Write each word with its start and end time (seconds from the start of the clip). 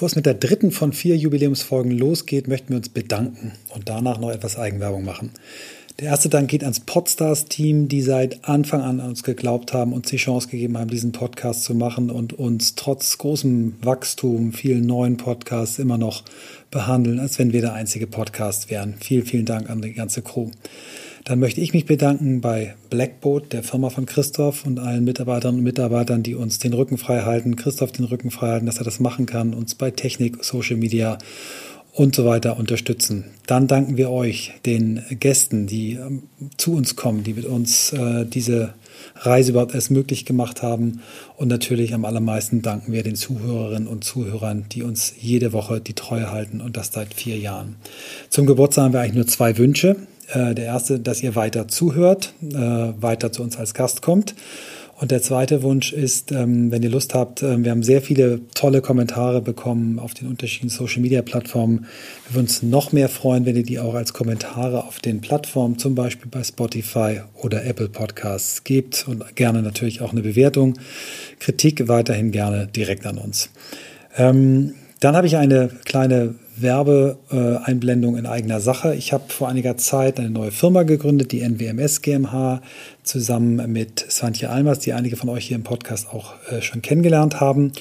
Bevor 0.00 0.06
es 0.06 0.16
mit 0.16 0.24
der 0.24 0.32
dritten 0.32 0.70
von 0.70 0.94
vier 0.94 1.14
Jubiläumsfolgen 1.14 1.92
losgeht, 1.92 2.48
möchten 2.48 2.70
wir 2.70 2.78
uns 2.78 2.88
bedanken 2.88 3.52
und 3.74 3.90
danach 3.90 4.18
noch 4.18 4.30
etwas 4.30 4.56
Eigenwerbung 4.56 5.04
machen. 5.04 5.30
Der 5.98 6.06
erste 6.06 6.30
Dank 6.30 6.48
geht 6.48 6.62
ans 6.62 6.80
Podstars-Team, 6.80 7.86
die 7.88 8.00
seit 8.00 8.48
Anfang 8.48 8.80
an 8.80 8.98
an 8.98 9.10
uns 9.10 9.22
geglaubt 9.22 9.74
haben, 9.74 9.92
uns 9.92 10.08
die 10.08 10.16
Chance 10.16 10.48
gegeben 10.48 10.78
haben, 10.78 10.88
diesen 10.88 11.12
Podcast 11.12 11.64
zu 11.64 11.74
machen 11.74 12.08
und 12.08 12.32
uns 12.32 12.76
trotz 12.76 13.18
großem 13.18 13.74
Wachstum, 13.82 14.54
vielen 14.54 14.86
neuen 14.86 15.18
Podcasts 15.18 15.78
immer 15.78 15.98
noch 15.98 16.24
behandeln, 16.70 17.20
als 17.20 17.38
wenn 17.38 17.52
wir 17.52 17.60
der 17.60 17.74
einzige 17.74 18.06
Podcast 18.06 18.70
wären. 18.70 18.94
Vielen, 19.00 19.26
vielen 19.26 19.44
Dank 19.44 19.68
an 19.68 19.82
die 19.82 19.92
ganze 19.92 20.22
Crew. 20.22 20.48
Dann 21.30 21.38
möchte 21.38 21.60
ich 21.60 21.72
mich 21.72 21.86
bedanken 21.86 22.40
bei 22.40 22.74
Blackboat, 22.90 23.52
der 23.52 23.62
Firma 23.62 23.88
von 23.90 24.04
Christoph 24.04 24.66
und 24.66 24.80
allen 24.80 25.04
Mitarbeitern 25.04 25.54
und 25.54 25.62
Mitarbeitern, 25.62 26.24
die 26.24 26.34
uns 26.34 26.58
den 26.58 26.72
Rücken 26.72 26.98
frei 26.98 27.20
halten, 27.20 27.54
Christoph 27.54 27.92
den 27.92 28.04
Rücken 28.04 28.32
frei 28.32 28.48
halten, 28.48 28.66
dass 28.66 28.78
er 28.78 28.84
das 28.84 28.98
machen 28.98 29.26
kann, 29.26 29.54
uns 29.54 29.76
bei 29.76 29.92
Technik, 29.92 30.42
Social 30.44 30.76
Media 30.76 31.18
und 31.92 32.16
so 32.16 32.24
weiter 32.24 32.58
unterstützen. 32.58 33.26
Dann 33.46 33.68
danken 33.68 33.96
wir 33.96 34.10
euch, 34.10 34.54
den 34.66 35.04
Gästen, 35.08 35.68
die 35.68 35.92
ähm, 35.92 36.24
zu 36.56 36.74
uns 36.74 36.96
kommen, 36.96 37.22
die 37.22 37.34
mit 37.34 37.44
uns 37.44 37.92
äh, 37.92 38.26
diese 38.26 38.74
Reise 39.14 39.52
überhaupt 39.52 39.76
erst 39.76 39.92
möglich 39.92 40.24
gemacht 40.24 40.62
haben. 40.62 41.00
Und 41.36 41.46
natürlich 41.46 41.94
am 41.94 42.04
allermeisten 42.04 42.60
danken 42.60 42.92
wir 42.92 43.04
den 43.04 43.14
Zuhörerinnen 43.14 43.86
und 43.86 44.02
Zuhörern, 44.02 44.64
die 44.72 44.82
uns 44.82 45.14
jede 45.16 45.52
Woche 45.52 45.80
die 45.80 45.94
Treue 45.94 46.32
halten 46.32 46.60
und 46.60 46.76
das 46.76 46.90
seit 46.92 47.14
vier 47.14 47.38
Jahren. 47.38 47.76
Zum 48.30 48.46
Geburtstag 48.46 48.86
haben 48.86 48.94
wir 48.94 49.00
eigentlich 49.00 49.14
nur 49.14 49.28
zwei 49.28 49.56
Wünsche. 49.58 49.94
Äh, 50.32 50.54
der 50.54 50.66
erste, 50.66 51.00
dass 51.00 51.22
ihr 51.22 51.34
weiter 51.34 51.68
zuhört, 51.68 52.34
äh, 52.42 52.54
weiter 52.54 53.32
zu 53.32 53.42
uns 53.42 53.56
als 53.56 53.74
Gast 53.74 54.02
kommt. 54.02 54.34
Und 55.00 55.10
der 55.10 55.22
zweite 55.22 55.62
Wunsch 55.62 55.94
ist, 55.94 56.30
ähm, 56.30 56.70
wenn 56.70 56.82
ihr 56.82 56.90
Lust 56.90 57.14
habt, 57.14 57.42
äh, 57.42 57.64
wir 57.64 57.70
haben 57.70 57.82
sehr 57.82 58.02
viele 58.02 58.42
tolle 58.54 58.82
Kommentare 58.82 59.40
bekommen 59.40 59.98
auf 59.98 60.12
den 60.12 60.28
unterschiedlichen 60.28 60.68
Social-Media-Plattformen. 60.68 61.86
Wir 62.26 62.34
würden 62.34 62.44
uns 62.44 62.62
noch 62.62 62.92
mehr 62.92 63.08
freuen, 63.08 63.46
wenn 63.46 63.56
ihr 63.56 63.62
die 63.62 63.78
auch 63.78 63.94
als 63.94 64.12
Kommentare 64.12 64.84
auf 64.84 64.98
den 64.98 65.22
Plattformen, 65.22 65.78
zum 65.78 65.94
Beispiel 65.94 66.30
bei 66.30 66.44
Spotify 66.44 67.22
oder 67.34 67.64
Apple 67.64 67.88
Podcasts 67.88 68.62
gebt 68.62 69.08
und 69.08 69.36
gerne 69.36 69.62
natürlich 69.62 70.02
auch 70.02 70.12
eine 70.12 70.20
Bewertung. 70.20 70.74
Kritik 71.38 71.88
weiterhin 71.88 72.30
gerne 72.30 72.66
direkt 72.66 73.06
an 73.06 73.16
uns. 73.16 73.48
Ähm, 74.18 74.74
dann 75.00 75.16
habe 75.16 75.26
ich 75.26 75.38
eine 75.38 75.70
kleine 75.86 76.34
Werbeeinblendung 76.62 78.16
in 78.16 78.26
eigener 78.26 78.60
Sache. 78.60 78.94
Ich 78.94 79.12
habe 79.12 79.24
vor 79.28 79.48
einiger 79.48 79.76
Zeit 79.76 80.18
eine 80.18 80.30
neue 80.30 80.50
Firma 80.50 80.82
gegründet, 80.82 81.32
die 81.32 81.40
NWMS 81.40 82.02
GmbH, 82.02 82.62
zusammen 83.02 83.72
mit 83.72 84.04
Svantje 84.10 84.50
Almers, 84.50 84.78
die 84.80 84.92
einige 84.92 85.16
von 85.16 85.28
euch 85.28 85.46
hier 85.46 85.56
im 85.56 85.62
Podcast 85.62 86.08
auch 86.12 86.34
äh, 86.50 86.62
schon 86.62 86.82
kennengelernt 86.82 87.40
haben. 87.40 87.72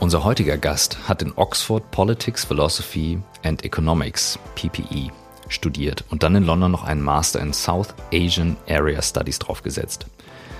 Unser 0.00 0.22
heutiger 0.22 0.56
Gast 0.56 1.08
hat 1.08 1.22
in 1.22 1.32
Oxford 1.34 1.90
Politics, 1.90 2.44
Philosophy 2.44 3.18
and 3.42 3.64
Economics, 3.64 4.38
PPE, 4.54 5.10
studiert 5.48 6.04
und 6.08 6.22
dann 6.22 6.36
in 6.36 6.44
London 6.44 6.70
noch 6.70 6.84
einen 6.84 7.02
Master 7.02 7.40
in 7.40 7.52
South 7.52 7.94
Asian 8.12 8.56
Area 8.68 9.02
Studies 9.02 9.40
draufgesetzt. 9.40 10.06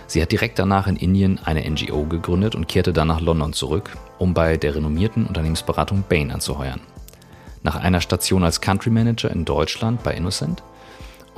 Sie 0.09 0.21
hat 0.21 0.32
direkt 0.32 0.59
danach 0.59 0.88
in 0.88 0.97
Indien 0.97 1.38
eine 1.44 1.71
NGO 1.71 2.03
gegründet 2.04 2.56
und 2.56 2.66
kehrte 2.66 2.93
dann 2.93 3.09
nach 3.09 3.21
London 3.21 3.53
zurück, 3.53 3.97
um 4.19 4.34
bei 4.34 4.56
der 4.56 4.75
renommierten 4.75 5.25
Unternehmensberatung 5.27 6.03
Bain 6.09 6.32
anzuheuern. 6.32 6.81
Nach 7.62 7.77
einer 7.77 8.00
Station 8.00 8.43
als 8.43 8.60
Country 8.60 8.91
Manager 8.91 9.31
in 9.31 9.44
Deutschland 9.44 10.03
bei 10.03 10.15
Innocent 10.15 10.65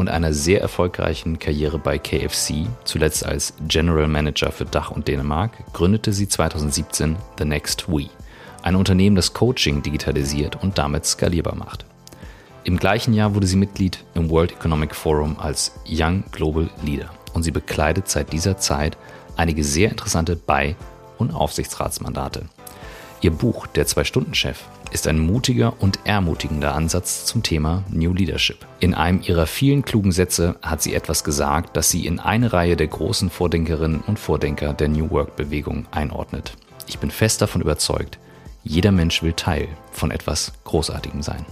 und 0.00 0.08
einer 0.08 0.32
sehr 0.32 0.62
erfolgreichen 0.62 1.38
Karriere 1.38 1.78
bei 1.78 1.98
KFC, 1.98 2.66
zuletzt 2.84 3.24
als 3.24 3.52
General 3.68 4.08
Manager 4.08 4.50
für 4.50 4.64
Dach 4.64 4.90
und 4.90 5.06
Dänemark, 5.06 5.52
gründete 5.74 6.14
sie 6.14 6.26
2017 6.26 7.16
The 7.38 7.44
Next 7.44 7.86
We, 7.86 8.08
ein 8.62 8.76
Unternehmen, 8.76 9.14
das 9.14 9.34
Coaching 9.34 9.82
digitalisiert 9.82 10.62
und 10.62 10.78
damit 10.78 11.04
skalierbar 11.04 11.54
macht. 11.54 11.84
Im 12.64 12.78
gleichen 12.78 13.12
Jahr 13.12 13.34
wurde 13.34 13.46
sie 13.46 13.56
Mitglied 13.56 14.02
im 14.14 14.30
World 14.30 14.52
Economic 14.52 14.94
Forum 14.94 15.36
als 15.38 15.72
Young 15.86 16.24
Global 16.32 16.70
Leader 16.82 17.10
und 17.34 17.42
sie 17.42 17.50
bekleidet 17.50 18.08
seit 18.08 18.32
dieser 18.32 18.56
Zeit 18.56 18.96
einige 19.36 19.62
sehr 19.62 19.90
interessante 19.90 20.34
Bei- 20.34 20.76
und 21.18 21.34
Aufsichtsratsmandate. 21.34 22.46
Ihr 23.22 23.30
Buch 23.30 23.66
Der 23.66 23.86
Zwei-Stunden-Chef 23.86 24.60
ist 24.92 25.06
ein 25.06 25.18
mutiger 25.18 25.74
und 25.78 25.98
ermutigender 26.04 26.74
Ansatz 26.74 27.26
zum 27.26 27.42
Thema 27.42 27.84
New 27.90 28.14
Leadership. 28.14 28.66
In 28.80 28.94
einem 28.94 29.20
ihrer 29.20 29.46
vielen 29.46 29.84
klugen 29.84 30.10
Sätze 30.10 30.56
hat 30.62 30.80
sie 30.80 30.94
etwas 30.94 31.22
gesagt, 31.22 31.76
das 31.76 31.90
sie 31.90 32.06
in 32.06 32.18
eine 32.18 32.54
Reihe 32.54 32.76
der 32.76 32.86
großen 32.86 33.28
Vordenkerinnen 33.28 34.00
und 34.06 34.18
Vordenker 34.18 34.72
der 34.72 34.88
New 34.88 35.10
Work-Bewegung 35.10 35.84
einordnet. 35.90 36.54
Ich 36.86 36.98
bin 36.98 37.10
fest 37.10 37.42
davon 37.42 37.60
überzeugt, 37.60 38.18
jeder 38.64 38.90
Mensch 38.90 39.22
will 39.22 39.34
Teil 39.34 39.68
von 39.92 40.10
etwas 40.10 40.52
Großartigem 40.64 41.22
sein. 41.22 41.44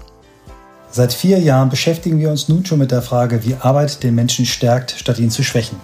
Seit 0.90 1.12
vier 1.12 1.38
Jahren 1.38 1.68
beschäftigen 1.68 2.18
wir 2.18 2.30
uns 2.30 2.48
nun 2.48 2.64
schon 2.64 2.78
mit 2.78 2.92
der 2.92 3.02
Frage, 3.02 3.44
wie 3.44 3.56
Arbeit 3.56 4.02
den 4.02 4.14
Menschen 4.14 4.46
stärkt, 4.46 4.92
statt 4.92 5.18
ihn 5.18 5.30
zu 5.30 5.44
schwächen. 5.44 5.78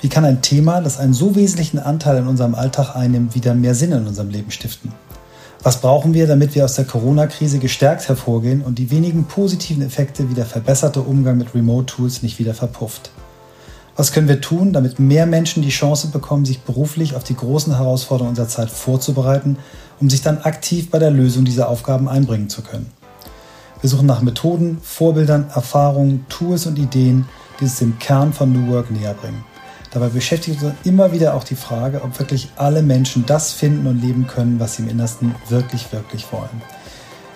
Wie 0.00 0.08
kann 0.08 0.24
ein 0.24 0.42
Thema, 0.42 0.80
das 0.80 0.98
einen 0.98 1.14
so 1.14 1.36
wesentlichen 1.36 1.78
Anteil 1.78 2.16
in 2.16 2.26
unserem 2.26 2.56
Alltag 2.56 2.96
einnimmt, 2.96 3.36
wieder 3.36 3.54
mehr 3.54 3.76
Sinn 3.76 3.92
in 3.92 4.08
unserem 4.08 4.30
Leben 4.30 4.50
stiften? 4.50 4.92
Was 5.64 5.80
brauchen 5.80 6.12
wir, 6.12 6.26
damit 6.26 6.56
wir 6.56 6.64
aus 6.64 6.74
der 6.74 6.86
Corona-Krise 6.86 7.60
gestärkt 7.60 8.08
hervorgehen 8.08 8.62
und 8.62 8.80
die 8.80 8.90
wenigen 8.90 9.26
positiven 9.26 9.84
Effekte 9.84 10.28
wie 10.28 10.34
der 10.34 10.44
verbesserte 10.44 11.02
Umgang 11.02 11.38
mit 11.38 11.54
Remote-Tools 11.54 12.24
nicht 12.24 12.40
wieder 12.40 12.52
verpufft? 12.52 13.12
Was 13.94 14.10
können 14.10 14.26
wir 14.26 14.40
tun, 14.40 14.72
damit 14.72 14.98
mehr 14.98 15.24
Menschen 15.24 15.62
die 15.62 15.68
Chance 15.68 16.08
bekommen, 16.08 16.44
sich 16.44 16.62
beruflich 16.62 17.14
auf 17.14 17.22
die 17.22 17.36
großen 17.36 17.76
Herausforderungen 17.76 18.30
unserer 18.30 18.48
Zeit 18.48 18.70
vorzubereiten, 18.70 19.56
um 20.00 20.10
sich 20.10 20.22
dann 20.22 20.38
aktiv 20.38 20.90
bei 20.90 20.98
der 20.98 21.12
Lösung 21.12 21.44
dieser 21.44 21.68
Aufgaben 21.68 22.08
einbringen 22.08 22.48
zu 22.48 22.62
können? 22.62 22.90
Wir 23.80 23.88
suchen 23.88 24.06
nach 24.06 24.20
Methoden, 24.20 24.78
Vorbildern, 24.82 25.46
Erfahrungen, 25.54 26.26
Tools 26.28 26.66
und 26.66 26.76
Ideen, 26.76 27.28
die 27.60 27.64
uns 27.64 27.78
dem 27.78 28.00
Kern 28.00 28.32
von 28.32 28.52
New 28.52 28.72
Work 28.72 28.90
näher 28.90 29.14
bringen. 29.14 29.44
Dabei 29.92 30.08
beschäftigt 30.08 30.62
uns 30.62 30.72
immer 30.84 31.12
wieder 31.12 31.34
auch 31.34 31.44
die 31.44 31.54
Frage, 31.54 32.02
ob 32.02 32.18
wirklich 32.18 32.48
alle 32.56 32.80
Menschen 32.80 33.26
das 33.26 33.52
finden 33.52 33.86
und 33.86 34.00
leben 34.00 34.26
können, 34.26 34.58
was 34.58 34.76
sie 34.76 34.84
im 34.84 34.88
Innersten 34.88 35.34
wirklich, 35.50 35.92
wirklich 35.92 36.32
wollen. 36.32 36.62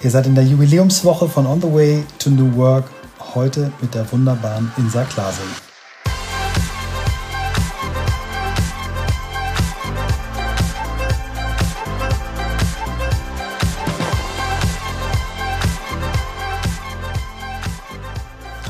Ihr 0.03 0.11
seid 0.11 0.27
in 0.27 0.35
der 0.35 0.45
Jubiläumswoche 0.45 1.29
von 1.29 1.47
On 1.47 1.61
the 1.61 1.71
Way 1.71 2.05
to 2.19 2.31
New 2.31 2.57
Work 2.57 2.87
heute 3.35 3.71
mit 3.83 3.95
der 3.95 4.11
wunderbaren 4.11 4.73
Insa 4.79 5.05
Klasing. 5.05 5.45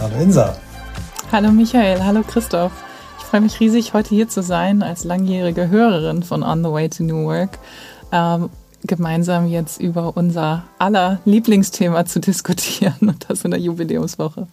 Hallo 0.01 0.17
Insa. 0.21 0.57
Hallo 1.31 1.53
Michael, 1.53 2.03
hallo 2.03 2.25
Christoph 2.27 2.86
freue 3.27 3.41
mich 3.41 3.59
riesig, 3.61 3.93
heute 3.93 4.11
hier 4.11 4.29
zu 4.29 4.43
sein 4.43 4.83
als 4.83 5.05
langjährige 5.05 5.69
Hörerin 5.69 6.23
von 6.23 6.43
On 6.43 6.63
the 6.63 6.71
Way 6.71 6.89
to 6.89 7.03
New 7.03 7.25
Work. 7.27 7.59
Ähm, 8.13 8.51
gemeinsam 8.87 9.49
jetzt 9.49 9.81
über 9.81 10.17
unser 10.17 10.65
aller 10.79 11.21
Lieblingsthema 11.25 12.05
zu 12.07 12.21
diskutieren 12.21 12.95
und 13.01 13.27
das 13.29 13.45
in 13.45 13.51
der 13.51 13.59
Jubiläumswoche. 13.59 14.47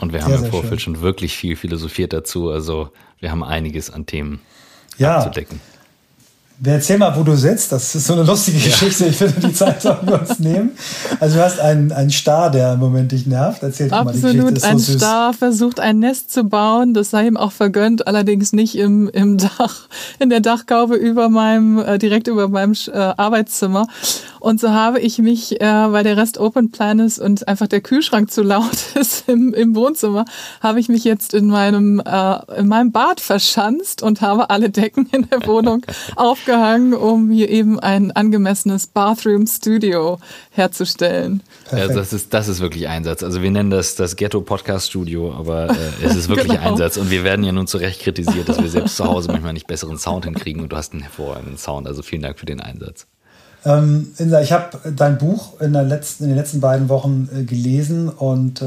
Und 0.00 0.12
wir 0.12 0.22
haben 0.22 0.36
sehr, 0.36 0.44
im 0.44 0.50
Vorfeld 0.50 0.82
schon 0.82 1.00
wirklich 1.00 1.36
viel 1.36 1.56
philosophiert 1.56 2.12
dazu. 2.12 2.50
Also 2.50 2.90
wir 3.18 3.30
haben 3.30 3.42
einiges 3.42 3.90
an 3.90 4.04
Themen 4.04 4.40
ja. 4.98 5.16
abzudecken. 5.16 5.60
Erzähl 6.64 6.98
mal, 6.98 7.14
wo 7.16 7.22
du 7.22 7.36
sitzt. 7.36 7.70
Das 7.70 7.94
ist 7.94 8.06
so 8.06 8.14
eine 8.14 8.24
lustige 8.24 8.58
Geschichte. 8.58 9.04
Ja. 9.04 9.10
Ich 9.10 9.16
finde, 9.16 9.48
die 9.48 9.52
Zeit 9.52 9.80
sollten 9.80 10.08
wir 10.08 10.20
uns 10.20 10.40
nehmen. 10.40 10.70
Also 11.20 11.36
du 11.36 11.44
hast 11.44 11.60
einen, 11.60 11.92
einen 11.92 12.10
Star, 12.10 12.50
der 12.50 12.72
im 12.72 12.80
Moment 12.80 13.12
dich 13.12 13.26
nervt. 13.26 13.62
Erzähl 13.62 13.88
doch 13.88 14.02
mal 14.04 14.12
die 14.12 14.20
Geschichte. 14.20 14.46
Absolut. 14.46 14.64
Ein 14.64 14.78
so 14.78 14.98
Star 14.98 15.34
versucht 15.34 15.78
ein 15.78 16.00
Nest 16.00 16.32
zu 16.32 16.44
bauen. 16.44 16.94
Das 16.94 17.10
sei 17.10 17.28
ihm 17.28 17.36
auch 17.36 17.52
vergönnt, 17.52 18.08
allerdings 18.08 18.52
nicht 18.52 18.76
im, 18.76 19.08
im 19.08 19.38
Dach, 19.38 19.88
in 20.18 20.30
der 20.30 20.40
Dachgaube 20.40 20.96
über 20.96 21.28
meinem, 21.28 21.78
äh, 21.78 21.98
direkt 21.98 22.26
über 22.26 22.48
meinem 22.48 22.74
äh, 22.88 22.96
Arbeitszimmer. 22.96 23.86
Und 24.40 24.60
so 24.60 24.70
habe 24.70 25.00
ich 25.00 25.18
mich, 25.18 25.60
äh, 25.60 25.64
weil 25.64 26.04
der 26.04 26.16
Rest 26.16 26.38
Open 26.38 26.70
Plan 26.70 26.98
ist 26.98 27.18
und 27.18 27.48
einfach 27.48 27.66
der 27.66 27.80
Kühlschrank 27.80 28.30
zu 28.30 28.42
laut 28.42 28.78
ist 28.94 29.28
im, 29.28 29.54
im 29.54 29.74
Wohnzimmer, 29.74 30.24
habe 30.60 30.80
ich 30.80 30.88
mich 30.88 31.04
jetzt 31.04 31.34
in 31.34 31.48
meinem, 31.48 32.00
äh, 32.04 32.58
in 32.58 32.68
meinem 32.68 32.92
Bad 32.92 33.20
verschanzt 33.20 34.02
und 34.02 34.20
habe 34.20 34.50
alle 34.50 34.70
Decken 34.70 35.08
in 35.12 35.28
der 35.28 35.46
Wohnung 35.46 35.84
aufgehangen, 36.16 36.94
um 36.94 37.30
hier 37.30 37.48
eben 37.48 37.78
ein 37.80 38.12
angemessenes 38.12 38.86
Bathroom 38.86 39.46
Studio 39.46 40.18
herzustellen. 40.50 41.42
Ja, 41.70 41.88
das 41.88 42.12
ist, 42.12 42.32
das 42.34 42.48
ist 42.48 42.60
wirklich 42.60 42.88
Einsatz. 42.88 43.22
Also 43.22 43.42
wir 43.42 43.50
nennen 43.50 43.70
das 43.70 43.94
das 43.94 44.16
Ghetto 44.16 44.40
Podcast 44.40 44.88
Studio, 44.88 45.32
aber 45.32 45.70
äh, 45.70 46.04
es 46.04 46.16
ist 46.16 46.28
wirklich 46.28 46.48
genau. 46.48 46.70
Einsatz. 46.70 46.96
Und 46.96 47.10
wir 47.10 47.24
werden 47.24 47.44
ja 47.44 47.52
nun 47.52 47.66
zu 47.66 47.78
Recht 47.78 48.00
kritisiert, 48.00 48.48
dass 48.48 48.60
wir 48.60 48.68
selbst 48.68 48.96
zu 48.96 49.04
Hause 49.04 49.28
manchmal 49.28 49.52
nicht 49.52 49.66
besseren 49.66 49.98
Sound 49.98 50.24
hinkriegen 50.24 50.62
und 50.62 50.72
du 50.72 50.76
hast 50.76 50.92
einen 50.92 51.02
hervorragenden 51.02 51.58
Sound. 51.58 51.86
Also 51.86 52.02
vielen 52.02 52.22
Dank 52.22 52.38
für 52.38 52.46
den 52.46 52.60
Einsatz. 52.60 53.06
Ähm, 53.68 54.14
Insa, 54.16 54.40
ich 54.40 54.52
habe 54.52 54.78
dein 54.96 55.18
Buch 55.18 55.60
in, 55.60 55.72
letzten, 55.72 56.24
in, 56.24 56.30
den 56.30 56.38
letzten 56.38 56.60
beiden 56.60 56.88
Wochen 56.88 57.28
äh, 57.30 57.42
gelesen 57.42 58.08
und 58.08 58.62
äh, 58.62 58.64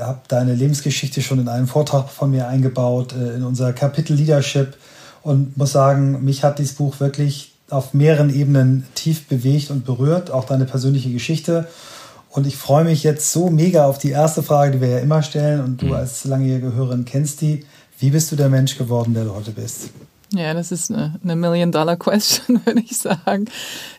habe 0.00 0.20
deine 0.28 0.54
Lebensgeschichte 0.54 1.20
schon 1.20 1.40
in 1.40 1.48
einen 1.48 1.66
Vortrag 1.66 2.08
von 2.08 2.30
mir 2.30 2.48
eingebaut, 2.48 3.12
äh, 3.12 3.34
in 3.34 3.44
unser 3.44 3.74
Kapitel 3.74 4.16
Leadership 4.16 4.78
und 5.22 5.58
muss 5.58 5.72
sagen, 5.72 6.24
mich 6.24 6.42
hat 6.42 6.58
dieses 6.58 6.72
Buch 6.72 7.00
wirklich 7.00 7.52
auf 7.68 7.92
mehreren 7.92 8.34
Ebenen 8.34 8.86
tief 8.94 9.28
bewegt 9.28 9.70
und 9.70 9.84
berührt, 9.84 10.30
auch 10.30 10.44
deine 10.44 10.64
persönliche 10.64 11.10
Geschichte. 11.10 11.68
Und 12.30 12.46
ich 12.46 12.56
freue 12.56 12.84
mich 12.84 13.02
jetzt 13.02 13.30
so 13.30 13.50
mega 13.50 13.84
auf 13.84 13.98
die 13.98 14.10
erste 14.10 14.42
Frage, 14.42 14.72
die 14.72 14.80
wir 14.80 14.88
ja 14.88 14.98
immer 15.00 15.22
stellen 15.22 15.60
und 15.62 15.82
du 15.82 15.86
mhm. 15.86 15.92
als 15.92 16.24
langjährige 16.24 16.72
Hörerin 16.72 17.04
kennst 17.04 17.42
die. 17.42 17.66
Wie 17.98 18.08
bist 18.08 18.32
du 18.32 18.36
der 18.36 18.48
Mensch 18.48 18.78
geworden, 18.78 19.12
der 19.12 19.24
du 19.24 19.34
heute 19.34 19.50
bist? 19.50 19.90
Ja, 20.34 20.52
das 20.54 20.72
ist 20.72 20.90
eine, 20.90 21.18
eine 21.22 21.36
Million-Dollar-Question, 21.36 22.60
würde 22.66 22.80
ich 22.80 22.96
sagen. 22.96 23.46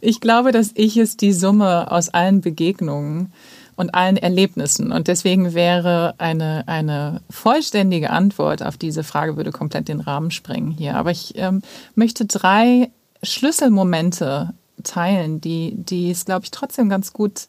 Ich 0.01 0.19
glaube, 0.19 0.51
dass 0.51 0.71
ich 0.75 0.97
es 0.97 1.17
die 1.17 1.33
Summe 1.33 1.91
aus 1.91 2.09
allen 2.09 2.41
Begegnungen 2.41 3.33
und 3.75 3.93
allen 3.93 4.17
Erlebnissen. 4.17 4.91
Und 4.91 5.07
deswegen 5.07 5.53
wäre 5.53 6.15
eine, 6.17 6.67
eine 6.67 7.21
vollständige 7.29 8.09
Antwort 8.09 8.63
auf 8.63 8.77
diese 8.77 9.03
Frage 9.03 9.37
würde 9.37 9.51
komplett 9.51 9.87
den 9.87 9.99
Rahmen 9.99 10.31
sprengen 10.31 10.71
hier. 10.71 10.95
Aber 10.95 11.11
ich 11.11 11.37
ähm, 11.37 11.61
möchte 11.93 12.25
drei 12.25 12.89
Schlüsselmomente 13.21 14.53
teilen, 14.83 15.41
die, 15.41 15.73
die 15.75 16.11
es, 16.11 16.25
glaube 16.25 16.45
ich, 16.45 16.51
trotzdem 16.51 16.89
ganz 16.89 17.11
gut 17.11 17.47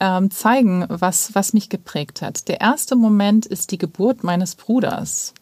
ähm, 0.00 0.30
zeigen, 0.30 0.84
was, 0.88 1.34
was 1.34 1.52
mich 1.52 1.68
geprägt 1.68 2.20
hat. 2.20 2.48
Der 2.48 2.60
erste 2.60 2.96
Moment 2.96 3.46
ist 3.46 3.70
die 3.70 3.78
Geburt 3.78 4.24
meines 4.24 4.54
Bruders. 4.54 5.34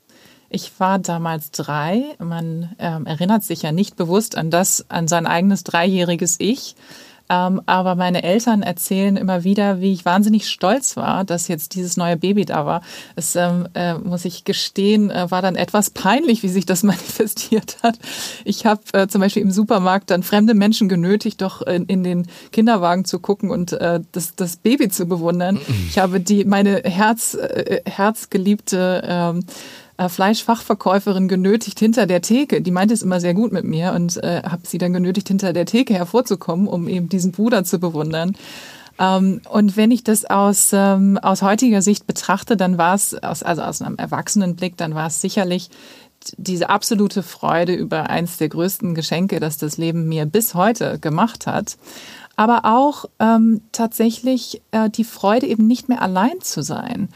Ich 0.52 0.78
war 0.78 0.98
damals 0.98 1.50
drei. 1.50 2.04
Man 2.18 2.74
ähm, 2.78 3.06
erinnert 3.06 3.42
sich 3.42 3.62
ja 3.62 3.72
nicht 3.72 3.96
bewusst 3.96 4.36
an 4.36 4.50
das, 4.50 4.84
an 4.90 5.08
sein 5.08 5.26
eigenes 5.26 5.64
dreijähriges 5.64 6.36
Ich. 6.38 6.76
Ähm, 7.30 7.62
aber 7.64 7.94
meine 7.94 8.22
Eltern 8.22 8.62
erzählen 8.62 9.16
immer 9.16 9.44
wieder, 9.44 9.80
wie 9.80 9.92
ich 9.92 10.04
wahnsinnig 10.04 10.48
stolz 10.48 10.96
war, 10.98 11.24
dass 11.24 11.48
jetzt 11.48 11.74
dieses 11.74 11.96
neue 11.96 12.18
Baby 12.18 12.44
da 12.44 12.66
war. 12.66 12.82
Es, 13.16 13.34
ähm, 13.36 13.66
äh, 13.72 13.94
muss 13.94 14.26
ich 14.26 14.44
gestehen, 14.44 15.10
äh, 15.10 15.30
war 15.30 15.40
dann 15.40 15.56
etwas 15.56 15.88
peinlich, 15.88 16.42
wie 16.42 16.48
sich 16.48 16.66
das 16.66 16.82
manifestiert 16.82 17.78
hat. 17.82 17.98
Ich 18.44 18.66
habe 18.66 18.82
äh, 18.92 19.06
zum 19.08 19.22
Beispiel 19.22 19.42
im 19.42 19.50
Supermarkt 19.50 20.10
dann 20.10 20.22
fremde 20.22 20.52
Menschen 20.52 20.90
genötigt, 20.90 21.40
doch 21.40 21.62
in, 21.62 21.86
in 21.86 22.04
den 22.04 22.26
Kinderwagen 22.50 23.06
zu 23.06 23.18
gucken 23.18 23.50
und 23.50 23.72
äh, 23.72 24.00
das, 24.12 24.34
das 24.36 24.56
Baby 24.58 24.90
zu 24.90 25.06
bewundern. 25.06 25.58
Ich 25.88 25.98
habe 25.98 26.20
die 26.20 26.44
meine 26.44 26.82
Herz, 26.84 27.34
äh, 27.34 27.82
herzgeliebte 27.84 29.02
ähm, 29.04 29.40
äh, 29.40 29.42
Fleischfachverkäuferin 30.08 31.28
genötigt 31.28 31.78
hinter 31.78 32.06
der 32.06 32.22
Theke. 32.22 32.60
Die 32.60 32.70
meinte 32.70 32.94
es 32.94 33.02
immer 33.02 33.20
sehr 33.20 33.34
gut 33.34 33.52
mit 33.52 33.64
mir 33.64 33.92
und 33.92 34.22
äh, 34.22 34.42
habe 34.42 34.62
sie 34.66 34.78
dann 34.78 34.92
genötigt, 34.92 35.28
hinter 35.28 35.52
der 35.52 35.66
Theke 35.66 35.94
hervorzukommen, 35.94 36.66
um 36.68 36.88
eben 36.88 37.08
diesen 37.08 37.32
Bruder 37.32 37.64
zu 37.64 37.78
bewundern. 37.78 38.36
Ähm, 38.98 39.40
und 39.50 39.76
wenn 39.76 39.90
ich 39.90 40.04
das 40.04 40.24
aus, 40.24 40.70
ähm, 40.72 41.18
aus 41.18 41.42
heutiger 41.42 41.82
Sicht 41.82 42.06
betrachte, 42.06 42.56
dann 42.56 42.78
war 42.78 42.94
es, 42.94 43.14
aus, 43.22 43.42
also 43.42 43.62
aus 43.62 43.82
einem 43.82 43.96
Erwachsenenblick, 43.96 44.76
dann 44.76 44.94
war 44.94 45.06
es 45.06 45.20
sicherlich 45.20 45.70
diese 46.36 46.70
absolute 46.70 47.22
Freude 47.22 47.74
über 47.74 48.10
eins 48.10 48.36
der 48.36 48.48
größten 48.48 48.94
Geschenke, 48.94 49.40
das 49.40 49.56
das 49.58 49.76
Leben 49.76 50.08
mir 50.08 50.26
bis 50.26 50.54
heute 50.54 50.98
gemacht 50.98 51.46
hat. 51.46 51.76
Aber 52.36 52.64
auch 52.64 53.06
ähm, 53.18 53.62
tatsächlich 53.72 54.62
äh, 54.70 54.88
die 54.88 55.04
Freude, 55.04 55.46
eben 55.46 55.66
nicht 55.66 55.88
mehr 55.88 56.00
allein 56.00 56.40
zu 56.40 56.62
sein 56.62 57.08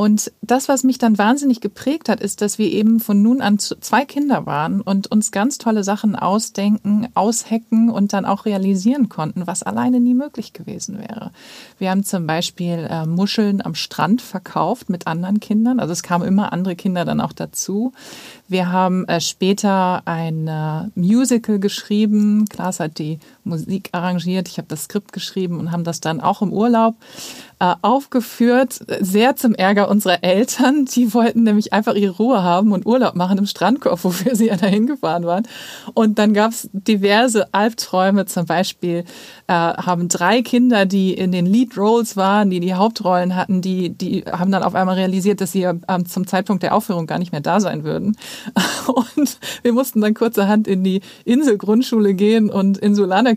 und 0.00 0.32
das, 0.40 0.70
was 0.70 0.82
mich 0.82 0.96
dann 0.96 1.18
wahnsinnig 1.18 1.60
geprägt 1.60 2.08
hat, 2.08 2.20
ist, 2.20 2.40
dass 2.40 2.56
wir 2.56 2.72
eben 2.72 3.00
von 3.00 3.20
nun 3.20 3.42
an 3.42 3.58
zwei 3.58 4.06
Kinder 4.06 4.46
waren 4.46 4.80
und 4.80 5.12
uns 5.12 5.30
ganz 5.30 5.58
tolle 5.58 5.84
Sachen 5.84 6.16
ausdenken, 6.16 7.08
aushacken 7.12 7.90
und 7.90 8.14
dann 8.14 8.24
auch 8.24 8.46
realisieren 8.46 9.10
konnten, 9.10 9.46
was 9.46 9.62
alleine 9.62 10.00
nie 10.00 10.14
möglich 10.14 10.54
gewesen 10.54 10.98
wäre. 10.98 11.32
Wir 11.78 11.90
haben 11.90 12.02
zum 12.02 12.26
Beispiel 12.26 12.88
äh, 12.90 13.04
Muscheln 13.04 13.60
am 13.60 13.74
Strand 13.74 14.22
verkauft 14.22 14.88
mit 14.88 15.06
anderen 15.06 15.38
Kindern. 15.38 15.80
Also 15.80 15.92
es 15.92 16.02
kamen 16.02 16.26
immer 16.26 16.54
andere 16.54 16.76
Kinder 16.76 17.04
dann 17.04 17.20
auch 17.20 17.34
dazu. 17.34 17.92
Wir 18.48 18.72
haben 18.72 19.06
äh, 19.06 19.20
später 19.20 20.00
ein 20.06 20.48
äh, 20.48 20.88
Musical 20.94 21.58
geschrieben. 21.58 22.46
Klaas 22.48 22.80
hat 22.80 22.98
die 22.98 23.18
Musik 23.50 23.90
arrangiert. 23.92 24.48
Ich 24.48 24.56
habe 24.56 24.68
das 24.68 24.84
Skript 24.84 25.12
geschrieben 25.12 25.58
und 25.58 25.72
haben 25.72 25.84
das 25.84 26.00
dann 26.00 26.20
auch 26.20 26.40
im 26.40 26.52
Urlaub 26.52 26.94
äh, 27.60 27.74
aufgeführt, 27.82 28.80
sehr 29.00 29.36
zum 29.36 29.54
Ärger 29.54 29.90
unserer 29.90 30.24
Eltern. 30.24 30.86
Die 30.86 31.12
wollten 31.12 31.42
nämlich 31.42 31.74
einfach 31.74 31.94
ihre 31.94 32.16
Ruhe 32.16 32.42
haben 32.42 32.72
und 32.72 32.86
Urlaub 32.86 33.14
machen 33.14 33.36
im 33.36 33.46
Strandkorb, 33.46 34.02
wofür 34.04 34.34
sie 34.34 34.46
ja 34.46 34.56
dahin 34.56 34.86
gefahren 34.86 35.24
waren. 35.24 35.46
Und 35.92 36.18
dann 36.18 36.32
gab 36.32 36.52
es 36.52 36.70
diverse 36.72 37.52
Albträume, 37.52 38.24
zum 38.24 38.46
Beispiel 38.46 39.04
äh, 39.46 39.52
haben 39.52 40.08
drei 40.08 40.40
Kinder, 40.40 40.86
die 40.86 41.12
in 41.12 41.32
den 41.32 41.44
Lead 41.44 41.76
Roles 41.76 42.16
waren, 42.16 42.48
die 42.48 42.60
die 42.60 42.74
Hauptrollen 42.74 43.36
hatten, 43.36 43.60
die, 43.60 43.90
die 43.90 44.24
haben 44.24 44.50
dann 44.50 44.62
auf 44.62 44.74
einmal 44.74 44.94
realisiert, 44.94 45.42
dass 45.42 45.52
sie 45.52 45.64
ähm, 45.64 46.06
zum 46.06 46.26
Zeitpunkt 46.26 46.62
der 46.62 46.74
Aufführung 46.74 47.06
gar 47.06 47.18
nicht 47.18 47.32
mehr 47.32 47.42
da 47.42 47.60
sein 47.60 47.84
würden. 47.84 48.16
Und 48.86 49.38
wir 49.62 49.72
mussten 49.72 50.00
dann 50.00 50.14
kurzerhand 50.14 50.66
in 50.66 50.82
die 50.82 51.02
Inselgrundschule 51.24 52.14
gehen 52.14 52.50
und 52.50 52.78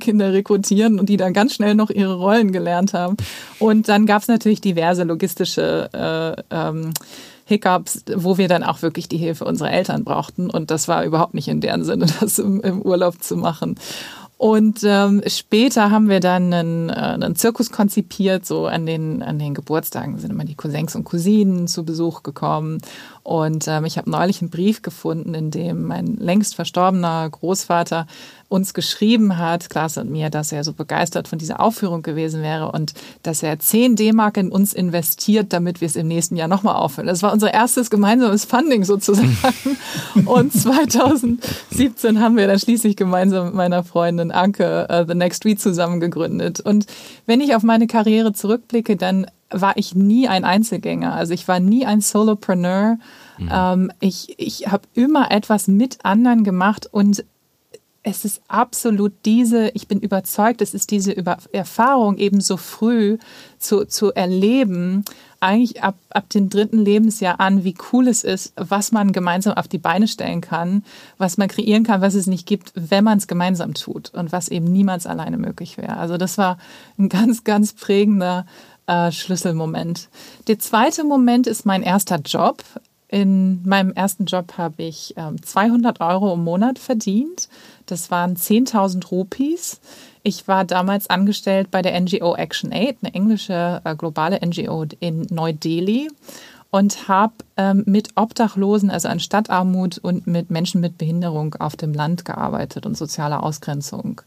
Insulanerkinder 0.04 0.34
rekrutieren 0.34 1.00
und 1.00 1.10
die 1.10 1.18
dann 1.18 1.34
ganz 1.34 1.56
schnell 1.56 1.76
noch 1.76 1.90
ihre 1.90 2.16
Rollen 2.16 2.52
gelernt 2.52 2.94
haben. 2.94 3.18
Und 3.60 3.88
dann 3.88 4.06
gab 4.06 4.22
es 4.22 4.28
natürlich 4.28 4.62
diverse 4.62 5.04
logistische 5.04 5.90
äh, 5.94 6.44
ähm, 6.56 6.94
Hiccups, 7.46 8.04
wo 8.16 8.38
wir 8.38 8.48
dann 8.48 8.64
auch 8.64 8.82
wirklich 8.82 9.10
die 9.10 9.18
Hilfe 9.18 9.46
unserer 9.46 9.72
Eltern 9.72 10.04
brauchten. 10.04 10.50
Und 10.50 10.72
das 10.72 10.88
war 10.88 11.04
überhaupt 11.04 11.34
nicht 11.34 11.48
in 11.48 11.62
deren 11.62 11.84
Sinne, 11.84 12.06
das 12.20 12.40
im, 12.40 12.62
im 12.62 12.82
Urlaub 12.82 13.22
zu 13.22 13.36
machen. 13.38 13.76
Und 14.38 14.82
ähm, 14.84 15.22
später 15.28 15.90
haben 15.90 16.10
wir 16.10 16.20
dann 16.20 16.54
einen, 16.54 16.90
äh, 16.90 16.94
einen 16.94 17.36
Zirkus 17.36 17.72
konzipiert, 17.72 18.46
so 18.46 18.66
an 18.66 18.86
den, 18.86 19.24
an 19.24 19.40
den 19.40 19.54
Geburtstagen 19.54 20.18
sind 20.18 20.32
immer 20.32 20.44
die 20.44 20.56
Cousins 20.56 20.96
und 20.96 21.06
Cousinen 21.06 21.68
zu 21.70 21.86
Besuch 21.86 22.24
gekommen. 22.24 22.80
Und 23.24 23.70
ähm, 23.70 23.86
ich 23.86 23.98
habe 23.98 24.10
neulich 24.10 24.42
einen 24.42 24.50
Brief 24.50 24.82
gefunden, 24.82 25.34
in 25.34 25.50
dem 25.50 25.84
mein 25.84 26.18
längst 26.18 26.56
verstorbener 26.56 27.30
Großvater 27.30 28.06
uns 28.50 28.74
geschrieben 28.74 29.38
hat, 29.38 29.70
Klaas 29.70 29.98
und 29.98 30.12
mir, 30.12 30.30
dass 30.30 30.52
er 30.52 30.64
so 30.64 30.74
begeistert 30.74 31.28
von 31.28 31.40
dieser 31.40 31.60
Aufführung 31.60 32.04
gewesen 32.04 32.44
wäre 32.44 32.72
und 32.72 32.94
dass 33.24 33.42
er 33.42 33.58
10 33.58 33.96
D-Mark 33.96 34.38
in 34.38 34.52
uns 34.52 34.74
investiert, 34.74 35.54
damit 35.54 35.82
wir 35.82 35.88
es 35.88 35.96
im 35.96 36.08
nächsten 36.08 36.36
Jahr 36.36 36.48
nochmal 36.48 36.76
aufführen. 36.76 37.08
Das 37.08 37.24
war 37.24 37.34
unser 37.34 37.54
erstes 37.54 37.90
gemeinsames 37.90 38.46
Funding 38.46 38.84
sozusagen. 38.84 39.38
und 40.26 40.54
2017 40.54 42.20
haben 42.20 42.38
wir 42.38 42.46
dann 42.46 42.60
schließlich 42.60 42.96
gemeinsam 42.96 43.48
mit 43.48 43.56
meiner 43.56 43.84
Freundin 43.84 44.32
Anke 44.32 44.88
uh, 44.92 45.06
The 45.08 45.16
Next 45.16 45.46
Week 45.46 45.60
zusammen 45.60 46.00
gegründet. 46.00 46.60
Und 46.60 46.86
wenn 47.26 47.42
ich 47.42 47.56
auf 47.56 47.64
meine 47.64 47.88
Karriere 47.88 48.34
zurückblicke, 48.34 48.98
dann 48.98 49.26
war 49.54 49.78
ich 49.78 49.96
nie 49.96 50.28
ein 50.28 50.44
Einzelgänger. 50.44 51.14
Also 51.14 51.34
ich 51.34 51.48
war 51.48 51.60
nie 51.60 51.86
ein 51.86 52.02
Solopreneur. 52.02 52.98
Mhm. 53.38 53.50
Ähm, 53.52 53.92
ich 54.00 54.36
ich 54.38 54.72
habe 54.72 54.84
immer 54.94 55.32
etwas 55.32 55.68
mit 55.68 56.04
anderen 56.04 56.44
gemacht 56.44 56.88
und 56.92 57.24
es 58.04 58.26
ist 58.26 58.42
absolut 58.50 59.14
diese, 59.24 59.70
ich 59.70 59.88
bin 59.88 60.00
überzeugt, 60.00 60.62
es 60.62 60.74
ist 60.74 60.92
diese 60.92 61.14
Über 61.14 61.38
Erfahrung 61.54 62.18
eben 62.18 62.42
so 62.42 62.58
früh 62.58 63.18
zu, 63.60 63.86
zu 63.86 64.14
erleben, 64.14 65.06
eigentlich 65.40 65.84
ab, 65.84 65.96
ab 66.10 66.30
dem 66.30 66.50
dritten 66.50 66.80
Lebensjahr 66.80 67.40
an, 67.40 67.64
wie 67.64 67.76
cool 67.92 68.08
es 68.08 68.24
ist, 68.24 68.54
was 68.56 68.92
man 68.92 69.14
gemeinsam 69.14 69.54
auf 69.54 69.68
die 69.70 69.78
Beine 69.78 70.08
stellen 70.08 70.42
kann, 70.42 70.84
was 71.18 71.38
man 71.38 71.48
kreieren 71.48 71.84
kann, 71.84 72.02
was 72.02 72.14
es 72.14 72.28
nicht 72.28 72.46
gibt, 72.46 72.72
wenn 72.76 73.04
man 73.04 73.18
es 73.18 73.28
gemeinsam 73.28 73.74
tut 73.74 74.14
und 74.14 74.32
was 74.32 74.50
eben 74.50 74.72
niemals 74.72 75.06
alleine 75.06 75.38
möglich 75.38 75.78
wäre. 75.78 75.98
Also 75.98 76.18
das 76.18 76.38
war 76.38 76.58
ein 76.98 77.10
ganz, 77.10 77.44
ganz 77.44 77.74
prägender 77.74 78.46
äh, 78.88 79.12
Schlüsselmoment. 79.12 80.10
Der 80.48 80.60
zweite 80.60 81.04
Moment 81.04 81.48
ist 81.48 81.66
mein 81.66 81.84
erster 81.84 82.18
Job. 82.18 82.64
In 83.08 83.62
meinem 83.68 83.94
ersten 83.94 84.26
Job 84.26 84.58
habe 84.58 84.84
ich 84.84 85.16
äh, 85.18 85.36
200 85.40 86.02
Euro 86.02 86.34
im 86.34 86.44
Monat 86.44 86.80
verdient. 86.80 87.48
Das 87.86 88.10
waren 88.10 88.36
10.000 88.36 89.08
Rupees. 89.10 89.80
Ich 90.24 90.48
war 90.48 90.66
damals 90.66 91.10
angestellt 91.10 91.70
bei 91.70 91.82
der 91.82 92.00
NGO 92.00 92.36
Action 92.36 92.72
Aid, 92.72 92.98
eine 93.02 93.14
englische 93.14 93.82
äh, 93.84 93.96
globale 93.96 94.40
NGO 94.44 94.86
in 95.00 95.28
Neu-Delhi 95.30 96.10
und 96.72 97.08
habe 97.08 97.34
ähm, 97.56 97.84
mit 97.86 98.10
Obdachlosen, 98.16 98.90
also 98.90 99.08
an 99.08 99.20
Stadtarmut 99.20 100.00
und 100.00 100.26
mit 100.26 100.50
Menschen 100.50 100.82
mit 100.82 100.98
Behinderung 100.98 101.54
auf 101.60 101.76
dem 101.76 101.94
Land 101.94 102.26
gearbeitet 102.26 102.88
und 102.88 102.98
sozialer 102.98 103.44
Ausgrenzung. 103.44 104.22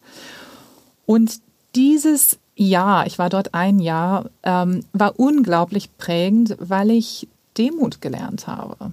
Und 1.06 1.40
dieses 1.74 2.38
Jahr, 2.56 3.06
ich 3.06 3.18
war 3.18 3.28
dort 3.28 3.54
ein 3.54 3.78
Jahr, 3.78 4.30
ähm, 4.42 4.84
war 4.92 5.18
unglaublich 5.20 5.96
prägend, 5.98 6.56
weil 6.58 6.90
ich 6.90 7.28
Demut 7.56 8.00
gelernt 8.00 8.46
habe. 8.46 8.92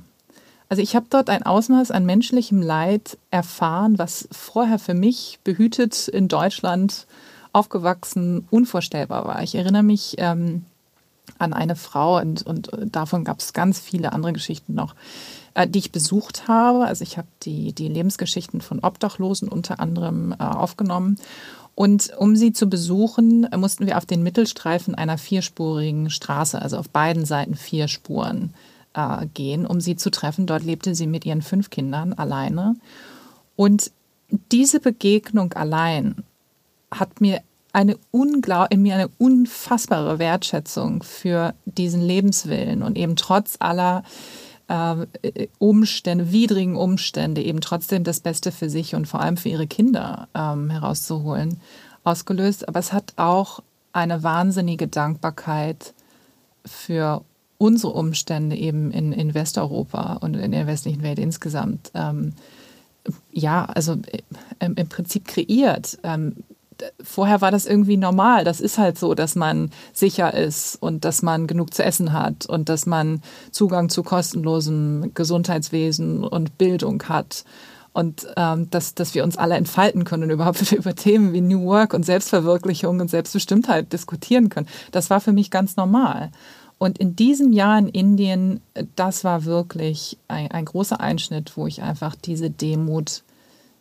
Also 0.70 0.82
ich 0.82 0.96
habe 0.96 1.05
dort 1.10 1.29
ein 1.29 1.43
Ausmaß 1.43 1.91
an 1.91 2.05
menschlichem 2.05 2.62
Leid 2.62 3.17
erfahren, 3.32 3.98
was 4.00 4.27
vorher 4.32 4.79
für 4.79 4.93
mich 4.93 5.39
behütet 5.43 6.08
in 6.08 6.27
Deutschland 6.27 7.05
aufgewachsen 7.51 8.48
unvorstellbar 8.50 9.25
war. 9.27 9.43
Ich 9.43 9.55
erinnere 9.55 9.84
mich 9.84 10.15
ähm, 10.17 10.65
an 11.38 11.53
eine 11.53 11.75
Frau 11.75 12.20
und, 12.20 12.46
und 12.46 12.72
davon 12.86 13.24
gab 13.24 13.39
es 13.39 13.53
ganz 13.53 13.79
viele 13.79 14.13
andere 14.13 14.34
Geschichten 14.34 14.74
noch, 14.74 14.96
äh, 15.53 15.67
die 15.67 15.79
ich 15.79 15.91
besucht 15.91 16.48
habe. 16.48 16.86
Also 16.86 17.03
ich 17.03 17.17
habe 17.17 17.27
die, 17.43 17.74
die 17.74 17.88
Lebensgeschichten 17.88 18.62
von 18.62 18.79
Obdachlosen 18.79 19.50
unter 19.50 19.79
anderem 19.79 20.34
äh, 20.39 20.43
aufgenommen. 20.43 21.17
Und 21.75 22.12
um 22.18 22.36
sie 22.36 22.53
zu 22.53 22.68
besuchen, 22.68 23.48
mussten 23.56 23.88
wir 23.88 23.98
auf 23.98 24.06
den 24.06 24.22
Mittelstreifen 24.22 24.94
einer 24.94 25.18
vierspurigen 25.18 26.10
Straße, 26.10 26.62
also 26.62 26.77
auf 26.77 26.89
beiden 26.89 27.25
Seiten 27.25 27.56
vier 27.56 27.88
Spuren, 27.88 28.53
äh, 28.94 29.25
gehen, 29.34 29.65
um 29.65 29.82
sie 29.82 29.96
zu 29.96 30.12
treffen. 30.12 30.46
Dort 30.46 30.63
lebte 30.63 30.94
sie 30.94 31.08
mit 31.08 31.25
ihren 31.25 31.42
fünf 31.42 31.70
Kindern 31.70 32.13
alleine. 32.13 32.75
Und 33.56 33.92
diese 34.51 34.80
Begegnung 34.80 35.53
allein 35.53 36.24
hat 36.92 37.22
mir 37.22 37.42
eine 37.72 37.98
unglaub 38.12 38.68
in 38.70 38.84
mir 38.84 38.94
eine 38.94 39.10
unfassbare 39.18 40.20
Wertschätzung 40.20 41.01
für 41.01 41.56
diesen 41.65 42.01
Lebenswillen 42.01 42.84
und 42.84 42.98
eben 42.98 43.15
trotz 43.15 43.56
aller 43.60 44.03
äh, 44.74 45.48
Umstände, 45.60 46.32
widrigen 46.32 46.75
Umstände, 46.75 47.44
eben 47.44 47.62
trotzdem 47.62 48.03
das 48.03 48.20
Beste 48.20 48.51
für 48.51 48.70
sich 48.70 48.96
und 48.96 49.08
vor 49.08 49.20
allem 49.20 49.38
für 49.38 49.50
ihre 49.50 49.68
Kinder 49.68 50.27
ähm, 50.34 50.70
herauszuholen, 50.70 51.60
ausgelöst. 52.03 52.68
Aber 52.68 52.80
es 52.80 52.92
hat 52.92 53.13
auch 53.18 53.62
eine 53.92 54.24
wahnsinnige 54.24 54.88
Dankbarkeit 54.88 55.94
für 56.65 57.24
unsere 57.58 57.94
Umstände 57.94 58.56
eben 58.56 58.92
in, 58.92 59.13
in 59.13 59.34
Westeuropa 59.34 60.13
und 60.13 60.34
in 60.34 60.51
der 60.51 60.68
westlichen 60.68 61.03
Welt 61.03 61.20
insgesamt, 61.20 61.92
ähm, 61.94 62.34
ja, 63.32 63.65
also 63.65 63.94
äh, 63.94 64.22
im 64.60 64.89
Prinzip 64.89 65.27
kreiert. 65.27 66.00
Ähm, 66.03 66.38
vorher 67.01 67.42
war 67.42 67.51
das 67.51 67.65
irgendwie 67.65 67.98
normal. 67.98 68.44
Das 68.44 68.60
ist 68.60 68.77
halt 68.77 68.98
so, 68.98 69.13
dass 69.13 69.36
man 69.36 69.72
sicher 69.94 70.34
ist 70.34 70.75
und 70.82 71.06
dass 71.06 71.22
man 71.22 71.48
genug 71.48 71.74
zu 71.74 71.84
essen 71.84 72.13
hat 72.13 72.46
und 72.46 72.70
dass 72.70 72.86
man 72.86 73.22
Zugang 73.51 73.89
zu 73.89 74.03
kostenlosem 74.03 75.12
Gesundheitswesen 75.13 76.24
und 76.24 76.58
Bildung 76.58 77.03
hat. 77.03 77.44
Und 77.94 78.27
ähm, 78.38 78.72
dass, 78.72 78.96
dass 78.96 79.13
wir 79.13 79.24
uns 79.24 79.38
alle 79.38 79.56
entfalten 79.56 80.03
können 80.03 80.24
und 80.24 80.32
überhaupt 80.32 80.72
über 80.72 80.96
Themen 80.96 81.32
wie 81.34 81.42
New 81.42 81.65
Work 81.65 81.94
und 81.94 82.06
Selbstverwirklichung 82.06 83.00
und 83.00 83.10
Selbstbestimmtheit 83.10 83.94
diskutieren 83.94 84.50
können. 84.50 84.68
Das 84.92 85.10
war 85.10 85.22
für 85.22 85.32
mich 85.32 85.51
ganz 85.51 85.75
normal. 85.75 86.32
Und 86.80 86.98
in 86.98 87.15
diesem 87.15 87.53
Jahr 87.53 87.77
in 87.77 87.88
Indien, 87.88 88.62
das 88.96 89.24
war 89.24 89.46
wirklich 89.46 90.18
ein, 90.27 90.51
ein 90.51 90.65
großer 90.65 91.00
Einschnitt, 91.00 91.56
wo 91.56 91.68
ich 91.68 91.82
einfach 91.82 92.15
diese 92.15 92.50
Demut 92.50 93.24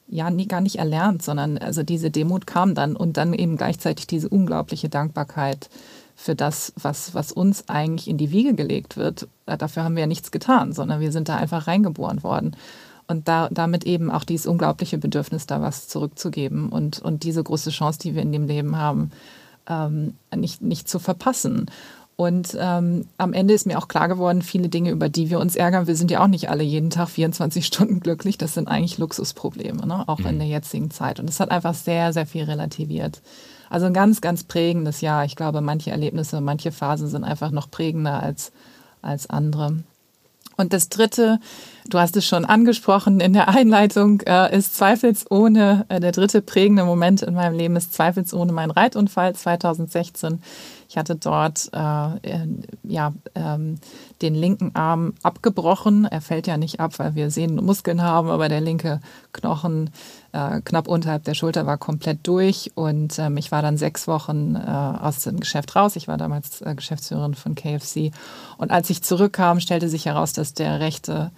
ja 0.09 0.30
nie 0.30 0.47
gar 0.47 0.61
nicht 0.61 0.76
erlernt, 0.76 1.23
sondern 1.23 1.59
also 1.59 1.82
diese 1.82 2.11
Demut 2.11 2.47
kam 2.47 2.75
dann 2.75 2.97
und 2.97 3.16
dann 3.16 3.32
eben 3.32 3.56
gleichzeitig 3.56 4.06
diese 4.06 4.28
unglaubliche 4.28 4.88
Dankbarkeit 4.88 5.71
für 6.14 6.35
das, 6.35 6.73
was, 6.80 7.14
was 7.14 7.32
uns 7.32 7.68
eigentlich 7.68 8.09
in 8.09 8.18
die 8.18 8.30
Wiege 8.30 8.54
gelegt 8.54 8.97
wird. 8.97 9.28
Äh, 9.47 9.56
dafür 9.56 9.85
haben 9.85 9.97
wir 9.97 10.02
ja 10.02 10.06
nichts 10.06 10.30
getan, 10.30 10.73
sondern 10.73 11.00
wir 11.00 11.12
sind 11.12 11.28
da 11.28 11.37
einfach 11.37 11.66
reingeboren 11.66 12.23
worden. 12.23 12.56
Und 13.09 13.28
da, 13.28 13.49
damit 13.50 13.85
eben 13.85 14.11
auch 14.11 14.25
dieses 14.25 14.47
unglaubliche 14.47 14.99
Bedürfnis, 14.99 15.47
da 15.47 15.61
was 15.61 15.88
zurückzugeben 15.88 16.68
und, 16.68 17.00
und 17.00 17.25
diese 17.25 17.42
große 17.42 17.71
Chance, 17.71 17.99
die 17.99 18.14
wir 18.14 18.23
in 18.23 18.32
dem 18.32 18.47
Leben 18.47 18.76
haben, 18.76 19.11
ähm, 19.68 20.14
nicht, 20.35 20.62
nicht 20.62 20.88
zu 20.88 20.99
verpassen. 20.99 21.66
Und 22.22 22.56
ähm, 22.56 23.08
am 23.18 23.32
Ende 23.32 23.52
ist 23.52 23.66
mir 23.66 23.76
auch 23.76 23.88
klar 23.88 24.06
geworden, 24.06 24.42
viele 24.42 24.68
Dinge, 24.68 24.92
über 24.92 25.08
die 25.08 25.28
wir 25.28 25.40
uns 25.40 25.56
ärgern, 25.56 25.88
wir 25.88 25.96
sind 25.96 26.08
ja 26.08 26.22
auch 26.22 26.28
nicht 26.28 26.48
alle 26.48 26.62
jeden 26.62 26.90
Tag 26.90 27.08
24 27.08 27.66
Stunden 27.66 27.98
glücklich. 27.98 28.38
Das 28.38 28.54
sind 28.54 28.68
eigentlich 28.68 28.96
Luxusprobleme, 28.96 29.84
ne? 29.84 30.08
auch 30.08 30.20
mhm. 30.20 30.26
in 30.26 30.38
der 30.38 30.46
jetzigen 30.46 30.92
Zeit. 30.92 31.18
Und 31.18 31.28
es 31.28 31.40
hat 31.40 31.50
einfach 31.50 31.74
sehr, 31.74 32.12
sehr 32.12 32.24
viel 32.24 32.44
relativiert. 32.44 33.22
Also 33.70 33.86
ein 33.86 33.92
ganz, 33.92 34.20
ganz 34.20 34.44
prägendes 34.44 35.00
Jahr. 35.00 35.24
Ich 35.24 35.34
glaube, 35.34 35.62
manche 35.62 35.90
Erlebnisse, 35.90 36.40
manche 36.40 36.70
Phasen 36.70 37.08
sind 37.08 37.24
einfach 37.24 37.50
noch 37.50 37.68
prägender 37.68 38.22
als, 38.22 38.52
als 39.00 39.28
andere. 39.28 39.82
Und 40.56 40.72
das 40.72 40.88
Dritte, 40.90 41.40
du 41.88 41.98
hast 41.98 42.16
es 42.16 42.24
schon 42.24 42.44
angesprochen 42.44 43.18
in 43.18 43.32
der 43.32 43.48
Einleitung, 43.48 44.20
äh, 44.20 44.56
ist 44.56 44.76
zweifelsohne, 44.76 45.86
äh, 45.88 45.98
der 45.98 46.12
dritte 46.12 46.40
prägende 46.40 46.84
Moment 46.84 47.22
in 47.22 47.34
meinem 47.34 47.56
Leben 47.56 47.74
ist 47.74 47.94
zweifelsohne 47.94 48.52
mein 48.52 48.70
Reitunfall 48.70 49.34
2016. 49.34 50.40
Ich 50.92 50.99
hatte 50.99 51.16
dort 51.16 51.70
äh, 51.72 52.46
ja, 52.82 53.14
ähm, 53.34 53.78
den 54.20 54.34
linken 54.34 54.75
Arm 54.75 55.14
abgebrochen. 55.22 56.04
Er 56.04 56.20
fällt 56.20 56.46
ja 56.46 56.58
nicht 56.58 56.80
ab, 56.80 56.99
weil 56.99 57.14
wir 57.14 57.30
sehende 57.30 57.62
Muskeln 57.62 58.02
haben, 58.02 58.28
aber 58.28 58.50
der 58.50 58.61
linke 58.61 59.00
Knochen 59.32 59.88
äh, 60.32 60.61
knapp 60.61 60.88
unterhalb 60.88 61.25
der 61.25 61.32
Schulter 61.32 61.64
war 61.64 61.78
komplett 61.78 62.26
durch 62.26 62.72
und 62.75 63.18
ähm, 63.18 63.38
ich 63.38 63.50
war 63.50 63.62
dann 63.62 63.78
sechs 63.78 64.06
Wochen 64.06 64.54
äh, 64.54 64.68
aus 64.68 65.20
dem 65.20 65.40
Geschäft 65.40 65.75
raus. 65.75 65.96
Ich 65.96 66.08
war 66.08 66.18
damals 66.18 66.61
äh, 66.61 66.75
Geschäftsführerin 66.75 67.32
von 67.32 67.54
KFC 67.54 68.11
und 68.58 68.70
als 68.70 68.90
ich 68.90 69.02
zurückkam, 69.02 69.61
stellte 69.61 69.88
sich 69.88 70.04
heraus, 70.04 70.34
dass 70.34 70.52
der 70.52 70.80
rechte 70.80 71.30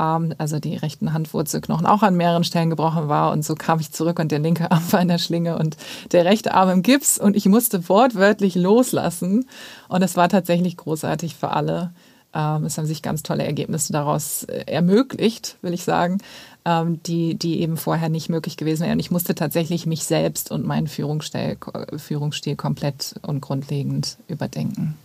Arm, 0.00 0.32
also 0.38 0.58
die 0.58 0.76
rechten 0.76 1.12
Handwurzelknochen 1.12 1.86
auch 1.86 2.02
an 2.02 2.16
mehreren 2.16 2.42
Stellen 2.42 2.70
gebrochen 2.70 3.08
war. 3.08 3.30
Und 3.32 3.44
so 3.44 3.54
kam 3.54 3.78
ich 3.78 3.92
zurück 3.92 4.18
und 4.18 4.32
der 4.32 4.38
linke 4.38 4.70
Arm 4.70 4.82
war 4.90 5.00
in 5.00 5.08
der 5.08 5.18
Schlinge 5.18 5.58
und 5.58 5.76
der 6.12 6.24
rechte 6.24 6.54
Arm 6.54 6.70
im 6.70 6.82
Gips. 6.82 7.18
Und 7.18 7.36
ich 7.36 7.46
musste 7.46 7.88
wortwörtlich 7.88 8.54
loslassen. 8.54 9.46
Und 9.88 10.02
es 10.02 10.16
war 10.16 10.28
tatsächlich 10.28 10.76
großartig 10.76 11.36
für 11.36 11.50
alle. 11.50 11.92
Ähm, 12.32 12.64
es 12.64 12.78
haben 12.78 12.86
sich 12.86 13.02
ganz 13.02 13.22
tolle 13.22 13.44
Ergebnisse 13.44 13.92
daraus 13.92 14.44
äh, 14.44 14.64
ermöglicht, 14.66 15.56
will 15.62 15.74
ich 15.74 15.84
sagen, 15.84 16.18
ähm, 16.64 17.00
die, 17.04 17.34
die 17.34 17.60
eben 17.60 17.76
vorher 17.76 18.08
nicht 18.08 18.28
möglich 18.28 18.56
gewesen 18.56 18.82
wären. 18.82 18.94
Und 18.94 19.00
ich 19.00 19.10
musste 19.10 19.34
tatsächlich 19.34 19.86
mich 19.86 20.04
selbst 20.04 20.50
und 20.50 20.64
meinen 20.64 20.86
Führungsstil, 20.86 21.58
Führungsstil 21.96 22.56
komplett 22.56 23.14
und 23.22 23.40
grundlegend 23.40 24.16
überdenken. 24.28 24.96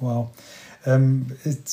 Wow. 0.00 0.28
Ähm, 0.86 1.26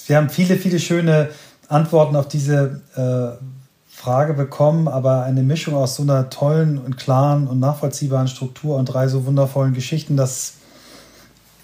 wir 0.07 0.17
haben 0.17 0.29
viele, 0.29 0.57
viele 0.57 0.79
schöne 0.79 1.29
Antworten 1.71 2.15
auf 2.15 2.27
diese 2.27 2.81
äh, 2.95 3.43
Frage 3.87 4.33
bekommen, 4.33 4.87
aber 4.87 5.23
eine 5.23 5.43
Mischung 5.43 5.75
aus 5.75 5.95
so 5.95 6.03
einer 6.03 6.29
tollen 6.29 6.77
und 6.77 6.97
klaren 6.97 7.47
und 7.47 7.59
nachvollziehbaren 7.59 8.27
Struktur 8.27 8.77
und 8.77 8.85
drei 8.85 9.07
so 9.07 9.25
wundervollen 9.25 9.73
Geschichten, 9.73 10.17
das 10.17 10.55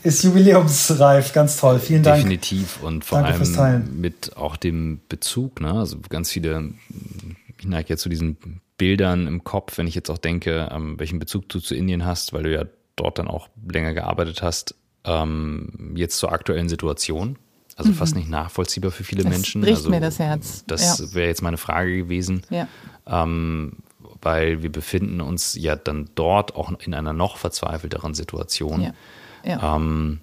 ist 0.04 0.24
jubiläumsreif, 0.24 1.34
ganz 1.34 1.58
toll. 1.58 1.80
Vielen 1.80 2.04
Dank. 2.04 2.18
Definitiv 2.18 2.82
und 2.84 3.04
vor 3.04 3.22
Danke 3.22 3.60
allem 3.60 4.00
mit 4.00 4.38
auch 4.38 4.56
dem 4.56 5.02
Bezug, 5.10 5.60
ne? 5.60 5.74
Also 5.74 5.98
ganz 6.10 6.32
viele, 6.32 6.74
ich 7.58 7.66
neige 7.66 7.90
jetzt 7.90 8.04
zu 8.04 8.10
diesen 8.10 8.38
Bildern 8.78 9.28
im 9.28 9.44
Kopf, 9.44 9.78
wenn 9.78 9.88
ich 9.88 9.96
jetzt 9.96 10.10
auch 10.10 10.20
denke, 10.20 10.70
ähm, 10.72 11.00
welchen 11.00 11.20
Bezug 11.20 11.50
du 11.50 11.60
zu 11.60 11.76
Indien 11.76 12.06
hast, 12.06 12.32
weil 12.32 12.44
du 12.44 12.54
ja 12.54 12.66
dort 12.96 13.18
dann 13.18 13.28
auch 13.28 13.50
länger 13.70 13.94
gearbeitet 13.94 14.42
hast, 14.42 14.76
ähm, 15.04 15.94
jetzt 15.96 16.20
zur 16.20 16.32
aktuellen 16.32 16.70
Situation. 16.70 17.38
Also 17.78 17.92
mhm. 17.92 17.96
fast 17.96 18.16
nicht 18.16 18.28
nachvollziehbar 18.28 18.92
für 18.92 19.04
viele 19.04 19.24
das 19.24 19.32
Menschen. 19.32 19.62
Bricht 19.62 19.78
also, 19.78 19.90
mir 19.90 20.02
das 20.02 20.18
Herz. 20.20 20.64
Das 20.66 21.00
ja. 21.00 21.14
wäre 21.14 21.28
jetzt 21.28 21.44
meine 21.44 21.58
Frage 21.58 21.96
gewesen. 21.96 22.42
Ja. 22.50 22.68
Ähm, 23.06 23.78
weil 24.22 24.64
wir 24.64 24.72
befinden 24.72 25.22
uns 25.22 25.54
ja 25.54 25.76
dann 25.76 26.10
dort 26.16 26.56
auch 26.56 26.74
in 26.80 26.96
einer 26.96 27.14
noch 27.14 27.38
verzweifelteren 27.38 28.16
Situation. 28.16 28.82
Ja. 28.82 28.94
Ja. 29.46 29.76
Ähm, 29.76 30.22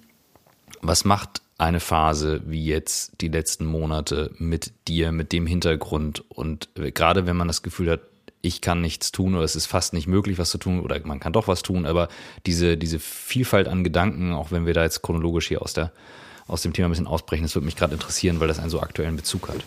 was 0.81 1.05
macht 1.05 1.41
eine 1.57 1.79
Phase 1.79 2.41
wie 2.45 2.65
jetzt 2.65 3.21
die 3.21 3.29
letzten 3.29 3.65
Monate 3.65 4.31
mit 4.37 4.73
dir, 4.89 5.13
mit 5.13 5.31
dem 5.31 5.47
Hintergrund? 5.47 6.29
Und 6.29 6.69
gerade 6.75 7.25
wenn 7.25 7.37
man 7.37 7.47
das 7.47 7.63
Gefühl 7.63 7.89
hat, 7.89 8.01
ich 8.41 8.59
kann 8.59 8.81
nichts 8.81 9.13
tun 9.13 9.33
oder 9.33 9.45
es 9.45 9.55
ist 9.55 9.65
fast 9.65 9.93
nicht 9.93 10.07
möglich, 10.07 10.37
was 10.37 10.49
zu 10.49 10.57
tun 10.57 10.81
oder 10.81 10.99
man 11.05 11.21
kann 11.21 11.33
doch 11.33 11.47
was 11.47 11.63
tun, 11.63 11.85
aber 11.85 12.09
diese, 12.45 12.77
diese 12.77 12.99
Vielfalt 12.99 13.67
an 13.67 13.83
Gedanken, 13.83 14.33
auch 14.33 14.51
wenn 14.51 14.65
wir 14.65 14.73
da 14.73 14.83
jetzt 14.83 15.01
chronologisch 15.01 15.47
hier 15.47 15.61
aus 15.61 15.73
der 15.73 15.91
aus 16.47 16.61
dem 16.61 16.73
Thema 16.73 16.87
ein 16.87 16.91
bisschen 16.91 17.07
ausbrechen. 17.07 17.43
Das 17.43 17.55
würde 17.55 17.65
mich 17.65 17.75
gerade 17.75 17.93
interessieren, 17.93 18.39
weil 18.39 18.47
das 18.47 18.59
einen 18.59 18.69
so 18.69 18.79
aktuellen 18.79 19.15
Bezug 19.15 19.49
hat. 19.49 19.63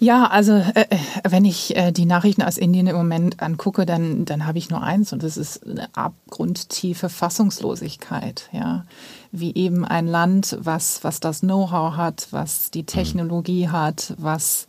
Ja, 0.00 0.26
also 0.26 0.52
äh, 0.52 0.86
äh, 0.90 0.98
wenn 1.28 1.44
ich 1.44 1.76
äh, 1.76 1.92
die 1.92 2.04
Nachrichten 2.04 2.42
aus 2.42 2.58
Indien 2.58 2.88
im 2.88 2.96
Moment 2.96 3.40
angucke, 3.40 3.86
dann, 3.86 4.24
dann 4.24 4.46
habe 4.46 4.58
ich 4.58 4.68
nur 4.68 4.82
eins 4.82 5.12
und 5.12 5.22
das 5.22 5.36
ist 5.36 5.64
eine 5.64 5.88
abgrundtiefe 5.94 7.08
Fassungslosigkeit. 7.08 8.48
Ja, 8.52 8.84
wie 9.30 9.54
eben 9.54 9.84
ein 9.84 10.06
Land, 10.06 10.58
was 10.60 11.04
was 11.04 11.20
das 11.20 11.40
Know-how 11.40 11.96
hat, 11.96 12.28
was 12.32 12.70
die 12.70 12.84
Technologie 12.84 13.68
mhm. 13.68 13.72
hat, 13.72 14.14
was 14.18 14.66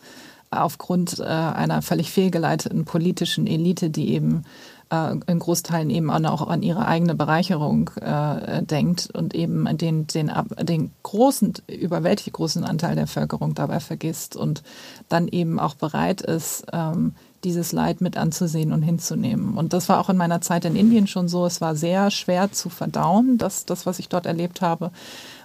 aufgrund 0.51 1.19
äh, 1.19 1.23
einer 1.23 1.81
völlig 1.81 2.11
fehlgeleiteten 2.11 2.85
politischen 2.85 3.47
Elite, 3.47 3.89
die 3.89 4.13
eben 4.13 4.45
äh, 4.89 5.15
in 5.27 5.39
Großteilen 5.39 5.89
eben 5.89 6.09
auch 6.09 6.47
an 6.47 6.63
ihre 6.63 6.87
eigene 6.87 7.15
Bereicherung 7.15 7.89
äh, 8.01 8.63
denkt 8.63 9.09
und 9.13 9.33
eben 9.33 9.65
den, 9.77 10.07
den, 10.07 10.31
den 10.61 10.91
großen, 11.03 11.53
überwältigend 11.67 12.33
großen 12.33 12.63
Anteil 12.63 12.95
der 12.95 13.03
Bevölkerung 13.03 13.55
dabei 13.55 13.79
vergisst 13.79 14.35
und 14.35 14.63
dann 15.09 15.27
eben 15.27 15.59
auch 15.59 15.75
bereit 15.75 16.21
ist, 16.21 16.65
ähm, 16.73 17.13
dieses 17.43 17.71
Leid 17.71 18.01
mit 18.01 18.17
anzusehen 18.17 18.73
und 18.73 18.81
hinzunehmen. 18.81 19.55
Und 19.55 19.73
das 19.73 19.87
war 19.87 19.99
auch 19.99 20.09
in 20.09 20.17
meiner 20.17 20.41
Zeit 20.41 20.65
in 20.65 20.75
Indien 20.75 21.05
schon 21.05 21.27
so. 21.27 21.45
Es 21.45 21.61
war 21.61 21.75
sehr 21.75 22.09
schwer 22.09 22.51
zu 22.51 22.69
verdauen, 22.69 23.37
das, 23.37 23.65
das 23.65 23.85
was 23.85 23.99
ich 23.99 24.09
dort 24.09 24.25
erlebt 24.25 24.61
habe 24.61 24.89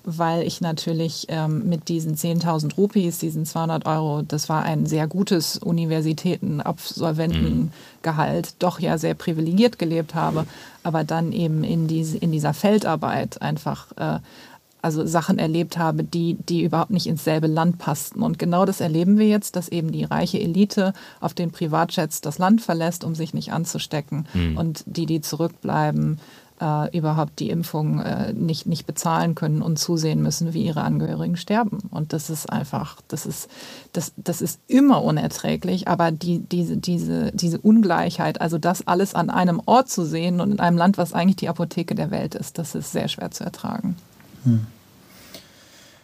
weil 0.05 0.47
ich 0.47 0.61
natürlich 0.61 1.25
ähm, 1.29 1.69
mit 1.69 1.89
diesen 1.89 2.15
10.000 2.17 2.77
Rupees, 2.77 3.19
diesen 3.19 3.47
200 3.47 3.87
Euro, 3.87 4.23
das 4.23 4.49
war 4.49 4.63
ein 4.63 4.87
sehr 4.87 5.07
gutes 5.07 5.59
Universitätenabsolventengehalt, 5.59 7.65
mhm. 7.65 7.71
Doch 8.59 8.81
ja 8.81 8.99
sehr 8.99 9.15
privilegiert 9.15 9.79
gelebt 9.79 10.15
habe, 10.15 10.47
aber 10.83 11.05
dann 11.05 11.33
eben 11.33 11.65
in, 11.65 11.87
diese, 11.87 12.19
in 12.19 12.33
dieser 12.33 12.55
Feldarbeit 12.55 13.43
einfach 13.43 13.93
äh, 13.97 14.21
also 14.83 15.05
Sachen 15.07 15.39
erlebt 15.39 15.79
habe, 15.79 16.05
die, 16.05 16.37
die 16.49 16.63
überhaupt 16.63 16.91
nicht 16.91 17.07
ins 17.07 17.25
selbe 17.25 17.47
Land 17.47 17.79
passten. 17.79 18.23
Und 18.23 18.39
genau 18.39 18.65
das 18.65 18.81
erleben 18.81 19.19
wir 19.19 19.29
jetzt, 19.29 19.57
dass 19.57 19.69
eben 19.69 19.93
die 19.93 20.05
reiche 20.05 20.41
Elite 20.41 20.93
auf 21.21 21.35
den 21.35 21.51
Privatjets 21.51 22.21
das 22.21 22.39
Land 22.39 22.63
verlässt, 22.63 23.05
um 23.05 23.15
sich 23.15 23.35
nicht 23.35 23.53
anzustecken. 23.53 24.27
Mhm. 24.33 24.57
Und 24.57 24.85
die, 24.87 25.07
die 25.07 25.21
zurückbleiben, 25.21 26.19
äh, 26.61 26.97
überhaupt 26.97 27.39
die 27.41 27.51
Impfung 27.51 28.01
äh, 28.01 28.33
nicht, 28.33 28.67
nicht 28.67 28.87
bezahlen 28.87 29.35
können 29.35 29.63
und 29.63 29.79
zusehen 29.79 30.23
müssen, 30.23 30.53
wie 30.53 30.65
ihre 30.65 30.83
Angehörigen 30.83 31.37
sterben. 31.37 31.79
Und 31.91 32.13
das 32.13 32.31
ist 32.31 32.51
einfach, 32.51 33.01
das 33.09 33.27
ist, 33.27 33.49
das, 33.93 34.13
das 34.17 34.43
ist 34.43 34.61
immer 34.67 35.03
unerträglich, 35.03 35.89
aber 35.89 36.11
die, 36.11 36.41
diese, 36.41 36.77
diese, 36.77 37.33
diese 37.33 37.59
Ungleichheit, 37.59 38.41
also 38.41 38.59
das 38.59 38.87
alles 38.87 39.15
an 39.15 39.31
einem 39.31 39.61
Ort 39.67 39.89
zu 39.89 40.05
sehen 40.05 40.41
und 40.41 40.53
in 40.53 40.61
einem 40.61 40.77
Land, 40.77 40.99
was 40.99 41.13
eigentlich 41.13 41.37
die 41.37 41.49
Apotheke 41.49 41.95
der 41.95 42.11
Welt 42.11 42.35
ist, 42.35 42.59
das 42.59 42.75
ist 42.75 42.93
sehr 42.93 43.09
schwer 43.09 43.31
zu 43.31 43.45
ertragen. 43.45 43.97
Hm. 44.45 44.67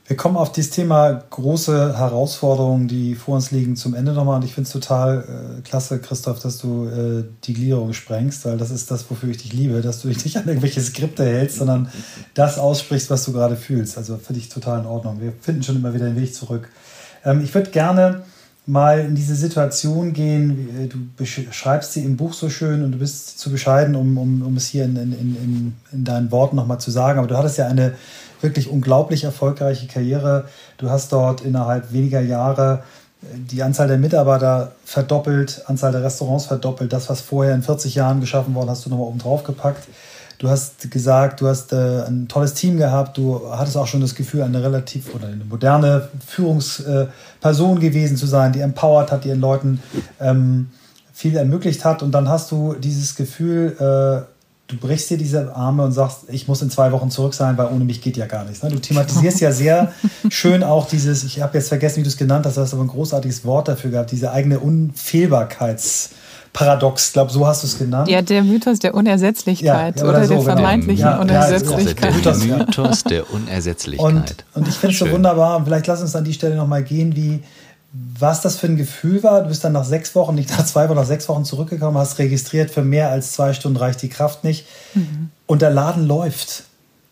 Wir 0.09 0.17
kommen 0.17 0.37
auf 0.37 0.53
dieses 0.53 0.71
Thema 0.71 1.25
große 1.31 1.99
Herausforderungen, 1.99 2.87
die 2.87 3.17
vor 3.17 3.35
uns 3.35 3.51
liegen, 3.51 3.75
zum 3.75 3.93
Ende 3.95 4.13
nochmal. 4.13 4.37
Und 4.37 4.45
ich 4.45 4.55
finde 4.55 4.69
es 4.69 4.73
total 4.73 5.59
äh, 5.59 5.63
klasse, 5.63 5.99
Christoph, 5.99 6.39
dass 6.39 6.59
du 6.59 6.87
äh, 6.87 7.25
die 7.43 7.55
Gliederung 7.55 7.93
sprengst, 7.93 8.45
weil 8.45 8.57
das 8.57 8.71
ist 8.71 8.89
das, 8.93 9.11
wofür 9.11 9.31
ich 9.31 9.39
dich 9.39 9.53
liebe, 9.53 9.81
dass 9.81 10.03
du 10.03 10.09
dich 10.09 10.25
nicht 10.25 10.37
an 10.37 10.47
irgendwelche 10.47 10.81
Skripte 10.81 11.25
hältst, 11.25 11.59
sondern 11.59 11.89
das 12.35 12.57
aussprichst, 12.57 13.11
was 13.11 13.25
du 13.25 13.33
gerade 13.33 13.57
fühlst. 13.57 13.99
Also 13.99 14.17
finde 14.17 14.41
ich 14.41 14.49
total 14.49 14.81
in 14.81 14.87
Ordnung. 14.87 15.21
Wir 15.21 15.33
finden 15.41 15.65
schon 15.65 15.77
immer 15.77 15.93
wieder 15.93 16.07
den 16.07 16.21
Weg 16.21 16.33
zurück. 16.37 16.69
Ähm, 17.25 17.43
ich 17.43 17.53
würde 17.53 17.71
gerne 17.71 18.23
mal 18.65 19.01
in 19.01 19.17
diese 19.17 19.35
Situation 19.35 20.13
gehen. 20.13 20.85
Äh, 20.85 20.87
du 20.87 20.99
beschreibst 21.17 21.95
sie 21.95 22.05
im 22.05 22.17
Buch 22.17 22.33
so 22.33 22.49
schön 22.49 22.85
und 22.85 22.93
du 22.93 22.99
bist 22.99 23.41
zu 23.41 23.51
bescheiden, 23.51 23.97
um, 23.97 24.19
um, 24.19 24.43
um 24.43 24.57
es 24.57 24.67
hier 24.67 24.85
in, 24.85 24.97
in, 24.97 25.13
in, 25.13 25.75
in 25.91 26.05
deinen 26.05 26.31
Worten 26.31 26.55
nochmal 26.55 26.79
zu 26.79 26.93
sagen. 26.93 27.19
Aber 27.19 27.27
du 27.27 27.37
hattest 27.37 27.59
ja 27.59 27.67
eine 27.67 27.95
wirklich 28.41 28.71
unglaublich 28.71 29.25
erfolgreiche 29.25 29.87
Karriere. 29.87 30.47
Du 30.79 30.91
hast 30.91 31.13
dort 31.13 31.41
innerhalb 31.41 31.93
weniger 31.93 32.21
Jahre 32.21 32.83
äh, 33.23 33.27
die 33.37 33.63
Anzahl 33.63 33.89
der 33.89 33.99
Mitarbeiter 33.99 34.73
verdoppelt, 34.85 35.63
Anzahl 35.67 35.93
der 35.93 36.03
Restaurants 36.03 36.47
verdoppelt. 36.47 36.93
Das, 36.93 37.09
was 37.09 37.21
vorher 37.21 37.55
in 37.55 37.63
40 37.63 37.95
Jahren 37.95 38.21
geschaffen 38.21 38.55
worden, 38.55 38.71
hast 38.71 38.87
du 38.87 38.91
nochmal 38.91 39.09
oben 39.09 39.19
drauf 39.19 39.45
gepackt. 39.45 39.89
Du 40.39 40.51
hast 40.51 40.91
gesagt, 40.91 41.41
du 41.41 41.49
hast 41.49 41.73
äh, 41.73 42.03
ein 42.07 42.29
tolles 42.29 42.53
Team 42.53 42.77
gehabt. 42.77 43.17
Du 43.17 43.51
hattest 43.51 43.77
auch 43.77 43.87
schon 43.87 44.03
das 44.03 44.15
Gefühl, 44.15 44.43
eine 44.43 44.63
relativ 44.63 45.15
oder 45.15 45.29
eine 45.29 45.45
moderne 45.45 46.09
Führungsperson 46.27 47.81
gewesen 47.81 48.19
zu 48.19 48.27
sein, 48.27 48.53
die 48.53 48.61
empowert 48.61 49.13
hat, 49.13 49.25
die 49.25 49.29
ihren 49.29 49.41
Leuten 49.41 49.83
ähm, 50.21 50.69
viel 51.15 51.37
ermöglicht 51.37 51.87
hat. 51.87 52.03
Und 52.03 52.13
dann 52.13 52.29
hast 52.29 52.51
du 52.51 52.75
dieses 52.75 53.15
Gefühl, 53.15 53.77
äh, 53.81 54.36
du 54.69 54.77
brichst 54.77 55.11
dir 55.11 55.19
diese 55.19 55.55
Arme 55.55 55.85
und 55.85 55.93
sagst, 55.93 56.25
ich 56.29 56.49
muss 56.49 56.61
in 56.63 56.71
zwei 56.71 56.93
Wochen 56.93 57.11
zurück 57.11 57.35
sein, 57.35 57.57
weil 57.57 57.69
ohne 57.69 57.85
mich 57.85 58.01
geht 58.01 58.17
ja 58.17 58.27
gar 58.27 58.45
nichts. 58.45 58.63
Ne? 58.63 58.71
Du 58.71 58.79
thematisierst 58.79 59.41
ja 59.41 59.53
sehr 59.53 59.93
schön 60.29 60.63
auch 60.65 60.89
dieses, 60.89 61.25
ich 61.25 61.41
habe 61.41 61.59
jetzt 61.59 61.69
vergessen, 61.69 61.99
wie 61.99 62.03
du 62.03 62.09
es 62.09 62.17
genannt 62.17 62.47
hast, 62.47 62.57
du 62.57 62.61
hast 62.61 62.75
aber 62.75 62.83
ein 62.83 62.89
großartiges 62.89 63.45
Wort 63.45 63.69
dafür 63.69 63.91
gehabt, 63.91 64.11
diese 64.13 64.33
eigene 64.33 64.59
Unfehlbarkeits- 64.59 66.11
Paradox, 66.57 67.09
ich 67.09 67.13
glaube, 67.13 67.31
so 67.31 67.47
hast 67.47 67.63
du 67.63 67.67
es 67.67 67.79
genannt. 67.79 68.09
Ja, 68.09 68.23
der 68.23 68.43
Mythos 68.43 68.79
der 68.79 68.95
Unersetzlichkeit 68.95 69.97
ja, 69.99 70.03
ja, 70.03 70.09
oder, 70.09 70.21
oder 70.21 70.27
so, 70.27 70.35
der 70.35 70.39
genau. 70.39 70.57
vermeintlichen 70.57 71.05
ja, 71.05 71.21
Unersetzlichkeit. 71.21 72.25
der 72.25 72.35
Mythos 72.35 73.05
der 73.05 73.31
Unersetzlichkeit. 73.31 74.11
Und, 74.15 74.45
und 74.55 74.67
ich 74.67 74.75
finde 74.75 74.95
es 74.95 74.99
so 74.99 75.11
wunderbar, 75.11 75.63
vielleicht 75.63 75.87
lass 75.87 76.01
uns 76.01 76.17
an 76.17 76.25
die 76.25 76.33
Stelle 76.33 76.57
nochmal 76.57 76.83
gehen, 76.83 77.15
wie, 77.15 77.43
was 78.19 78.41
das 78.41 78.57
für 78.57 78.67
ein 78.67 78.77
Gefühl 78.77 79.23
war. 79.23 79.43
Du 79.43 79.49
bist 79.49 79.65
dann 79.65 79.73
nach 79.73 79.85
sechs 79.85 80.15
Wochen, 80.15 80.35
nicht 80.35 80.51
nach 80.51 80.65
zwei, 80.65 80.85
aber 80.85 80.95
nach 80.95 81.05
sechs 81.05 81.29
Wochen 81.29 81.45
zurückgekommen, 81.45 81.99
hast 81.99 82.19
registriert, 82.19 82.71
für 82.71 82.83
mehr 82.83 83.11
als 83.11 83.33
zwei 83.33 83.53
Stunden 83.53 83.77
reicht 83.77 84.03
die 84.03 84.09
Kraft 84.09 84.45
nicht. 84.45 84.67
Mhm. 84.95 85.31
Und 85.47 85.63
der 85.63 85.71
Laden 85.71 86.07
läuft. 86.07 86.65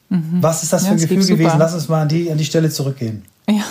Mhm. 0.08 0.38
Was 0.40 0.62
ist 0.62 0.72
das 0.72 0.82
ja, 0.82 0.88
für 0.88 0.94
ein 0.94 1.00
Gefühl 1.00 1.26
gewesen? 1.26 1.58
Lass 1.58 1.74
uns 1.74 1.88
mal 1.88 2.02
an 2.02 2.08
die, 2.08 2.30
an 2.30 2.38
die 2.38 2.44
Stelle 2.44 2.70
zurückgehen. 2.70 3.24
Ja, 3.48 3.62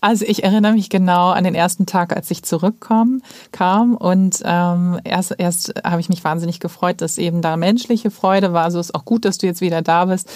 also 0.00 0.24
ich 0.26 0.44
erinnere 0.44 0.72
mich 0.72 0.88
genau 0.88 1.30
an 1.30 1.44
den 1.44 1.54
ersten 1.54 1.84
Tag, 1.84 2.16
als 2.16 2.30
ich 2.30 2.42
zurückkam 2.42 3.20
kam 3.52 3.96
und 3.96 4.40
ähm, 4.44 4.98
erst, 5.04 5.34
erst 5.36 5.74
habe 5.84 6.00
ich 6.00 6.08
mich 6.08 6.24
wahnsinnig 6.24 6.58
gefreut, 6.58 7.02
dass 7.02 7.18
eben 7.18 7.42
da 7.42 7.56
menschliche 7.56 8.10
Freude 8.10 8.52
war. 8.52 8.70
So 8.70 8.80
ist 8.80 8.94
auch 8.94 9.04
gut, 9.04 9.24
dass 9.24 9.38
du 9.38 9.46
jetzt 9.46 9.60
wieder 9.60 9.82
da 9.82 10.06
bist. 10.06 10.30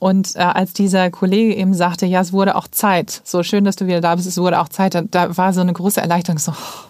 Und 0.00 0.34
äh, 0.34 0.38
als 0.38 0.72
dieser 0.72 1.10
Kollege 1.10 1.54
eben 1.54 1.74
sagte, 1.74 2.06
ja, 2.06 2.22
es 2.22 2.32
wurde 2.32 2.56
auch 2.56 2.66
Zeit, 2.66 3.20
so 3.22 3.42
schön, 3.42 3.64
dass 3.64 3.76
du 3.76 3.86
wieder 3.86 4.00
da 4.00 4.16
bist, 4.16 4.26
es 4.26 4.38
wurde 4.38 4.58
auch 4.58 4.70
Zeit, 4.70 4.94
da, 4.94 5.02
da 5.02 5.36
war 5.36 5.52
so 5.52 5.60
eine 5.60 5.74
große 5.74 6.00
Erleichterung, 6.00 6.38
so, 6.38 6.52
oh, 6.52 6.89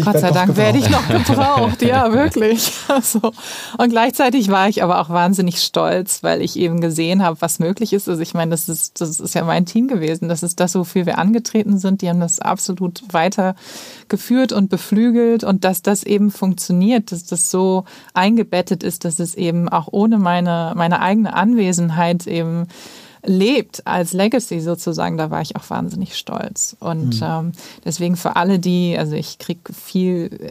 ich 0.00 0.04
Gott 0.06 0.18
sei 0.18 0.30
Dank 0.30 0.56
werde 0.56 0.78
ich 0.78 0.90
noch 0.90 1.06
gebraucht, 1.06 1.82
ja, 1.82 2.12
wirklich. 2.12 2.72
Also, 2.88 3.32
und 3.78 3.90
gleichzeitig 3.90 4.50
war 4.50 4.68
ich 4.68 4.82
aber 4.82 5.00
auch 5.00 5.10
wahnsinnig 5.10 5.62
stolz, 5.62 6.22
weil 6.22 6.42
ich 6.42 6.56
eben 6.56 6.80
gesehen 6.80 7.22
habe, 7.22 7.40
was 7.40 7.58
möglich 7.58 7.92
ist. 7.92 8.08
Also 8.08 8.20
ich 8.20 8.34
meine, 8.34 8.50
das 8.50 8.68
ist, 8.68 9.00
das 9.00 9.20
ist 9.20 9.34
ja 9.34 9.44
mein 9.44 9.66
Team 9.66 9.88
gewesen. 9.88 10.28
Das 10.28 10.42
ist 10.42 10.60
das, 10.60 10.74
wofür 10.74 11.06
wir 11.06 11.18
angetreten 11.18 11.78
sind. 11.78 12.02
Die 12.02 12.08
haben 12.08 12.20
das 12.20 12.40
absolut 12.40 13.02
weitergeführt 13.12 14.52
und 14.52 14.68
beflügelt 14.70 15.44
und 15.44 15.64
dass 15.64 15.82
das 15.82 16.02
eben 16.02 16.30
funktioniert, 16.30 17.12
dass 17.12 17.26
das 17.26 17.50
so 17.50 17.84
eingebettet 18.14 18.82
ist, 18.82 19.04
dass 19.04 19.18
es 19.18 19.34
eben 19.34 19.68
auch 19.68 19.88
ohne 19.90 20.18
meine, 20.18 20.72
meine 20.76 21.00
eigene 21.00 21.34
Anwesenheit 21.34 22.26
eben 22.26 22.66
lebt 23.24 23.86
als 23.86 24.12
Legacy 24.12 24.60
sozusagen, 24.60 25.18
da 25.18 25.30
war 25.30 25.42
ich 25.42 25.56
auch 25.56 25.68
wahnsinnig 25.68 26.16
stolz. 26.16 26.76
Und 26.80 27.20
mhm. 27.20 27.26
ähm, 27.26 27.52
deswegen 27.84 28.16
für 28.16 28.36
alle, 28.36 28.58
die, 28.58 28.96
also 28.98 29.14
ich 29.14 29.38
kriege 29.38 29.72
viel, 29.72 30.50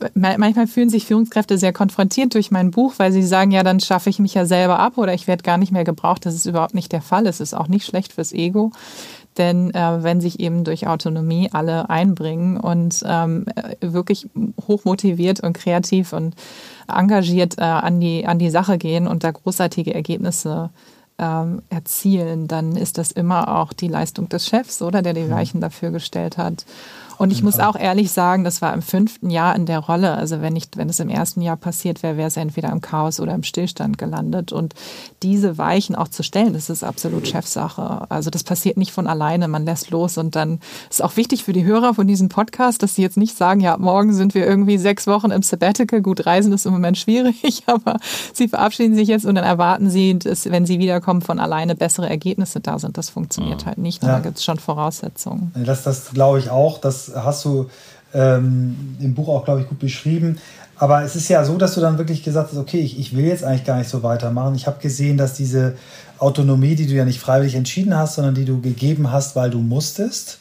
äh, 0.00 0.10
manchmal 0.14 0.66
fühlen 0.66 0.90
sich 0.90 1.06
Führungskräfte 1.06 1.58
sehr 1.58 1.72
konfrontiert 1.72 2.34
durch 2.34 2.50
mein 2.50 2.70
Buch, 2.70 2.94
weil 2.98 3.12
sie 3.12 3.22
sagen, 3.22 3.50
ja, 3.50 3.62
dann 3.62 3.80
schaffe 3.80 4.10
ich 4.10 4.18
mich 4.18 4.34
ja 4.34 4.46
selber 4.46 4.78
ab 4.78 4.98
oder 4.98 5.14
ich 5.14 5.26
werde 5.26 5.42
gar 5.42 5.58
nicht 5.58 5.72
mehr 5.72 5.84
gebraucht. 5.84 6.26
Das 6.26 6.34
ist 6.34 6.46
überhaupt 6.46 6.74
nicht 6.74 6.92
der 6.92 7.02
Fall. 7.02 7.26
Es 7.26 7.40
ist 7.40 7.54
auch 7.54 7.68
nicht 7.68 7.86
schlecht 7.86 8.12
fürs 8.12 8.32
Ego. 8.32 8.72
Denn 9.36 9.74
äh, 9.74 10.02
wenn 10.02 10.20
sich 10.20 10.40
eben 10.40 10.64
durch 10.64 10.86
Autonomie 10.86 11.50
alle 11.52 11.90
einbringen 11.90 12.58
und 12.58 13.04
ähm, 13.06 13.44
wirklich 13.80 14.28
hochmotiviert 14.66 15.40
und 15.40 15.52
kreativ 15.52 16.12
und 16.14 16.34
engagiert 16.88 17.58
äh, 17.58 17.62
an, 17.62 18.00
die, 18.00 18.26
an 18.26 18.38
die 18.38 18.50
Sache 18.50 18.78
gehen 18.78 19.06
und 19.06 19.24
da 19.24 19.32
großartige 19.32 19.92
Ergebnisse 19.92 20.70
ähm, 21.18 21.62
erzielen, 21.70 22.48
dann 22.48 22.76
ist 22.76 22.98
das 22.98 23.12
immer 23.12 23.56
auch 23.58 23.72
die 23.72 23.88
Leistung 23.88 24.28
des 24.28 24.46
Chefs, 24.46 24.82
oder 24.82 25.02
der 25.02 25.14
die 25.14 25.22
mhm. 25.22 25.30
Weichen 25.30 25.60
dafür 25.60 25.90
gestellt 25.90 26.38
hat. 26.38 26.66
Und 27.18 27.32
ich 27.32 27.42
muss 27.42 27.58
auch 27.58 27.76
ehrlich 27.76 28.12
sagen, 28.12 28.44
das 28.44 28.62
war 28.62 28.72
im 28.74 28.82
fünften 28.82 29.30
Jahr 29.30 29.54
in 29.56 29.66
der 29.66 29.78
Rolle. 29.78 30.14
Also 30.14 30.40
wenn 30.40 30.52
nicht, 30.52 30.76
wenn 30.76 30.88
es 30.88 31.00
im 31.00 31.08
ersten 31.08 31.40
Jahr 31.40 31.56
passiert 31.56 32.02
wäre, 32.02 32.16
wäre 32.16 32.28
es 32.28 32.36
entweder 32.36 32.70
im 32.70 32.80
Chaos 32.80 33.20
oder 33.20 33.34
im 33.34 33.42
Stillstand 33.42 33.98
gelandet. 33.98 34.52
Und 34.52 34.74
diese 35.22 35.58
Weichen 35.58 35.94
auch 35.94 36.08
zu 36.08 36.22
stellen, 36.22 36.52
das 36.52 36.70
ist 36.70 36.84
absolut 36.84 37.26
Chefsache. 37.26 38.10
Also 38.10 38.30
das 38.30 38.44
passiert 38.44 38.76
nicht 38.76 38.92
von 38.92 39.06
alleine. 39.06 39.48
Man 39.48 39.64
lässt 39.64 39.90
los 39.90 40.18
und 40.18 40.36
dann 40.36 40.60
ist 40.90 41.02
auch 41.02 41.16
wichtig 41.16 41.44
für 41.44 41.52
die 41.52 41.64
Hörer 41.64 41.94
von 41.94 42.06
diesem 42.06 42.28
Podcast, 42.28 42.82
dass 42.82 42.94
sie 42.94 43.02
jetzt 43.02 43.16
nicht 43.16 43.36
sagen, 43.36 43.60
ja, 43.60 43.76
morgen 43.78 44.12
sind 44.12 44.34
wir 44.34 44.46
irgendwie 44.46 44.78
sechs 44.78 45.06
Wochen 45.06 45.30
im 45.30 45.42
Sabbatical. 45.42 46.02
Gut, 46.02 46.26
Reisen 46.26 46.52
ist 46.52 46.66
im 46.66 46.72
Moment 46.72 46.98
schwierig, 46.98 47.62
aber 47.66 47.98
sie 48.32 48.48
verabschieden 48.48 48.94
sich 48.94 49.08
jetzt 49.08 49.24
und 49.26 49.34
dann 49.34 49.44
erwarten 49.44 49.90
sie, 49.90 50.18
dass, 50.18 50.50
wenn 50.50 50.66
sie 50.66 50.78
wiederkommen, 50.78 51.22
von 51.22 51.38
alleine 51.38 51.74
bessere 51.74 52.08
Ergebnisse 52.08 52.60
da 52.60 52.78
sind. 52.78 52.98
Das 52.98 53.10
funktioniert 53.10 53.62
ja. 53.62 53.68
halt 53.68 53.78
nicht. 53.78 54.02
Ja. 54.02 54.08
Da 54.08 54.18
gibt 54.20 54.38
es 54.38 54.44
schon 54.44 54.58
Voraussetzungen. 54.58 55.52
Das, 55.54 55.82
das 55.82 56.10
glaube 56.10 56.38
ich 56.38 56.50
auch. 56.50 56.78
dass 56.78 57.05
hast 57.14 57.44
du 57.44 57.68
ähm, 58.14 58.96
im 59.00 59.14
Buch 59.14 59.28
auch, 59.28 59.44
glaube 59.44 59.60
ich, 59.60 59.68
gut 59.68 59.78
beschrieben. 59.78 60.38
Aber 60.78 61.02
es 61.02 61.16
ist 61.16 61.28
ja 61.28 61.44
so, 61.44 61.56
dass 61.56 61.74
du 61.74 61.80
dann 61.80 61.98
wirklich 61.98 62.22
gesagt 62.22 62.50
hast, 62.50 62.58
okay, 62.58 62.80
ich, 62.80 62.98
ich 62.98 63.16
will 63.16 63.24
jetzt 63.24 63.44
eigentlich 63.44 63.64
gar 63.64 63.78
nicht 63.78 63.88
so 63.88 64.02
weitermachen. 64.02 64.54
Ich 64.54 64.66
habe 64.66 64.80
gesehen, 64.80 65.16
dass 65.16 65.32
diese 65.32 65.74
Autonomie, 66.18 66.74
die 66.74 66.86
du 66.86 66.92
ja 66.92 67.04
nicht 67.04 67.18
freiwillig 67.18 67.54
entschieden 67.54 67.96
hast, 67.96 68.16
sondern 68.16 68.34
die 68.34 68.44
du 68.44 68.60
gegeben 68.60 69.10
hast, 69.10 69.36
weil 69.36 69.50
du 69.50 69.58
musstest, 69.58 70.38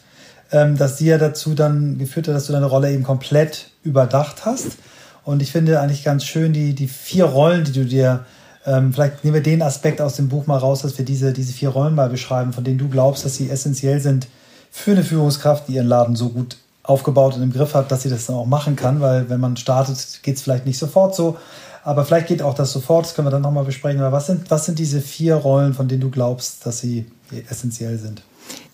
ähm, 0.51 0.77
dass 0.77 0.97
die 0.97 1.05
ja 1.05 1.17
dazu 1.17 1.55
dann 1.55 1.97
geführt 1.97 2.27
hat, 2.27 2.35
dass 2.35 2.47
du 2.47 2.53
deine 2.53 2.65
Rolle 2.65 2.91
eben 2.91 3.03
komplett 3.03 3.69
überdacht 3.83 4.45
hast. 4.45 4.77
Und 5.23 5.41
ich 5.41 5.51
finde 5.51 5.79
eigentlich 5.79 6.03
ganz 6.03 6.25
schön 6.25 6.53
die, 6.53 6.73
die 6.73 6.87
vier 6.87 7.25
Rollen, 7.25 7.63
die 7.63 7.71
du 7.71 7.85
dir, 7.85 8.25
ähm, 8.65 8.93
vielleicht 8.93 9.23
nehmen 9.23 9.35
wir 9.35 9.43
den 9.43 9.61
Aspekt 9.61 10.01
aus 10.01 10.15
dem 10.15 10.27
Buch 10.27 10.47
mal 10.47 10.57
raus, 10.57 10.81
dass 10.81 10.97
wir 10.97 11.05
diese, 11.05 11.31
diese 11.33 11.53
vier 11.53 11.69
Rollen 11.69 11.95
mal 11.95 12.09
beschreiben, 12.09 12.51
von 12.51 12.63
denen 12.63 12.77
du 12.77 12.89
glaubst, 12.89 13.25
dass 13.25 13.35
sie 13.35 13.49
essentiell 13.49 14.01
sind 14.01 14.27
für 14.77 14.91
eine 14.91 15.03
Führungskraft, 15.03 15.69
die 15.69 15.75
ihren 15.75 15.87
Laden 15.87 16.17
so 16.17 16.27
gut 16.27 16.57
aufgebaut 16.83 17.37
und 17.37 17.41
im 17.41 17.53
Griff 17.53 17.73
hat, 17.73 17.91
dass 17.91 18.03
sie 18.03 18.09
das 18.09 18.25
dann 18.25 18.35
auch 18.35 18.45
machen 18.45 18.75
kann, 18.75 18.99
weil 18.99 19.29
wenn 19.29 19.39
man 19.39 19.55
startet, 19.55 20.19
geht 20.21 20.35
es 20.35 20.41
vielleicht 20.41 20.65
nicht 20.65 20.77
sofort 20.77 21.15
so. 21.15 21.37
Aber 21.85 22.03
vielleicht 22.03 22.27
geht 22.27 22.41
auch 22.41 22.53
das 22.53 22.73
sofort, 22.73 23.05
das 23.05 23.15
können 23.15 23.25
wir 23.25 23.31
dann 23.31 23.41
nochmal 23.41 23.63
besprechen. 23.63 24.01
Aber 24.01 24.11
was 24.11 24.27
sind, 24.27 24.51
was 24.51 24.65
sind 24.65 24.77
diese 24.77 24.99
vier 24.99 25.35
Rollen, 25.35 25.73
von 25.73 25.87
denen 25.87 26.01
du 26.01 26.11
glaubst, 26.11 26.65
dass 26.65 26.79
sie 26.79 27.05
essentiell 27.49 27.97
sind? 27.97 28.21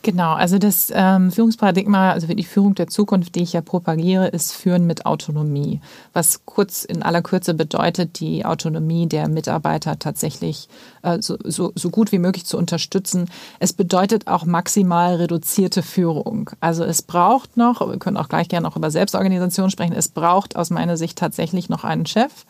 Genau, 0.04 0.34
also 0.34 0.58
das 0.58 0.92
ähm, 0.96 1.32
Führungsparadigma, 1.32 2.12
also 2.12 2.26
die 2.26 2.44
Führung 2.44 2.74
der 2.74 2.88
Zukunft, 2.88 3.36
die 3.36 3.44
ich 3.44 3.54
ja 3.54 3.62
propagiere, 3.62 4.28
ist 4.28 4.52
Führen 4.52 4.88
mit 4.88 5.06
Autonomie. 5.06 5.80
Was 6.14 6.44
kurz 6.46 6.84
in 6.86 7.04
aller 7.04 7.22
Kürze 7.22 7.54
bedeutet, 7.54 8.20
die 8.20 8.44
Autonomie 8.44 9.08
der 9.08 9.28
Mitarbeiter 9.28 10.00
tatsächlich 10.00 10.70
äh, 11.04 11.22
so, 11.22 11.38
so, 11.44 11.72
so 11.76 11.92
gut 11.92 12.12
wie 12.12 12.18
möglich 12.18 12.46
zu 12.46 12.58
unterstützen. 12.58 13.30
Es 13.60 13.74
bedeutet 13.74 14.26
auch 14.26 14.46
maximal 14.46 15.16
reduzierte 15.16 15.84
Führung. 15.84 16.50
Also 16.62 16.84
es 16.84 17.04
braucht 17.04 17.56
noch, 17.56 17.88
wir 17.88 18.00
können 18.00 18.18
auch 18.18 18.30
gleich 18.30 18.50
gerne 18.50 18.68
auch 18.68 18.78
über 18.78 18.90
Selbstorganisation 18.90 19.70
sprechen, 19.70 19.94
es 19.94 20.08
braucht 20.08 20.56
aus 20.56 20.72
meiner 20.72 20.98
Sicht 20.98 21.20
tatsächlich 21.20 21.70
noch 21.70 21.84
einen 21.84 22.08
Chef 22.08 22.46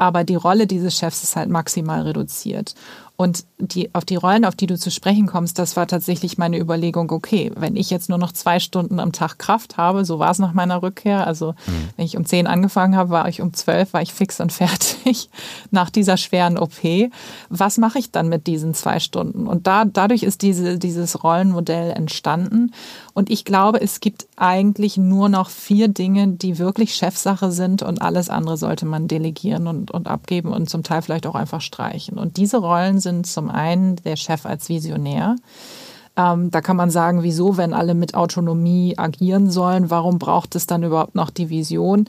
aber 0.00 0.24
die 0.24 0.34
Rolle 0.34 0.66
dieses 0.66 0.96
Chefs 0.96 1.22
ist 1.22 1.36
halt 1.36 1.50
maximal 1.50 2.00
reduziert. 2.00 2.74
Und 3.20 3.44
die, 3.58 3.94
auf 3.94 4.06
die 4.06 4.16
Rollen, 4.16 4.46
auf 4.46 4.54
die 4.54 4.66
du 4.66 4.78
zu 4.78 4.90
sprechen 4.90 5.26
kommst, 5.26 5.58
das 5.58 5.76
war 5.76 5.86
tatsächlich 5.86 6.38
meine 6.38 6.58
Überlegung, 6.58 7.12
okay, 7.12 7.52
wenn 7.54 7.76
ich 7.76 7.90
jetzt 7.90 8.08
nur 8.08 8.16
noch 8.16 8.32
zwei 8.32 8.60
Stunden 8.60 8.98
am 8.98 9.12
Tag 9.12 9.38
Kraft 9.38 9.76
habe, 9.76 10.06
so 10.06 10.18
war 10.18 10.30
es 10.30 10.38
nach 10.38 10.54
meiner 10.54 10.82
Rückkehr. 10.82 11.26
Also 11.26 11.52
mhm. 11.66 11.90
wenn 11.98 12.06
ich 12.06 12.16
um 12.16 12.24
zehn 12.24 12.46
angefangen 12.46 12.96
habe, 12.96 13.10
war 13.10 13.28
ich 13.28 13.42
um 13.42 13.52
zwölf, 13.52 13.92
war 13.92 14.00
ich 14.00 14.14
fix 14.14 14.40
und 14.40 14.52
fertig 14.54 15.28
nach 15.70 15.90
dieser 15.90 16.16
schweren 16.16 16.56
OP. 16.56 16.72
Was 17.50 17.76
mache 17.76 17.98
ich 17.98 18.10
dann 18.10 18.30
mit 18.30 18.46
diesen 18.46 18.72
zwei 18.72 19.00
Stunden? 19.00 19.46
Und 19.46 19.66
da, 19.66 19.84
dadurch 19.84 20.22
ist 20.22 20.40
diese, 20.40 20.78
dieses 20.78 21.22
Rollenmodell 21.22 21.90
entstanden. 21.90 22.72
Und 23.12 23.28
ich 23.28 23.44
glaube, 23.44 23.82
es 23.82 24.00
gibt 24.00 24.28
eigentlich 24.36 24.96
nur 24.96 25.28
noch 25.28 25.50
vier 25.50 25.88
Dinge, 25.88 26.26
die 26.28 26.58
wirklich 26.58 26.94
Chefsache 26.94 27.52
sind 27.52 27.82
und 27.82 28.00
alles 28.00 28.30
andere 28.30 28.56
sollte 28.56 28.86
man 28.86 29.08
delegieren 29.08 29.66
und, 29.66 29.90
und 29.90 30.08
abgeben 30.08 30.54
und 30.54 30.70
zum 30.70 30.84
Teil 30.84 31.02
vielleicht 31.02 31.26
auch 31.26 31.34
einfach 31.34 31.60
streichen. 31.60 32.16
Und 32.16 32.38
diese 32.38 32.56
Rollen 32.56 32.98
sind 32.98 33.09
sind 33.10 33.26
zum 33.26 33.50
einen 33.50 33.96
der 33.96 34.16
Chef 34.16 34.46
als 34.46 34.68
Visionär. 34.68 35.36
Ähm, 36.16 36.50
da 36.50 36.60
kann 36.60 36.76
man 36.76 36.90
sagen, 36.90 37.22
wieso, 37.22 37.56
wenn 37.56 37.72
alle 37.72 37.94
mit 37.94 38.14
Autonomie 38.14 38.94
agieren 38.96 39.50
sollen, 39.50 39.90
warum 39.90 40.18
braucht 40.18 40.54
es 40.54 40.66
dann 40.66 40.82
überhaupt 40.82 41.14
noch 41.14 41.30
die 41.30 41.50
Vision? 41.50 42.06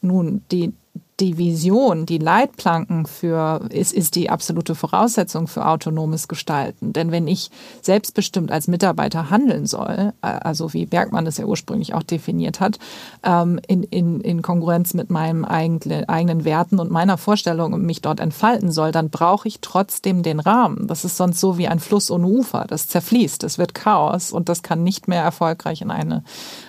Nun, 0.00 0.42
die, 0.50 0.72
die 1.20 1.38
Vision, 1.38 2.06
die 2.06 2.18
Leitplanken 2.18 3.06
für, 3.06 3.60
ist, 3.70 3.92
ist 3.92 4.16
die 4.16 4.30
absolute 4.30 4.74
Voraussetzung 4.74 5.46
für 5.46 5.66
autonomes 5.66 6.26
Gestalten. 6.26 6.92
Denn 6.92 7.12
wenn 7.12 7.28
ich 7.28 7.50
selbstbestimmt 7.82 8.50
als 8.50 8.66
Mitarbeiter 8.66 9.30
handeln 9.30 9.66
soll, 9.66 10.12
äh, 10.22 10.26
also 10.26 10.72
wie 10.72 10.86
Bergmann 10.86 11.26
es 11.26 11.38
ja 11.38 11.44
ursprünglich 11.44 11.94
auch 11.94 12.02
definiert 12.02 12.60
hat, 12.60 12.78
ähm, 13.22 13.60
in, 13.68 13.84
in, 13.84 14.20
in 14.20 14.42
Konkurrenz 14.42 14.94
mit 14.94 15.10
meinen 15.10 15.44
eigenen 15.44 16.44
Werten 16.44 16.80
und 16.80 16.90
meiner 16.90 17.16
Vorstellung 17.16 17.72
und 17.72 17.84
mich 17.84 18.00
dort 18.00 18.18
entfalten 18.18 18.72
soll, 18.72 18.90
dann 18.90 19.10
brauche 19.10 19.46
ich 19.46 19.60
trotzdem 19.60 20.22
den 20.22 20.40
Rahmen. 20.40 20.88
Das 20.88 21.04
ist 21.04 21.16
sonst 21.16 21.38
so 21.38 21.58
wie 21.58 21.68
ein 21.68 21.78
Fluss 21.78 22.10
ohne 22.10 22.26
Ufer. 22.26 22.64
Das 22.68 22.88
zerfließt, 22.88 23.42
das 23.42 23.58
wird 23.58 23.74
Chaos 23.74 24.32
und 24.32 24.48
das 24.48 24.62
kann 24.62 24.82
nicht 24.82 25.06
mehr 25.06 25.22
erfolgreich 25.22 25.80
in 25.80 25.92
eine 25.92 26.24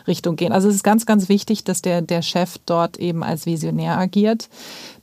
Richtung 0.08 0.36
gehen. 0.36 0.52
Also 0.52 0.70
es 0.70 0.76
ist 0.76 0.84
ganz, 0.84 1.06
ganz 1.06 1.30
wichtig, 1.30 1.64
dass 1.64 1.82
der, 1.82 2.02
der 2.02 2.22
Chef 2.22 2.58
dort 2.66 2.98
eben 2.98 3.24
als 3.24 3.46
Visionär 3.46 3.98
agiert. 3.98 4.50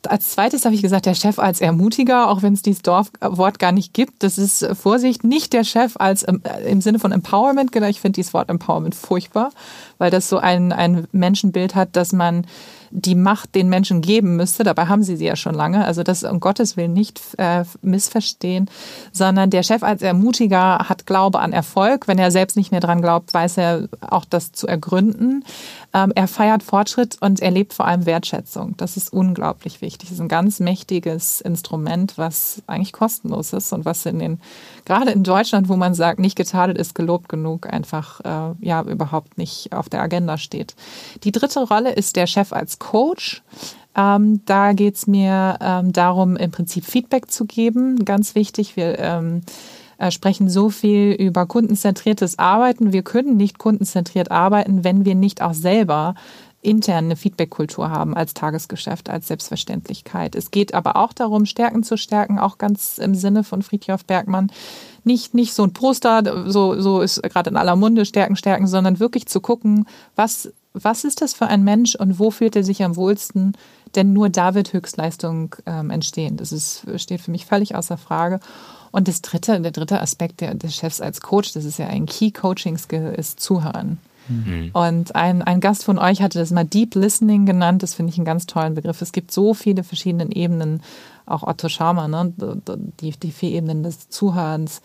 Als 0.09 0.31
zweites 0.31 0.65
habe 0.65 0.75
ich 0.75 0.83
gesagt, 0.83 1.07
der 1.07 1.15
Chef 1.15 1.39
als 1.39 1.61
Ermutiger, 1.61 2.29
auch 2.29 2.43
wenn 2.43 2.55
es 2.55 2.63
dieses 2.63 2.83
Dorfwort 2.83 3.59
gar 3.59 3.73
nicht 3.73 3.95
gibt. 3.95 4.23
Das 4.23 4.39
ist 4.39 4.63
äh, 4.63 4.75
Vorsicht, 4.75 5.25
nicht 5.25 5.53
der 5.53 5.65
Chef 5.65 5.95
als 5.97 6.25
äh, 6.25 6.35
im 6.67 6.81
Sinne 6.81 6.99
von 6.99 7.13
Empowerment. 7.13 7.75
Ich 7.75 8.01
finde 8.01 8.17
dieses 8.17 8.35
Wort 8.35 8.51
Empowerment 8.51 8.95
furchtbar, 8.95 9.51
weil 9.99 10.11
das 10.11 10.29
so 10.29 10.39
ein, 10.39 10.73
ein 10.73 11.07
Menschenbild 11.13 11.75
hat, 11.75 11.97
dass 11.97 12.13
man 12.13 12.47
die 12.95 13.15
Macht 13.15 13.55
den 13.55 13.69
Menschen 13.69 14.03
geben 14.03 14.37
müsste. 14.37 14.65
Dabei 14.65 14.87
haben 14.87 15.03
sie 15.03 15.17
sie 15.17 15.25
ja 15.25 15.37
schon 15.37 15.55
lange. 15.55 15.85
Also 15.85 16.03
das 16.03 16.25
um 16.25 16.41
Gottes 16.41 16.77
Willen 16.77 16.93
nicht 16.93 17.21
äh, 17.39 17.65
missverstehen, 17.81 18.69
sondern 19.13 19.49
der 19.49 19.63
Chef 19.63 19.83
als 19.83 20.03
Ermutiger 20.03 20.79
hat 20.91 21.07
Glaube 21.07 21.41
an 21.41 21.53
Erfolg. 21.53 22.07
Wenn 22.07 22.19
er 22.19 22.31
selbst 22.31 22.57
nicht 22.57 22.71
mehr 22.71 22.81
dran 22.81 23.01
glaubt, 23.01 23.33
weiß 23.33 23.57
er 23.57 23.89
auch 24.01 24.27
das 24.27 24.53
zu 24.53 24.67
ergründen. 24.67 25.45
Ähm, 25.95 26.13
er 26.15 26.29
feiert 26.29 26.63
Fortschritt 26.63 27.17
und 27.21 27.41
er 27.41 27.51
lebt 27.51 27.73
vor 27.73 27.87
allem 27.87 28.05
Wertschätzung. 28.05 28.75
Das 28.77 28.97
ist 28.97 29.13
unglaublich 29.13 29.81
wichtig. 29.81 29.92
Das 29.99 30.11
ist 30.11 30.21
ein 30.21 30.29
ganz 30.29 30.61
mächtiges 30.61 31.41
Instrument, 31.41 32.19
was 32.19 32.63
eigentlich 32.67 32.93
kostenlos 32.93 33.53
ist 33.53 33.73
und 33.73 33.85
was 33.85 34.07
in 34.07 34.19
den, 34.19 34.41
gerade 34.85 35.11
in 35.11 35.25
Deutschland, 35.25 35.69
wo 35.69 35.77
man 35.77 35.95
sagt, 35.95 36.19
nicht 36.19 36.37
getadelt 36.37 36.79
ist 36.79 36.95
gelobt 36.95 37.29
genug, 37.29 37.73
einfach 37.73 38.21
äh, 38.21 38.55
ja 38.61 38.83
überhaupt 38.83 39.39
nicht 39.39 39.73
auf 39.73 39.89
der 39.89 40.03
Agenda 40.03 40.39
steht. 40.39 40.75
Die 41.25 41.33
dritte 41.33 41.67
Rolle 41.67 41.93
ist 41.93 42.17
der 42.17 42.27
Chef 42.27 42.53
als 42.53 42.79
Coach. 42.79 43.43
Ähm, 43.95 44.41
da 44.47 44.73
geht 44.73 44.95
es 44.97 45.07
mir 45.07 45.59
ähm, 45.61 45.93
darum, 45.93 46.37
im 46.37 46.51
Prinzip 46.51 46.85
Feedback 46.85 47.31
zu 47.31 47.45
geben. 47.45 48.05
Ganz 48.05 48.35
wichtig, 48.35 48.77
wir 48.77 48.99
ähm, 48.99 49.43
äh, 49.99 50.11
sprechen 50.11 50.49
so 50.49 50.71
viel 50.71 51.13
über 51.13 51.47
kundenzentriertes 51.47 52.39
Arbeiten. 52.39 52.93
Wir 52.93 53.03
können 53.03 53.37
nicht 53.37 53.59
kundenzentriert 53.59 54.31
arbeiten, 54.31 54.83
wenn 54.83 55.05
wir 55.05 55.15
nicht 55.15 55.43
auch 55.43 55.55
selber 55.55 56.15
intern 56.63 57.07
eine 57.07 57.17
Feedback-Kultur 57.17 57.91
haben 57.91 58.17
als 58.17 58.35
Tagesgeschäft, 58.35 59.11
als 59.11 59.29
Selbstverständlichkeit. 59.29 60.35
Es 60.35 60.51
geht 60.51 60.75
aber 60.75 60.97
auch 60.97 61.13
darum, 61.13 61.45
Stärken 61.45 61.83
zu 61.83 61.97
stärken, 61.99 62.39
auch 62.39 62.57
ganz 62.57 62.99
im 62.99 63.15
Sinne 63.15 63.45
von 63.45 63.63
Friedhof 63.63 64.05
Bergmann. 64.05 64.51
Nicht, 65.05 65.35
nicht 65.35 65.53
so 65.53 65.65
ein 65.65 65.73
Poster, 65.73 66.49
so, 66.51 66.81
so 66.81 67.01
ist 67.01 67.23
gerade 67.23 67.51
in 67.51 67.57
aller 67.57 67.77
Munde 67.77 68.07
Stärken, 68.07 68.37
Stärken, 68.37 68.69
sondern 68.69 69.01
wirklich 69.01 69.27
zu 69.27 69.41
gucken, 69.41 69.87
was 70.15 70.53
was 70.75 71.05
ist 71.05 71.21
das 71.21 71.35
für 71.35 71.47
ein 71.47 71.65
Mensch 71.65 71.95
und 71.95 72.19
wo 72.19 72.31
fühlt 72.31 72.57
er 72.57 72.65
sich 72.65 72.83
am 72.83 72.97
wohlsten? 72.97 73.53
Denn 73.95 74.13
nur 74.13 74.31
da 74.31 74.55
wird 74.55 74.73
Höchstleistung 74.73 75.55
ähm, 75.67 75.91
entstehen. 75.91 76.39
Das 76.39 76.51
ist, 76.51 76.87
steht 76.97 77.21
für 77.21 77.31
mich 77.31 77.45
völlig 77.45 77.75
außer 77.75 77.99
Frage. 77.99 78.41
Und 78.91 79.07
das 79.07 79.21
dritte, 79.21 79.61
der 79.61 79.71
dritte 79.71 80.01
Aspekt 80.01 80.41
der, 80.41 80.55
des 80.55 80.75
Chefs 80.75 81.01
als 81.01 81.21
Coach, 81.21 81.53
das 81.53 81.65
ist 81.65 81.79
ja 81.79 81.89
ein 81.89 82.07
Key 82.07 82.31
Coaching 82.31 82.79
Skill, 82.79 83.15
ist 83.17 83.41
Zuhören. 83.41 83.99
Mhm. 84.29 84.71
Und 84.73 85.15
ein, 85.15 85.43
ein 85.43 85.61
Gast 85.61 85.85
von 85.85 85.99
euch 85.99 86.23
hatte 86.23 86.39
das 86.39 86.51
mal 86.51 86.65
Deep 86.65 86.95
Listening 86.95 87.47
genannt. 87.47 87.83
Das 87.83 87.95
finde 87.95 88.11
ich 88.11 88.19
einen 88.19 88.25
ganz 88.25 88.47
tollen 88.47 88.75
Begriff. 88.75 89.03
Es 89.03 89.13
gibt 89.13 89.33
so 89.33 89.55
viele 89.55 89.85
verschiedene 89.85 90.35
Ebenen, 90.35 90.83
auch 91.27 91.43
Otto 91.43 91.69
Schaumer, 91.69 92.09
ne? 92.09 92.33
die, 93.01 93.13
die 93.13 93.33
vier 93.33 93.51
Ebenen 93.51 93.83
des 93.83 94.09
Zuhörens. 94.09 94.83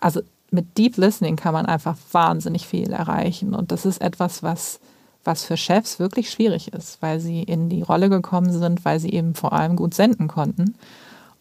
Also 0.00 0.20
mit 0.50 0.78
Deep 0.78 0.96
Listening 0.96 1.36
kann 1.36 1.54
man 1.54 1.66
einfach 1.66 1.96
wahnsinnig 2.12 2.66
viel 2.66 2.92
erreichen. 2.92 3.54
Und 3.54 3.72
das 3.72 3.84
ist 3.86 4.00
etwas, 4.00 4.42
was 4.42 4.80
was 5.28 5.44
für 5.44 5.56
Chefs 5.56 5.98
wirklich 5.98 6.30
schwierig 6.30 6.72
ist, 6.72 7.02
weil 7.02 7.20
sie 7.20 7.42
in 7.42 7.68
die 7.68 7.82
Rolle 7.82 8.08
gekommen 8.08 8.50
sind, 8.50 8.84
weil 8.84 8.98
sie 8.98 9.10
eben 9.10 9.34
vor 9.34 9.52
allem 9.52 9.76
gut 9.76 9.94
senden 9.94 10.26
konnten. 10.26 10.74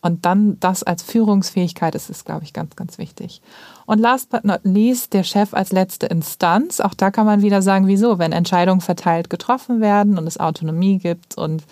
Und 0.01 0.25
dann 0.25 0.59
das 0.59 0.83
als 0.83 1.01
Führungsfähigkeit 1.03 1.95
ist, 1.95 2.09
ist, 2.09 2.25
glaube 2.25 2.43
ich, 2.43 2.53
ganz, 2.53 2.75
ganz 2.75 2.97
wichtig. 2.97 3.41
Und 3.87 3.99
last 3.99 4.29
but 4.29 4.43
not 4.43 4.59
least, 4.63 5.13
der 5.13 5.23
Chef 5.23 5.53
als 5.53 5.71
letzte 5.71 6.07
Instanz. 6.07 6.81
Auch 6.81 6.93
da 6.93 7.09
kann 7.09 7.25
man 7.25 7.41
wieder 7.41 7.61
sagen, 7.61 7.87
wieso, 7.87 8.19
wenn 8.19 8.33
Entscheidungen 8.33 8.81
verteilt 8.81 9.29
getroffen 9.29 9.79
werden 9.79 10.17
und 10.17 10.27
es 10.27 10.41
Autonomie 10.41 10.97
gibt 10.97 11.37
und 11.37 11.63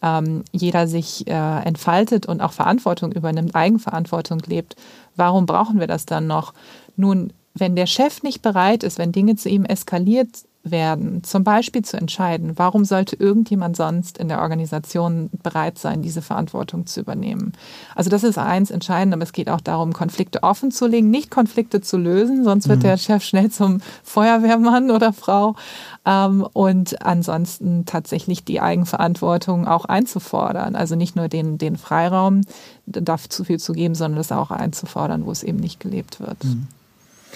ähm, 0.00 0.44
jeder 0.50 0.88
sich 0.88 1.26
äh, 1.26 1.62
entfaltet 1.62 2.24
und 2.24 2.40
auch 2.40 2.52
Verantwortung 2.52 3.12
übernimmt, 3.12 3.54
Eigenverantwortung 3.54 4.40
lebt, 4.46 4.76
warum 5.14 5.44
brauchen 5.44 5.78
wir 5.78 5.86
das 5.86 6.06
dann 6.06 6.26
noch? 6.26 6.54
Nun, 6.96 7.34
wenn 7.52 7.76
der 7.76 7.86
Chef 7.86 8.22
nicht 8.22 8.40
bereit 8.40 8.82
ist, 8.82 8.96
wenn 8.96 9.12
Dinge 9.12 9.36
zu 9.36 9.50
ihm 9.50 9.66
eskaliert 9.66 10.28
werden, 10.70 11.22
zum 11.24 11.44
Beispiel 11.44 11.82
zu 11.82 11.96
entscheiden, 11.96 12.52
warum 12.56 12.84
sollte 12.84 13.16
irgendjemand 13.16 13.76
sonst 13.76 14.18
in 14.18 14.28
der 14.28 14.40
Organisation 14.40 15.30
bereit 15.42 15.78
sein, 15.78 16.02
diese 16.02 16.22
Verantwortung 16.22 16.86
zu 16.86 17.00
übernehmen. 17.00 17.52
Also 17.94 18.10
das 18.10 18.24
ist 18.24 18.38
eins 18.38 18.70
entscheidend, 18.70 19.14
aber 19.14 19.22
es 19.22 19.32
geht 19.32 19.50
auch 19.50 19.60
darum, 19.60 19.92
Konflikte 19.92 20.42
offen 20.42 20.70
zu 20.70 20.86
legen, 20.86 21.10
nicht 21.10 21.30
Konflikte 21.30 21.80
zu 21.80 21.96
lösen, 21.96 22.44
sonst 22.44 22.68
wird 22.68 22.78
mhm. 22.78 22.84
der 22.84 22.96
Chef 22.96 23.22
schnell 23.22 23.50
zum 23.50 23.80
Feuerwehrmann 24.02 24.90
oder 24.90 25.12
Frau. 25.12 25.56
Ähm, 26.04 26.46
und 26.52 27.04
ansonsten 27.04 27.84
tatsächlich 27.84 28.44
die 28.44 28.60
Eigenverantwortung 28.60 29.66
auch 29.66 29.84
einzufordern. 29.84 30.74
Also 30.76 30.96
nicht 30.96 31.16
nur 31.16 31.28
den, 31.28 31.58
den 31.58 31.76
Freiraum 31.76 32.42
darf 32.86 33.28
zu 33.28 33.44
viel 33.44 33.58
zu 33.58 33.72
geben, 33.72 33.94
sondern 33.94 34.16
das 34.16 34.32
auch 34.32 34.50
einzufordern, 34.50 35.26
wo 35.26 35.32
es 35.32 35.42
eben 35.42 35.58
nicht 35.58 35.80
gelebt 35.80 36.20
wird. 36.20 36.42
Mhm. 36.44 36.66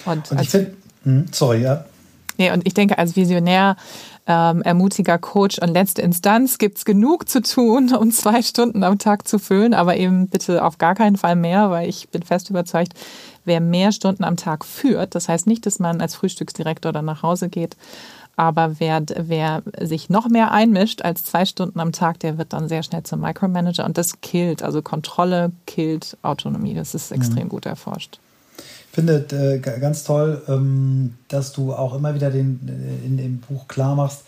Und, 0.05 0.31
und 0.31 0.41
ich 0.41 0.49
finde, 0.49 0.73
hm, 1.03 1.25
sorry, 1.31 1.61
ja. 1.61 1.85
Nee, 2.37 2.51
und 2.51 2.65
ich 2.65 2.73
denke, 2.73 2.97
als 2.97 3.15
Visionär, 3.15 3.75
ähm, 4.25 4.61
ermutiger 4.61 5.17
Coach 5.17 5.59
und 5.59 5.69
letzte 5.69 6.01
Instanz 6.01 6.57
gibt 6.57 6.77
es 6.77 6.85
genug 6.85 7.27
zu 7.27 7.41
tun, 7.41 7.93
um 7.93 8.09
zwei 8.11 8.41
Stunden 8.41 8.83
am 8.83 8.97
Tag 8.97 9.27
zu 9.27 9.37
füllen, 9.37 9.73
aber 9.73 9.97
eben 9.97 10.27
bitte 10.27 10.63
auf 10.63 10.77
gar 10.77 10.95
keinen 10.95 11.17
Fall 11.17 11.35
mehr, 11.35 11.69
weil 11.69 11.89
ich 11.89 12.09
bin 12.09 12.23
fest 12.23 12.49
überzeugt, 12.49 12.93
wer 13.43 13.59
mehr 13.59 13.91
Stunden 13.91 14.23
am 14.23 14.37
Tag 14.37 14.63
führt, 14.63 15.15
das 15.15 15.27
heißt 15.27 15.45
nicht, 15.45 15.65
dass 15.65 15.79
man 15.79 15.99
als 15.99 16.15
Frühstücksdirektor 16.15 16.93
dann 16.93 17.05
nach 17.05 17.21
Hause 17.21 17.49
geht, 17.49 17.75
aber 18.35 18.79
wer, 18.79 19.03
wer 19.15 19.61
sich 19.79 20.09
noch 20.09 20.27
mehr 20.27 20.51
einmischt 20.51 21.03
als 21.03 21.23
zwei 21.23 21.45
Stunden 21.45 21.79
am 21.79 21.91
Tag, 21.91 22.19
der 22.19 22.37
wird 22.37 22.53
dann 22.53 22.67
sehr 22.67 22.81
schnell 22.81 23.03
zum 23.03 23.19
Micromanager 23.19 23.85
und 23.85 23.97
das 23.97 24.21
killt. 24.21 24.63
Also 24.63 24.81
Kontrolle 24.81 25.51
killt 25.67 26.17
Autonomie. 26.23 26.73
Das 26.73 26.95
ist 26.95 27.11
extrem 27.11 27.43
mhm. 27.43 27.49
gut 27.49 27.65
erforscht. 27.67 28.19
Ich 28.93 28.95
finde 28.95 29.25
äh, 29.31 29.57
ganz 29.57 30.03
toll, 30.03 30.43
ähm, 30.47 31.15
dass 31.27 31.51
du 31.51 31.73
auch 31.73 31.95
immer 31.95 32.13
wieder 32.13 32.29
den, 32.29 32.59
äh, 32.67 33.07
in 33.07 33.17
dem 33.17 33.39
Buch 33.39 33.67
klar 33.67 33.95
machst, 33.95 34.21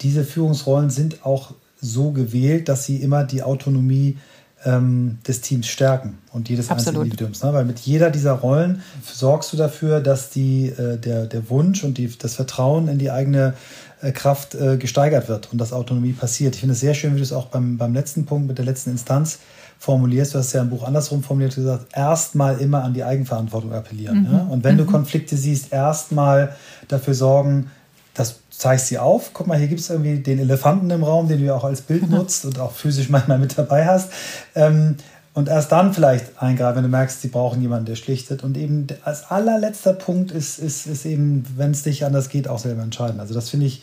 diese 0.00 0.24
Führungsrollen 0.24 0.90
sind 0.90 1.24
auch 1.24 1.52
so 1.80 2.10
gewählt, 2.10 2.68
dass 2.68 2.84
sie 2.84 2.96
immer 2.96 3.22
die 3.22 3.44
Autonomie 3.44 4.18
ähm, 4.64 5.18
des 5.28 5.42
Teams 5.42 5.68
stärken 5.68 6.18
und 6.32 6.48
jedes 6.48 6.70
Absolut. 6.70 6.78
einzelnen 6.78 7.04
Individuums. 7.04 7.44
Ne? 7.44 7.52
Weil 7.52 7.64
mit 7.66 7.78
jeder 7.78 8.10
dieser 8.10 8.32
Rollen 8.32 8.82
sorgst 9.04 9.52
du 9.52 9.56
dafür, 9.56 10.00
dass 10.00 10.30
die, 10.30 10.70
äh, 10.70 10.98
der, 10.98 11.26
der 11.26 11.48
Wunsch 11.48 11.84
und 11.84 11.96
die, 11.96 12.10
das 12.18 12.34
Vertrauen 12.34 12.88
in 12.88 12.98
die 12.98 13.12
eigene 13.12 13.54
äh, 14.02 14.10
Kraft 14.10 14.56
äh, 14.56 14.76
gesteigert 14.76 15.28
wird 15.28 15.52
und 15.52 15.58
dass 15.58 15.72
Autonomie 15.72 16.14
passiert. 16.14 16.56
Ich 16.56 16.60
finde 16.62 16.72
es 16.72 16.80
sehr 16.80 16.94
schön, 16.94 17.14
wie 17.14 17.18
du 17.18 17.22
es 17.22 17.32
auch 17.32 17.46
beim, 17.46 17.78
beim 17.78 17.94
letzten 17.94 18.26
Punkt 18.26 18.48
mit 18.48 18.58
der 18.58 18.64
letzten 18.64 18.90
Instanz 18.90 19.38
formulierst. 19.84 20.34
Du 20.34 20.38
hast 20.38 20.52
ja 20.54 20.62
im 20.62 20.70
Buch 20.70 20.82
andersrum 20.82 21.22
formuliert 21.22 21.54
gesagt, 21.54 21.86
erstmal 21.94 22.58
immer 22.58 22.82
an 22.82 22.94
die 22.94 23.04
Eigenverantwortung 23.04 23.72
appellieren. 23.72 24.22
Mhm. 24.22 24.32
Ja? 24.32 24.46
Und 24.50 24.64
wenn 24.64 24.74
mhm. 24.76 24.78
du 24.78 24.84
Konflikte 24.86 25.36
siehst, 25.36 25.72
erstmal 25.72 26.56
dafür 26.88 27.14
sorgen, 27.14 27.70
das 28.14 28.40
zeigst 28.50 28.86
sie 28.86 28.98
auf. 28.98 29.32
Guck 29.34 29.46
mal, 29.46 29.58
hier 29.58 29.68
gibt 29.68 29.80
es 29.80 29.90
irgendwie 29.90 30.18
den 30.18 30.38
Elefanten 30.38 30.88
im 30.90 31.02
Raum, 31.02 31.28
den 31.28 31.40
du 31.40 31.44
ja 31.44 31.54
auch 31.54 31.64
als 31.64 31.82
Bild 31.82 32.08
nutzt 32.10 32.46
und 32.46 32.58
auch 32.58 32.72
physisch 32.72 33.10
manchmal 33.10 33.38
mit 33.38 33.58
dabei 33.58 33.86
hast. 33.86 34.10
Ähm, 34.54 34.96
und 35.34 35.48
erst 35.48 35.70
dann 35.72 35.92
vielleicht 35.92 36.40
eingreifen, 36.40 36.76
wenn 36.76 36.84
du 36.84 36.88
merkst, 36.88 37.20
sie 37.20 37.28
brauchen 37.28 37.60
jemanden, 37.60 37.86
der 37.86 37.96
schlichtet. 37.96 38.42
Und 38.42 38.56
eben 38.56 38.86
als 39.02 39.30
allerletzter 39.30 39.92
Punkt 39.92 40.30
ist, 40.30 40.58
ist, 40.58 40.86
ist 40.86 41.04
eben, 41.04 41.44
wenn 41.56 41.72
es 41.72 41.84
nicht 41.84 42.04
anders 42.04 42.30
geht, 42.30 42.48
auch 42.48 42.60
selber 42.60 42.82
entscheiden. 42.82 43.20
Also 43.20 43.34
das 43.34 43.50
finde 43.50 43.66
ich 43.66 43.82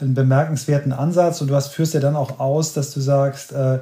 einen 0.00 0.14
bemerkenswerten 0.14 0.92
Ansatz. 0.92 1.40
Und 1.40 1.48
du 1.48 1.54
hast, 1.54 1.68
führst 1.68 1.94
ja 1.94 2.00
dann 2.00 2.16
auch 2.16 2.40
aus, 2.40 2.72
dass 2.72 2.92
du 2.92 3.00
sagst, 3.00 3.52
äh, 3.52 3.78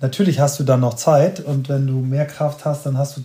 natürlich 0.00 0.40
hast 0.40 0.58
du 0.58 0.64
dann 0.64 0.80
noch 0.80 0.94
Zeit 0.94 1.40
und 1.40 1.68
wenn 1.68 1.86
du 1.86 2.00
mehr 2.00 2.26
Kraft 2.26 2.64
hast, 2.64 2.86
dann 2.86 2.98
hast 2.98 3.16
du, 3.16 3.20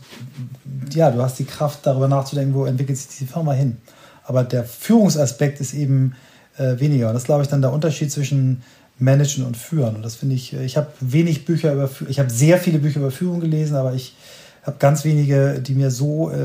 ja, 0.93 1.11
du 1.11 1.21
hast 1.21 1.39
die 1.39 1.45
Kraft, 1.45 1.79
darüber 1.83 2.07
nachzudenken, 2.07 2.53
wo 2.53 2.65
entwickelt 2.65 2.97
sich 2.97 3.17
die 3.17 3.25
Firma 3.25 3.53
hin. 3.53 3.77
Aber 4.25 4.43
der 4.43 4.63
Führungsaspekt 4.63 5.59
ist 5.59 5.73
eben 5.73 6.15
äh, 6.57 6.79
weniger. 6.79 7.07
Und 7.07 7.13
das 7.13 7.23
ist, 7.23 7.27
glaube 7.27 7.43
ich, 7.43 7.49
dann 7.49 7.61
der 7.61 7.73
Unterschied 7.73 8.11
zwischen 8.11 8.63
Managen 8.99 9.45
und 9.45 9.57
Führen. 9.57 9.95
Und 9.95 10.05
das 10.05 10.15
finde 10.15 10.35
ich, 10.35 10.53
äh, 10.53 10.63
ich 10.65 10.77
habe 10.77 10.87
wenig 10.99 11.45
Bücher 11.45 11.73
über, 11.73 11.89
ich 12.07 12.19
habe 12.19 12.29
sehr 12.29 12.57
viele 12.57 12.79
Bücher 12.79 12.99
über 12.99 13.11
Führung 13.11 13.39
gelesen, 13.39 13.75
aber 13.75 13.93
ich 13.93 14.15
habe 14.63 14.77
ganz 14.79 15.03
wenige, 15.03 15.59
die 15.61 15.73
mir 15.73 15.91
so 15.91 16.29
äh, 16.29 16.35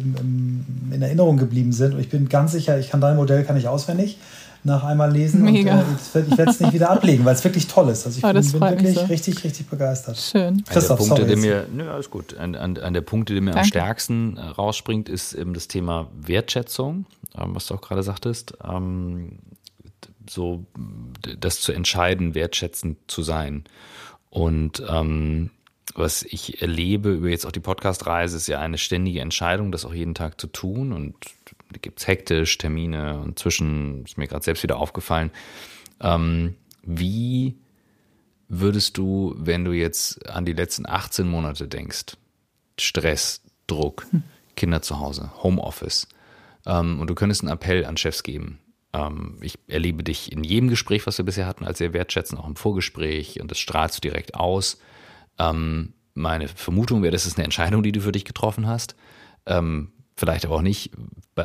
im, 0.00 0.16
im, 0.18 0.92
in 0.92 1.02
Erinnerung 1.02 1.36
geblieben 1.36 1.72
sind. 1.72 1.94
Und 1.94 2.00
ich 2.00 2.08
bin 2.08 2.28
ganz 2.28 2.52
sicher, 2.52 2.78
ich 2.78 2.90
kann 2.90 3.00
dein 3.00 3.16
Modell 3.16 3.44
kann 3.44 3.56
ich 3.56 3.68
auswendig 3.68 4.18
nach 4.66 4.84
einmal 4.84 5.10
lesen. 5.10 5.42
Mega. 5.42 5.80
Und, 5.80 5.86
äh, 6.14 6.26
ich 6.28 6.36
werde 6.36 6.50
es 6.50 6.60
nicht 6.60 6.72
wieder 6.72 6.90
ablegen, 6.90 7.24
weil 7.24 7.34
es 7.34 7.42
wirklich 7.44 7.66
toll 7.66 7.88
ist. 7.88 8.04
Also 8.04 8.18
ich 8.18 8.24
oh, 8.24 8.32
bin, 8.32 8.42
bin 8.42 8.60
wirklich 8.60 8.94
so. 8.94 9.04
richtig, 9.04 9.44
richtig 9.44 9.68
begeistert. 9.68 10.18
Schön. 10.18 10.62
Christoph, 10.64 10.98
Punkte, 10.98 11.16
sorry. 11.16 11.28
Der 11.28 11.36
mir, 11.38 11.66
nö, 11.72 11.90
alles 11.90 12.10
gut. 12.10 12.36
An, 12.36 12.54
an, 12.54 12.76
an 12.76 12.92
der 12.92 13.00
Punkte, 13.00 13.32
der 13.32 13.42
mir 13.42 13.52
Danke. 13.52 13.60
am 13.60 13.66
stärksten 13.68 14.36
äh, 14.36 14.42
rausspringt, 14.42 15.08
ist 15.08 15.32
eben 15.32 15.54
das 15.54 15.68
Thema 15.68 16.08
Wertschätzung, 16.20 17.06
ähm, 17.38 17.54
was 17.54 17.66
du 17.66 17.74
auch 17.74 17.80
gerade 17.80 18.02
sagtest. 18.02 18.54
Ähm, 18.62 19.38
so 20.28 20.64
das 21.38 21.60
zu 21.60 21.72
entscheiden, 21.72 22.34
wertschätzend 22.34 22.98
zu 23.06 23.22
sein. 23.22 23.64
Und 24.28 24.82
ähm, 24.88 25.50
was 25.94 26.24
ich 26.24 26.60
erlebe 26.60 27.12
über 27.12 27.28
jetzt 27.28 27.46
auch 27.46 27.52
die 27.52 27.60
Podcast-Reise, 27.60 28.36
ist 28.36 28.48
ja 28.48 28.60
eine 28.60 28.78
ständige 28.78 29.20
Entscheidung, 29.20 29.72
das 29.72 29.84
auch 29.84 29.94
jeden 29.94 30.14
Tag 30.14 30.40
zu 30.40 30.48
tun. 30.48 30.92
Und 30.92 31.14
da 31.70 31.78
gibt 31.80 32.00
es 32.00 32.06
hektisch 32.06 32.58
Termine 32.58 33.18
und 33.20 33.38
zwischen, 33.38 34.04
ist 34.04 34.18
mir 34.18 34.28
gerade 34.28 34.44
selbst 34.44 34.62
wieder 34.62 34.78
aufgefallen. 34.78 35.30
Ähm, 36.00 36.54
wie 36.82 37.56
würdest 38.48 38.96
du, 38.98 39.34
wenn 39.38 39.64
du 39.64 39.72
jetzt 39.72 40.28
an 40.28 40.44
die 40.44 40.52
letzten 40.52 40.86
18 40.86 41.28
Monate 41.28 41.66
denkst, 41.66 42.16
Stress, 42.78 43.42
Druck, 43.66 44.06
hm. 44.10 44.22
Kinder 44.54 44.82
zu 44.82 45.00
Hause, 45.00 45.32
Homeoffice, 45.42 46.08
ähm, 46.66 47.00
und 47.00 47.08
du 47.08 47.14
könntest 47.14 47.42
einen 47.42 47.52
Appell 47.52 47.84
an 47.84 47.96
Chefs 47.96 48.22
geben. 48.22 48.58
Ähm, 48.92 49.38
ich 49.40 49.58
erlebe 49.68 50.04
dich 50.04 50.32
in 50.32 50.44
jedem 50.44 50.68
Gespräch, 50.68 51.06
was 51.06 51.18
wir 51.18 51.24
bisher 51.24 51.46
hatten, 51.46 51.64
als 51.64 51.78
sehr 51.78 51.92
wertschätzend, 51.92 52.40
auch 52.40 52.46
im 52.46 52.56
Vorgespräch, 52.56 53.40
und 53.40 53.50
das 53.50 53.58
strahlst 53.58 53.96
du 53.96 54.00
direkt 54.00 54.34
aus. 54.34 54.78
Ähm, 55.38 55.94
meine 56.14 56.48
Vermutung 56.48 57.02
wäre, 57.02 57.12
das 57.12 57.26
ist 57.26 57.36
eine 57.36 57.44
Entscheidung, 57.44 57.82
die 57.82 57.92
du 57.92 58.00
für 58.00 58.12
dich 58.12 58.24
getroffen 58.24 58.66
hast. 58.66 58.96
Ähm, 59.44 59.92
vielleicht 60.16 60.44
aber 60.44 60.56
auch 60.56 60.62
nicht. 60.62 60.90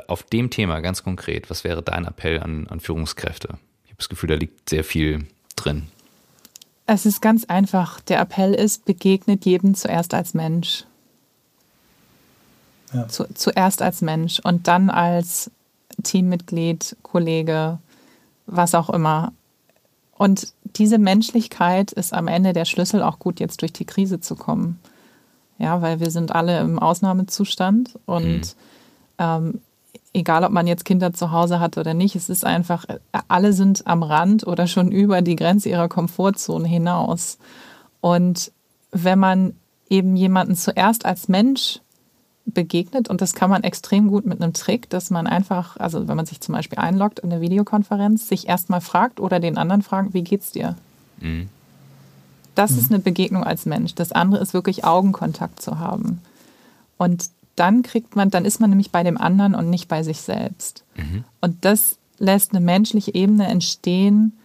Auf 0.07 0.23
dem 0.23 0.49
Thema 0.49 0.79
ganz 0.79 1.03
konkret, 1.03 1.49
was 1.49 1.63
wäre 1.63 1.81
dein 1.83 2.05
Appell 2.05 2.39
an, 2.39 2.67
an 2.67 2.79
Führungskräfte? 2.79 3.49
Ich 3.83 3.89
habe 3.89 3.97
das 3.97 4.09
Gefühl, 4.09 4.29
da 4.29 4.35
liegt 4.35 4.69
sehr 4.69 4.83
viel 4.83 5.27
drin. 5.55 5.87
Es 6.85 7.05
ist 7.05 7.21
ganz 7.21 7.45
einfach. 7.45 7.99
Der 8.01 8.19
Appell 8.19 8.53
ist, 8.53 8.85
begegnet 8.85 9.45
jedem 9.45 9.75
zuerst 9.75 10.13
als 10.13 10.33
Mensch. 10.33 10.85
Ja. 12.93 13.07
Zu, 13.07 13.33
zuerst 13.33 13.81
als 13.81 14.01
Mensch 14.01 14.39
und 14.39 14.67
dann 14.67 14.89
als 14.89 15.51
Teammitglied, 16.03 16.97
Kollege, 17.03 17.79
was 18.45 18.75
auch 18.75 18.89
immer. 18.89 19.33
Und 20.17 20.53
diese 20.75 20.97
Menschlichkeit 20.97 21.91
ist 21.91 22.13
am 22.13 22.27
Ende 22.27 22.53
der 22.53 22.65
Schlüssel, 22.65 23.01
auch 23.01 23.19
gut 23.19 23.39
jetzt 23.39 23.61
durch 23.61 23.73
die 23.73 23.85
Krise 23.85 24.19
zu 24.19 24.35
kommen. 24.35 24.79
Ja, 25.61 25.81
weil 25.81 25.99
wir 25.99 26.09
sind 26.09 26.33
alle 26.33 26.59
im 26.59 26.79
Ausnahmezustand 26.79 27.99
und 28.07 28.39
mhm. 28.39 28.41
ähm, 29.19 29.61
egal, 30.11 30.43
ob 30.43 30.51
man 30.51 30.65
jetzt 30.65 30.85
Kinder 30.85 31.13
zu 31.13 31.31
Hause 31.31 31.59
hat 31.59 31.77
oder 31.77 31.93
nicht, 31.93 32.15
es 32.15 32.29
ist 32.29 32.45
einfach, 32.45 32.85
alle 33.27 33.53
sind 33.53 33.85
am 33.85 34.01
Rand 34.01 34.47
oder 34.47 34.65
schon 34.65 34.91
über 34.91 35.21
die 35.21 35.35
Grenze 35.35 35.69
ihrer 35.69 35.87
Komfortzone 35.87 36.67
hinaus. 36.67 37.37
Und 38.01 38.51
wenn 38.91 39.19
man 39.19 39.53
eben 39.87 40.15
jemanden 40.15 40.55
zuerst 40.55 41.05
als 41.05 41.27
Mensch 41.27 41.79
begegnet 42.45 43.07
und 43.07 43.21
das 43.21 43.35
kann 43.35 43.51
man 43.51 43.63
extrem 43.63 44.07
gut 44.07 44.25
mit 44.25 44.41
einem 44.41 44.53
Trick, 44.53 44.89
dass 44.89 45.11
man 45.11 45.27
einfach, 45.27 45.77
also 45.77 46.07
wenn 46.07 46.17
man 46.17 46.25
sich 46.25 46.41
zum 46.41 46.55
Beispiel 46.55 46.79
einloggt 46.79 47.19
in 47.19 47.31
eine 47.31 47.39
Videokonferenz, 47.39 48.27
sich 48.27 48.47
erstmal 48.47 48.81
fragt 48.81 49.19
oder 49.19 49.39
den 49.39 49.59
anderen 49.59 49.83
fragt, 49.83 50.15
wie 50.15 50.23
geht's 50.23 50.51
dir? 50.51 50.75
Mhm. 51.19 51.49
Das 52.55 52.71
mhm. 52.71 52.77
ist 52.77 52.91
eine 52.91 52.99
Begegnung 52.99 53.43
als 53.43 53.65
Mensch. 53.65 53.95
Das 53.95 54.11
andere 54.11 54.41
ist 54.41 54.53
wirklich 54.53 54.83
Augenkontakt 54.83 55.61
zu 55.61 55.79
haben. 55.79 56.21
Und 56.97 57.29
dann 57.55 57.83
kriegt 57.83 58.15
man, 58.15 58.29
dann 58.29 58.45
ist 58.45 58.59
man 58.59 58.69
nämlich 58.69 58.91
bei 58.91 59.03
dem 59.03 59.17
anderen 59.17 59.55
und 59.55 59.69
nicht 59.69 59.87
bei 59.87 60.03
sich 60.03 60.21
selbst. 60.21 60.83
Mhm. 60.95 61.23
Und 61.41 61.65
das 61.65 61.97
lässt 62.17 62.51
eine 62.51 62.63
menschliche 62.63 63.13
Ebene 63.13 63.47
entstehen, 63.47 64.37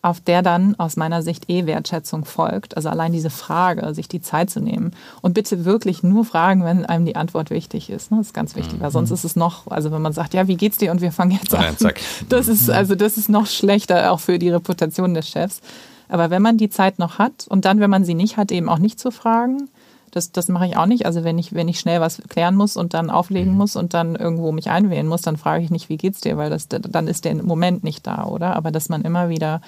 auf 0.00 0.20
der 0.20 0.42
dann 0.42 0.76
aus 0.76 0.96
meiner 0.96 1.22
Sicht 1.22 1.50
eh 1.50 1.66
Wertschätzung 1.66 2.24
folgt. 2.24 2.76
Also 2.76 2.88
allein 2.88 3.12
diese 3.12 3.30
Frage, 3.30 3.94
sich 3.94 4.08
die 4.08 4.22
Zeit 4.22 4.48
zu 4.48 4.60
nehmen. 4.60 4.92
Und 5.22 5.34
bitte 5.34 5.64
wirklich 5.64 6.02
nur 6.02 6.24
fragen, 6.24 6.64
wenn 6.64 6.86
einem 6.86 7.04
die 7.04 7.16
Antwort 7.16 7.50
wichtig 7.50 7.90
ist. 7.90 8.12
Das 8.12 8.20
ist 8.20 8.34
ganz 8.34 8.54
wichtig, 8.54 8.80
weil 8.80 8.92
sonst 8.92 9.10
mhm. 9.10 9.14
ist 9.14 9.24
es 9.24 9.36
noch, 9.36 9.66
also 9.66 9.90
wenn 9.90 10.00
man 10.00 10.12
sagt, 10.12 10.34
ja, 10.34 10.46
wie 10.46 10.56
geht's 10.56 10.78
dir 10.78 10.92
und 10.92 11.00
wir 11.00 11.10
fangen 11.10 11.32
jetzt 11.32 11.54
an. 11.54 11.74
Das 12.28 12.48
ist, 12.48 12.70
also 12.70 12.94
das 12.94 13.18
ist 13.18 13.28
noch 13.28 13.46
schlechter 13.46 14.12
auch 14.12 14.20
für 14.20 14.38
die 14.38 14.50
Reputation 14.50 15.14
des 15.14 15.28
Chefs. 15.28 15.60
Aber 16.08 16.30
wenn 16.30 16.42
man 16.42 16.58
die 16.58 16.70
Zeit 16.70 16.98
noch 16.98 17.18
hat 17.18 17.46
und 17.48 17.64
dann, 17.64 17.80
wenn 17.80 17.90
man 17.90 18.04
sie 18.04 18.14
nicht 18.14 18.36
hat, 18.36 18.50
eben 18.50 18.68
auch 18.68 18.78
nicht 18.78 18.98
zu 18.98 19.10
fragen, 19.10 19.68
das, 20.10 20.32
das 20.32 20.48
mache 20.48 20.66
ich 20.66 20.76
auch 20.76 20.86
nicht. 20.86 21.06
Also 21.06 21.24
wenn 21.24 21.38
ich, 21.38 21.52
wenn 21.52 21.68
ich 21.68 21.80
schnell 21.80 22.00
was 22.00 22.22
klären 22.28 22.56
muss 22.56 22.76
und 22.76 22.94
dann 22.94 23.10
auflegen 23.10 23.52
mhm. 23.52 23.58
muss 23.58 23.76
und 23.76 23.94
dann 23.94 24.16
irgendwo 24.16 24.52
mich 24.52 24.70
einwählen 24.70 25.06
muss, 25.06 25.22
dann 25.22 25.36
frage 25.36 25.64
ich 25.64 25.70
nicht, 25.70 25.88
wie 25.88 25.96
geht's 25.96 26.20
dir, 26.20 26.36
weil 26.36 26.50
das, 26.50 26.68
dann 26.68 27.08
ist 27.08 27.24
der 27.24 27.34
Moment 27.42 27.84
nicht 27.84 28.06
da, 28.06 28.24
oder? 28.24 28.56
Aber 28.56 28.70
dass 28.70 28.88
man 28.88 29.02
immer 29.02 29.28
wieder 29.28 29.60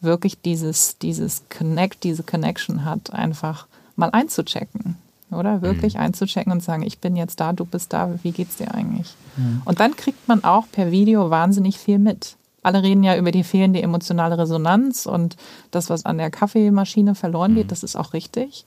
wirklich 0.00 0.40
dieses, 0.40 0.98
dieses 0.98 1.44
Connect, 1.48 2.04
diese 2.04 2.22
Connection 2.22 2.84
hat, 2.84 3.12
einfach 3.12 3.66
mal 3.96 4.10
einzuchecken. 4.10 4.96
Oder 5.30 5.62
wirklich 5.62 5.94
mhm. 5.94 6.00
einzuchecken 6.00 6.52
und 6.52 6.62
sagen, 6.62 6.82
ich 6.82 6.98
bin 6.98 7.16
jetzt 7.16 7.40
da, 7.40 7.54
du 7.54 7.64
bist 7.64 7.92
da, 7.94 8.10
wie 8.22 8.32
geht's 8.32 8.56
dir 8.56 8.74
eigentlich? 8.74 9.14
Mhm. 9.36 9.62
Und 9.64 9.80
dann 9.80 9.96
kriegt 9.96 10.28
man 10.28 10.44
auch 10.44 10.66
per 10.70 10.90
Video 10.90 11.30
wahnsinnig 11.30 11.78
viel 11.78 11.98
mit. 11.98 12.36
Alle 12.62 12.82
reden 12.82 13.02
ja 13.02 13.16
über 13.16 13.32
die 13.32 13.44
fehlende 13.44 13.82
emotionale 13.82 14.38
Resonanz 14.38 15.06
und 15.06 15.36
das, 15.70 15.90
was 15.90 16.04
an 16.04 16.18
der 16.18 16.30
Kaffeemaschine 16.30 17.14
verloren 17.14 17.54
geht, 17.54 17.66
mhm. 17.66 17.68
das 17.68 17.82
ist 17.82 17.96
auch 17.96 18.12
richtig. 18.12 18.64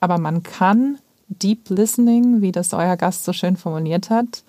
Aber 0.00 0.18
man 0.18 0.42
kann 0.42 0.98
Deep 1.28 1.70
Listening, 1.70 2.40
wie 2.40 2.52
das 2.52 2.72
euer 2.72 2.96
Gast 2.96 3.24
so 3.24 3.32
schön 3.32 3.56
formuliert 3.56 4.10
hat, 4.10 4.44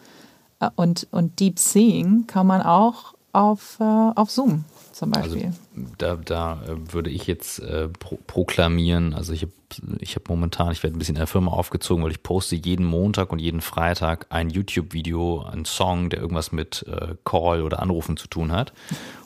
äh, 0.60 0.70
und, 0.76 1.08
und 1.12 1.40
Deep 1.40 1.60
Seeing 1.60 2.28
kann 2.28 2.48
man 2.48 2.62
auch 2.62 3.14
auf, 3.32 3.78
äh, 3.80 3.84
auf 3.84 4.30
Zoom. 4.30 4.66
Zum 4.94 5.14
also 5.14 5.36
Beispiel. 5.36 5.54
Also 5.76 5.92
da, 5.98 6.16
da 6.16 6.62
äh, 6.64 6.94
würde 6.94 7.10
ich 7.10 7.28
jetzt 7.28 7.60
äh, 7.60 7.90
pro 7.90 8.18
proklamieren, 8.28 9.14
also 9.14 9.34
ich 9.34 9.42
habe 9.42 9.52
ich 10.00 10.16
hab 10.16 10.30
momentan, 10.30 10.72
ich 10.72 10.84
werde 10.84 10.96
ein 10.96 11.00
bisschen 11.00 11.16
in 11.16 11.20
der 11.20 11.28
Firma 11.28 11.52
aufgezogen, 11.52 12.04
weil 12.04 12.12
ich 12.12 12.22
poste 12.22 12.56
jeden 12.56 12.86
Montag 12.86 13.32
und 13.32 13.40
jeden 13.40 13.62
Freitag 13.62 14.28
ein 14.30 14.50
YouTube-Video, 14.50 15.42
einen 15.44 15.66
Song, 15.66 16.10
der 16.10 16.20
irgendwas 16.20 16.52
mit 16.52 16.86
äh, 16.88 17.16
Call 17.26 17.64
oder 17.64 17.82
Anrufen 17.82 18.16
zu 18.16 18.28
tun 18.28 18.52
hat. 18.52 18.74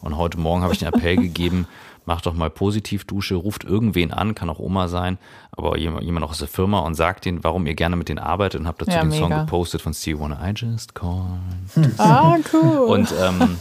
Und 0.01 0.17
heute 0.17 0.39
Morgen 0.39 0.63
habe 0.63 0.73
ich 0.73 0.79
den 0.79 0.87
Appell 0.87 1.17
gegeben, 1.21 1.67
macht 2.07 2.25
doch 2.25 2.33
mal 2.33 2.49
Positivdusche, 2.49 3.35
ruft 3.35 3.65
irgendwen 3.65 4.11
an, 4.11 4.33
kann 4.33 4.49
auch 4.49 4.59
Oma 4.59 4.87
sein, 4.87 5.17
aber 5.51 5.77
jemand, 5.77 6.05
jemand 6.05 6.25
aus 6.25 6.37
der 6.37 6.47
Firma 6.47 6.79
und 6.79 6.95
sagt 6.95 7.25
ihnen, 7.25 7.43
warum 7.43 7.67
ihr 7.67 7.75
gerne 7.75 7.97
mit 7.97 8.07
denen 8.07 8.19
arbeitet 8.19 8.61
und 8.61 8.67
habt 8.67 8.81
dazu 8.81 8.91
ja, 8.91 9.01
den 9.01 9.09
mega. 9.09 9.27
Song 9.27 9.29
gepostet 9.31 9.81
von 9.81 9.93
Steve 9.93 10.17
Wonder, 10.19 10.39
I 10.41 10.53
just 10.55 10.95
call. 10.95 11.39
Ah, 11.97 12.37
cool. 12.53 12.77
Und 12.87 13.13
ähm, 13.21 13.57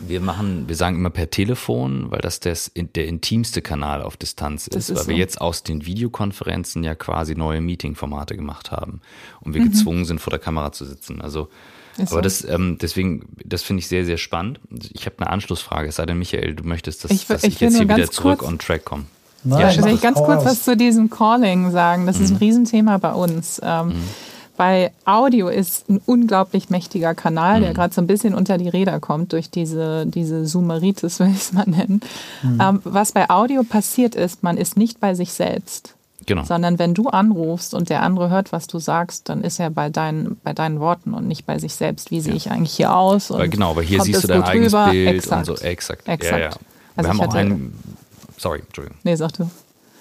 wir 0.00 0.20
machen, 0.20 0.68
wir 0.68 0.76
sagen 0.76 0.96
immer 0.96 1.10
per 1.10 1.28
Telefon, 1.28 2.10
weil 2.10 2.20
das 2.20 2.40
des, 2.40 2.72
der 2.74 3.06
intimste 3.06 3.60
Kanal 3.60 4.02
auf 4.02 4.16
Distanz 4.16 4.68
ist, 4.68 4.76
ist 4.76 4.96
weil 4.96 5.04
so. 5.04 5.10
wir 5.10 5.16
jetzt 5.16 5.40
aus 5.40 5.62
den 5.62 5.84
Videokonferenzen 5.84 6.82
ja 6.84 6.94
quasi 6.94 7.34
neue 7.34 7.60
Meeting-Formate 7.60 8.36
gemacht 8.36 8.70
haben 8.70 9.02
und 9.40 9.52
wir 9.52 9.60
mhm. 9.60 9.70
gezwungen 9.70 10.04
sind, 10.06 10.20
vor 10.20 10.30
der 10.30 10.40
Kamera 10.40 10.72
zu 10.72 10.86
sitzen. 10.86 11.20
Also 11.20 11.50
ist 11.98 12.12
Aber 12.12 12.22
das, 12.22 12.44
ähm, 12.44 12.78
deswegen, 12.80 13.26
das 13.44 13.62
finde 13.62 13.80
ich 13.80 13.88
sehr, 13.88 14.04
sehr 14.04 14.18
spannend. 14.18 14.60
Ich 14.92 15.06
habe 15.06 15.16
eine 15.18 15.30
Anschlussfrage, 15.30 15.88
es 15.88 15.96
sei 15.96 16.06
denn, 16.06 16.18
Michael, 16.18 16.54
du 16.54 16.64
möchtest, 16.64 17.04
dass 17.04 17.10
ich, 17.10 17.26
dass 17.26 17.44
ich, 17.44 17.54
ich 17.54 17.60
jetzt 17.60 17.76
hier 17.76 17.88
wieder 17.88 18.10
zurück 18.10 18.42
on 18.42 18.58
track 18.58 18.84
komme. 18.84 19.04
Nein, 19.44 19.60
ja, 19.60 19.70
ich 19.70 19.82
will 19.82 19.98
ganz 19.98 20.18
kurz 20.18 20.44
was 20.44 20.62
zu 20.62 20.76
diesem 20.76 21.10
Calling 21.10 21.70
sagen. 21.72 22.06
Das 22.06 22.18
mhm. 22.18 22.24
ist 22.24 22.30
ein 22.30 22.34
mhm. 22.34 22.38
Riesenthema 22.38 22.98
bei 22.98 23.12
uns. 23.12 23.60
Ähm, 23.62 23.88
mhm. 23.88 24.08
Bei 24.56 24.92
Audio 25.04 25.48
ist 25.48 25.88
ein 25.88 26.00
unglaublich 26.06 26.70
mächtiger 26.70 27.14
Kanal, 27.14 27.58
mhm. 27.58 27.64
der 27.64 27.74
gerade 27.74 27.94
so 27.94 28.00
ein 28.00 28.06
bisschen 28.06 28.34
unter 28.34 28.58
die 28.58 28.68
Räder 28.68 29.00
kommt 29.00 29.32
durch 29.32 29.50
diese, 29.50 30.06
diese 30.06 30.44
Zoomeritis, 30.44 31.18
will 31.20 31.28
ich 31.28 31.38
es 31.38 31.52
mal 31.52 31.66
nennen. 31.66 32.00
Mhm. 32.42 32.60
Ähm, 32.60 32.80
was 32.84 33.12
bei 33.12 33.28
Audio 33.28 33.64
passiert 33.64 34.14
ist, 34.14 34.42
man 34.42 34.56
ist 34.56 34.76
nicht 34.76 35.00
bei 35.00 35.14
sich 35.14 35.32
selbst. 35.32 35.94
Genau. 36.26 36.44
Sondern 36.44 36.78
wenn 36.78 36.94
du 36.94 37.08
anrufst 37.08 37.74
und 37.74 37.90
der 37.90 38.02
andere 38.02 38.30
hört, 38.30 38.52
was 38.52 38.66
du 38.66 38.78
sagst, 38.78 39.28
dann 39.28 39.42
ist 39.42 39.58
er 39.58 39.70
bei 39.70 39.90
deinen, 39.90 40.38
bei 40.44 40.52
deinen 40.52 40.80
Worten 40.80 41.14
und 41.14 41.26
nicht 41.26 41.46
bei 41.46 41.58
sich 41.58 41.74
selbst. 41.74 42.10
Wie 42.10 42.20
sehe 42.20 42.32
ja. 42.32 42.36
ich 42.36 42.50
eigentlich 42.50 42.72
hier 42.72 42.94
aus? 42.94 43.30
Und 43.30 43.50
genau, 43.50 43.70
aber 43.70 43.82
hier 43.82 44.00
siehst 44.02 44.24
du 44.24 44.28
dein 44.28 44.42
eigenes 44.42 44.72
rüber. 44.72 44.90
Bild 44.90 45.16
exakt. 45.16 45.48
und 45.48 45.58
so. 45.58 45.64
Exakt. 45.64 46.08
exakt. 46.08 46.32
Ja, 46.32 46.38
ja. 46.38 46.50
Also 46.96 47.10
wir 47.10 47.18
haben 47.18 47.28
auch 47.28 47.34
einen. 47.34 47.96
Sorry, 48.36 48.60
Entschuldigung. 48.60 48.98
Nee, 49.02 49.16
sag 49.16 49.32
du. 49.32 49.50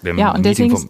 ja, 0.04 0.34
und 0.34 0.46
deswegen. 0.46 0.78
Vom, 0.78 0.90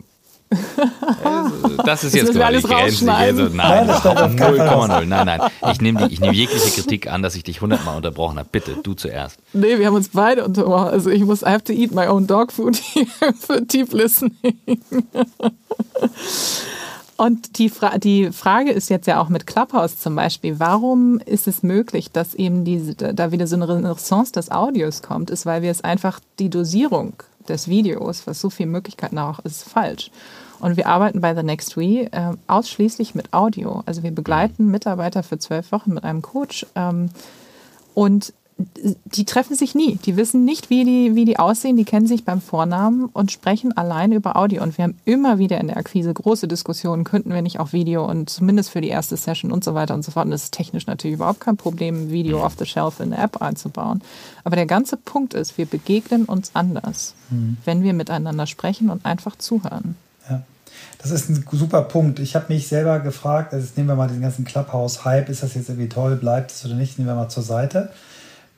das 1.85 2.03
ist 2.03 2.13
jetzt 2.13 2.33
quasi 2.33 2.61
Grenze. 2.61 3.11
Also, 3.11 3.43
nein, 3.53 3.89
0,0. 3.89 5.05
Nein, 5.05 5.25
nein. 5.25 5.41
Ich 5.71 5.81
nehme 5.81 6.07
nehm 6.07 6.33
jegliche 6.33 6.71
Kritik 6.71 7.07
an, 7.07 7.21
dass 7.21 7.35
ich 7.35 7.43
dich 7.43 7.61
hundertmal 7.61 7.95
unterbrochen 7.95 8.37
habe. 8.37 8.49
Bitte, 8.51 8.77
du 8.83 8.93
zuerst. 8.93 9.37
Nee, 9.53 9.79
wir 9.79 9.87
haben 9.87 9.95
uns 9.95 10.09
beide 10.09 10.43
unterbrochen. 10.43 10.89
Also 10.89 11.09
ich 11.09 11.23
muss, 11.23 11.41
I 11.41 11.47
have 11.47 11.63
to 11.63 11.73
eat 11.73 11.93
my 11.93 12.07
own 12.07 12.27
dog 12.27 12.51
food 12.51 12.77
für 13.39 13.61
Deep 13.61 13.93
Listening. 13.93 14.57
Und 17.17 17.59
die, 17.59 17.69
Fra 17.69 17.99
die 17.99 18.31
Frage 18.31 18.71
ist 18.71 18.89
jetzt 18.89 19.05
ja 19.05 19.21
auch 19.21 19.29
mit 19.29 19.45
Clubhouse 19.45 19.99
zum 19.99 20.15
Beispiel, 20.15 20.59
warum 20.59 21.19
ist 21.19 21.47
es 21.47 21.61
möglich, 21.61 22.11
dass 22.11 22.33
eben 22.33 22.65
diese, 22.65 22.95
da 22.95 23.31
wieder 23.31 23.45
so 23.45 23.55
eine 23.55 23.69
Renaissance 23.69 24.31
des 24.31 24.49
Audios 24.49 25.03
kommt, 25.03 25.29
ist, 25.29 25.45
weil 25.45 25.61
wir 25.61 25.69
es 25.69 25.83
einfach 25.83 26.19
die 26.39 26.49
Dosierung 26.49 27.13
des 27.47 27.67
Videos, 27.67 28.25
was 28.25 28.41
so 28.41 28.49
viele 28.49 28.69
Möglichkeiten 28.69 29.19
auch 29.19 29.39
ist, 29.39 29.63
falsch. 29.63 30.09
Und 30.61 30.77
wir 30.77 30.87
arbeiten 30.87 31.21
bei 31.21 31.35
The 31.35 31.43
Next 31.43 31.75
We 31.75 32.11
äh, 32.11 32.33
ausschließlich 32.47 33.15
mit 33.15 33.33
Audio. 33.33 33.83
Also 33.85 34.03
wir 34.03 34.11
begleiten 34.11 34.69
Mitarbeiter 34.69 35.23
für 35.23 35.39
zwölf 35.39 35.71
Wochen 35.71 35.93
mit 35.93 36.03
einem 36.03 36.21
Coach. 36.21 36.65
Ähm, 36.75 37.09
und 37.93 38.33
die 39.05 39.25
treffen 39.25 39.55
sich 39.55 39.75
nie. 39.75 39.95
Die 40.05 40.17
wissen 40.17 40.45
nicht, 40.45 40.69
wie 40.69 40.83
die, 40.83 41.15
wie 41.15 41.25
die 41.25 41.39
aussehen. 41.39 41.77
Die 41.77 41.83
kennen 41.83 42.07
sich 42.07 42.25
beim 42.25 42.41
Vornamen 42.41 43.05
und 43.05 43.31
sprechen 43.31 43.75
allein 43.75 44.11
über 44.11 44.35
Audio. 44.35 44.61
Und 44.61 44.77
wir 44.77 44.83
haben 44.83 44.97
immer 45.05 45.39
wieder 45.39 45.59
in 45.59 45.67
der 45.67 45.77
Akquise 45.77 46.13
große 46.13 46.47
Diskussionen, 46.47 47.03
könnten 47.03 47.33
wir 47.33 47.41
nicht 47.41 47.59
auch 47.59 47.73
Video 47.73 48.07
und 48.07 48.29
zumindest 48.29 48.69
für 48.69 48.81
die 48.81 48.89
erste 48.89 49.17
Session 49.17 49.51
und 49.51 49.63
so 49.63 49.73
weiter 49.73 49.93
und 49.93 50.03
so 50.03 50.11
fort. 50.11 50.25
Und 50.25 50.31
das 50.31 50.43
ist 50.43 50.53
technisch 50.53 50.85
natürlich 50.85 51.15
überhaupt 51.15 51.39
kein 51.39 51.57
Problem, 51.57 52.11
Video 52.11 52.43
off 52.43 52.55
the 52.57 52.65
shelf 52.65 52.99
in 52.99 53.13
eine 53.13 53.23
App 53.23 53.41
einzubauen. 53.41 54.01
Aber 54.43 54.55
der 54.55 54.65
ganze 54.65 54.97
Punkt 54.97 55.33
ist, 55.33 55.57
wir 55.57 55.65
begegnen 55.65 56.25
uns 56.25 56.51
anders, 56.53 57.15
mhm. 57.29 57.57
wenn 57.65 57.83
wir 57.83 57.93
miteinander 57.93 58.47
sprechen 58.47 58.89
und 58.89 59.05
einfach 59.05 59.35
zuhören. 59.37 59.95
Das 61.01 61.11
ist 61.11 61.29
ein 61.29 61.43
super 61.51 61.81
Punkt. 61.83 62.19
Ich 62.19 62.35
habe 62.35 62.53
mich 62.53 62.67
selber 62.67 62.99
gefragt, 62.99 63.53
also 63.53 63.67
nehmen 63.75 63.89
wir 63.89 63.95
mal 63.95 64.07
den 64.07 64.21
ganzen 64.21 64.45
Clubhouse-Hype, 64.45 65.29
ist 65.29 65.41
das 65.41 65.55
jetzt 65.55 65.69
irgendwie 65.69 65.89
toll, 65.89 66.15
bleibt 66.15 66.51
es 66.51 66.63
oder 66.65 66.75
nicht, 66.75 66.99
nehmen 66.99 67.09
wir 67.09 67.15
mal 67.15 67.29
zur 67.29 67.43
Seite. 67.43 67.89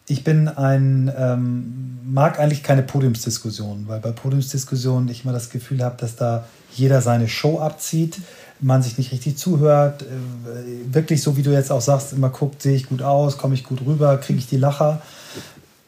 Ich 0.07 0.25
bin 0.25 0.49
ein, 0.49 1.09
ähm, 1.17 1.99
mag 2.03 2.39
eigentlich 2.39 2.61
keine 2.61 2.83
Podiumsdiskussionen, 2.83 3.87
weil 3.87 4.01
bei 4.01 4.11
Podiumsdiskussionen 4.11 5.07
ich 5.07 5.23
immer 5.23 5.31
das 5.31 5.49
Gefühl 5.49 5.81
habe, 5.81 5.95
dass 5.97 6.17
da 6.17 6.43
jeder 6.73 7.01
seine 7.01 7.29
Show 7.29 7.59
abzieht, 7.59 8.17
man 8.59 8.83
sich 8.83 8.97
nicht 8.97 9.13
richtig 9.13 9.37
zuhört, 9.37 10.01
äh, 10.01 10.93
wirklich 10.93 11.23
so 11.23 11.37
wie 11.37 11.43
du 11.43 11.51
jetzt 11.51 11.71
auch 11.71 11.81
sagst, 11.81 12.11
immer 12.11 12.29
guckt, 12.29 12.61
sehe 12.61 12.75
ich 12.75 12.87
gut 12.87 13.01
aus, 13.01 13.37
komme 13.37 13.53
ich 13.53 13.63
gut 13.63 13.79
rüber, 13.85 14.17
kriege 14.17 14.39
ich 14.39 14.47
die 14.47 14.57
Lacher. 14.57 15.01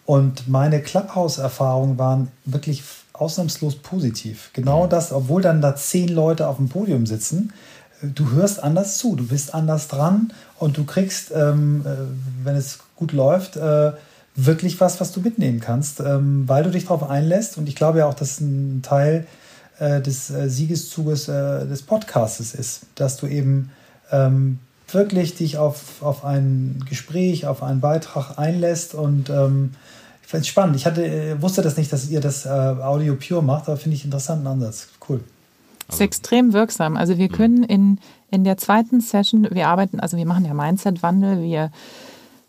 Und 0.05 0.47
meine 0.47 0.81
Clubhouse-Erfahrungen 0.81 1.97
waren 1.97 2.29
wirklich 2.45 2.83
ausnahmslos 3.19 3.75
positiv. 3.75 4.51
Genau 4.53 4.87
das, 4.87 5.11
obwohl 5.11 5.41
dann 5.41 5.61
da 5.61 5.75
zehn 5.75 6.09
Leute 6.09 6.47
auf 6.47 6.57
dem 6.57 6.69
Podium 6.69 7.05
sitzen, 7.05 7.53
äh, 8.01 8.07
du 8.07 8.31
hörst 8.31 8.63
anders 8.63 8.97
zu, 8.97 9.15
du 9.15 9.27
bist 9.27 9.53
anders 9.53 9.87
dran 9.87 10.33
und 10.59 10.77
du 10.77 10.85
kriegst, 10.85 11.31
ähm, 11.35 11.83
äh, 11.85 11.89
wenn 12.43 12.55
es 12.55 12.79
gut 12.95 13.11
läuft, 13.11 13.57
äh, 13.57 13.93
wirklich 14.35 14.79
was, 14.81 14.99
was 14.99 15.11
du 15.11 15.21
mitnehmen 15.21 15.59
kannst, 15.59 16.01
ähm, 16.01 16.47
weil 16.47 16.63
du 16.63 16.71
dich 16.71 16.83
darauf 16.83 17.09
einlässt. 17.09 17.57
Und 17.57 17.69
ich 17.69 17.75
glaube 17.75 17.99
ja 17.99 18.07
auch, 18.07 18.13
dass 18.13 18.39
ein 18.41 18.81
Teil 18.81 19.25
äh, 19.79 20.01
des 20.01 20.29
äh, 20.29 20.49
Siegeszuges 20.49 21.27
äh, 21.27 21.65
des 21.65 21.83
Podcastes 21.83 22.53
ist, 22.53 22.81
dass 22.95 23.17
du 23.17 23.27
eben 23.27 23.71
ähm, 24.11 24.59
wirklich 24.91 25.35
dich 25.35 25.57
auf, 25.57 26.01
auf 26.01 26.25
ein 26.25 26.83
Gespräch, 26.87 27.47
auf 27.47 27.63
einen 27.63 27.81
Beitrag 27.81 28.37
einlässt 28.37 28.93
und 28.93 29.29
ähm, 29.29 29.71
ich 30.25 30.31
finde 30.31 30.41
es 30.41 30.47
spannend. 30.47 30.75
Ich 30.75 30.87
hatte, 30.87 31.05
äh, 31.05 31.39
wusste 31.39 31.61
das 31.61 31.77
nicht, 31.77 31.93
dass 31.93 32.09
ihr 32.09 32.19
das 32.19 32.47
äh, 32.47 32.49
Audio 32.49 33.15
Pure 33.15 33.43
macht, 33.43 33.67
aber 33.67 33.77
finde 33.77 33.95
ich 33.95 34.01
einen 34.01 34.11
interessanten 34.11 34.47
Ansatz. 34.47 34.87
Cool. 35.07 35.21
Das 35.85 35.97
ist 35.97 36.01
extrem 36.01 36.51
wirksam. 36.51 36.97
Also 36.97 37.19
wir 37.19 37.29
können 37.29 37.63
in, 37.63 37.99
in 38.31 38.43
der 38.43 38.57
zweiten 38.57 39.01
Session, 39.01 39.47
wir 39.51 39.67
arbeiten, 39.67 39.99
also 39.99 40.17
wir 40.17 40.25
machen 40.25 40.43
ja 40.43 40.55
Mindset-Wandel, 40.55 41.43
wir, 41.43 41.71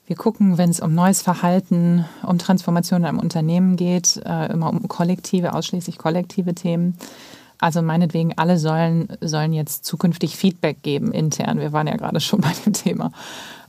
wir 0.06 0.16
gucken, 0.16 0.56
wenn 0.56 0.70
es 0.70 0.80
um 0.80 0.94
neues 0.94 1.20
Verhalten, 1.20 2.06
um 2.22 2.38
Transformation 2.38 3.02
in 3.02 3.06
einem 3.06 3.18
Unternehmen 3.18 3.76
geht, 3.76 4.22
äh, 4.24 4.50
immer 4.50 4.70
um 4.70 4.88
kollektive, 4.88 5.52
ausschließlich 5.52 5.98
kollektive 5.98 6.54
Themen. 6.54 6.96
Also 7.58 7.82
meinetwegen, 7.82 8.32
alle 8.38 8.58
sollen, 8.58 9.08
sollen 9.20 9.52
jetzt 9.52 9.84
zukünftig 9.84 10.34
Feedback 10.36 10.82
geben 10.82 11.12
intern. 11.12 11.58
Wir 11.58 11.72
waren 11.72 11.88
ja 11.88 11.96
gerade 11.96 12.20
schon 12.20 12.40
bei 12.42 12.52
dem 12.64 12.72
Thema. 12.72 13.12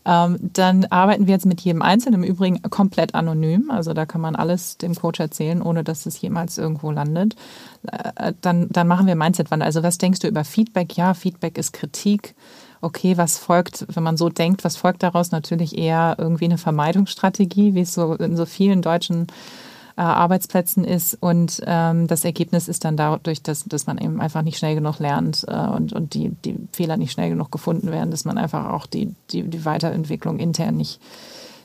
Ähm, 0.08 0.38
dann 0.54 0.86
arbeiten 0.86 1.28
wir 1.28 1.34
jetzt 1.34 1.46
mit 1.46 1.60
jedem 1.60 1.82
Einzelnen, 1.82 2.24
im 2.24 2.30
Übrigen 2.30 2.62
komplett 2.70 3.14
anonym. 3.14 3.70
Also 3.70 3.94
da 3.94 4.06
kann 4.06 4.22
man 4.22 4.38
alles 4.38 4.78
dem 4.78 4.96
Coach 4.96 5.20
erzählen, 5.20 5.62
ohne 5.62 5.84
dass 5.84 6.06
es 6.06 6.22
jemals 6.22 6.58
irgendwo 6.58 6.92
landet. 6.92 7.36
Äh, 7.92 8.32
dann, 8.40 8.70
dann 8.70 8.88
machen 8.88 9.06
wir 9.06 9.16
Mindset-Wandel. 9.16 9.66
Also 9.66 9.84
was 9.84 9.98
denkst 9.98 10.22
du 10.22 10.30
über 10.30 10.46
Feedback? 10.46 10.96
Ja, 10.96 11.14
Feedback 11.14 11.58
ist 11.58 11.74
Kritik. 11.74 12.36
Okay, 12.80 13.18
was 13.18 13.38
folgt, 13.38 13.86
wenn 13.94 14.04
man 14.04 14.16
so 14.16 14.30
denkt, 14.30 14.64
was 14.64 14.78
folgt 14.78 15.04
daraus? 15.04 15.32
Natürlich 15.32 15.78
eher 15.78 16.16
irgendwie 16.18 16.46
eine 16.46 16.58
Vermeidungsstrategie, 16.58 17.74
wie 17.74 17.82
es 17.82 17.94
so 17.94 18.14
in 18.14 18.38
so 18.38 18.46
vielen 18.46 18.82
deutschen 18.82 19.28
äh, 19.98 20.02
Arbeitsplätzen 20.02 20.84
ist. 20.84 21.18
Und 21.20 21.62
ähm, 21.66 22.08
das 22.08 22.24
Ergebnis 22.24 22.68
ist 22.68 22.86
dann 22.86 22.98
dadurch, 22.98 23.42
dass, 23.42 23.66
dass 23.66 23.88
man 23.88 23.98
eben 23.98 24.22
einfach 24.22 24.44
nicht 24.44 24.58
schnell 24.58 24.76
genug 24.76 25.00
lernt 25.00 25.46
äh, 25.48 25.68
und, 25.68 25.92
und 25.94 26.14
die, 26.14 26.30
die 26.46 26.56
Fehler 26.72 26.98
nicht 26.98 27.12
schnell 27.12 27.30
genug 27.30 27.52
gefunden 27.52 27.92
werden, 27.92 28.12
dass 28.12 28.24
man 28.24 28.38
einfach 28.38 28.70
auch 28.70 28.86
die, 28.86 29.16
die, 29.32 29.44
die 29.44 29.66
Weiterentwicklung 29.66 30.40
intern 30.40 30.78
nicht 30.78 31.00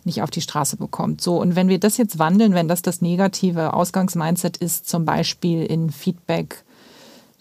nicht 0.05 0.21
auf 0.21 0.31
die 0.31 0.41
Straße 0.41 0.77
bekommt. 0.79 1.21
So, 1.21 1.41
und 1.41 1.55
wenn 1.55 1.69
wir 1.69 1.79
das 1.79 1.97
jetzt 1.97 2.19
wandeln, 2.19 2.55
wenn 2.55 2.67
das 2.67 2.83
das 2.83 3.03
negative 3.03 3.73
Ausgangsmindset 3.73 4.57
ist, 4.57 4.89
zum 4.89 5.05
Beispiel 5.05 5.65
in 5.65 5.91
Feedback, 5.91 6.65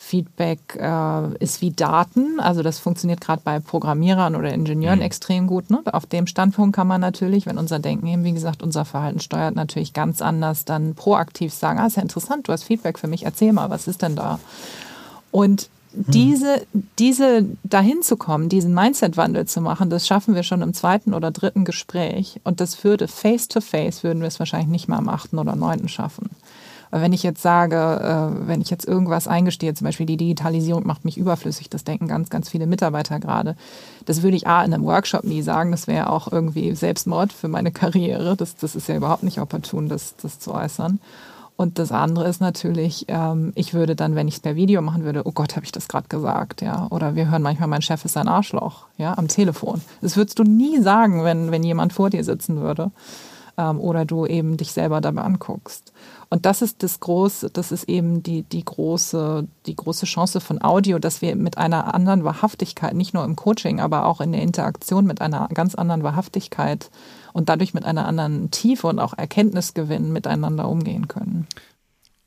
Feedback 0.04 0.60
äh, 0.78 1.36
ist 1.38 1.62
wie 1.62 1.72
Daten. 1.72 2.40
Also 2.40 2.64
das 2.64 2.80
funktioniert 2.80 3.22
gerade 3.22 3.44
bei 3.46 3.60
Programmierern 3.60 4.36
oder 4.36 4.52
Ingenieuren 4.52 5.00
mhm. 5.00 5.06
extrem 5.06 5.46
gut. 5.48 5.70
Ne? 5.70 5.80
Auf 5.86 6.08
dem 6.08 6.26
Standpunkt 6.28 6.76
kann 6.76 6.88
man 6.88 7.00
natürlich, 7.00 7.46
wenn 7.46 7.60
unser 7.60 7.80
Denken 7.80 8.08
eben, 8.08 8.24
wie 8.24 8.34
gesagt, 8.34 8.64
unser 8.64 8.84
Verhalten 8.84 9.20
steuert, 9.20 9.56
natürlich 9.56 9.94
ganz 9.94 10.22
anders 10.22 10.66
dann 10.66 10.96
proaktiv 10.96 11.54
sagen, 11.54 11.80
ah, 11.80 11.86
ist 11.86 11.98
ja 11.98 12.02
interessant, 12.02 12.48
du 12.48 12.52
hast 12.52 12.64
Feedback 12.64 12.98
für 12.98 13.08
mich, 13.08 13.24
erzähl 13.24 13.54
mal, 13.54 13.70
was 13.70 13.88
ist 13.88 14.02
denn 14.02 14.16
da? 14.16 14.40
Und 15.30 15.70
mhm. 15.94 16.12
diese, 16.12 16.66
diese 16.98 17.46
dahin 17.64 18.02
zu 18.02 18.18
kommen, 18.18 18.50
diesen 18.50 18.74
Mindset-Wandel 18.74 19.46
zu 19.46 19.62
machen, 19.62 19.92
das 19.92 20.08
schaffen 20.08 20.34
wir 20.34 20.44
schon 20.44 20.64
im 20.64 20.74
zweiten 20.74 21.14
oder 21.14 21.30
dritten 21.30 21.64
Gespräch. 21.64 22.42
Und 22.44 22.60
das 22.60 22.84
würde 22.84 23.08
face 23.08 23.48
to 23.48 23.62
face, 23.62 24.04
würden 24.04 24.22
wir 24.22 24.28
es 24.28 24.40
wahrscheinlich 24.40 24.70
nicht 24.70 24.88
mal 24.90 24.98
am 24.98 25.10
achten 25.10 25.38
oder 25.38 25.56
neunten 25.56 25.88
schaffen 25.88 26.32
wenn 26.92 27.14
ich 27.14 27.24
jetzt 27.24 27.42
sage, 27.42 27.76
äh, 27.76 28.48
wenn 28.48 28.62
ich 28.62 28.70
jetzt 28.70 28.88
irgendwas 28.88 29.28
eingestehe, 29.28 29.74
zum 29.74 29.86
Beispiel 29.86 30.06
die 30.06 30.18
Digitalisierung 30.18 30.86
macht 30.86 31.06
mich 31.06 31.18
überflüssig, 31.18 31.70
das 31.70 31.84
denken 31.84 32.08
ganz, 32.08 32.30
ganz 32.30 32.50
viele 32.50 32.68
Mitarbeiter 32.68 33.20
gerade. 33.20 33.56
Das 34.06 34.22
würde 34.22 34.36
ich 34.36 34.48
A 34.48 34.64
in 34.64 34.74
einem 34.74 34.84
Workshop 34.84 35.24
nie 35.24 35.42
sagen. 35.42 35.72
Das 35.72 35.88
wäre 35.88 36.10
auch 36.10 36.32
irgendwie 36.32 36.76
Selbstmord 36.76 37.32
für 37.32 37.48
meine 37.48 37.72
Karriere. 37.72 38.36
Das, 38.36 38.56
das 38.56 38.76
ist 38.76 38.88
ja 38.88 38.96
überhaupt 38.96 39.24
nicht 39.24 39.40
opportun, 39.40 39.90
das, 39.90 40.16
das 40.18 40.40
zu 40.40 40.54
äußern. 40.54 41.00
Und 41.62 41.78
das 41.78 41.92
andere 41.92 42.28
ist 42.28 42.42
natürlich, 42.42 43.06
ähm, 43.08 43.52
ich 43.54 43.76
würde 43.76 43.96
dann, 43.96 44.16
wenn 44.16 44.28
ich 44.28 44.36
es 44.36 44.40
per 44.40 44.56
Video 44.56 44.82
machen 44.82 45.04
würde, 45.04 45.22
oh 45.26 45.32
Gott, 45.32 45.56
habe 45.56 45.64
ich 45.64 45.72
das 45.72 45.88
gerade 45.88 46.08
gesagt, 46.08 46.62
ja. 46.62 46.88
Oder 46.90 47.16
wir 47.16 47.30
hören 47.30 47.44
manchmal, 47.44 47.70
mein 47.70 47.84
Chef 47.84 48.04
ist 48.04 48.18
ein 48.18 48.28
Arschloch, 48.28 48.88
ja, 48.98 49.16
am 49.16 49.28
Telefon. 49.28 49.80
Das 50.02 50.18
würdest 50.18 50.40
du 50.40 50.44
nie 50.44 50.82
sagen, 50.82 51.24
wenn, 51.24 51.52
wenn 51.52 51.64
jemand 51.64 51.94
vor 51.94 52.10
dir 52.10 52.24
sitzen 52.24 52.58
würde. 52.62 52.90
Ähm, 53.58 53.80
oder 53.80 54.06
du 54.06 54.26
eben 54.26 54.58
dich 54.58 54.72
selber 54.72 55.02
dabei 55.02 55.22
anguckst. 55.24 55.92
Und 56.30 56.46
das 56.46 56.62
ist 56.62 56.82
das 56.82 57.02
große, 57.02 57.50
das 57.50 57.74
ist 57.74 57.90
eben 57.90 58.24
die, 58.24 58.44
die 58.44 58.64
große, 58.64 59.46
die 59.66 59.76
große 59.76 60.06
Chance 60.06 60.40
von 60.40 60.64
Audio, 60.64 60.98
dass 60.98 61.22
wir 61.22 61.36
mit 61.36 61.58
einer 61.58 61.94
anderen 61.94 62.24
Wahrhaftigkeit, 62.24 62.94
nicht 62.94 63.14
nur 63.14 63.26
im 63.26 63.36
Coaching, 63.36 63.82
aber 63.82 64.06
auch 64.06 64.22
in 64.22 64.32
der 64.32 64.42
Interaktion 64.42 65.06
mit 65.06 65.20
einer 65.20 65.50
ganz 65.54 65.76
anderen 65.76 66.04
Wahrhaftigkeit 66.04 66.90
und 67.34 67.50
dadurch 67.50 67.74
mit 67.74 67.86
einer 67.86 68.08
anderen 68.08 68.50
Tiefe 68.50 68.88
und 68.88 69.00
auch 69.00 69.18
Erkenntnisgewinn 69.18 70.14
miteinander 70.14 70.70
umgehen 70.70 71.10
können. 71.10 71.48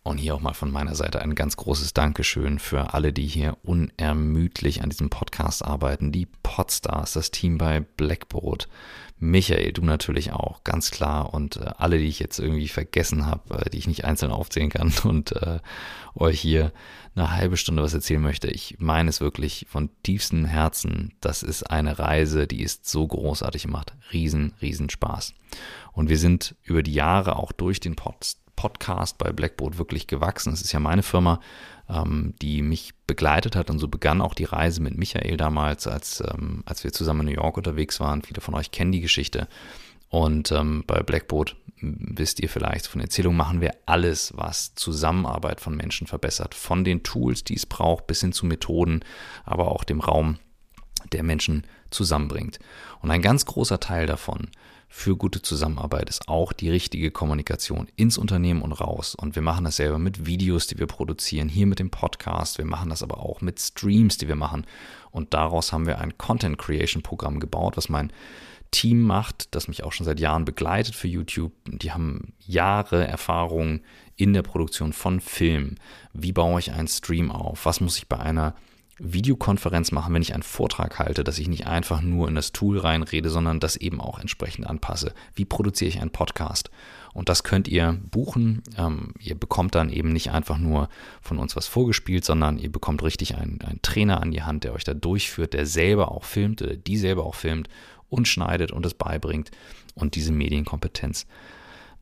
Und 0.07 0.19
hier 0.19 0.35
auch 0.35 0.41
mal 0.41 0.53
von 0.53 0.71
meiner 0.71 0.95
Seite 0.95 1.23
ein 1.23 1.35
ganz 1.35 1.57
großes 1.57 1.95
Dankeschön 1.95 2.59
für 2.59 2.93
alle, 2.93 3.15
die 3.15 3.27
hier 3.27 3.57
unermüdlich 3.63 4.83
an 4.83 4.91
diesem 4.91 5.09
Podcast 5.09 5.65
arbeiten. 5.65 6.13
Die 6.13 6.27
Podstars, 6.43 7.15
das 7.15 7.31
Team 7.31 7.57
bei 7.57 7.81
Blackboard, 7.81 8.69
Michael, 9.19 9.73
du 9.73 9.83
natürlich 9.83 10.33
auch, 10.33 10.63
ganz 10.63 10.91
klar. 10.91 11.33
Und 11.33 11.57
äh, 11.57 11.71
alle, 11.79 11.97
die 11.97 12.09
ich 12.09 12.19
jetzt 12.19 12.39
irgendwie 12.39 12.69
vergessen 12.69 13.25
habe, 13.25 13.65
äh, 13.65 13.71
die 13.71 13.79
ich 13.79 13.87
nicht 13.87 14.05
einzeln 14.05 14.31
aufzählen 14.31 14.69
kann 14.69 14.93
und 15.05 15.33
äh, 15.33 15.61
euch 16.15 16.39
hier 16.39 16.73
eine 17.15 17.31
halbe 17.31 17.57
Stunde 17.57 17.83
was 17.83 17.95
erzählen 17.95 18.21
möchte. 18.21 18.49
Ich 18.49 18.77
meine 18.81 19.09
es 19.09 19.23
wirklich 19.23 19.65
von 19.71 19.89
tiefstem 20.03 20.45
Herzen. 20.45 21.15
Das 21.23 21.43
ist 21.43 21.63
eine 21.63 21.99
Reise, 21.99 22.47
die 22.47 22.63
ist 22.63 22.87
so 22.87 23.07
großartig 23.07 23.69
macht. 23.69 23.95
Riesen, 24.13 24.53
riesen 24.61 24.91
Spaß. 24.91 25.33
Und 25.93 26.11
wir 26.11 26.19
sind 26.19 26.57
über 26.63 26.83
die 26.83 26.93
Jahre 26.93 27.37
auch 27.37 27.53
durch 27.53 27.81
den 27.81 27.97
Pod 27.97 28.37
Podcast 28.57 29.19
bei 29.19 29.33
Blackboard 29.33 29.79
wirklich 29.79 30.07
gewachsen. 30.07 30.53
Es 30.53 30.63
ist 30.63 30.73
ja 30.73 30.81
meine 30.81 31.03
Firma 31.03 31.41
ähm, 31.89 32.35
die 32.41 32.63
mich 32.63 32.95
begleitet 33.07 33.57
hat. 33.57 33.71
Und 33.71 33.79
so 33.79 33.89
begann 33.89 34.21
auch 34.21 34.35
die 34.35 34.45
Reise 34.45 34.81
mit 34.81 34.97
Michael 34.97 35.37
damals, 35.37 35.87
als, 35.87 36.23
ähm, 36.27 36.63
als 36.67 36.85
wir 36.85 36.93
zusammen 36.93 37.21
in 37.21 37.35
New 37.35 37.41
York 37.43 37.57
unterwegs 37.57 38.01
waren. 38.01 38.23
Viele 38.23 38.41
von 38.41 38.55
euch 38.55 38.71
kennen 38.71 38.93
die 38.93 39.01
Geschichte. 39.01 39.49
Und 40.09 40.53
ähm, 40.53 40.85
bei 40.87 41.03
Blackboard 41.03 41.57
wisst 41.81 42.41
ihr 42.41 42.49
vielleicht 42.49 42.87
von 42.87 43.01
Erzählungen, 43.01 43.37
machen 43.37 43.61
wir 43.61 43.75
alles, 43.85 44.33
was 44.37 44.75
Zusammenarbeit 44.75 45.61
von 45.61 45.77
Menschen 45.77 46.07
verbessert. 46.07 46.55
Von 46.55 46.85
den 46.85 47.03
Tools, 47.03 47.45
die 47.45 47.55
es 47.55 47.67
braucht, 47.67 48.07
bis 48.07 48.21
hin 48.21 48.33
zu 48.33 48.47
Methoden, 48.47 49.01
aber 49.45 49.71
auch 49.71 49.85
dem 49.85 50.01
Raum, 50.01 50.39
der 51.13 51.23
Menschen 51.23 51.67
zusammenbringt. 51.91 52.59
Und 53.03 53.11
ein 53.11 53.23
ganz 53.23 53.45
großer 53.45 53.81
Teil 53.81 54.07
davon 54.07 54.49
für 54.97 55.17
gute 55.17 55.43
Zusammenarbeit 55.43 56.09
ist 56.09 56.29
auch 56.29 56.53
die 56.53 56.71
richtige 56.71 57.11
Kommunikation 57.11 57.89
ins 57.97 58.17
Unternehmen 58.17 58.63
und 58.63 58.73
raus. 58.73 59.17
Und 59.17 59.35
wir 59.35 59.43
machen 59.43 59.65
das 59.65 59.77
selber 59.77 59.99
mit 59.99 60.25
Videos, 60.25 60.69
die 60.69 60.79
wir 60.79 60.87
produzieren, 60.87 61.49
hier 61.49 61.67
mit 61.67 61.81
dem 61.81 61.91
Podcast. 61.91 62.59
Wir 62.59 62.65
machen 62.65 62.91
das 62.91 63.03
aber 63.03 63.19
auch 63.19 63.41
mit 63.41 63.59
Streams, 63.59 64.19
die 64.19 64.29
wir 64.29 64.37
machen. 64.37 64.65
Und 65.11 65.35
daraus 65.35 65.73
haben 65.73 65.89
wir 65.89 65.99
ein 65.99 66.17
Content 66.17 66.59
Creation 66.59 67.03
Programm 67.03 67.41
gebaut, 67.41 67.77
was 67.77 67.89
mein 67.89 68.13
Team 68.71 69.03
macht, 69.03 69.53
das 69.57 69.67
mich 69.67 69.83
auch 69.83 69.93
schon 69.93 70.07
seit 70.07 70.21
Jahren 70.21 70.45
begleitet 70.45 70.95
für 70.95 71.09
YouTube. 71.09 71.53
Die 71.67 71.91
haben 71.91 72.33
Jahre 72.39 73.05
Erfahrung 73.05 73.81
in 74.15 74.33
der 74.33 74.43
Produktion 74.43 74.93
von 74.93 75.21
Film. 75.21 75.75
Wie 76.13 76.33
baue 76.33 76.61
ich 76.61 76.71
einen 76.71 76.89
Stream 76.89 77.33
auf? 77.33 77.67
Was 77.67 77.81
muss 77.81 77.99
ich 77.99 78.09
bei 78.09 78.21
einer 78.21 78.55
Videokonferenz 78.99 79.93
machen, 79.93 80.15
wenn 80.15 80.23
ich 80.23 80.35
einen 80.35 80.43
Vortrag 80.43 80.99
halte, 80.99 81.25
dass 81.25 81.39
ich 81.39 81.49
nicht 81.49 81.67
einfach 81.67 82.01
nur 82.01 82.29
in 82.29 82.35
das 82.35 82.53
Tool 82.53 82.79
reinrede, 82.79 83.29
sondern 83.29 83.61
das 83.61 83.77
eben 83.77 84.01
auch 84.01 84.19
entsprechend 84.19 84.67
anpasse. 84.67 85.15
Wie 85.35 85.45
produziere 85.45 85.89
ich 85.89 86.01
einen 86.01 86.11
Podcast? 86.11 86.71
Und 87.13 87.29
das 87.29 87.45
könnt 87.45 87.69
ihr 87.69 87.99
buchen. 88.11 88.63
Ähm, 88.77 89.15
ihr 89.21 89.35
bekommt 89.35 89.75
dann 89.75 89.91
eben 89.91 90.13
nicht 90.13 90.31
einfach 90.31 90.59
nur 90.59 90.89
von 91.23 91.39
uns 91.39 91.57
was 91.57 91.67
vorgespielt, 91.67 92.25
sondern 92.25 92.59
ihr 92.59 92.71
bekommt 92.71 93.03
richtig 93.03 93.37
einen, 93.37 93.61
einen 93.63 93.83
Trainer 93.83 94.21
an 94.21 94.31
die 94.31 94.43
Hand, 94.43 94.65
der 94.65 94.75
euch 94.75 94.85
da 94.85 94.95
durchführt, 94.95 95.55
der 95.55 95.67
selber 95.67 96.13
auch 96.13 96.25
filmt, 96.25 96.63
oder 96.63 96.77
die 96.77 96.97
selber 96.97 97.25
auch 97.25 97.35
filmt 97.35 97.69
und 98.11 98.29
schneidet 98.29 98.73
und 98.73 98.87
es 98.87 98.95
beibringt 98.95 99.51
und 99.95 100.15
diese 100.15 100.33
Medienkompetenz 100.33 101.27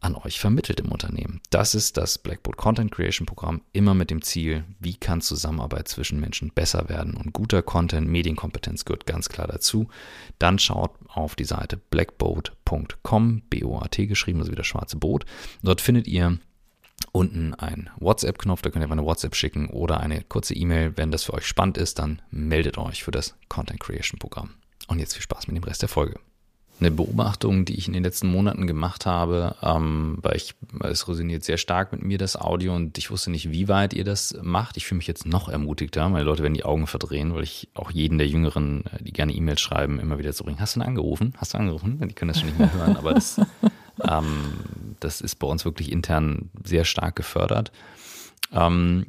an 0.02 0.16
euch 0.16 0.40
vermittelt 0.40 0.80
im 0.80 0.90
Unternehmen. 0.90 1.40
Das 1.50 1.74
ist 1.74 1.96
das 1.96 2.18
Blackboard 2.18 2.56
Content 2.56 2.90
Creation 2.90 3.26
Programm, 3.26 3.62
immer 3.72 3.94
mit 3.94 4.10
dem 4.10 4.20
Ziel, 4.20 4.64
wie 4.80 4.96
kann 4.96 5.20
Zusammenarbeit 5.20 5.88
zwischen 5.88 6.20
Menschen 6.20 6.50
besser 6.50 6.88
werden. 6.88 7.14
Und 7.14 7.32
guter 7.32 7.62
Content, 7.62 8.08
Medienkompetenz 8.08 8.84
gehört 8.84 9.06
ganz 9.06 9.28
klar 9.28 9.46
dazu. 9.46 9.88
Dann 10.38 10.58
schaut 10.58 10.90
auf 11.08 11.36
die 11.36 11.44
Seite 11.44 11.76
blackboat.com, 11.76 13.42
B-O-A-T 13.48 14.06
geschrieben, 14.06 14.40
also 14.40 14.50
wie 14.50 14.56
das 14.56 14.66
schwarze 14.66 14.96
Boot. 14.96 15.24
Dort 15.62 15.80
findet 15.80 16.08
ihr 16.08 16.38
unten 17.12 17.54
einen 17.54 17.90
WhatsApp-Knopf, 17.98 18.62
da 18.62 18.70
könnt 18.70 18.82
ihr 18.82 18.84
einfach 18.84 18.96
eine 18.96 19.06
WhatsApp 19.06 19.36
schicken 19.36 19.68
oder 19.68 20.00
eine 20.00 20.22
kurze 20.22 20.54
E-Mail. 20.54 20.96
Wenn 20.96 21.10
das 21.10 21.24
für 21.24 21.34
euch 21.34 21.46
spannend 21.46 21.78
ist, 21.78 21.98
dann 21.98 22.22
meldet 22.30 22.76
euch 22.78 23.04
für 23.04 23.10
das 23.12 23.34
Content 23.48 23.80
Creation 23.80 24.18
Programm. 24.18 24.50
Und 24.88 24.98
jetzt 24.98 25.14
viel 25.14 25.22
Spaß 25.22 25.46
mit 25.46 25.56
dem 25.56 25.64
Rest 25.64 25.82
der 25.82 25.88
Folge 25.88 26.18
eine 26.82 26.90
Beobachtung, 26.90 27.64
die 27.64 27.74
ich 27.74 27.86
in 27.86 27.92
den 27.92 28.02
letzten 28.02 28.28
Monaten 28.28 28.66
gemacht 28.66 29.06
habe, 29.06 29.54
ähm, 29.62 30.18
weil 30.20 30.36
ich, 30.36 30.54
es 30.80 31.08
resoniert 31.08 31.44
sehr 31.44 31.56
stark 31.56 31.92
mit 31.92 32.02
mir, 32.02 32.18
das 32.18 32.36
Audio, 32.36 32.74
und 32.74 32.98
ich 32.98 33.10
wusste 33.10 33.30
nicht, 33.30 33.50
wie 33.50 33.68
weit 33.68 33.94
ihr 33.94 34.04
das 34.04 34.36
macht. 34.42 34.76
Ich 34.76 34.86
fühle 34.86 34.98
mich 34.98 35.06
jetzt 35.06 35.26
noch 35.26 35.48
ermutigter. 35.48 36.08
Meine 36.08 36.24
Leute 36.24 36.42
werden 36.42 36.54
die 36.54 36.64
Augen 36.64 36.86
verdrehen, 36.86 37.34
weil 37.34 37.44
ich 37.44 37.68
auch 37.74 37.90
jeden 37.90 38.18
der 38.18 38.26
Jüngeren, 38.26 38.84
äh, 38.86 39.02
die 39.02 39.12
gerne 39.12 39.32
E-Mails 39.32 39.60
schreiben, 39.60 40.00
immer 40.00 40.18
wieder 40.18 40.32
so 40.32 40.44
bringe. 40.44 40.58
Hast 40.58 40.76
du 40.76 40.80
denn 40.80 40.88
angerufen? 40.88 41.34
Hast 41.36 41.54
du 41.54 41.58
angerufen? 41.58 42.00
Die 42.06 42.14
können 42.14 42.28
das 42.28 42.40
schon 42.40 42.48
nicht 42.48 42.58
mehr 42.58 42.72
hören, 42.72 42.96
aber 42.96 43.14
das, 43.14 43.40
ähm, 44.02 44.54
das 45.00 45.20
ist 45.20 45.36
bei 45.36 45.46
uns 45.46 45.64
wirklich 45.64 45.92
intern 45.92 46.50
sehr 46.64 46.84
stark 46.84 47.16
gefördert. 47.16 47.72
Ähm, 48.52 49.06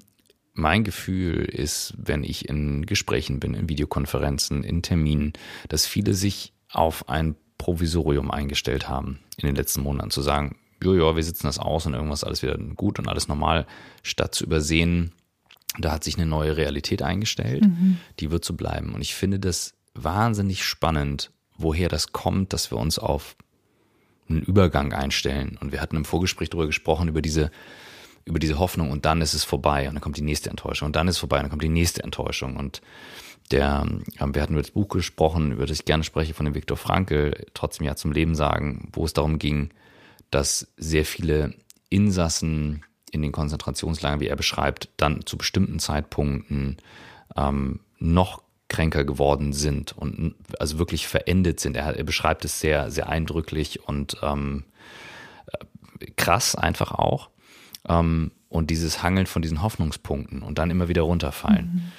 mein 0.53 0.83
Gefühl 0.83 1.45
ist, 1.45 1.95
wenn 1.97 2.23
ich 2.23 2.47
in 2.47 2.85
Gesprächen 2.85 3.39
bin, 3.39 3.55
in 3.55 3.69
Videokonferenzen, 3.69 4.63
in 4.63 4.83
Terminen, 4.83 5.33
dass 5.67 5.87
viele 5.87 6.13
sich 6.13 6.53
auf 6.69 7.09
ein 7.09 7.35
Provisorium 7.63 8.29
eingestellt 8.29 8.89
haben 8.89 9.19
in 9.37 9.45
den 9.45 9.55
letzten 9.55 9.83
Monaten, 9.83 10.11
zu 10.11 10.21
sagen, 10.21 10.57
jojo, 10.83 11.15
wir 11.15 11.23
sitzen 11.23 11.47
das 11.47 11.59
aus 11.59 11.85
und 11.85 11.93
irgendwas 11.93 12.25
alles 12.25 12.43
wieder 12.43 12.57
gut 12.57 12.99
und 12.99 13.07
alles 13.07 13.29
normal, 13.29 13.65
statt 14.01 14.35
zu 14.35 14.43
übersehen, 14.43 15.13
da 15.79 15.93
hat 15.93 16.03
sich 16.03 16.17
eine 16.17 16.25
neue 16.25 16.57
Realität 16.57 17.01
eingestellt, 17.01 17.63
mhm. 17.63 17.99
die 18.19 18.31
wird 18.31 18.43
so 18.43 18.53
bleiben. 18.53 18.93
Und 18.93 18.99
ich 18.99 19.15
finde 19.15 19.39
das 19.39 19.75
wahnsinnig 19.93 20.65
spannend, 20.65 21.31
woher 21.57 21.87
das 21.87 22.11
kommt, 22.11 22.51
dass 22.51 22.69
wir 22.69 22.77
uns 22.77 22.99
auf 22.99 23.37
einen 24.27 24.41
Übergang 24.41 24.91
einstellen. 24.91 25.57
Und 25.61 25.71
wir 25.71 25.79
hatten 25.79 25.95
im 25.95 26.03
Vorgespräch 26.05 26.49
darüber 26.49 26.67
gesprochen, 26.67 27.07
über 27.07 27.21
diese, 27.21 27.49
über 28.25 28.39
diese 28.39 28.59
Hoffnung 28.59 28.91
und 28.91 29.05
dann 29.05 29.21
ist 29.21 29.33
es 29.33 29.45
vorbei 29.45 29.87
und 29.87 29.95
dann 29.95 30.01
kommt 30.01 30.17
die 30.17 30.21
nächste 30.21 30.49
Enttäuschung 30.49 30.87
und 30.87 30.97
dann 30.97 31.07
ist 31.07 31.15
es 31.15 31.19
vorbei 31.19 31.37
und 31.37 31.43
dann 31.43 31.49
kommt 31.49 31.63
die 31.63 31.69
nächste 31.69 32.03
Enttäuschung. 32.03 32.57
Und 32.57 32.81
der, 33.51 33.85
wir 34.19 34.41
hatten 34.41 34.53
über 34.53 34.61
das 34.61 34.71
Buch 34.71 34.87
gesprochen, 34.87 35.51
über 35.51 35.65
das 35.65 35.79
ich 35.79 35.85
gerne 35.85 36.03
spreche, 36.03 36.33
von 36.33 36.45
dem 36.45 36.55
Viktor 36.55 36.77
Frankl, 36.77 37.45
trotzdem 37.53 37.85
ja 37.85 37.95
zum 37.95 38.11
Leben 38.11 38.35
sagen, 38.35 38.89
wo 38.93 39.05
es 39.05 39.13
darum 39.13 39.39
ging, 39.39 39.69
dass 40.31 40.67
sehr 40.77 41.05
viele 41.05 41.53
Insassen 41.89 42.83
in 43.11 43.21
den 43.21 43.31
Konzentrationslagern, 43.31 44.19
wie 44.19 44.27
er 44.27 44.35
beschreibt, 44.35 44.89
dann 44.97 45.25
zu 45.25 45.37
bestimmten 45.37 45.79
Zeitpunkten 45.79 46.77
ähm, 47.37 47.79
noch 47.99 48.41
kränker 48.69 49.03
geworden 49.03 49.53
sind 49.53 49.95
und 49.95 50.33
also 50.59 50.79
wirklich 50.79 51.07
verendet 51.07 51.59
sind. 51.59 51.77
Er, 51.77 51.95
er 51.95 52.03
beschreibt 52.03 52.43
es 52.43 52.59
sehr, 52.59 52.89
sehr 52.89 53.07
eindrücklich 53.07 53.87
und 53.87 54.17
ähm, 54.23 54.63
krass 56.15 56.55
einfach 56.55 56.91
auch. 56.91 57.29
Ähm, 57.87 58.31
und 58.49 58.69
dieses 58.69 59.03
Hangeln 59.03 59.27
von 59.27 59.41
diesen 59.41 59.61
Hoffnungspunkten 59.61 60.41
und 60.41 60.57
dann 60.57 60.71
immer 60.71 60.87
wieder 60.87 61.03
runterfallen. 61.03 61.91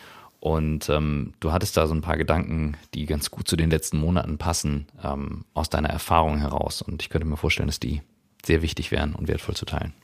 Und 0.44 0.90
ähm, 0.90 1.32
du 1.40 1.52
hattest 1.52 1.74
da 1.78 1.86
so 1.86 1.94
ein 1.94 2.02
paar 2.02 2.18
Gedanken, 2.18 2.76
die 2.92 3.06
ganz 3.06 3.30
gut 3.30 3.48
zu 3.48 3.56
den 3.56 3.70
letzten 3.70 3.96
Monaten 3.96 4.36
passen, 4.36 4.84
ähm, 5.02 5.46
aus 5.54 5.70
deiner 5.70 5.88
Erfahrung 5.88 6.36
heraus. 6.36 6.82
Und 6.82 7.00
ich 7.00 7.08
könnte 7.08 7.26
mir 7.26 7.38
vorstellen, 7.38 7.68
dass 7.68 7.80
die 7.80 8.02
sehr 8.44 8.60
wichtig 8.60 8.90
wären 8.90 9.14
und 9.14 9.26
wertvoll 9.26 9.56
zu 9.56 9.64
teilen. 9.64 9.94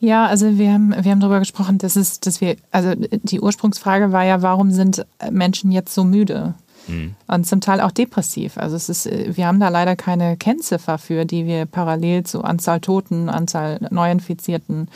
Ja, 0.00 0.26
also 0.26 0.58
wir 0.58 0.72
haben, 0.72 0.90
wir 0.90 1.12
haben 1.12 1.20
darüber 1.20 1.38
gesprochen, 1.38 1.78
dass 1.78 1.94
es, 1.94 2.18
dass 2.18 2.40
wir, 2.40 2.56
also 2.72 2.94
die 2.96 3.40
Ursprungsfrage 3.40 4.10
war 4.10 4.24
ja, 4.24 4.42
warum 4.42 4.72
sind 4.72 5.06
Menschen 5.30 5.70
jetzt 5.70 5.94
so 5.94 6.02
müde? 6.02 6.54
Mhm. 6.88 7.14
Und 7.28 7.46
zum 7.46 7.60
Teil 7.60 7.80
auch 7.80 7.92
depressiv. 7.92 8.58
Also 8.58 8.74
es 8.74 8.88
ist, 8.88 9.08
wir 9.36 9.46
haben 9.46 9.60
da 9.60 9.68
leider 9.68 9.94
keine 9.94 10.36
Kennziffer 10.36 10.98
für, 10.98 11.24
die 11.24 11.46
wir 11.46 11.66
parallel 11.66 12.24
zu 12.24 12.42
Anzahl 12.42 12.80
Toten, 12.80 13.28
Anzahl 13.28 13.78
Neuinfizierten 13.92 14.88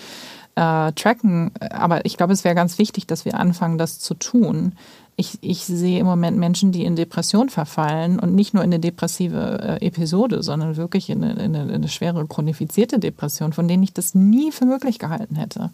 äh, 0.57 0.93
tracken. 0.93 1.53
Aber 1.71 2.05
ich 2.05 2.17
glaube, 2.17 2.33
es 2.33 2.45
wäre 2.45 2.55
ganz 2.55 2.79
wichtig, 2.79 3.07
dass 3.07 3.25
wir 3.25 3.39
anfangen, 3.39 3.79
das 3.79 3.99
zu 3.99 4.15
tun. 4.15 4.73
Ich, 5.17 5.39
ich 5.43 5.65
sehe 5.65 6.01
im 6.01 6.07
Moment 6.07 6.39
Menschen, 6.39 6.73
die 6.73 6.85
in 6.85 6.97
Depression 6.97 7.49
verfallen 7.49 8.19
und 8.19 8.35
nicht 8.35 8.53
nur 8.53 8.65
in 8.65 8.71
eine 8.71 8.81
depressive 8.81 9.79
äh, 9.81 9.87
Episode, 9.87 10.43
sondern 10.43 10.77
wirklich 10.77 11.09
in 11.09 11.23
eine, 11.23 11.35
in, 11.35 11.55
eine, 11.55 11.69
in 11.69 11.75
eine 11.75 11.89
schwere 11.89 12.27
chronifizierte 12.27 12.99
Depression, 12.99 13.53
von 13.53 13.69
denen 13.69 13.85
ich 13.85 13.93
das 13.93 14.17
nie 14.17 14.51
für 14.51 14.65
möglich 14.65 14.99
gehalten 14.99 15.37
hätte. 15.37 15.71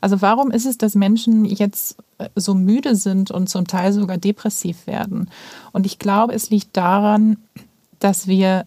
Also 0.00 0.22
warum 0.22 0.50
ist 0.50 0.64
es, 0.64 0.78
dass 0.78 0.94
Menschen 0.94 1.44
jetzt 1.44 1.98
äh, 2.16 2.30
so 2.34 2.54
müde 2.54 2.96
sind 2.96 3.30
und 3.30 3.50
zum 3.50 3.66
Teil 3.66 3.92
sogar 3.92 4.16
depressiv 4.16 4.86
werden? 4.86 5.28
Und 5.72 5.84
ich 5.84 5.98
glaube, 5.98 6.32
es 6.32 6.48
liegt 6.48 6.74
daran, 6.74 7.36
dass 7.98 8.26
wir 8.26 8.64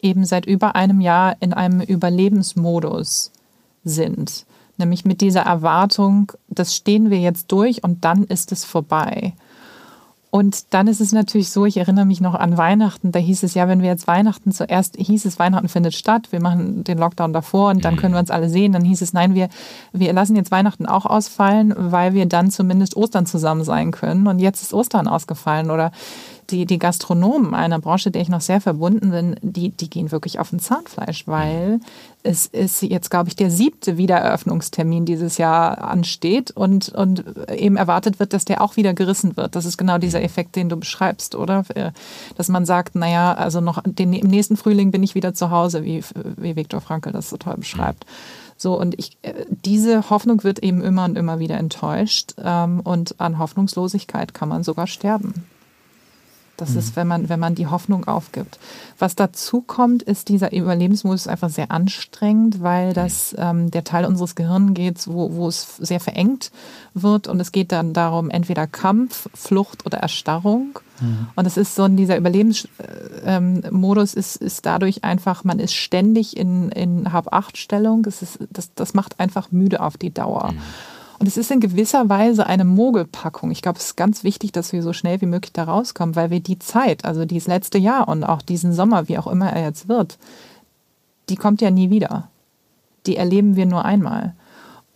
eben 0.00 0.24
seit 0.24 0.46
über 0.46 0.76
einem 0.76 1.02
Jahr 1.02 1.36
in 1.40 1.52
einem 1.52 1.80
Überlebensmodus 1.82 3.32
sind. 3.84 4.46
Nämlich 4.78 5.04
mit 5.04 5.20
dieser 5.20 5.42
Erwartung, 5.42 6.32
das 6.48 6.74
stehen 6.74 7.10
wir 7.10 7.18
jetzt 7.18 7.52
durch 7.52 7.84
und 7.84 8.04
dann 8.04 8.24
ist 8.24 8.52
es 8.52 8.64
vorbei. 8.64 9.34
Und 10.30 10.74
dann 10.74 10.88
ist 10.88 11.00
es 11.00 11.12
natürlich 11.12 11.50
so, 11.50 11.64
ich 11.64 11.78
erinnere 11.78 12.04
mich 12.04 12.20
noch 12.20 12.34
an 12.34 12.58
Weihnachten, 12.58 13.12
da 13.12 13.18
hieß 13.18 13.44
es 13.44 13.54
ja, 13.54 13.66
wenn 13.66 13.80
wir 13.80 13.88
jetzt 13.88 14.06
Weihnachten 14.06 14.52
zuerst, 14.52 14.96
hieß 14.96 15.24
es, 15.24 15.38
Weihnachten 15.38 15.68
findet 15.68 15.94
statt, 15.94 16.28
wir 16.32 16.40
machen 16.40 16.84
den 16.84 16.98
Lockdown 16.98 17.32
davor 17.32 17.70
und 17.70 17.82
dann 17.82 17.96
können 17.96 18.12
wir 18.12 18.20
uns 18.20 18.30
alle 18.30 18.50
sehen. 18.50 18.72
Dann 18.72 18.84
hieß 18.84 19.00
es, 19.00 19.14
nein, 19.14 19.34
wir, 19.34 19.48
wir 19.92 20.12
lassen 20.12 20.36
jetzt 20.36 20.50
Weihnachten 20.50 20.84
auch 20.84 21.06
ausfallen, 21.06 21.74
weil 21.76 22.12
wir 22.12 22.26
dann 22.26 22.50
zumindest 22.50 22.94
Ostern 22.94 23.24
zusammen 23.24 23.64
sein 23.64 23.90
können. 23.90 24.26
Und 24.26 24.38
jetzt 24.38 24.62
ist 24.62 24.74
Ostern 24.74 25.08
ausgefallen 25.08 25.70
oder 25.70 25.92
die, 26.50 26.64
die 26.64 26.78
Gastronomen, 26.78 27.54
einer 27.54 27.78
Branche, 27.78 28.10
der 28.10 28.22
ich 28.22 28.28
noch 28.28 28.40
sehr 28.40 28.60
verbunden 28.60 29.10
bin, 29.10 29.36
die, 29.42 29.70
die 29.70 29.90
gehen 29.90 30.10
wirklich 30.10 30.38
auf 30.38 30.52
ein 30.52 30.60
Zahnfleisch, 30.60 31.26
weil 31.26 31.80
es 32.22 32.46
ist 32.46 32.82
jetzt, 32.82 33.10
glaube 33.10 33.28
ich, 33.28 33.36
der 33.36 33.50
siebte 33.50 33.96
Wiedereröffnungstermin 33.96 35.04
dieses 35.04 35.38
Jahr 35.38 35.78
ansteht 35.78 36.50
und, 36.50 36.88
und 36.90 37.24
eben 37.52 37.76
erwartet 37.76 38.18
wird, 38.18 38.32
dass 38.32 38.44
der 38.44 38.62
auch 38.62 38.76
wieder 38.76 38.94
gerissen 38.94 39.36
wird. 39.36 39.56
Das 39.56 39.64
ist 39.64 39.76
genau 39.76 39.98
dieser 39.98 40.22
Effekt, 40.22 40.56
den 40.56 40.68
du 40.68 40.76
beschreibst, 40.76 41.34
oder? 41.34 41.64
Dass 42.36 42.48
man 42.48 42.66
sagt, 42.66 42.94
naja, 42.94 43.34
also 43.34 43.60
noch 43.60 43.82
den, 43.84 44.12
im 44.12 44.28
nächsten 44.28 44.56
Frühling 44.56 44.90
bin 44.90 45.02
ich 45.02 45.14
wieder 45.14 45.34
zu 45.34 45.50
Hause, 45.50 45.84
wie, 45.84 46.02
wie 46.36 46.56
Viktor 46.56 46.80
Frankl 46.80 47.12
das 47.12 47.30
so 47.30 47.36
toll 47.36 47.56
beschreibt. 47.56 48.04
So, 48.56 48.78
und 48.78 48.98
ich, 48.98 49.16
äh, 49.22 49.44
diese 49.48 50.10
Hoffnung 50.10 50.42
wird 50.42 50.58
eben 50.58 50.82
immer 50.82 51.04
und 51.04 51.16
immer 51.16 51.38
wieder 51.38 51.56
enttäuscht. 51.58 52.34
Ähm, 52.42 52.80
und 52.80 53.20
an 53.20 53.38
Hoffnungslosigkeit 53.38 54.34
kann 54.34 54.48
man 54.48 54.64
sogar 54.64 54.88
sterben. 54.88 55.46
Das 56.58 56.70
mhm. 56.70 56.78
ist, 56.78 56.96
wenn 56.96 57.06
man, 57.06 57.28
wenn 57.30 57.40
man 57.40 57.54
die 57.54 57.68
Hoffnung 57.68 58.06
aufgibt. 58.06 58.58
Was 58.98 59.14
dazu 59.14 59.62
kommt, 59.62 60.02
ist 60.02 60.28
dieser 60.28 60.52
Überlebensmodus 60.52 61.26
einfach 61.26 61.48
sehr 61.48 61.70
anstrengend, 61.70 62.60
weil 62.60 62.92
das 62.92 63.34
ähm, 63.38 63.70
der 63.70 63.84
Teil 63.84 64.04
unseres 64.04 64.34
Gehirns 64.34 64.74
geht, 64.74 65.06
wo, 65.06 65.32
wo 65.34 65.48
es 65.48 65.76
sehr 65.78 66.00
verengt 66.00 66.50
wird 66.94 67.28
und 67.28 67.40
es 67.40 67.52
geht 67.52 67.72
dann 67.72 67.92
darum, 67.94 68.28
entweder 68.28 68.66
Kampf, 68.66 69.28
Flucht 69.34 69.86
oder 69.86 69.98
Erstarrung. 69.98 70.80
Mhm. 71.00 71.28
Und 71.36 71.46
es 71.46 71.56
ist 71.56 71.76
so, 71.76 71.86
dieser 71.86 72.16
Überlebensmodus 72.16 74.14
ähm, 74.14 74.18
ist, 74.18 74.36
ist 74.36 74.66
dadurch 74.66 75.04
einfach, 75.04 75.44
man 75.44 75.60
ist 75.60 75.74
ständig 75.74 76.36
in, 76.36 76.70
in 76.70 77.12
Hab-Acht-Stellung. 77.12 78.02
Das, 78.02 78.38
das, 78.50 78.74
das 78.74 78.94
macht 78.94 79.20
einfach 79.20 79.52
müde 79.52 79.80
auf 79.80 79.96
die 79.96 80.12
Dauer. 80.12 80.52
Mhm. 80.52 80.58
Und 81.18 81.26
es 81.26 81.36
ist 81.36 81.50
in 81.50 81.60
gewisser 81.60 82.08
Weise 82.08 82.46
eine 82.46 82.64
Mogelpackung. 82.64 83.50
Ich 83.50 83.60
glaube, 83.60 83.78
es 83.78 83.86
ist 83.86 83.96
ganz 83.96 84.22
wichtig, 84.22 84.52
dass 84.52 84.72
wir 84.72 84.82
so 84.82 84.92
schnell 84.92 85.20
wie 85.20 85.26
möglich 85.26 85.52
da 85.52 85.64
rauskommen, 85.64 86.14
weil 86.14 86.30
wir 86.30 86.40
die 86.40 86.58
Zeit, 86.58 87.04
also 87.04 87.24
dieses 87.24 87.48
letzte 87.48 87.78
Jahr 87.78 88.08
und 88.08 88.22
auch 88.22 88.40
diesen 88.40 88.72
Sommer, 88.72 89.08
wie 89.08 89.18
auch 89.18 89.26
immer 89.26 89.52
er 89.52 89.64
jetzt 89.64 89.88
wird, 89.88 90.18
die 91.28 91.36
kommt 91.36 91.60
ja 91.60 91.70
nie 91.70 91.90
wieder. 91.90 92.28
Die 93.06 93.16
erleben 93.16 93.56
wir 93.56 93.66
nur 93.66 93.84
einmal. 93.84 94.34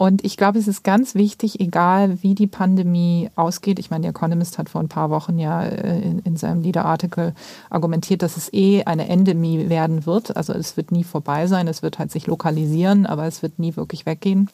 Und 0.02 0.24
ich 0.24 0.36
glaube, 0.36 0.58
es 0.58 0.66
ist 0.66 0.82
ganz 0.82 1.14
wichtig, 1.14 1.60
egal 1.60 2.22
wie 2.22 2.34
die 2.34 2.48
Pandemie 2.48 3.30
ausgeht. 3.36 3.78
Ich 3.78 3.90
meine, 3.90 4.02
der 4.02 4.10
Economist 4.10 4.58
hat 4.58 4.68
vor 4.68 4.80
ein 4.80 4.88
paar 4.88 5.10
Wochen 5.10 5.38
ja 5.38 5.62
äh, 5.62 6.00
in, 6.00 6.18
in 6.20 6.36
seinem 6.36 6.62
Leader-Artikel 6.62 7.34
argumentiert, 7.70 8.22
dass 8.22 8.36
es 8.36 8.52
eh 8.52 8.82
eine 8.84 9.08
Endemie 9.08 9.68
werden 9.68 10.04
wird. 10.04 10.36
Also 10.36 10.54
es 10.54 10.76
wird 10.76 10.90
nie 10.90 11.04
vorbei 11.04 11.46
sein, 11.46 11.68
es 11.68 11.82
wird 11.82 12.00
halt 12.00 12.10
sich 12.10 12.26
lokalisieren, 12.26 13.06
aber 13.06 13.26
es 13.26 13.42
wird 13.42 13.60
nie 13.60 13.76
wirklich 13.76 14.04
weggehen. 14.04 14.48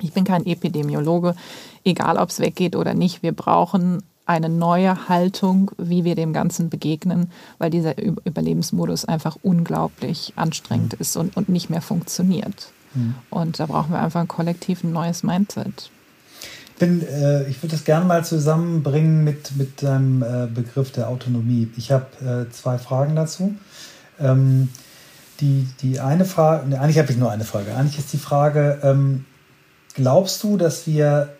Ich 0.00 0.12
bin 0.12 0.24
kein 0.24 0.46
Epidemiologe, 0.46 1.34
egal 1.84 2.16
ob 2.16 2.30
es 2.30 2.40
weggeht 2.40 2.76
oder 2.76 2.94
nicht. 2.94 3.22
Wir 3.22 3.32
brauchen 3.32 4.02
eine 4.28 4.50
neue 4.50 5.08
Haltung, 5.08 5.70
wie 5.78 6.04
wir 6.04 6.14
dem 6.14 6.34
Ganzen 6.34 6.68
begegnen, 6.68 7.30
weil 7.56 7.70
dieser 7.70 7.96
Überlebensmodus 7.98 9.06
einfach 9.06 9.38
unglaublich 9.42 10.34
anstrengend 10.36 10.92
mhm. 10.94 11.00
ist 11.00 11.16
und, 11.16 11.36
und 11.36 11.48
nicht 11.48 11.70
mehr 11.70 11.80
funktioniert. 11.80 12.70
Mhm. 12.94 13.14
Und 13.30 13.58
da 13.58 13.66
brauchen 13.66 13.92
wir 13.92 14.00
einfach 14.00 14.20
ein 14.20 14.28
kollektiv 14.28 14.84
ein 14.84 14.92
neues 14.92 15.22
Mindset. 15.22 15.90
Bin, 16.78 17.02
äh, 17.02 17.48
ich 17.48 17.62
würde 17.62 17.74
das 17.74 17.84
gerne 17.84 18.04
mal 18.04 18.24
zusammenbringen 18.24 19.24
mit, 19.24 19.56
mit 19.56 19.82
deinem 19.82 20.22
äh, 20.22 20.46
Begriff 20.46 20.92
der 20.92 21.08
Autonomie. 21.08 21.68
Ich 21.76 21.90
habe 21.90 22.46
äh, 22.48 22.52
zwei 22.52 22.78
Fragen 22.78 23.16
dazu. 23.16 23.54
Ähm, 24.20 24.68
die, 25.40 25.66
die 25.80 26.00
eine 26.00 26.24
Frage, 26.24 26.78
eigentlich 26.78 26.98
habe 26.98 27.10
ich 27.10 27.16
nur 27.16 27.30
eine 27.30 27.44
Frage. 27.44 27.74
Eigentlich 27.74 27.98
ist 27.98 28.12
die 28.12 28.18
Frage, 28.18 28.78
ähm, 28.82 29.24
Glaubst 29.94 30.42
du, 30.42 30.56
dass 30.56 30.86
wir 30.86 31.30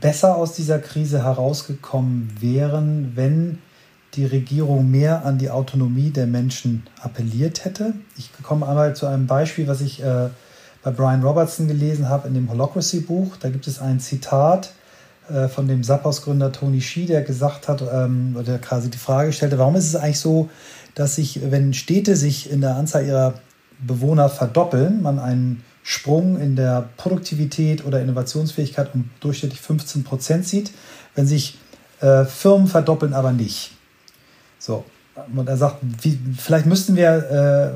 besser 0.00 0.36
aus 0.36 0.54
dieser 0.54 0.78
Krise 0.78 1.22
herausgekommen 1.22 2.34
wären, 2.40 3.12
wenn 3.14 3.58
die 4.14 4.26
Regierung 4.26 4.90
mehr 4.90 5.24
an 5.24 5.38
die 5.38 5.50
Autonomie 5.50 6.10
der 6.10 6.26
Menschen 6.26 6.86
appelliert 7.00 7.64
hätte? 7.64 7.94
Ich 8.16 8.30
komme 8.42 8.68
einmal 8.68 8.94
zu 8.94 9.06
einem 9.06 9.26
Beispiel, 9.26 9.66
was 9.66 9.80
ich 9.80 10.02
äh, 10.02 10.28
bei 10.82 10.90
Brian 10.90 11.22
Robertson 11.22 11.68
gelesen 11.68 12.08
habe 12.08 12.28
in 12.28 12.34
dem 12.34 12.50
Holocracy-Buch. 12.50 13.36
Da 13.38 13.48
gibt 13.50 13.66
es 13.66 13.80
ein 13.80 14.00
Zitat 14.00 14.72
äh, 15.30 15.48
von 15.48 15.68
dem 15.68 15.82
Zappos-Gründer 15.82 16.52
Tony 16.52 16.78
Xi, 16.78 17.06
der 17.06 17.22
gesagt 17.22 17.68
hat, 17.68 17.82
ähm, 17.82 18.36
oder 18.38 18.58
quasi 18.58 18.90
die 18.90 18.98
Frage 18.98 19.32
stellte, 19.32 19.58
warum 19.58 19.76
ist 19.76 19.86
es 19.86 19.96
eigentlich 19.96 20.20
so, 20.20 20.50
dass 20.94 21.16
sich, 21.16 21.50
wenn 21.50 21.72
Städte 21.72 22.16
sich 22.16 22.50
in 22.50 22.60
der 22.60 22.76
Anzahl 22.76 23.06
ihrer 23.06 23.34
Bewohner 23.80 24.28
verdoppeln, 24.28 25.02
man 25.02 25.18
einen 25.18 25.64
Sprung 25.82 26.40
in 26.40 26.56
der 26.56 26.88
Produktivität 26.96 27.84
oder 27.84 28.00
Innovationsfähigkeit 28.00 28.94
um 28.94 29.10
durchschnittlich 29.20 29.60
15 29.60 30.04
Prozent 30.04 30.46
sieht, 30.46 30.70
wenn 31.14 31.26
sich 31.26 31.58
äh, 32.00 32.24
Firmen 32.24 32.68
verdoppeln, 32.68 33.14
aber 33.14 33.32
nicht. 33.32 33.72
So, 34.58 34.84
und 35.34 35.48
er 35.48 35.56
sagt, 35.56 35.78
wie, 36.02 36.18
vielleicht 36.38 36.66
müssten 36.66 36.96
wir 36.96 37.72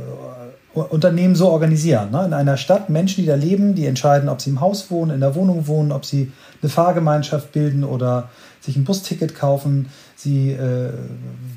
äh, 0.74 0.80
Unternehmen 0.80 1.34
so 1.34 1.48
organisieren. 1.48 2.10
Ne? 2.10 2.24
In 2.26 2.32
einer 2.32 2.56
Stadt 2.56 2.90
Menschen, 2.90 3.22
die 3.22 3.26
da 3.26 3.34
leben, 3.34 3.74
die 3.74 3.86
entscheiden, 3.86 4.28
ob 4.28 4.40
sie 4.40 4.50
im 4.50 4.60
Haus 4.60 4.90
wohnen, 4.90 5.10
in 5.10 5.20
der 5.20 5.34
Wohnung 5.34 5.66
wohnen, 5.66 5.90
ob 5.90 6.04
sie 6.04 6.32
eine 6.62 6.70
Fahrgemeinschaft 6.70 7.52
bilden 7.52 7.82
oder 7.82 8.30
sich 8.60 8.76
ein 8.76 8.84
Busticket 8.84 9.34
kaufen. 9.34 9.88
Sie 10.16 10.50
äh, 10.52 10.90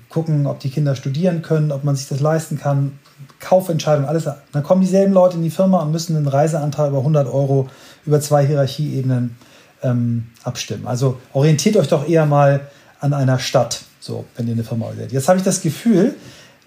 gucken, 0.10 0.48
ob 0.48 0.60
die 0.60 0.70
Kinder 0.70 0.96
studieren 0.96 1.42
können, 1.42 1.72
ob 1.72 1.84
man 1.84 1.96
sich 1.96 2.08
das 2.08 2.20
leisten 2.22 2.60
kann. 2.60 3.00
Kaufentscheidung, 3.40 4.06
alles. 4.06 4.28
Dann 4.52 4.64
kommen 4.64 4.82
dieselben 4.82 5.14
Leute 5.14 5.38
in 5.38 5.44
die 5.44 5.50
Firma 5.50 5.82
und 5.82 5.92
müssen 5.92 6.16
einen 6.16 6.28
Reiseanteil 6.28 6.90
über 6.90 7.00
100 7.00 7.28
Euro 7.28 7.70
über 8.06 8.20
zwei 8.22 8.46
Hierarchieebenen 8.46 9.38
ähm, 9.84 10.28
abstimmen. 10.44 10.88
Also 10.88 11.20
orientiert 11.34 11.78
euch 11.78 11.88
doch 11.88 12.08
eher 12.08 12.26
mal 12.26 12.62
an 13.00 13.14
einer 13.14 13.40
Stadt, 13.40 13.82
so 14.00 14.26
wenn 14.36 14.48
ihr 14.48 14.54
eine 14.54 14.64
Firma 14.64 14.88
seid. 14.98 15.12
Jetzt 15.12 15.30
habe 15.30 15.38
ich 15.38 15.46
das 15.46 15.62
Gefühl, 15.62 16.16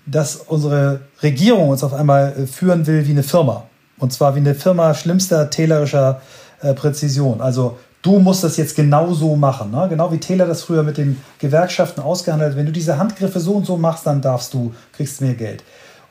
dass 0.07 0.37
unsere 0.37 1.01
Regierung 1.23 1.69
uns 1.69 1.85
auf 1.85 1.93
einmal 1.93 2.33
äh, 2.33 2.47
führen 2.47 2.87
will 2.87 3.07
wie 3.07 3.13
eine 3.13 3.23
Firma. 3.23 3.65
Und 3.99 4.13
zwar 4.13 4.35
wie 4.35 4.41
eine 4.41 4.55
Firma 4.55 4.95
schlimmster 4.95 5.51
taylorischer 5.51 6.21
äh, 6.61 6.75
Präzision. 6.75 7.41
Also 7.41 7.79
du 8.03 8.19
musst 8.19 8.43
das 8.43 8.57
jetzt 8.57 8.75
genau 8.75 9.13
so 9.15 9.37
machen. 9.37 9.71
Ne? 9.71 9.87
Genau 9.89 10.11
wie 10.11 10.19
Taylor 10.19 10.47
das 10.47 10.63
früher 10.63 10.83
mit 10.83 10.99
den 10.99 11.21
Gewerkschaften 11.39 12.01
ausgehandelt 12.01 12.53
hat. 12.53 12.59
Wenn 12.59 12.67
du 12.67 12.73
diese 12.73 12.99
Handgriffe 12.99 13.39
so 13.39 13.53
und 13.53 13.67
so 13.67 13.77
machst, 13.77 14.07
dann 14.07 14.21
darfst 14.21 14.53
du, 14.55 14.75
kriegst 14.93 15.21
mehr 15.21 15.35
Geld. 15.35 15.63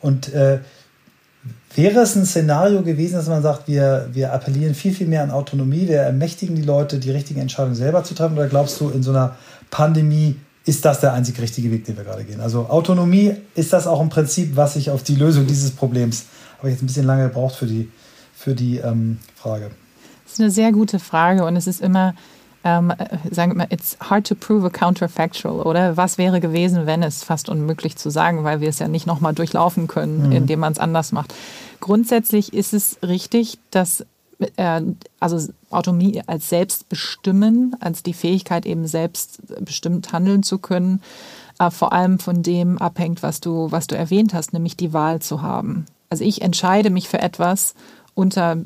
Und 0.01 0.33
äh, 0.33 0.59
wäre 1.75 1.99
es 2.01 2.15
ein 2.15 2.25
Szenario 2.25 2.81
gewesen, 2.81 3.15
dass 3.15 3.27
man 3.27 3.41
sagt, 3.41 3.67
wir, 3.67 4.09
wir 4.11 4.33
appellieren 4.33 4.75
viel, 4.75 4.93
viel 4.93 5.07
mehr 5.07 5.23
an 5.23 5.31
Autonomie, 5.31 5.87
wir 5.87 6.01
ermächtigen 6.01 6.55
die 6.55 6.61
Leute, 6.61 6.99
die 6.99 7.11
richtigen 7.11 7.39
Entscheidungen 7.39 7.75
selber 7.75 8.03
zu 8.03 8.13
treffen? 8.13 8.33
Oder 8.33 8.47
glaubst 8.47 8.79
du, 8.79 8.89
in 8.89 9.03
so 9.03 9.11
einer 9.11 9.35
Pandemie 9.69 10.35
ist 10.65 10.85
das 10.85 10.99
der 10.99 11.13
einzig 11.13 11.39
richtige 11.39 11.71
Weg, 11.71 11.85
den 11.85 11.97
wir 11.97 12.03
gerade 12.03 12.23
gehen? 12.23 12.41
Also 12.41 12.67
Autonomie, 12.67 13.35
ist 13.55 13.73
das 13.73 13.87
auch 13.87 14.01
im 14.01 14.09
Prinzip, 14.09 14.55
was 14.55 14.73
sich 14.73 14.89
auf 14.89 15.03
die 15.03 15.15
Lösung 15.15 15.47
dieses 15.47 15.71
Problems, 15.71 16.25
habe 16.57 16.69
ich 16.69 16.73
jetzt 16.75 16.83
ein 16.83 16.87
bisschen 16.87 17.05
lange 17.05 17.23
gebraucht 17.23 17.55
für 17.55 17.65
die, 17.65 17.89
für 18.35 18.53
die 18.53 18.77
ähm, 18.77 19.17
Frage. 19.35 19.71
Das 20.25 20.33
ist 20.33 20.39
eine 20.39 20.51
sehr 20.51 20.71
gute 20.71 20.99
Frage 20.99 21.43
und 21.43 21.55
es 21.55 21.67
ist 21.67 21.81
immer 21.81 22.13
ähm, 22.63 22.93
sagen 23.29 23.57
wir, 23.57 23.71
it's 23.71 23.97
hard 23.99 24.27
to 24.27 24.35
prove 24.35 24.65
a 24.65 24.69
counterfactual, 24.69 25.61
oder? 25.61 25.97
Was 25.97 26.17
wäre 26.17 26.39
gewesen, 26.39 26.85
wenn 26.85 27.01
es 27.03 27.23
fast 27.23 27.49
unmöglich 27.49 27.95
zu 27.97 28.09
sagen, 28.09 28.43
weil 28.43 28.61
wir 28.61 28.69
es 28.69 28.79
ja 28.79 28.87
nicht 28.87 29.07
nochmal 29.07 29.33
durchlaufen 29.33 29.87
können, 29.87 30.27
mhm. 30.27 30.31
indem 30.31 30.59
man 30.59 30.71
es 30.71 30.79
anders 30.79 31.11
macht. 31.11 31.33
Grundsätzlich 31.79 32.53
ist 32.53 32.73
es 32.73 32.99
richtig, 33.01 33.57
dass 33.71 34.05
äh, 34.57 34.81
also 35.19 35.51
Autonomie 35.69 36.21
als 36.27 36.49
Selbstbestimmen, 36.49 37.75
als 37.79 38.03
die 38.03 38.13
Fähigkeit 38.13 38.65
eben 38.65 38.87
selbstbestimmt 38.87 40.13
handeln 40.13 40.43
zu 40.43 40.59
können, 40.59 41.01
äh, 41.59 41.71
vor 41.71 41.93
allem 41.93 42.19
von 42.19 42.43
dem 42.43 42.77
abhängt, 42.77 43.23
was 43.23 43.39
du, 43.39 43.71
was 43.71 43.87
du 43.87 43.95
erwähnt 43.95 44.33
hast, 44.33 44.53
nämlich 44.53 44.77
die 44.77 44.93
Wahl 44.93 45.21
zu 45.21 45.41
haben. 45.41 45.85
Also 46.09 46.23
ich 46.25 46.41
entscheide 46.41 46.89
mich 46.89 47.07
für 47.07 47.21
etwas 47.21 47.73
unter 48.21 48.57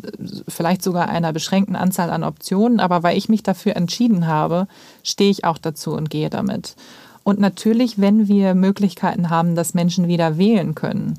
vielleicht 0.47 0.84
sogar 0.84 1.08
einer 1.08 1.32
beschränkten 1.32 1.78
Anzahl 1.78 2.10
an 2.10 2.26
Optionen, 2.26 2.82
aber 2.82 3.03
weil 3.03 3.18
ich 3.18 3.30
mich 3.30 3.41
dafür 3.41 3.78
entschieden 3.78 4.28
habe, 4.28 4.68
stehe 5.01 5.32
ich 5.32 5.45
auch 5.45 5.58
dazu 5.58 5.93
und 5.93 6.10
gehe 6.10 6.30
damit. 6.30 6.76
Und 7.24 7.39
natürlich, 7.39 7.99
wenn 7.99 8.28
wir 8.28 8.53
Möglichkeiten 8.53 9.30
haben, 9.30 9.56
dass 9.56 9.74
Menschen 9.74 10.10
wieder 10.10 10.38
wählen 10.38 10.76
können, 10.76 11.18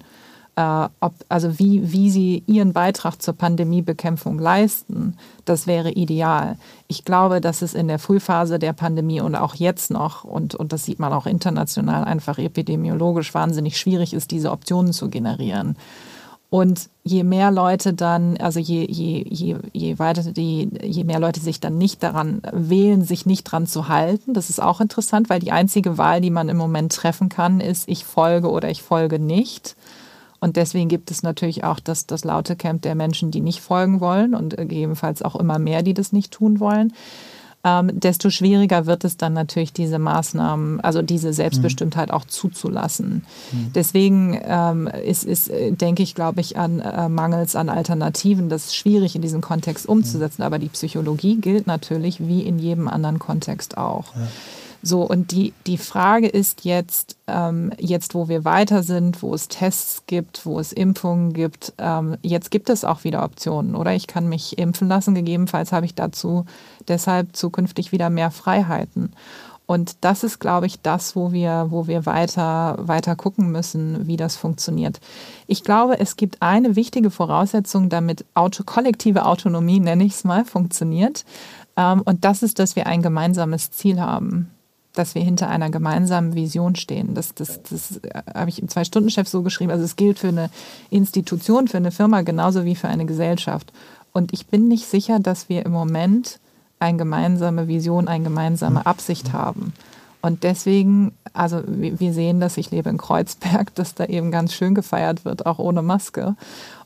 äh, 0.55 0.89
ob, 1.01 1.15
also 1.29 1.59
wie, 1.59 1.93
wie 1.93 2.11
sie 2.11 2.43
ihren 2.47 2.73
Beitrag 2.73 3.21
zur 3.21 3.35
Pandemiebekämpfung 3.35 4.39
leisten, 4.39 5.17
das 5.47 5.67
wäre 5.67 5.91
ideal. 5.91 6.59
Ich 6.89 7.05
glaube, 7.05 7.41
dass 7.41 7.63
es 7.63 7.75
in 7.75 7.89
der 7.89 7.99
Frühphase 7.99 8.59
der 8.59 8.75
Pandemie 8.75 9.21
und 9.21 9.35
auch 9.35 9.55
jetzt 9.55 9.91
noch, 9.91 10.25
und, 10.25 10.55
und 10.55 10.73
das 10.73 10.85
sieht 10.85 10.99
man 10.99 11.13
auch 11.13 11.27
international 11.27 12.05
einfach 12.05 12.39
epidemiologisch 12.39 13.35
wahnsinnig 13.35 13.79
schwierig 13.79 14.15
ist, 14.15 14.31
diese 14.31 14.51
Optionen 14.51 14.93
zu 14.93 15.09
generieren. 15.09 15.77
Und 16.49 16.91
je 17.03 17.25
mehr 17.25 17.51
Leute 17.51 17.93
dann, 17.93 18.37
also 18.37 18.61
je, 18.61 18.87
je, 18.89 19.25
je, 19.29 19.57
je 19.73 19.99
weiter 19.99 20.23
die, 20.33 20.71
je 20.83 21.03
mehr 21.03 21.19
Leute 21.19 21.41
sich 21.41 21.59
dann 21.59 21.77
nicht 21.77 22.03
daran 22.03 22.41
wählen, 22.53 23.05
sich 23.05 23.27
nicht 23.27 23.45
dran 23.45 23.67
zu 23.67 23.89
halten, 23.89 24.33
das 24.33 24.49
ist 24.49 24.63
auch 24.63 24.81
interessant, 24.81 25.29
weil 25.29 25.41
die 25.41 25.51
einzige 25.51 25.99
Wahl, 25.99 26.21
die 26.21 26.31
man 26.31 26.49
im 26.49 26.57
Moment 26.57 26.93
treffen 26.93 27.29
kann, 27.29 27.61
ist, 27.61 27.89
ich 27.89 28.05
folge 28.05 28.49
oder 28.49 28.71
ich 28.71 28.83
folge 28.83 29.19
nicht. 29.19 29.75
Und 30.39 30.57
deswegen 30.57 30.89
gibt 30.89 31.11
es 31.11 31.23
natürlich 31.23 31.65
auch 31.65 31.81
das, 31.81 32.07
das 32.07 32.23
laute 32.23 32.55
Camp 32.55 32.83
der 32.83 32.95
Menschen, 32.95 33.31
die 33.33 33.41
nicht 33.41 33.61
folgen 33.61 34.01
wollen 34.01 34.35
und 34.35 34.57
gegebenenfalls 34.57 35.23
auch 35.23 35.35
immer 35.35 35.59
mehr, 35.59 35.83
die 35.83 35.95
das 35.95 36.13
nicht 36.13 36.33
tun 36.33 36.61
wollen. 36.61 36.93
Ähm, 37.67 37.99
desto 37.99 38.31
schwieriger 38.31 38.87
wird 38.87 39.05
es 39.05 39.17
dann 39.17 39.33
natürlich, 39.33 39.73
diese 39.73 39.99
Maßnahmen, 39.99 40.81
also 40.83 41.03
diese 41.03 41.33
Selbstbestimmtheit 41.33 42.13
auch 42.13 42.25
zuzulassen. 42.25 43.25
Mhm. 43.51 43.73
Deswegen 43.75 44.41
ähm, 44.45 44.87
ist, 44.87 45.25
ist, 45.25 45.51
denke 45.51 46.05
ich, 46.05 46.15
glaube 46.15 46.41
ich, 46.41 46.57
an 46.57 46.79
äh, 46.79 47.09
Mangels 47.09 47.57
an 47.57 47.69
Alternativen, 47.69 48.49
das 48.49 48.67
ist 48.67 48.77
schwierig 48.77 49.17
in 49.17 49.23
diesem 49.23 49.41
Kontext 49.41 49.89
umzusetzen. 49.89 50.43
Mhm. 50.43 50.47
Aber 50.47 50.61
die 50.61 50.69
Psychologie 50.69 51.41
gilt 51.41 51.67
natürlich 51.67 52.21
wie 52.21 52.43
in 52.43 52.61
jedem 52.61 52.87
anderen 52.87 53.19
Kontext 53.19 53.77
auch. 53.77 54.15
Ja. 54.15 54.29
So, 54.83 55.03
und 55.03 55.33
die, 55.33 55.53
die 55.67 55.79
Frage 55.79 56.29
ist 56.29 56.65
jetzt, 56.65 57.17
ähm, 57.27 57.73
jetzt 57.79 58.15
wo 58.15 58.29
wir 58.29 58.45
weiter 58.45 58.83
sind, 58.83 59.23
wo 59.23 59.35
es 59.35 59.49
Tests 59.49 60.05
gibt, 60.07 60.47
wo 60.47 60.61
es 60.61 60.73
Impfungen 60.73 61.33
gibt, 61.33 61.73
ähm, 61.79 62.17
jetzt 62.23 62.51
gibt 62.51 62.71
es 62.71 62.85
auch 62.85 63.05
wieder 63.05 63.25
Optionen, 63.25 63.75
oder? 63.75 63.95
Ich 63.95 64.07
kann 64.07 64.29
mich 64.29 64.59
impfen 64.59 64.89
lassen, 64.89 65.15
gegebenenfalls 65.15 65.73
habe 65.73 65.87
ich 65.87 65.95
dazu 65.95 66.47
deshalb 66.89 67.35
zukünftig 67.35 67.93
wieder 67.93 68.11
mehr 68.11 68.31
Freiheiten. 68.31 69.13
Und 69.67 69.97
das 70.03 70.23
ist, 70.23 70.39
glaube 70.39 70.67
ich, 70.67 70.81
das, 70.81 71.17
wo 71.17 71.33
wir, 71.33 71.67
wo 71.71 71.89
wir 71.89 72.07
weiter, 72.07 72.77
weiter 72.79 73.17
gucken 73.17 73.51
müssen, 73.51 74.07
wie 74.07 74.17
das 74.17 74.37
funktioniert. 74.37 75.01
Ich 75.49 75.65
glaube, 75.65 75.99
es 75.99 76.17
gibt 76.17 76.41
eine 76.41 76.77
wichtige 76.77 77.11
Voraussetzung, 77.11 77.89
damit 77.89 78.25
Auto, 78.35 78.63
kollektive 78.65 79.27
Autonomie, 79.27 79.81
nenne 79.81 80.05
ich 80.05 80.13
es 80.13 80.25
mal, 80.25 80.45
funktioniert. 80.45 81.25
Ähm, 81.77 82.03
und 82.03 82.25
das 82.25 82.45
ist, 82.45 82.61
dass 82.61 82.77
wir 82.77 82.87
ein 82.87 83.03
gemeinsames 83.03 83.73
Ziel 83.73 84.01
haben 84.01 84.53
dass 84.99 85.15
wir 85.15 85.23
hinter 85.23 85.49
einer 85.49 85.71
gemeinsamen 85.71 86.35
Vision 86.35 86.75
stehen. 86.75 87.15
Das, 87.15 87.35
das, 87.35 87.63
das 87.63 88.01
habe 88.35 88.49
ich 88.49 88.61
im 88.61 88.69
Zwei-Stunden-Chef 88.69 89.29
so 89.29 89.43
geschrieben. 89.43 89.71
Also 89.71 89.85
es 89.85 89.97
gilt 89.97 90.19
für 90.19 90.29
eine 90.29 90.51
Institution, 90.91 91.69
für 91.69 91.77
eine 91.77 91.93
Firma 91.93 92.23
genauso 92.23 92.65
wie 92.65 92.75
für 92.75 92.89
eine 92.89 93.07
Gesellschaft. 93.07 93.73
Und 94.13 94.33
ich 94.33 94.47
bin 94.47 94.69
nicht 94.69 94.87
sicher, 94.87 95.21
dass 95.21 95.49
wir 95.49 95.67
im 95.67 95.73
Moment 95.73 96.41
eine 96.79 96.99
gemeinsame 96.99 97.69
Vision, 97.69 98.09
eine 98.09 98.25
gemeinsame 98.25 98.87
Absicht 98.87 99.33
haben. 99.33 99.73
Und 100.23 100.43
deswegen, 100.43 101.13
also 101.35 101.63
wir 101.67 102.13
sehen 102.13 102.41
das, 102.41 102.57
ich 102.57 102.71
lebe 102.71 102.91
in 102.91 102.99
Kreuzberg, 102.99 103.73
dass 103.75 103.95
da 103.95 104.07
eben 104.07 104.31
ganz 104.31 104.55
schön 104.55 104.75
gefeiert 104.75 105.25
wird, 105.25 105.47
auch 105.47 105.59
ohne 105.59 105.83
Maske. 105.83 106.35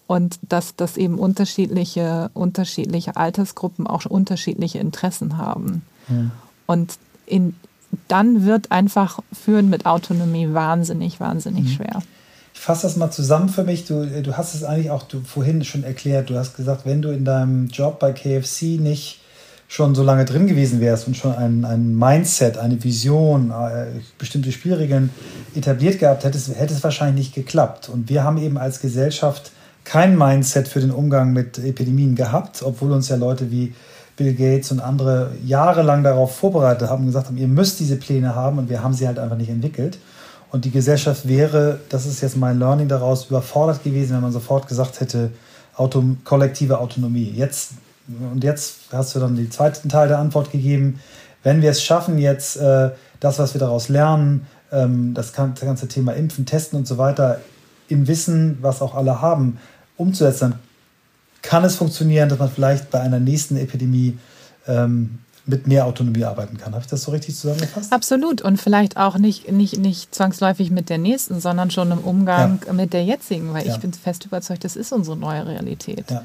Und 0.07 0.41
dass, 0.43 0.75
dass 0.75 0.97
eben 0.97 1.19
unterschiedliche, 1.19 2.31
unterschiedliche 2.35 3.17
Altersgruppen 3.17 3.87
auch 3.87 4.05
unterschiedliche 4.07 4.81
Interessen 4.81 5.39
haben. 5.39 5.83
Mhm. 6.09 6.33
Und 6.67 6.99
in, 7.27 7.55
dann 8.09 8.45
wird 8.45 8.71
einfach 8.71 9.21
Führen 9.33 9.71
mit 9.71 9.87
Autonomie 9.87 10.53
wahnsinnig, 10.53 11.21
wahnsinnig 11.21 11.65
mhm. 11.65 11.69
schwer. 11.69 12.03
Ich 12.55 12.61
fasse 12.61 12.83
das 12.83 12.97
mal 12.97 13.11
zusammen 13.11 13.49
für 13.49 13.65
mich. 13.65 13.87
Du, 13.87 14.05
du 14.05 14.37
hast 14.37 14.55
es 14.55 14.65
eigentlich 14.65 14.91
auch 14.91 15.05
du, 15.05 15.21
vorhin 15.21 15.65
schon 15.65 15.85
erklärt. 15.85 16.31
Du 16.31 16.37
hast 16.37 16.57
gesagt, 16.57 16.85
wenn 16.85 17.01
du 17.01 17.11
in 17.11 17.25
deinem 17.25 17.69
Job 17.69 17.99
bei 17.99 18.13
KFC 18.13 18.79
nicht 18.79 19.21
schon 19.67 19.95
so 19.95 20.03
lange 20.03 20.25
drin 20.25 20.49
gewesen 20.49 20.81
wärst 20.81 21.07
und 21.07 21.17
schon 21.17 21.33
ein, 21.35 21.65
ein 21.65 21.97
Mindset, 21.97 22.59
eine 22.59 22.83
Vision, 22.83 23.53
äh, 23.53 23.87
bestimmte 24.19 24.51
Spielregeln 24.51 25.11
etabliert 25.55 26.01
gehabt 26.01 26.25
hättest, 26.25 26.55
hätte 26.57 26.75
es 26.75 26.83
wahrscheinlich 26.83 27.27
nicht 27.27 27.35
geklappt. 27.35 27.89
Und 27.89 28.09
wir 28.09 28.25
haben 28.25 28.39
eben 28.39 28.59
als 28.59 28.81
Gesellschaft 28.81 29.53
kein 29.85 30.19
Mindset 30.19 30.67
für 30.67 30.81
den 30.81 30.91
Umgang 30.91 31.33
mit 31.33 31.59
Epidemien 31.59 32.17
gehabt, 32.17 32.63
obwohl 32.65 32.91
uns 32.91 33.09
ja 33.09 33.17
Leute 33.17 33.51
wie 33.53 33.73
Bill 34.21 34.35
Gates 34.35 34.71
und 34.71 34.81
andere 34.81 35.31
jahrelang 35.47 36.05
darauf 36.05 36.37
vorbereitet 36.37 36.91
haben 36.91 37.01
und 37.01 37.07
gesagt 37.07 37.29
haben, 37.29 37.39
ihr 37.39 37.49
müsst 37.49 37.81
diese 37.81 37.97
Pläne 37.97 38.35
haben 38.35 38.59
und 38.59 38.69
wir 38.69 38.83
haben 38.83 38.93
sie 38.93 39.07
halt 39.07 39.19
einfach 39.19 39.39
nicht 39.39 39.49
entwickelt. 39.49 39.97
Und 40.53 40.67
die 40.67 40.71
Gesellschaft 40.71 41.27
wäre, 41.27 41.81
das 41.89 42.05
ist 42.05 42.21
jetzt 42.21 42.37
mein 42.37 42.59
Learning 42.59 42.87
daraus, 42.87 43.31
überfordert 43.31 43.83
gewesen, 43.83 44.15
wenn 44.15 44.21
man 44.21 44.33
sofort 44.33 44.69
gesagt 44.69 45.01
hätte, 45.01 45.31
Auto, 45.75 46.05
kollektive 46.25 46.81
Autonomie. 46.81 47.33
Jetzt, 47.35 47.73
und 48.31 48.45
jetzt 48.45 48.93
hast 48.93 49.15
du 49.15 49.21
dann 49.21 49.37
den 49.37 49.51
zweiten 49.51 49.89
Teil 49.89 50.09
der 50.09 50.19
Antwort 50.19 50.53
gegeben. 50.53 51.01
Wenn 51.43 51.63
wir 51.63 51.71
es 51.71 51.83
schaffen, 51.83 52.19
jetzt 52.19 52.59
äh, 52.59 52.91
das, 53.21 53.39
was 53.39 53.55
wir 53.55 53.59
daraus 53.59 53.89
lernen, 53.89 54.47
ähm, 54.71 55.15
das, 55.15 55.33
das 55.33 55.61
ganze 55.61 55.89
Thema 55.89 56.13
Impfen, 56.13 56.45
Testen 56.45 56.79
und 56.79 56.87
so 56.87 56.99
weiter, 56.99 57.41
im 57.89 58.07
Wissen, 58.07 58.59
was 58.61 58.83
auch 58.83 58.95
alle 58.95 59.23
haben, 59.23 59.57
umzusetzen, 59.97 60.51
dann 60.51 60.59
kann 61.43 61.65
es 61.65 61.77
funktionieren, 61.77 62.29
dass 62.29 62.39
man 62.39 62.51
vielleicht 62.51 62.91
bei 62.91 63.01
einer 63.01 63.21
nächsten 63.21 63.57
Epidemie 63.57 64.19
ähm, 64.67 65.19
mit 65.47 65.67
mehr 65.67 65.87
Autonomie 65.87 66.25
arbeiten 66.25 66.59
kann. 66.59 66.73
Habe 66.73 66.83
ich 66.83 66.91
das 66.91 67.03
so 67.03 67.11
richtig 67.11 67.37
zusammengefasst? 67.37 67.93
Absolut. 67.93 68.43
Und 68.43 68.59
vielleicht 68.59 68.97
auch 68.97 69.19
nicht, 69.19 69.51
nicht, 69.51 69.79
nicht 69.79 70.15
zwangsläufig 70.15 70.71
mit 70.71 70.89
der 70.89 70.99
nächsten, 70.99 71.41
sondern 71.41 71.71
schon 71.71 71.91
im 71.91 71.99
Umgang 71.99 72.61
ja. 72.67 72.73
mit 72.73 72.93
der 72.93 73.05
jetzigen, 73.05 73.53
weil 73.53 73.67
ja. 73.67 73.75
ich 73.75 73.81
bin 73.81 73.93
fest 73.93 74.25
überzeugt, 74.25 74.65
das 74.65 74.77
ist 74.77 74.93
unsere 74.93 75.17
neue 75.17 75.47
Realität. 75.47 76.11
Ja. 76.11 76.25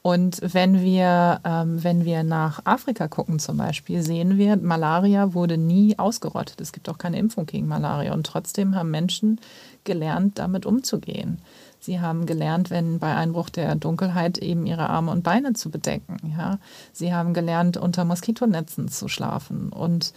Und 0.00 0.40
wenn 0.42 0.80
wir, 0.80 1.40
ähm, 1.44 1.82
wenn 1.82 2.04
wir 2.04 2.22
nach 2.22 2.60
Afrika 2.64 3.08
gucken 3.08 3.38
zum 3.38 3.56
Beispiel, 3.56 4.02
sehen 4.02 4.38
wir, 4.38 4.56
Malaria 4.56 5.34
wurde 5.34 5.58
nie 5.58 5.98
ausgerottet. 5.98 6.60
Es 6.60 6.72
gibt 6.72 6.88
auch 6.88 6.98
keine 6.98 7.18
Impfung 7.18 7.46
gegen 7.46 7.66
Malaria. 7.66 8.12
Und 8.14 8.24
trotzdem 8.24 8.74
haben 8.74 8.90
Menschen 8.90 9.40
gelernt, 9.84 10.38
damit 10.38 10.66
umzugehen. 10.66 11.40
Sie 11.88 12.00
haben 12.00 12.26
gelernt, 12.26 12.68
wenn 12.68 12.98
bei 12.98 13.14
Einbruch 13.14 13.48
der 13.48 13.74
Dunkelheit 13.74 14.36
eben 14.36 14.66
ihre 14.66 14.90
Arme 14.90 15.10
und 15.10 15.22
Beine 15.22 15.54
zu 15.54 15.70
bedecken. 15.70 16.18
Ja? 16.36 16.58
Sie 16.92 17.14
haben 17.14 17.32
gelernt, 17.32 17.78
unter 17.78 18.04
Moskitonetzen 18.04 18.88
zu 18.88 19.08
schlafen. 19.08 19.70
Und 19.70 20.12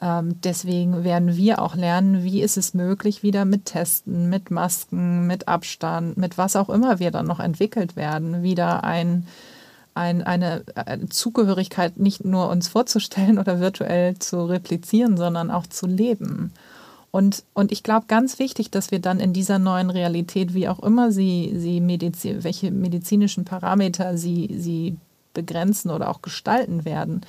ähm, 0.00 0.40
deswegen 0.42 1.04
werden 1.04 1.36
wir 1.36 1.62
auch 1.62 1.76
lernen, 1.76 2.24
wie 2.24 2.42
ist 2.42 2.56
es 2.56 2.74
möglich, 2.74 3.22
wieder 3.22 3.44
mit 3.44 3.66
Testen, 3.66 4.28
mit 4.28 4.50
Masken, 4.50 5.28
mit 5.28 5.46
Abstand, 5.46 6.16
mit 6.16 6.36
was 6.36 6.56
auch 6.56 6.68
immer 6.68 6.98
wir 6.98 7.12
dann 7.12 7.28
noch 7.28 7.38
entwickelt 7.38 7.94
werden, 7.94 8.42
wieder 8.42 8.82
ein, 8.82 9.28
ein, 9.94 10.20
eine, 10.20 10.64
eine 10.74 11.08
Zugehörigkeit 11.10 11.96
nicht 11.96 12.24
nur 12.24 12.48
uns 12.48 12.66
vorzustellen 12.66 13.38
oder 13.38 13.60
virtuell 13.60 14.18
zu 14.18 14.46
replizieren, 14.46 15.16
sondern 15.16 15.52
auch 15.52 15.68
zu 15.68 15.86
leben. 15.86 16.52
Und, 17.14 17.44
und 17.52 17.70
ich 17.70 17.84
glaube, 17.84 18.06
ganz 18.08 18.40
wichtig, 18.40 18.72
dass 18.72 18.90
wir 18.90 18.98
dann 18.98 19.20
in 19.20 19.32
dieser 19.32 19.60
neuen 19.60 19.90
Realität, 19.90 20.52
wie 20.52 20.68
auch 20.68 20.80
immer 20.80 21.12
sie, 21.12 21.52
sie 21.56 21.80
Medizin, 21.80 22.42
welche 22.42 22.72
medizinischen 22.72 23.44
Parameter 23.44 24.18
sie, 24.18 24.52
sie 24.58 24.96
begrenzen 25.32 25.92
oder 25.92 26.10
auch 26.10 26.22
gestalten 26.22 26.84
werden, 26.84 27.20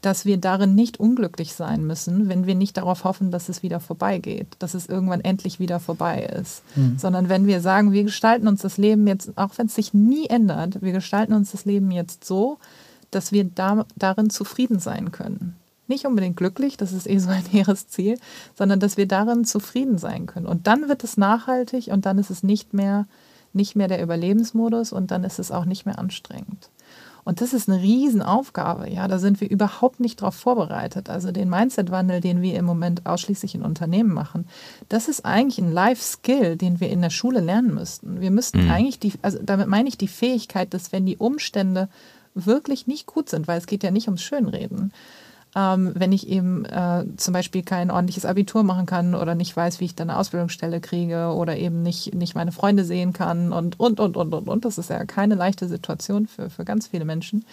dass 0.00 0.24
wir 0.24 0.38
darin 0.38 0.74
nicht 0.74 0.98
unglücklich 0.98 1.52
sein 1.52 1.86
müssen, 1.86 2.30
wenn 2.30 2.46
wir 2.46 2.54
nicht 2.54 2.78
darauf 2.78 3.04
hoffen, 3.04 3.30
dass 3.30 3.50
es 3.50 3.62
wieder 3.62 3.80
vorbeigeht, 3.80 4.46
dass 4.60 4.72
es 4.72 4.86
irgendwann 4.86 5.20
endlich 5.20 5.60
wieder 5.60 5.78
vorbei 5.78 6.22
ist. 6.22 6.62
Mhm. 6.74 6.96
Sondern 6.98 7.28
wenn 7.28 7.46
wir 7.46 7.60
sagen, 7.60 7.92
wir 7.92 8.04
gestalten 8.04 8.48
uns 8.48 8.62
das 8.62 8.78
Leben 8.78 9.06
jetzt, 9.06 9.36
auch 9.36 9.58
wenn 9.58 9.66
es 9.66 9.74
sich 9.74 9.92
nie 9.92 10.26
ändert, 10.26 10.80
wir 10.80 10.92
gestalten 10.92 11.34
uns 11.34 11.52
das 11.52 11.66
Leben 11.66 11.90
jetzt 11.90 12.24
so, 12.24 12.56
dass 13.10 13.30
wir 13.30 13.44
da, 13.44 13.84
darin 13.94 14.30
zufrieden 14.30 14.78
sein 14.78 15.12
können 15.12 15.54
nicht 15.88 16.06
unbedingt 16.06 16.36
glücklich, 16.36 16.76
das 16.76 16.92
ist 16.92 17.08
eh 17.08 17.18
so 17.18 17.30
ein 17.30 17.44
hehres 17.50 17.88
Ziel, 17.88 18.18
sondern 18.54 18.80
dass 18.80 18.96
wir 18.96 19.06
darin 19.06 19.44
zufrieden 19.44 19.98
sein 19.98 20.26
können. 20.26 20.46
Und 20.46 20.66
dann 20.66 20.88
wird 20.88 21.04
es 21.04 21.16
nachhaltig 21.16 21.88
und 21.88 22.06
dann 22.06 22.18
ist 22.18 22.30
es 22.30 22.42
nicht 22.42 22.74
mehr, 22.74 23.06
nicht 23.52 23.76
mehr 23.76 23.88
der 23.88 24.02
Überlebensmodus 24.02 24.92
und 24.92 25.10
dann 25.10 25.24
ist 25.24 25.38
es 25.38 25.50
auch 25.50 25.64
nicht 25.64 25.86
mehr 25.86 25.98
anstrengend. 25.98 26.70
Und 27.24 27.40
das 27.40 27.54
ist 27.54 27.68
eine 27.68 27.80
Riesenaufgabe. 27.80 28.90
Ja, 28.90 29.08
da 29.08 29.18
sind 29.18 29.40
wir 29.40 29.50
überhaupt 29.50 29.98
nicht 29.98 30.20
darauf 30.20 30.34
vorbereitet. 30.34 31.08
Also 31.08 31.32
den 31.32 31.48
Mindset-Wandel, 31.48 32.20
den 32.20 32.42
wir 32.42 32.58
im 32.58 32.66
Moment 32.66 33.06
ausschließlich 33.06 33.54
in 33.54 33.62
Unternehmen 33.62 34.12
machen, 34.12 34.46
das 34.90 35.08
ist 35.08 35.24
eigentlich 35.24 35.58
ein 35.58 35.72
Life-Skill, 35.72 36.56
den 36.56 36.80
wir 36.80 36.90
in 36.90 37.00
der 37.00 37.10
Schule 37.10 37.40
lernen 37.40 37.74
müssten. 37.74 38.20
Wir 38.20 38.30
müssten 38.30 38.64
mhm. 38.64 38.70
eigentlich 38.70 38.98
die, 38.98 39.12
also 39.22 39.38
damit 39.42 39.68
meine 39.68 39.88
ich 39.88 39.96
die 39.96 40.08
Fähigkeit, 40.08 40.74
dass 40.74 40.92
wenn 40.92 41.06
die 41.06 41.16
Umstände 41.16 41.88
wirklich 42.34 42.86
nicht 42.86 43.06
gut 43.06 43.30
sind, 43.30 43.48
weil 43.48 43.58
es 43.58 43.66
geht 43.66 43.84
ja 43.84 43.90
nicht 43.90 44.08
ums 44.08 44.22
Schönreden, 44.22 44.92
ähm, 45.56 45.92
wenn 45.94 46.12
ich 46.12 46.28
eben 46.28 46.64
äh, 46.64 47.04
zum 47.16 47.32
Beispiel 47.32 47.62
kein 47.62 47.90
ordentliches 47.90 48.24
Abitur 48.24 48.64
machen 48.64 48.86
kann 48.86 49.14
oder 49.14 49.34
nicht 49.34 49.56
weiß, 49.56 49.80
wie 49.80 49.84
ich 49.84 49.94
dann 49.94 50.10
eine 50.10 50.18
Ausbildungsstelle 50.18 50.80
kriege 50.80 51.28
oder 51.28 51.56
eben 51.56 51.82
nicht, 51.82 52.14
nicht 52.14 52.34
meine 52.34 52.52
Freunde 52.52 52.84
sehen 52.84 53.12
kann 53.12 53.52
und, 53.52 53.78
und, 53.78 54.00
und, 54.00 54.16
und, 54.16 54.34
und, 54.34 54.48
und. 54.48 54.64
Das 54.64 54.78
ist 54.78 54.90
ja 54.90 55.04
keine 55.04 55.36
leichte 55.36 55.68
Situation 55.68 56.26
für, 56.26 56.50
für 56.50 56.64
ganz 56.64 56.88
viele 56.88 57.04
Menschen. 57.04 57.44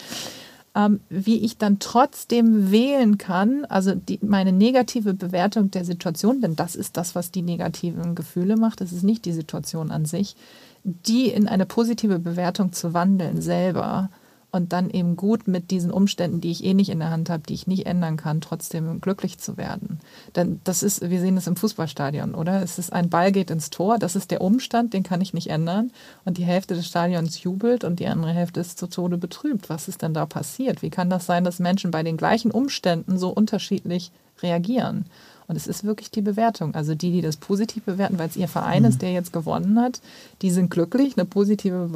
Ähm, 0.73 1.01
wie 1.09 1.43
ich 1.43 1.57
dann 1.57 1.79
trotzdem 1.79 2.71
wählen 2.71 3.17
kann, 3.17 3.65
also 3.65 3.93
die, 3.93 4.19
meine 4.21 4.53
negative 4.53 5.13
Bewertung 5.13 5.69
der 5.69 5.83
Situation, 5.83 6.39
denn 6.39 6.55
das 6.55 6.75
ist 6.75 6.95
das, 6.95 7.13
was 7.13 7.29
die 7.29 7.41
negativen 7.41 8.15
Gefühle 8.15 8.55
macht, 8.55 8.79
das 8.79 8.93
ist 8.93 9.03
nicht 9.03 9.25
die 9.25 9.33
Situation 9.33 9.91
an 9.91 10.05
sich, 10.05 10.37
die 10.83 11.27
in 11.27 11.47
eine 11.49 11.65
positive 11.65 12.19
Bewertung 12.19 12.71
zu 12.71 12.93
wandeln 12.93 13.41
selber 13.41 14.09
und 14.51 14.73
dann 14.73 14.89
eben 14.89 15.15
gut 15.15 15.47
mit 15.47 15.71
diesen 15.71 15.91
Umständen, 15.91 16.41
die 16.41 16.51
ich 16.51 16.63
eh 16.63 16.73
nicht 16.73 16.89
in 16.89 16.99
der 16.99 17.09
Hand 17.09 17.29
habe, 17.29 17.43
die 17.47 17.53
ich 17.53 17.67
nicht 17.67 17.85
ändern 17.85 18.17
kann, 18.17 18.41
trotzdem 18.41 18.99
glücklich 18.99 19.37
zu 19.37 19.55
werden. 19.55 19.99
Denn 20.35 20.59
das 20.65 20.83
ist, 20.83 21.09
wir 21.09 21.21
sehen 21.21 21.37
es 21.37 21.47
im 21.47 21.55
Fußballstadion, 21.55 22.35
oder? 22.35 22.61
Es 22.61 22.77
ist 22.77 22.91
ein 22.91 23.09
Ball 23.09 23.31
geht 23.31 23.49
ins 23.49 23.69
Tor, 23.69 23.97
das 23.97 24.15
ist 24.15 24.29
der 24.29 24.41
Umstand, 24.41 24.93
den 24.93 25.03
kann 25.03 25.21
ich 25.21 25.33
nicht 25.33 25.49
ändern. 25.49 25.91
Und 26.25 26.37
die 26.37 26.43
Hälfte 26.43 26.75
des 26.75 26.87
Stadions 26.87 27.43
jubelt 27.43 27.83
und 27.83 27.99
die 27.99 28.07
andere 28.07 28.31
Hälfte 28.31 28.59
ist 28.59 28.77
zu 28.77 28.87
Tode 28.87 29.17
betrübt. 29.17 29.69
Was 29.69 29.87
ist 29.87 30.01
denn 30.01 30.13
da 30.13 30.25
passiert? 30.25 30.81
Wie 30.81 30.89
kann 30.89 31.09
das 31.09 31.25
sein, 31.25 31.45
dass 31.45 31.59
Menschen 31.59 31.91
bei 31.91 32.03
den 32.03 32.17
gleichen 32.17 32.51
Umständen 32.51 33.17
so 33.17 33.29
unterschiedlich 33.29 34.11
reagieren? 34.41 35.05
Und 35.51 35.57
es 35.57 35.67
ist 35.67 35.83
wirklich 35.83 36.09
die 36.11 36.21
Bewertung. 36.21 36.75
Also 36.75 36.95
die, 36.95 37.11
die 37.11 37.19
das 37.19 37.35
positiv 37.35 37.83
bewerten, 37.83 38.17
weil 38.17 38.29
es 38.29 38.37
ihr 38.37 38.47
Verein 38.47 38.83
mhm. 38.83 38.87
ist, 38.87 39.01
der 39.01 39.11
jetzt 39.11 39.33
gewonnen 39.33 39.77
hat, 39.81 39.99
die 40.41 40.49
sind 40.49 40.71
glücklich. 40.71 41.17
Eine 41.17 41.25
positive 41.25 41.89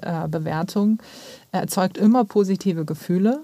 äh, 0.00 0.28
Bewertung 0.28 0.98
erzeugt 1.52 1.98
immer 1.98 2.24
positive 2.24 2.84
Gefühle. 2.84 3.40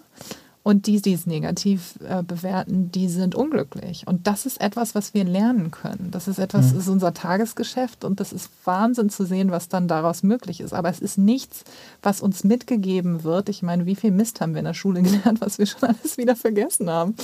Und 0.66 0.88
die, 0.88 1.00
die 1.00 1.12
es 1.12 1.26
negativ 1.26 1.94
äh, 2.04 2.24
bewerten, 2.24 2.90
die 2.90 3.08
sind 3.08 3.36
unglücklich. 3.36 4.02
Und 4.08 4.26
das 4.26 4.46
ist 4.46 4.60
etwas, 4.60 4.96
was 4.96 5.14
wir 5.14 5.22
lernen 5.22 5.70
können. 5.70 6.08
Das 6.10 6.26
ist 6.26 6.40
etwas, 6.40 6.66
mhm. 6.66 6.70
das 6.70 6.78
ist 6.82 6.88
unser 6.88 7.14
Tagesgeschäft 7.14 8.04
und 8.04 8.18
das 8.18 8.32
ist 8.32 8.50
Wahnsinn 8.64 9.08
zu 9.08 9.24
sehen, 9.24 9.52
was 9.52 9.68
dann 9.68 9.86
daraus 9.86 10.24
möglich 10.24 10.60
ist. 10.60 10.72
Aber 10.72 10.88
es 10.88 10.98
ist 10.98 11.18
nichts, 11.18 11.62
was 12.02 12.20
uns 12.20 12.42
mitgegeben 12.42 13.22
wird. 13.22 13.48
Ich 13.48 13.62
meine, 13.62 13.86
wie 13.86 13.94
viel 13.94 14.10
Mist 14.10 14.40
haben 14.40 14.54
wir 14.54 14.58
in 14.58 14.64
der 14.64 14.74
Schule 14.74 15.02
gelernt, 15.02 15.40
was 15.40 15.60
wir 15.60 15.66
schon 15.66 15.84
alles 15.84 16.18
wieder 16.18 16.34
vergessen 16.34 16.90
haben. 16.90 17.14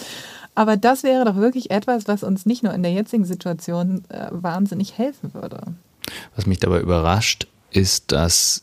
Aber 0.55 0.76
das 0.76 1.03
wäre 1.03 1.24
doch 1.24 1.35
wirklich 1.35 1.72
etwas, 1.72 2.07
was 2.07 2.22
uns 2.22 2.47
nicht 2.47 2.62
nur 2.62 2.72
in 2.72 2.85
der 2.85 2.93
jetzigen 2.93 3.24
Situation 3.24 4.05
äh, 4.09 4.28
wahnsinnig 4.30 4.99
helfen 4.99 5.35
würde. 5.35 5.62
Was 6.37 6.47
mich 6.47 6.61
dabei 6.61 6.80
überrascht, 6.80 7.49
ist, 7.72 8.12
dass 8.12 8.62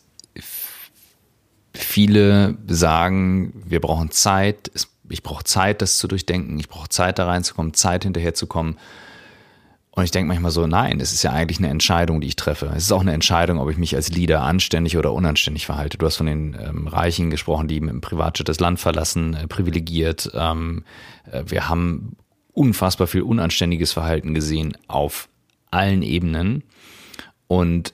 viele 1.82 2.58
sagen, 2.68 3.64
wir 3.66 3.82
brauchen 3.82 4.12
Zeit, 4.12 4.72
ich 5.10 5.24
brauche 5.24 5.44
Zeit, 5.44 5.82
das 5.82 5.98
zu 5.98 6.08
durchdenken, 6.08 6.60
ich 6.60 6.70
brauche 6.70 6.90
Zeit 6.90 7.20
da 7.20 7.26
reinzukommen, 7.26 7.74
Zeit 7.74 8.04
hinterherzukommen. 8.04 8.78
Und 9.92 10.04
ich 10.04 10.12
denke 10.12 10.28
manchmal 10.28 10.52
so, 10.52 10.66
nein, 10.68 11.00
es 11.02 11.12
ist 11.12 11.24
ja 11.24 11.32
eigentlich 11.32 11.58
eine 11.58 11.70
Entscheidung, 11.70 12.22
die 12.22 12.28
ich 12.28 12.36
treffe. 12.36 12.72
Es 12.76 12.84
ist 12.84 12.92
auch 12.92 13.02
eine 13.02 13.14
Entscheidung, 13.14 13.60
ob 13.60 13.70
ich 13.70 13.78
mich 13.78 13.96
als 13.96 14.10
Leader 14.10 14.42
anständig 14.44 14.98
oder 14.98 15.12
unanständig 15.12 15.66
verhalte. 15.66 15.98
Du 15.98 16.06
hast 16.06 16.18
von 16.18 16.28
den 16.28 16.56
ähm, 16.58 16.88
Reichen 16.88 17.32
gesprochen, 17.32 17.68
die 17.68 17.82
mit 17.82 17.90
dem 17.90 18.02
Privatjet 18.02 18.48
das 18.48 18.60
Land 18.60 18.80
verlassen, 18.80 19.34
äh, 19.34 19.48
privilegiert. 19.48 20.32
Ähm, 20.34 20.84
äh, 21.30 21.44
wir 21.48 21.68
haben 21.68 22.16
unfassbar 22.54 23.08
viel 23.08 23.24
unanständiges 23.24 23.92
Verhalten 23.92 24.34
gesehen 24.34 24.78
auf 24.88 25.28
allen 25.72 26.02
Ebenen. 26.02 26.64
Und 27.48 27.94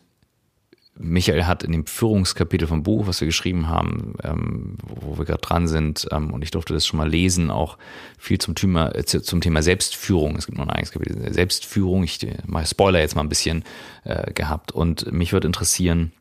Michael 0.97 1.45
hat 1.45 1.63
in 1.63 1.73
dem 1.73 1.85
Führungskapitel 1.85 2.67
vom 2.67 2.83
Buch, 2.83 3.07
was 3.07 3.19
wir 3.19 3.25
geschrieben 3.25 3.67
haben, 3.67 4.15
ähm, 4.23 4.77
wo 4.81 5.17
wir 5.17 5.25
gerade 5.25 5.41
dran 5.41 5.67
sind, 5.67 6.07
ähm, 6.11 6.31
und 6.31 6.41
ich 6.41 6.51
durfte 6.51 6.73
das 6.73 6.85
schon 6.85 6.97
mal 6.97 7.09
lesen, 7.09 7.49
auch 7.49 7.77
viel 8.17 8.37
zum 8.37 8.55
Thema, 8.55 8.95
äh, 8.95 9.03
zum 9.03 9.41
Thema 9.41 9.61
Selbstführung. 9.61 10.37
Es 10.37 10.45
gibt 10.45 10.57
noch 10.57 10.65
ein 10.65 10.71
eigenes 10.71 10.91
Kapitel, 10.91 11.33
Selbstführung. 11.33 12.03
Ich 12.03 12.23
äh, 12.23 12.37
mal 12.45 12.65
Spoiler 12.65 12.99
jetzt 12.99 13.15
mal 13.15 13.23
ein 13.23 13.29
bisschen 13.29 13.63
äh, 14.05 14.31
gehabt. 14.31 14.71
Und 14.71 15.11
mich 15.11 15.33
würde 15.33 15.47
interessieren, 15.47 16.13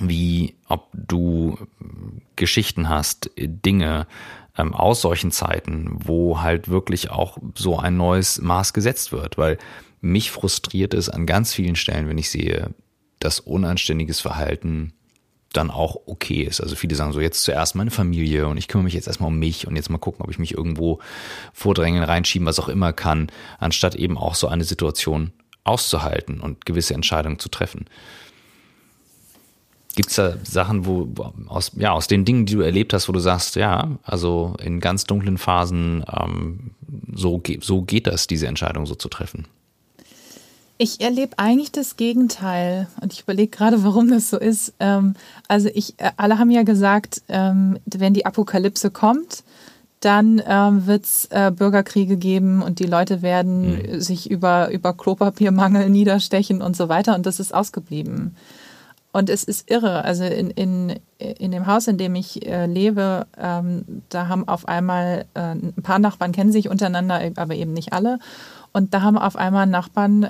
wie, 0.00 0.54
ob 0.68 0.88
du 0.92 1.58
Geschichten 2.36 2.88
hast, 2.88 3.30
Dinge 3.36 4.06
ähm, 4.56 4.72
aus 4.72 5.00
solchen 5.00 5.32
Zeiten, 5.32 5.90
wo 6.04 6.40
halt 6.40 6.68
wirklich 6.68 7.10
auch 7.10 7.38
so 7.54 7.78
ein 7.78 7.96
neues 7.96 8.40
Maß 8.40 8.72
gesetzt 8.72 9.10
wird, 9.10 9.36
weil 9.36 9.58
mich 10.00 10.30
frustriert 10.30 10.94
es 10.94 11.08
an 11.08 11.26
ganz 11.26 11.52
vielen 11.52 11.76
Stellen, 11.76 12.08
wenn 12.08 12.18
ich 12.18 12.30
sehe, 12.30 12.70
dass 13.18 13.40
unanständiges 13.40 14.20
Verhalten 14.20 14.92
dann 15.56 15.70
auch 15.70 15.96
okay 16.06 16.42
ist. 16.42 16.60
Also 16.60 16.76
viele 16.76 16.94
sagen 16.94 17.12
so, 17.12 17.20
jetzt 17.20 17.42
zuerst 17.42 17.74
meine 17.74 17.90
Familie 17.90 18.46
und 18.48 18.56
ich 18.56 18.68
kümmere 18.68 18.84
mich 18.84 18.94
jetzt 18.94 19.06
erstmal 19.06 19.28
um 19.28 19.38
mich 19.38 19.66
und 19.66 19.76
jetzt 19.76 19.90
mal 19.90 19.98
gucken, 19.98 20.24
ob 20.24 20.30
ich 20.30 20.38
mich 20.38 20.52
irgendwo 20.52 21.00
vordrängen, 21.52 22.02
reinschieben, 22.02 22.46
was 22.46 22.58
auch 22.58 22.68
immer 22.68 22.92
kann, 22.92 23.30
anstatt 23.58 23.94
eben 23.94 24.18
auch 24.18 24.34
so 24.34 24.48
eine 24.48 24.64
Situation 24.64 25.32
auszuhalten 25.64 26.40
und 26.40 26.66
gewisse 26.66 26.94
Entscheidungen 26.94 27.38
zu 27.38 27.48
treffen. 27.48 27.86
Gibt 29.94 30.10
es 30.10 30.16
da 30.16 30.36
Sachen, 30.44 30.84
wo 30.84 31.08
aus, 31.46 31.72
ja, 31.76 31.92
aus 31.92 32.06
den 32.06 32.26
Dingen, 32.26 32.44
die 32.44 32.54
du 32.54 32.60
erlebt 32.60 32.92
hast, 32.92 33.08
wo 33.08 33.12
du 33.12 33.18
sagst, 33.18 33.56
ja, 33.56 33.96
also 34.02 34.54
in 34.62 34.78
ganz 34.78 35.04
dunklen 35.04 35.38
Phasen, 35.38 36.04
ähm, 36.12 36.72
so, 37.14 37.42
so 37.60 37.80
geht 37.80 38.06
das, 38.06 38.26
diese 38.26 38.46
Entscheidung 38.46 38.84
so 38.84 38.94
zu 38.94 39.08
treffen? 39.08 39.46
Ich 40.78 41.00
erlebe 41.00 41.38
eigentlich 41.38 41.72
das 41.72 41.96
Gegenteil 41.96 42.86
und 43.00 43.12
ich 43.12 43.22
überlege 43.22 43.48
gerade, 43.48 43.82
warum 43.82 44.10
das 44.10 44.28
so 44.28 44.38
ist. 44.38 44.74
Ähm, 44.78 45.14
also 45.48 45.70
ich, 45.72 45.94
äh, 45.98 46.10
alle 46.16 46.38
haben 46.38 46.50
ja 46.50 46.64
gesagt, 46.64 47.22
ähm, 47.28 47.78
wenn 47.86 48.12
die 48.12 48.26
Apokalypse 48.26 48.90
kommt, 48.90 49.42
dann 50.00 50.42
ähm, 50.46 50.86
wird 50.86 51.04
es 51.04 51.24
äh, 51.30 51.50
Bürgerkriege 51.50 52.18
geben 52.18 52.62
und 52.62 52.78
die 52.78 52.86
Leute 52.86 53.22
werden 53.22 53.78
mhm. 53.78 54.00
sich 54.00 54.30
über, 54.30 54.70
über 54.70 54.92
Klopapiermangel 54.92 55.88
niederstechen 55.90 56.60
und 56.60 56.76
so 56.76 56.90
weiter 56.90 57.14
und 57.14 57.24
das 57.24 57.40
ist 57.40 57.54
ausgeblieben. 57.54 58.36
Und 59.12 59.30
es 59.30 59.44
ist 59.44 59.70
irre. 59.70 60.04
Also 60.04 60.24
in, 60.24 60.50
in, 60.50 61.00
in 61.16 61.50
dem 61.50 61.66
Haus, 61.66 61.88
in 61.88 61.96
dem 61.96 62.14
ich 62.14 62.46
äh, 62.46 62.66
lebe, 62.66 63.26
ähm, 63.38 64.02
da 64.10 64.28
haben 64.28 64.46
auf 64.46 64.68
einmal 64.68 65.24
äh, 65.32 65.52
ein 65.52 65.72
paar 65.82 65.98
Nachbarn 65.98 66.32
kennen 66.32 66.52
sich 66.52 66.68
untereinander, 66.68 67.22
aber 67.36 67.54
eben 67.54 67.72
nicht 67.72 67.94
alle. 67.94 68.18
Und 68.76 68.92
da 68.92 69.00
haben 69.00 69.16
auf 69.16 69.36
einmal 69.36 69.66
Nachbarn 69.66 70.22
äh, 70.22 70.26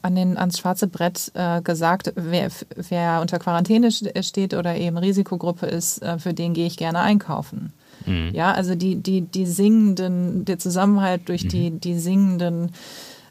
an 0.00 0.14
den, 0.14 0.38
ans 0.38 0.58
schwarze 0.58 0.86
Brett 0.86 1.30
äh, 1.34 1.60
gesagt, 1.60 2.14
wer, 2.16 2.48
wer 2.74 3.20
unter 3.20 3.38
Quarantäne 3.38 3.90
steht 3.92 4.54
oder 4.54 4.74
eben 4.74 4.96
Risikogruppe 4.96 5.66
ist, 5.66 6.02
äh, 6.02 6.18
für 6.18 6.32
den 6.32 6.54
gehe 6.54 6.66
ich 6.66 6.78
gerne 6.78 7.00
einkaufen. 7.00 7.74
Mhm. 8.06 8.30
Ja, 8.32 8.52
also 8.52 8.74
die, 8.74 8.96
die, 8.96 9.20
die 9.20 9.44
singenden, 9.44 10.46
der 10.46 10.58
Zusammenhalt 10.58 11.28
durch 11.28 11.44
mhm. 11.44 11.48
die, 11.50 11.70
die 11.72 11.98
singenden 11.98 12.72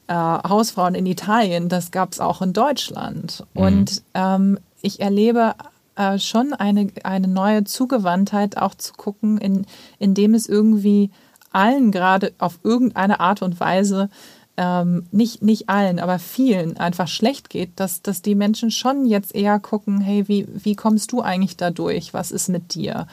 äh, 0.06 0.14
Hausfrauen 0.14 0.94
in 0.94 1.08
Italien, 1.08 1.68
das 1.68 1.90
gab 1.90 2.12
es 2.12 2.20
auch 2.20 2.44
in 2.44 2.54
Deutschland. 2.54 3.48
Mhm. 3.56 3.62
Und 3.64 4.04
ähm, 4.14 4.60
ich 4.84 5.00
erlebe 5.00 5.56
äh, 5.96 6.20
schon 6.20 6.54
eine, 6.54 6.90
eine 7.04 7.28
neue 7.28 7.64
Zugewandtheit, 7.64 8.56
auch 8.58 8.76
zu 8.76 8.94
gucken, 8.94 9.40
in, 9.40 9.66
indem 9.98 10.36
es 10.36 10.48
irgendwie 10.48 11.10
allen 11.52 11.92
gerade 11.92 12.34
auf 12.38 12.60
irgendeine 12.62 13.20
Art 13.20 13.42
und 13.42 13.60
Weise 13.60 14.12
ähm, 14.60 15.08
nicht, 15.12 15.42
nicht 15.42 15.70
allen, 15.70 16.00
aber 16.00 16.20
vielen 16.20 16.76
einfach 16.76 17.08
schlecht 17.08 17.50
geht, 17.50 17.80
dass, 17.80 18.02
dass 18.02 18.22
die 18.22 18.36
Menschen 18.36 18.72
schon 18.72 19.06
jetzt 19.06 19.34
eher 19.34 19.58
gucken, 19.58 20.02
hey, 20.02 20.28
wie, 20.28 20.50
wie 20.54 20.76
kommst 20.76 21.14
du 21.14 21.22
eigentlich 21.22 21.56
da 21.56 21.72
durch? 21.72 22.14
Was 22.14 22.32
ist 22.32 22.50
mit 22.50 22.76
dir? 22.76 23.08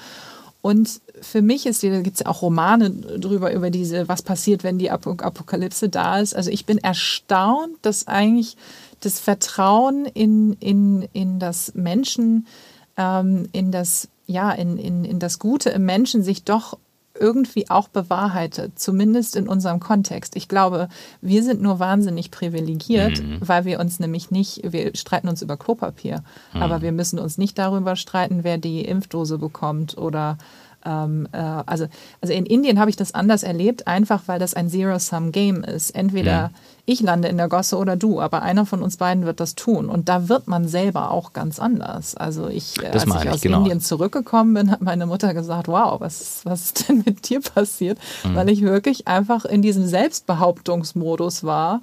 Und 0.60 1.00
für 1.20 1.42
mich 1.42 1.66
ist, 1.66 1.84
da 1.84 2.00
gibt 2.00 2.16
es 2.16 2.24
ja 2.24 2.26
auch 2.26 2.42
Romane 2.42 2.90
drüber, 2.90 3.52
über 3.52 3.70
diese, 3.70 4.08
was 4.08 4.22
passiert, 4.22 4.64
wenn 4.64 4.78
die 4.78 4.90
Apokalypse 4.90 5.88
da 5.88 6.18
ist. 6.18 6.34
Also 6.34 6.50
ich 6.50 6.66
bin 6.66 6.78
erstaunt, 6.78 7.76
dass 7.82 8.08
eigentlich 8.08 8.56
das 8.98 9.20
Vertrauen 9.20 10.04
in, 10.04 10.54
in, 10.54 11.06
in 11.12 11.38
das 11.38 11.74
Menschen, 11.76 12.48
ähm, 12.96 13.48
in 13.52 13.70
das, 13.70 14.08
ja, 14.26 14.50
in, 14.50 14.78
in, 14.78 15.04
in 15.04 15.20
das 15.20 15.38
Gute 15.38 15.70
im 15.70 15.84
Menschen 15.84 16.24
sich 16.24 16.42
doch 16.42 16.76
irgendwie 17.18 17.70
auch 17.70 17.88
bewahrheitet, 17.88 18.78
zumindest 18.78 19.36
in 19.36 19.48
unserem 19.48 19.80
Kontext. 19.80 20.36
Ich 20.36 20.48
glaube, 20.48 20.88
wir 21.20 21.42
sind 21.42 21.60
nur 21.62 21.78
wahnsinnig 21.78 22.30
privilegiert, 22.30 23.22
mhm. 23.22 23.38
weil 23.40 23.64
wir 23.64 23.80
uns 23.80 24.00
nämlich 24.00 24.30
nicht, 24.30 24.60
wir 24.64 24.94
streiten 24.94 25.28
uns 25.28 25.42
über 25.42 25.56
Klopapier, 25.56 26.22
mhm. 26.52 26.62
aber 26.62 26.82
wir 26.82 26.92
müssen 26.92 27.18
uns 27.18 27.38
nicht 27.38 27.58
darüber 27.58 27.96
streiten, 27.96 28.44
wer 28.44 28.58
die 28.58 28.84
Impfdose 28.84 29.38
bekommt 29.38 29.96
oder 29.98 30.38
ähm, 30.86 31.28
äh, 31.32 31.38
also, 31.38 31.86
also 32.20 32.32
in 32.32 32.46
Indien 32.46 32.78
habe 32.78 32.88
ich 32.90 32.96
das 32.96 33.12
anders 33.12 33.42
erlebt, 33.42 33.86
einfach 33.86 34.22
weil 34.26 34.38
das 34.38 34.54
ein 34.54 34.70
Zero-Sum-Game 34.70 35.64
ist. 35.64 35.90
Entweder 35.90 36.30
ja. 36.30 36.50
ich 36.86 37.00
lande 37.00 37.28
in 37.28 37.36
der 37.36 37.48
Gosse 37.48 37.76
oder 37.76 37.96
du, 37.96 38.20
aber 38.20 38.42
einer 38.42 38.64
von 38.64 38.82
uns 38.82 38.96
beiden 38.96 39.26
wird 39.26 39.40
das 39.40 39.56
tun. 39.56 39.88
Und 39.88 40.08
da 40.08 40.28
wird 40.28 40.46
man 40.46 40.68
selber 40.68 41.10
auch 41.10 41.32
ganz 41.32 41.58
anders. 41.58 42.16
Also 42.16 42.48
ich, 42.48 42.80
äh, 42.82 42.86
als 42.86 43.04
ich 43.04 43.28
aus 43.30 43.40
genau. 43.40 43.58
Indien 43.58 43.80
zurückgekommen 43.80 44.54
bin, 44.54 44.70
hat 44.70 44.80
meine 44.80 45.06
Mutter 45.06 45.34
gesagt, 45.34 45.68
wow, 45.68 46.00
was, 46.00 46.42
was 46.44 46.66
ist 46.66 46.88
denn 46.88 47.02
mit 47.04 47.28
dir 47.28 47.40
passiert? 47.40 47.98
Mhm. 48.24 48.34
Weil 48.36 48.48
ich 48.48 48.62
wirklich 48.62 49.08
einfach 49.08 49.44
in 49.44 49.62
diesem 49.62 49.86
Selbstbehauptungsmodus 49.86 51.42
war 51.42 51.80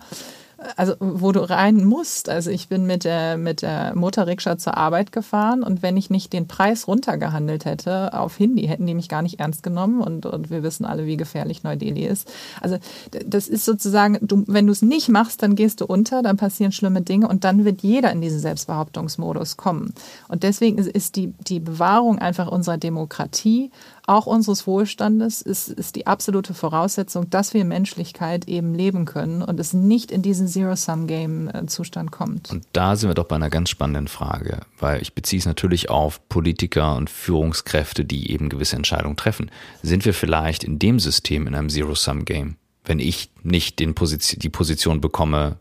also 0.75 0.95
wo 0.99 1.31
du 1.31 1.41
rein 1.41 1.85
musst. 1.85 2.29
Also 2.29 2.51
ich 2.51 2.67
bin 2.67 2.85
mit 2.85 3.03
der, 3.03 3.37
mit 3.37 3.61
der 3.61 3.95
Motorrikscha 3.95 4.57
zur 4.57 4.77
Arbeit 4.77 5.11
gefahren 5.11 5.63
und 5.63 5.81
wenn 5.81 5.97
ich 5.97 6.09
nicht 6.09 6.33
den 6.33 6.47
Preis 6.47 6.87
runtergehandelt 6.87 7.65
hätte 7.65 8.13
auf 8.13 8.37
Hindi, 8.37 8.67
hätten 8.67 8.85
die 8.85 8.93
mich 8.93 9.09
gar 9.09 9.21
nicht 9.21 9.39
ernst 9.39 9.63
genommen 9.63 10.01
und, 10.01 10.25
und 10.25 10.49
wir 10.49 10.63
wissen 10.63 10.85
alle, 10.85 11.05
wie 11.05 11.17
gefährlich 11.17 11.63
Neu-Delhi 11.63 12.05
ist. 12.05 12.31
Also 12.61 12.77
das 13.25 13.47
ist 13.47 13.65
sozusagen, 13.65 14.17
du, 14.21 14.43
wenn 14.47 14.65
du 14.65 14.71
es 14.71 14.81
nicht 14.81 15.09
machst, 15.09 15.41
dann 15.43 15.55
gehst 15.55 15.81
du 15.81 15.85
unter, 15.85 16.21
dann 16.21 16.37
passieren 16.37 16.71
schlimme 16.71 17.01
Dinge 17.01 17.27
und 17.27 17.43
dann 17.43 17.65
wird 17.65 17.81
jeder 17.81 18.11
in 18.11 18.21
diesen 18.21 18.39
Selbstbehauptungsmodus 18.39 19.57
kommen. 19.57 19.93
Und 20.27 20.43
deswegen 20.43 20.77
ist 20.77 21.15
die, 21.15 21.33
die 21.47 21.59
Bewahrung 21.59 22.19
einfach 22.19 22.47
unserer 22.47 22.77
Demokratie 22.77 23.71
auch 24.05 24.25
unseres 24.25 24.67
Wohlstandes 24.67 25.41
ist, 25.41 25.69
ist 25.69 25.95
die 25.95 26.07
absolute 26.07 26.53
Voraussetzung, 26.53 27.29
dass 27.29 27.53
wir 27.53 27.63
Menschlichkeit 27.63 28.47
eben 28.47 28.73
leben 28.73 29.05
können 29.05 29.41
und 29.41 29.59
es 29.59 29.73
nicht 29.73 30.11
in 30.11 30.21
diesen 30.21 30.47
Zero-Sum-Game-Zustand 30.47 32.11
kommt. 32.11 32.51
Und 32.51 32.65
da 32.73 32.95
sind 32.95 33.09
wir 33.09 33.15
doch 33.15 33.25
bei 33.25 33.35
einer 33.35 33.49
ganz 33.49 33.69
spannenden 33.69 34.07
Frage, 34.07 34.61
weil 34.79 35.01
ich 35.01 35.13
beziehe 35.13 35.39
es 35.39 35.45
natürlich 35.45 35.89
auf 35.89 36.27
Politiker 36.27 36.95
und 36.95 37.09
Führungskräfte, 37.09 38.03
die 38.03 38.31
eben 38.31 38.49
gewisse 38.49 38.75
Entscheidungen 38.75 39.15
treffen. 39.15 39.49
Sind 39.81 40.05
wir 40.05 40.13
vielleicht 40.13 40.63
in 40.63 40.79
dem 40.79 40.99
System 40.99 41.47
in 41.47 41.55
einem 41.55 41.69
Zero-Sum-Game? 41.69 42.57
Wenn 42.83 42.99
ich 42.99 43.31
nicht 43.43 43.79
den 43.79 43.95
Position, 43.95 44.39
die 44.39 44.49
Position 44.49 44.99
bekomme, 44.99 45.57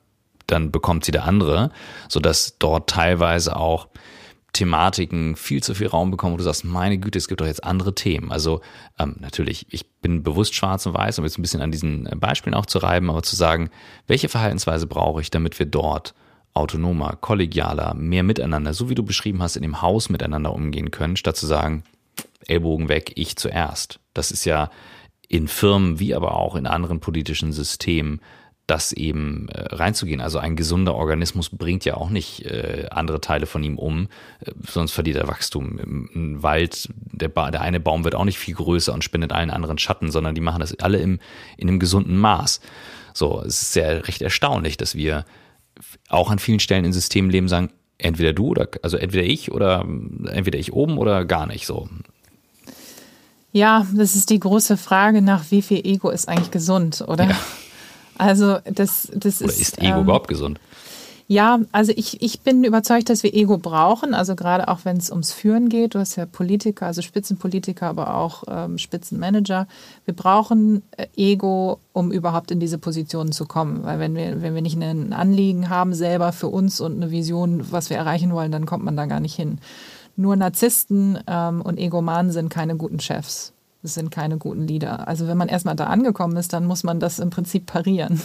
dann 0.48 0.72
bekommt 0.72 1.04
sie 1.04 1.12
der 1.12 1.24
andere, 1.24 1.70
sodass 2.08 2.56
dort 2.58 2.90
teilweise 2.90 3.56
auch 3.56 3.88
Thematiken 4.52 5.34
viel 5.34 5.62
zu 5.62 5.74
viel 5.74 5.86
Raum 5.86 6.10
bekommen, 6.10 6.34
wo 6.34 6.36
du 6.36 6.44
sagst, 6.44 6.64
meine 6.64 6.98
Güte, 6.98 7.18
es 7.18 7.28
gibt 7.28 7.40
doch 7.40 7.46
jetzt 7.46 7.64
andere 7.64 7.94
Themen. 7.94 8.30
Also 8.30 8.60
ähm, 8.98 9.16
natürlich, 9.18 9.66
ich 9.70 9.86
bin 10.02 10.22
bewusst 10.22 10.54
schwarz 10.54 10.84
und 10.84 10.94
weiß, 10.94 11.18
um 11.18 11.24
jetzt 11.24 11.38
ein 11.38 11.42
bisschen 11.42 11.62
an 11.62 11.70
diesen 11.70 12.06
äh, 12.06 12.16
Beispielen 12.16 12.54
auch 12.54 12.66
zu 12.66 12.78
reiben, 12.78 13.08
aber 13.08 13.22
zu 13.22 13.34
sagen, 13.34 13.70
welche 14.06 14.28
Verhaltensweise 14.28 14.86
brauche 14.86 15.22
ich, 15.22 15.30
damit 15.30 15.58
wir 15.58 15.66
dort 15.66 16.14
autonomer, 16.54 17.16
kollegialer, 17.18 17.94
mehr 17.94 18.22
miteinander, 18.22 18.74
so 18.74 18.90
wie 18.90 18.94
du 18.94 19.02
beschrieben 19.02 19.42
hast, 19.42 19.56
in 19.56 19.62
dem 19.62 19.80
Haus 19.80 20.10
miteinander 20.10 20.52
umgehen 20.52 20.90
können, 20.90 21.16
statt 21.16 21.36
zu 21.36 21.46
sagen, 21.46 21.82
Ellbogen 22.46 22.90
weg, 22.90 23.12
ich 23.14 23.36
zuerst. 23.36 24.00
Das 24.12 24.30
ist 24.30 24.44
ja 24.44 24.70
in 25.28 25.48
Firmen 25.48 25.98
wie 25.98 26.14
aber 26.14 26.36
auch 26.36 26.56
in 26.56 26.66
anderen 26.66 27.00
politischen 27.00 27.52
Systemen 27.52 28.20
das 28.66 28.92
eben 28.92 29.48
äh, 29.48 29.74
reinzugehen. 29.74 30.20
Also 30.20 30.38
ein 30.38 30.56
gesunder 30.56 30.94
Organismus 30.94 31.50
bringt 31.50 31.84
ja 31.84 31.94
auch 31.94 32.10
nicht 32.10 32.44
äh, 32.46 32.86
andere 32.90 33.20
Teile 33.20 33.46
von 33.46 33.62
ihm 33.62 33.76
um, 33.76 34.08
äh, 34.40 34.52
sonst 34.66 34.92
verliert 34.92 35.16
er 35.16 35.28
Wachstum. 35.28 35.78
Im, 35.78 36.42
Wald, 36.42 36.88
der, 36.94 37.28
ba 37.28 37.50
der 37.50 37.60
eine 37.60 37.80
Baum 37.80 38.04
wird 38.04 38.14
auch 38.14 38.24
nicht 38.24 38.38
viel 38.38 38.54
größer 38.54 38.92
und 38.92 39.04
spendet 39.04 39.32
allen 39.32 39.50
anderen 39.50 39.78
Schatten, 39.78 40.10
sondern 40.10 40.34
die 40.34 40.40
machen 40.40 40.60
das 40.60 40.78
alle 40.78 40.98
im, 40.98 41.18
in 41.56 41.68
einem 41.68 41.80
gesunden 41.80 42.16
Maß. 42.16 42.60
So, 43.14 43.40
es 43.40 43.62
ist 43.62 43.72
sehr 43.72 44.06
recht 44.08 44.22
erstaunlich, 44.22 44.76
dass 44.76 44.94
wir 44.94 45.24
auch 46.08 46.30
an 46.30 46.38
vielen 46.38 46.60
Stellen 46.60 46.84
in 46.84 46.92
Systemen 46.92 47.30
leben, 47.30 47.48
sagen, 47.48 47.70
entweder 47.98 48.32
du 48.32 48.48
oder, 48.48 48.68
also 48.82 48.96
entweder 48.96 49.24
ich 49.24 49.50
oder 49.50 49.84
entweder 50.30 50.58
ich 50.58 50.72
oben 50.72 50.98
oder 50.98 51.24
gar 51.24 51.46
nicht 51.46 51.66
so. 51.66 51.88
Ja, 53.52 53.86
das 53.94 54.14
ist 54.14 54.30
die 54.30 54.40
große 54.40 54.76
Frage 54.76 55.20
nach, 55.20 55.50
wie 55.50 55.62
viel 55.62 55.84
Ego 55.84 56.10
ist 56.10 56.28
eigentlich 56.28 56.50
gesund, 56.50 57.04
oder? 57.06 57.28
Ja. 57.28 57.36
Also 58.18 58.58
das, 58.64 59.08
das 59.14 59.40
Oder 59.40 59.52
ist. 59.52 59.60
ist 59.60 59.78
Ego 59.78 59.98
ähm, 59.98 60.02
überhaupt 60.02 60.28
gesund? 60.28 60.60
Ja, 61.28 61.60
also 61.70 61.92
ich, 61.96 62.20
ich 62.20 62.40
bin 62.40 62.62
überzeugt, 62.62 63.08
dass 63.08 63.22
wir 63.22 63.32
Ego 63.32 63.56
brauchen. 63.56 64.12
Also 64.12 64.36
gerade 64.36 64.68
auch 64.68 64.80
wenn 64.84 64.98
es 64.98 65.10
ums 65.10 65.32
Führen 65.32 65.70
geht. 65.70 65.94
Du 65.94 65.98
hast 65.98 66.16
ja 66.16 66.26
Politiker, 66.26 66.86
also 66.86 67.00
Spitzenpolitiker, 67.00 67.86
aber 67.86 68.16
auch 68.16 68.42
ähm, 68.48 68.76
Spitzenmanager. 68.76 69.66
Wir 70.04 70.14
brauchen 70.14 70.82
äh, 70.96 71.06
Ego, 71.16 71.78
um 71.94 72.12
überhaupt 72.12 72.50
in 72.50 72.60
diese 72.60 72.76
Positionen 72.76 73.32
zu 73.32 73.46
kommen. 73.46 73.82
Weil 73.84 73.98
wenn 73.98 74.14
wir, 74.14 74.42
wenn 74.42 74.54
wir 74.54 74.60
nicht 74.62 74.76
ein 74.76 75.14
Anliegen 75.14 75.70
haben 75.70 75.94
selber 75.94 76.32
für 76.32 76.48
uns 76.48 76.80
und 76.80 76.96
eine 76.96 77.10
Vision, 77.10 77.64
was 77.70 77.88
wir 77.88 77.96
erreichen 77.96 78.32
wollen, 78.32 78.52
dann 78.52 78.66
kommt 78.66 78.84
man 78.84 78.96
da 78.96 79.06
gar 79.06 79.20
nicht 79.20 79.34
hin. 79.34 79.58
Nur 80.16 80.36
Narzissten 80.36 81.18
ähm, 81.26 81.62
und 81.62 81.78
Egomanen 81.78 82.32
sind 82.32 82.50
keine 82.50 82.76
guten 82.76 83.00
Chefs. 83.00 83.51
Das 83.82 83.94
sind 83.94 84.10
keine 84.10 84.38
guten 84.38 84.66
Lieder. 84.66 85.08
Also 85.08 85.26
wenn 85.26 85.36
man 85.36 85.48
erstmal 85.48 85.76
da 85.76 85.86
angekommen 85.86 86.36
ist, 86.36 86.52
dann 86.52 86.66
muss 86.66 86.84
man 86.84 87.00
das 87.00 87.18
im 87.18 87.30
Prinzip 87.30 87.66
parieren. 87.66 88.20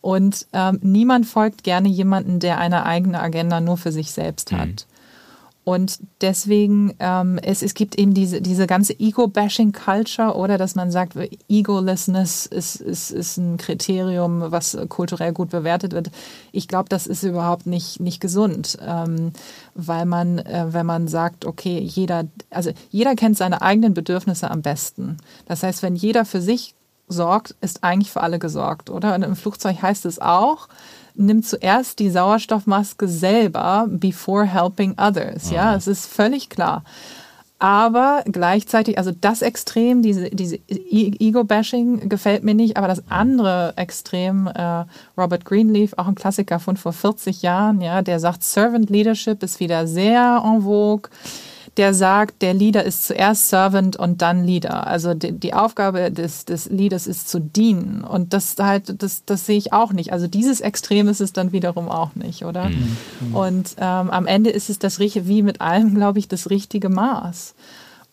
Und 0.00 0.46
ähm, 0.52 0.78
niemand 0.82 1.26
folgt 1.26 1.62
gerne 1.62 1.88
jemanden, 1.88 2.40
der 2.40 2.58
eine 2.58 2.86
eigene 2.86 3.20
Agenda 3.20 3.60
nur 3.60 3.76
für 3.76 3.92
sich 3.92 4.12
selbst 4.12 4.50
hat. 4.52 4.66
Mhm. 4.66 4.76
Und 5.62 5.98
deswegen, 6.22 6.94
ähm, 7.00 7.38
es, 7.42 7.62
es 7.62 7.74
gibt 7.74 7.98
eben 7.98 8.14
diese, 8.14 8.40
diese 8.40 8.66
ganze 8.66 8.98
Ego-Bashing-Culture 8.98 10.34
oder 10.34 10.56
dass 10.56 10.74
man 10.74 10.90
sagt, 10.90 11.16
Egolessness 11.48 12.46
ist, 12.46 12.76
ist, 12.76 13.10
ist 13.10 13.36
ein 13.36 13.58
Kriterium, 13.58 14.50
was 14.50 14.76
kulturell 14.88 15.32
gut 15.32 15.50
bewertet 15.50 15.92
wird. 15.92 16.10
Ich 16.52 16.66
glaube, 16.66 16.88
das 16.88 17.06
ist 17.06 17.22
überhaupt 17.24 17.66
nicht, 17.66 18.00
nicht 18.00 18.20
gesund, 18.20 18.78
ähm, 18.84 19.32
weil 19.74 20.06
man, 20.06 20.38
äh, 20.38 20.66
wenn 20.70 20.86
man 20.86 21.08
sagt, 21.08 21.44
okay, 21.44 21.78
jeder, 21.78 22.24
also 22.48 22.70
jeder 22.88 23.14
kennt 23.14 23.36
seine 23.36 23.60
eigenen 23.60 23.92
Bedürfnisse 23.92 24.50
am 24.50 24.62
besten. 24.62 25.18
Das 25.44 25.62
heißt, 25.62 25.82
wenn 25.82 25.94
jeder 25.94 26.24
für 26.24 26.40
sich 26.40 26.74
sorgt, 27.06 27.54
ist 27.60 27.84
eigentlich 27.84 28.10
für 28.10 28.22
alle 28.22 28.38
gesorgt, 28.38 28.88
oder? 28.88 29.14
Und 29.14 29.24
im 29.24 29.36
Flugzeug 29.36 29.82
heißt 29.82 30.06
es 30.06 30.20
auch, 30.20 30.68
nimm 31.20 31.42
zuerst 31.42 31.98
die 31.98 32.10
Sauerstoffmaske 32.10 33.06
selber 33.08 33.86
before 33.88 34.44
helping 34.44 34.94
others. 34.98 35.50
Ja, 35.50 35.74
es 35.74 35.86
ist 35.86 36.06
völlig 36.06 36.48
klar. 36.48 36.82
Aber 37.60 38.22
gleichzeitig, 38.24 38.96
also 38.96 39.12
das 39.12 39.42
Extrem, 39.42 40.00
diese, 40.00 40.30
diese 40.30 40.58
Ego-Bashing 40.66 42.08
gefällt 42.08 42.42
mir 42.42 42.54
nicht, 42.54 42.78
aber 42.78 42.88
das 42.88 43.02
andere 43.10 43.74
Extrem, 43.76 44.46
äh, 44.46 44.86
Robert 45.18 45.44
Greenleaf, 45.44 45.92
auch 45.98 46.06
ein 46.06 46.14
Klassiker 46.14 46.58
von 46.58 46.78
vor 46.78 46.94
40 46.94 47.42
Jahren, 47.42 47.82
ja, 47.82 48.00
der 48.00 48.18
sagt, 48.18 48.44
Servant 48.44 48.88
Leadership 48.88 49.42
ist 49.42 49.60
wieder 49.60 49.86
sehr 49.86 50.42
en 50.42 50.62
vogue 50.62 51.10
der 51.76 51.94
sagt, 51.94 52.42
der 52.42 52.54
Leader 52.54 52.84
ist 52.84 53.06
zuerst 53.06 53.48
Servant 53.48 53.96
und 53.96 54.22
dann 54.22 54.44
Leader. 54.44 54.86
Also 54.86 55.14
die, 55.14 55.32
die 55.32 55.54
Aufgabe 55.54 56.10
des, 56.10 56.44
des 56.44 56.68
Leaders 56.68 57.06
ist 57.06 57.28
zu 57.28 57.38
dienen. 57.38 58.02
Und 58.02 58.32
das 58.32 58.56
halt, 58.58 59.02
das, 59.02 59.24
das 59.24 59.46
sehe 59.46 59.56
ich 59.56 59.72
auch 59.72 59.92
nicht. 59.92 60.12
Also 60.12 60.26
dieses 60.26 60.60
Extrem 60.60 61.08
ist 61.08 61.20
es 61.20 61.32
dann 61.32 61.52
wiederum 61.52 61.88
auch 61.88 62.14
nicht, 62.14 62.44
oder? 62.44 62.68
Mhm. 62.68 62.96
mhm. 63.20 63.34
Und 63.34 63.74
ähm, 63.78 64.10
am 64.10 64.26
Ende 64.26 64.50
ist 64.50 64.70
es 64.70 64.78
das 64.78 64.98
richtige, 64.98 65.26
wie 65.26 65.42
mit 65.42 65.60
allem, 65.60 65.94
glaube 65.94 66.18
ich, 66.18 66.28
das 66.28 66.50
richtige 66.50 66.88
Maß. 66.88 67.54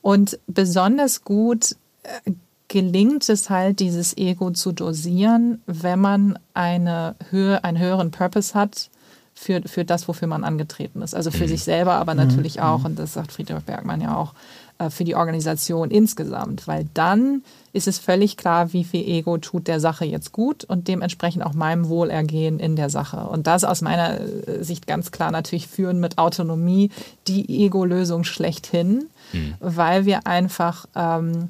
Und 0.02 0.40
besonders 0.48 1.24
gut 1.24 1.76
äh, 2.04 2.32
gelingt 2.68 3.28
es 3.30 3.50
halt, 3.50 3.80
dieses 3.80 4.18
Ego 4.18 4.52
zu 4.52 4.72
dosieren, 4.72 5.62
wenn 5.66 6.00
man 6.00 6.38
eine 6.54 7.16
Höhe, 7.30 7.64
einen 7.64 7.80
höheren 7.80 8.12
Purpose 8.12 8.54
hat, 8.54 8.90
für, 9.38 9.62
für 9.66 9.86
das, 9.86 10.08
wofür 10.08 10.28
man 10.28 10.44
angetreten 10.44 11.02
ist. 11.02 11.14
Also 11.14 11.30
für 11.30 11.44
mhm. 11.44 11.50
sich 11.50 11.64
selber, 11.64 11.94
aber 11.94 12.14
mhm. 12.14 12.22
natürlich 12.22 12.60
auch, 12.60 12.80
mhm. 12.80 12.86
und 12.86 13.00
das 13.00 13.14
sagt 13.14 13.32
Friedrich 13.32 13.64
Bergmann 13.64 14.02
ja 14.02 14.16
auch, 14.16 14.34
äh, 14.80 14.90
für 14.90 15.04
die 15.04 15.16
Organisation 15.16 15.92
insgesamt. 15.92 16.68
Weil 16.68 16.88
dann 16.96 17.44
ist 17.72 17.88
es 17.88 18.00
völlig 18.00 18.36
klar, 18.36 18.74
wie 18.74 18.84
viel 18.84 19.08
Ego 19.08 19.38
tut 19.38 19.68
der 19.68 19.80
Sache 19.80 20.06
jetzt 20.06 20.32
gut 20.32 20.64
und 20.64 20.88
dementsprechend 20.88 21.46
auch 21.46 21.54
meinem 21.54 21.88
Wohlergehen 21.88 22.60
in 22.60 22.76
der 22.76 22.90
Sache. 22.90 23.18
Und 23.18 23.46
das 23.46 23.64
aus 23.64 23.82
meiner 23.82 24.20
äh, 24.20 24.64
Sicht 24.64 24.88
ganz 24.88 25.12
klar 25.12 25.30
natürlich 25.30 25.68
führen 25.68 26.00
mit 26.00 26.18
Autonomie 26.18 26.90
die 27.28 27.64
Ego-Lösung 27.64 28.24
schlechthin, 28.24 29.06
mhm. 29.34 29.54
weil 29.60 30.06
wir 30.06 30.26
einfach 30.26 30.88
ähm, 30.96 31.50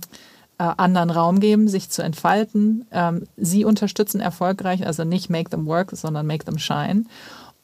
äh, 0.58 0.64
anderen 0.76 1.10
Raum 1.10 1.40
geben, 1.40 1.70
sich 1.70 1.90
zu 1.90 2.02
entfalten. 2.02 2.86
Ähm, 2.92 3.28
sie 3.38 3.64
unterstützen 3.64 4.20
erfolgreich, 4.20 4.86
also 4.86 5.06
nicht 5.06 5.30
make 5.30 5.50
them 5.50 5.68
work, 5.68 5.92
sondern 5.94 6.28
make 6.28 6.44
them 6.44 6.58
shine 6.58 7.06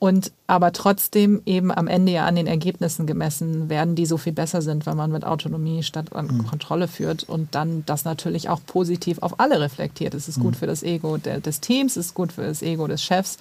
und 0.03 0.33
aber 0.47 0.73
trotzdem 0.73 1.41
eben 1.45 1.71
am 1.71 1.87
Ende 1.87 2.11
ja 2.11 2.25
an 2.25 2.35
den 2.35 2.45
Ergebnissen 2.45 3.07
gemessen 3.07 3.69
werden, 3.69 3.95
die 3.95 4.05
so 4.05 4.17
viel 4.17 4.33
besser 4.33 4.61
sind, 4.61 4.85
wenn 4.85 4.97
man 4.97 5.13
mit 5.13 5.23
Autonomie 5.23 5.81
statt 5.81 6.11
an 6.11 6.27
mhm. 6.27 6.45
Kontrolle 6.45 6.89
führt 6.89 7.23
und 7.23 7.55
dann 7.55 7.85
das 7.85 8.03
natürlich 8.03 8.49
auch 8.49 8.59
positiv 8.65 9.19
auf 9.19 9.39
alle 9.39 9.61
reflektiert. 9.61 10.13
Es 10.13 10.27
ist 10.27 10.39
mhm. 10.39 10.43
gut 10.43 10.55
für 10.57 10.67
das 10.67 10.83
Ego 10.83 11.15
des 11.15 11.61
Teams, 11.61 11.95
es 11.95 12.07
ist 12.07 12.15
gut 12.15 12.33
für 12.33 12.41
das 12.41 12.61
Ego 12.61 12.85
des 12.85 13.01
Chefs. 13.01 13.37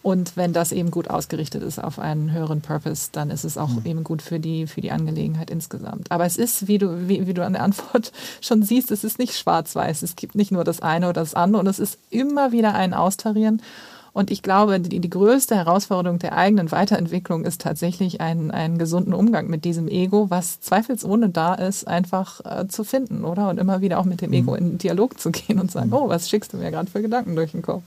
Und 0.00 0.36
wenn 0.36 0.52
das 0.52 0.70
eben 0.70 0.92
gut 0.92 1.10
ausgerichtet 1.10 1.64
ist 1.64 1.82
auf 1.82 1.98
einen 1.98 2.30
höheren 2.30 2.60
Purpose, 2.60 3.08
dann 3.10 3.30
ist 3.30 3.42
es 3.42 3.58
auch 3.58 3.70
mhm. 3.70 3.82
eben 3.84 4.04
gut 4.04 4.22
für 4.22 4.38
die, 4.38 4.68
für 4.68 4.80
die 4.80 4.92
Angelegenheit 4.92 5.50
insgesamt. 5.50 6.12
Aber 6.12 6.24
es 6.24 6.36
ist, 6.36 6.68
wie 6.68 6.78
du, 6.78 7.08
wie, 7.08 7.26
wie 7.26 7.34
du 7.34 7.44
an 7.44 7.54
der 7.54 7.64
Antwort 7.64 8.12
schon 8.40 8.62
siehst, 8.62 8.92
es 8.92 9.02
ist 9.02 9.18
nicht 9.18 9.36
schwarz-weiß. 9.36 10.02
Es 10.02 10.14
gibt 10.14 10.36
nicht 10.36 10.52
nur 10.52 10.62
das 10.62 10.78
eine 10.78 11.08
oder 11.08 11.22
das 11.22 11.34
andere 11.34 11.58
und 11.58 11.66
es 11.66 11.80
ist 11.80 11.98
immer 12.10 12.52
wieder 12.52 12.76
ein 12.76 12.94
Austarieren. 12.94 13.60
Und 14.16 14.30
ich 14.30 14.40
glaube, 14.40 14.80
die, 14.80 14.98
die 14.98 15.10
größte 15.10 15.54
Herausforderung 15.54 16.18
der 16.18 16.34
eigenen 16.34 16.72
Weiterentwicklung 16.72 17.44
ist 17.44 17.60
tatsächlich 17.60 18.22
einen, 18.22 18.50
einen 18.50 18.78
gesunden 18.78 19.12
Umgang 19.12 19.48
mit 19.48 19.66
diesem 19.66 19.88
Ego, 19.88 20.30
was 20.30 20.58
zweifelsohne 20.62 21.28
da 21.28 21.52
ist, 21.52 21.86
einfach 21.86 22.40
äh, 22.46 22.66
zu 22.66 22.82
finden, 22.82 23.26
oder? 23.26 23.50
Und 23.50 23.60
immer 23.60 23.82
wieder 23.82 23.98
auch 23.98 24.06
mit 24.06 24.22
dem 24.22 24.32
Ego 24.32 24.52
mhm. 24.52 24.56
in 24.56 24.78
Dialog 24.78 25.20
zu 25.20 25.30
gehen 25.32 25.60
und 25.60 25.70
sagen, 25.70 25.88
mhm. 25.88 25.96
oh, 25.96 26.08
was 26.08 26.30
schickst 26.30 26.54
du 26.54 26.56
mir 26.56 26.70
gerade 26.70 26.90
für 26.90 27.02
Gedanken 27.02 27.36
durch 27.36 27.52
den 27.52 27.60
Kopf? 27.60 27.82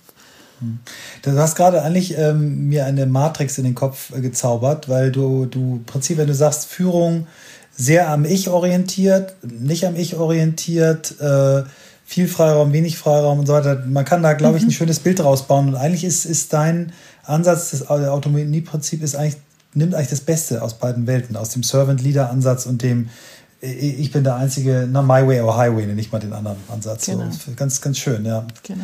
Mhm. 0.61 0.77
Du 1.23 1.31
hast 1.31 1.55
gerade 1.55 1.81
eigentlich 1.81 2.15
ähm, 2.15 2.67
mir 2.69 2.85
eine 2.85 3.07
Matrix 3.07 3.57
in 3.57 3.63
den 3.63 3.73
Kopf 3.73 4.15
äh, 4.15 4.21
gezaubert, 4.21 4.87
weil 4.87 5.11
du, 5.11 5.47
du 5.47 5.77
im 5.77 5.85
Prinzip, 5.85 6.19
wenn 6.19 6.27
du 6.27 6.35
sagst, 6.35 6.67
Führung 6.67 7.25
sehr 7.75 8.07
am 8.07 8.23
Ich 8.23 8.49
orientiert, 8.49 9.33
nicht 9.41 9.83
am 9.83 9.95
Ich 9.95 10.15
orientiert, 10.15 11.19
äh, 11.19 11.63
viel 12.09 12.27
Freiraum, 12.27 12.73
wenig 12.73 12.97
Freiraum 12.97 13.37
und 13.37 13.45
so 13.45 13.53
weiter. 13.53 13.83
Man 13.85 14.03
kann 14.03 14.23
da, 14.23 14.33
glaube 14.33 14.57
ich, 14.57 14.63
ein 14.63 14.69
mhm. 14.69 14.71
schönes 14.71 14.99
Bild 14.99 15.23
rausbauen. 15.23 15.67
Und 15.67 15.75
eigentlich 15.75 16.03
ist, 16.03 16.25
ist 16.25 16.51
dein 16.51 16.91
Ansatz, 17.23 17.69
das 17.69 17.87
Autonomieprinzip 17.87 19.03
ist 19.03 19.15
eigentlich, 19.15 19.37
nimmt 19.75 19.93
eigentlich 19.93 20.09
das 20.09 20.21
Beste 20.21 20.63
aus 20.63 20.73
beiden 20.73 21.05
Welten, 21.05 21.35
aus 21.35 21.49
dem 21.49 21.61
Servant-Leader-Ansatz 21.61 22.65
und 22.65 22.81
dem, 22.81 23.09
ich 23.61 24.11
bin 24.11 24.23
der 24.23 24.37
Einzige, 24.37 24.87
na, 24.91 25.03
My 25.03 25.27
Way 25.27 25.41
or 25.41 25.55
Highway, 25.55 25.85
nenne 25.85 26.01
ich 26.01 26.11
mal 26.11 26.17
den 26.17 26.33
anderen 26.33 26.57
Ansatz. 26.69 27.05
Genau. 27.05 27.29
So, 27.29 27.51
ganz, 27.55 27.79
ganz 27.79 27.99
schön, 27.99 28.25
ja. 28.25 28.43
Genau. 28.63 28.83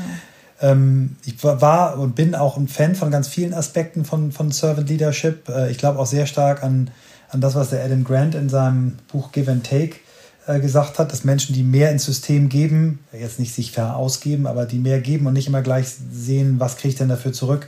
Ähm, 0.61 1.15
ich 1.25 1.43
war 1.43 1.97
und 1.97 2.13
bin 2.13 2.35
auch 2.35 2.57
ein 2.57 2.67
Fan 2.67 2.93
von 2.93 3.09
ganz 3.09 3.27
vielen 3.27 3.55
Aspekten 3.55 4.05
von, 4.05 4.33
von 4.33 4.51
Servant 4.51 4.87
Leadership. 4.87 5.49
Äh, 5.49 5.71
ich 5.71 5.79
glaube 5.79 5.97
auch 5.97 6.05
sehr 6.05 6.27
stark 6.27 6.61
an, 6.61 6.91
an 7.29 7.41
das, 7.41 7.55
was 7.55 7.71
der 7.71 7.83
Adam 7.83 8.03
Grant 8.03 8.35
in 8.35 8.49
seinem 8.49 8.97
Buch 9.07 9.31
Give 9.31 9.49
and 9.51 9.65
Take 9.65 9.95
äh, 9.95 10.04
gesagt 10.45 10.99
hat, 10.99 11.11
dass 11.11 11.23
Menschen, 11.23 11.53
die 11.55 11.63
mehr 11.63 11.91
ins 11.91 12.05
System 12.05 12.49
geben, 12.49 12.99
jetzt 13.11 13.39
nicht 13.39 13.53
sich 13.53 13.71
verausgeben, 13.71 14.45
aber 14.47 14.65
die 14.65 14.77
mehr 14.77 15.01
geben 15.01 15.25
und 15.25 15.33
nicht 15.33 15.47
immer 15.47 15.61
gleich 15.61 15.87
sehen, 16.11 16.59
was 16.59 16.77
kriege 16.77 16.89
ich 16.89 16.95
denn 16.95 17.09
dafür 17.09 17.33
zurück, 17.33 17.67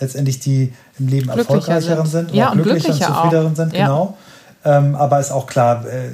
letztendlich 0.00 0.40
die 0.40 0.72
im 0.98 1.08
Leben 1.08 1.28
erfolgreicheren 1.28 2.06
sind, 2.06 2.28
sind 2.28 2.36
ja, 2.36 2.50
und 2.50 2.62
glücklicher, 2.62 2.92
und 2.92 3.02
zufriedeneren 3.02 3.56
sind, 3.56 3.72
ja. 3.74 3.86
genau. 3.86 4.16
Ähm, 4.66 4.94
aber 4.94 5.20
ist 5.20 5.30
auch 5.30 5.46
klar, 5.46 5.84
äh, 5.86 6.08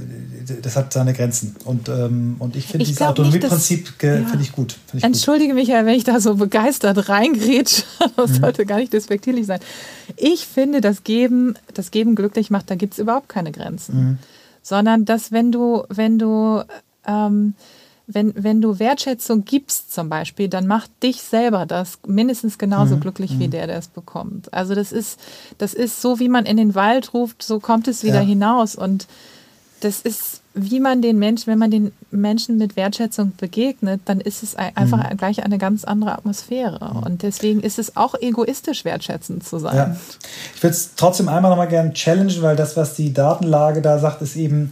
das 0.61 0.75
hat 0.75 0.93
seine 0.93 1.13
Grenzen. 1.13 1.55
Und, 1.65 1.89
ähm, 1.89 2.35
und 2.41 2.57
ich 2.57 2.67
finde 2.67 2.85
dieses 2.85 3.01
Autonomieprinzip 3.01 3.95
ja. 4.03 4.17
finde 4.17 4.41
ich 4.41 4.51
gut. 4.51 4.73
Find 4.73 4.95
ich 4.95 5.05
Entschuldige 5.05 5.55
gut. 5.55 5.63
mich, 5.63 5.69
wenn 5.69 5.89
ich 5.89 6.03
da 6.03 6.19
so 6.19 6.35
begeistert 6.35 7.09
reingrätsche. 7.09 7.85
Das 8.17 8.33
mhm. 8.33 8.41
sollte 8.41 8.67
gar 8.67 8.79
nicht 8.79 8.93
despektierlich 8.93 9.47
sein. 9.47 9.61
Ich 10.17 10.47
finde, 10.47 10.81
das 10.81 11.05
Geben, 11.05 11.55
das 11.75 11.91
Geben 11.93 12.17
glücklich 12.17 12.51
macht, 12.51 12.71
da 12.71 12.75
gibt 12.75 12.95
es 12.95 12.99
überhaupt 12.99 13.29
keine 13.29 13.53
Grenzen. 13.53 13.97
Mhm. 13.97 14.19
Sondern 14.63 15.05
dass, 15.05 15.33
wenn 15.33 15.53
du, 15.53 15.85
wenn 15.89 16.19
du 16.19 16.63
ähm, 17.07 17.55
wenn, 18.15 18.33
wenn 18.37 18.61
du 18.61 18.79
Wertschätzung 18.79 19.45
gibst 19.45 19.93
zum 19.93 20.09
Beispiel, 20.09 20.49
dann 20.49 20.67
macht 20.67 20.91
dich 21.03 21.23
selber 21.23 21.67
das 21.67 21.99
mindestens 22.07 22.59
genauso 22.59 22.97
mhm. 22.97 23.01
glücklich 23.01 23.39
wie 23.39 23.47
mhm. 23.47 23.53
der, 23.53 23.67
der 23.67 23.79
es 23.79 23.89
bekommt. 23.89 24.53
Also 24.53 24.75
das 24.75 24.93
ist, 24.93 25.21
das 25.59 25.75
ist 25.75 26.01
so, 26.01 26.19
wie 26.19 26.29
man 26.29 26.47
in 26.47 26.57
den 26.57 26.75
Wald 26.75 27.15
ruft, 27.15 27.43
so 27.43 27.61
kommt 27.61 27.89
es 27.89 28.03
wieder 28.03 28.21
ja. 28.21 28.27
hinaus. 28.27 28.75
Und 28.75 29.07
das 29.81 30.01
ist, 30.01 30.40
wie 30.55 30.81
man 30.81 31.01
den 31.01 31.19
Menschen, 31.19 31.47
wenn 31.47 31.59
man 31.59 31.71
den 31.71 31.93
Menschen 32.11 32.59
mit 32.59 32.75
Wertschätzung 32.75 33.33
begegnet, 33.37 34.01
dann 34.07 34.21
ist 34.21 34.43
es 34.43 34.57
einfach 34.57 35.11
mhm. 35.11 35.17
gleich 35.17 35.45
eine 35.45 35.59
ganz 35.59 35.85
andere 35.85 36.13
Atmosphäre. 36.13 36.93
Mhm. 36.93 37.03
Und 37.05 37.23
deswegen 37.23 37.61
ist 37.61 37.79
es 37.79 37.97
auch 37.97 38.15
egoistisch, 38.21 38.85
wertschätzend 38.85 39.47
zu 39.47 39.59
sein. 39.59 39.77
Ja. 39.77 39.97
Ich 40.55 40.63
würde 40.63 40.75
es 40.75 40.95
trotzdem 40.97 41.29
einmal 41.29 41.51
nochmal 41.51 41.69
gerne 41.69 41.93
challengen, 41.93 42.43
weil 42.43 42.57
das, 42.57 42.77
was 42.77 42.95
die 42.95 43.13
Datenlage 43.13 43.81
da 43.81 43.99
sagt, 43.99 44.23
ist 44.23 44.35
eben, 44.35 44.71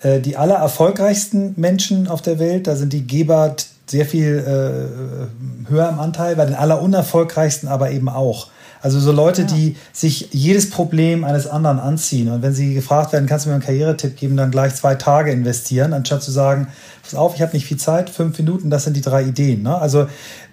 äh, 0.00 0.20
die 0.20 0.36
aller 0.36 0.56
erfolgreichsten 0.56 1.54
Menschen 1.56 2.08
auf 2.08 2.20
der 2.20 2.40
Welt, 2.40 2.66
da 2.66 2.74
sind 2.74 2.92
die 2.92 3.06
Geber 3.06 3.54
sehr 3.86 4.06
viel 4.06 4.38
äh, 4.38 5.70
höher 5.70 5.88
im 5.88 6.00
Anteil, 6.00 6.34
bei 6.36 6.46
den 6.46 6.54
aller 6.54 6.80
unerfolgreichsten 6.82 7.68
aber 7.68 7.90
eben 7.90 8.08
auch. 8.08 8.48
Also 8.84 9.00
so 9.00 9.12
Leute, 9.12 9.42
ja. 9.42 9.48
die 9.48 9.76
sich 9.94 10.28
jedes 10.32 10.68
Problem 10.68 11.24
eines 11.24 11.46
anderen 11.46 11.78
anziehen. 11.80 12.28
Und 12.28 12.42
wenn 12.42 12.52
sie 12.52 12.74
gefragt 12.74 13.14
werden, 13.14 13.26
kannst 13.26 13.46
du 13.46 13.48
mir 13.48 13.54
einen 13.54 13.64
Karrieretipp 13.64 14.14
geben, 14.14 14.36
dann 14.36 14.50
gleich 14.50 14.74
zwei 14.74 14.94
Tage 14.94 15.32
investieren, 15.32 15.94
anstatt 15.94 16.22
zu 16.22 16.30
sagen, 16.30 16.68
pass 17.02 17.14
auf, 17.14 17.34
ich 17.34 17.40
habe 17.40 17.54
nicht 17.54 17.64
viel 17.64 17.78
Zeit, 17.78 18.10
fünf 18.10 18.36
Minuten, 18.38 18.68
das 18.68 18.84
sind 18.84 18.94
die 18.94 19.00
drei 19.00 19.22
Ideen. 19.22 19.62
Ne? 19.62 19.74
Also 19.74 20.06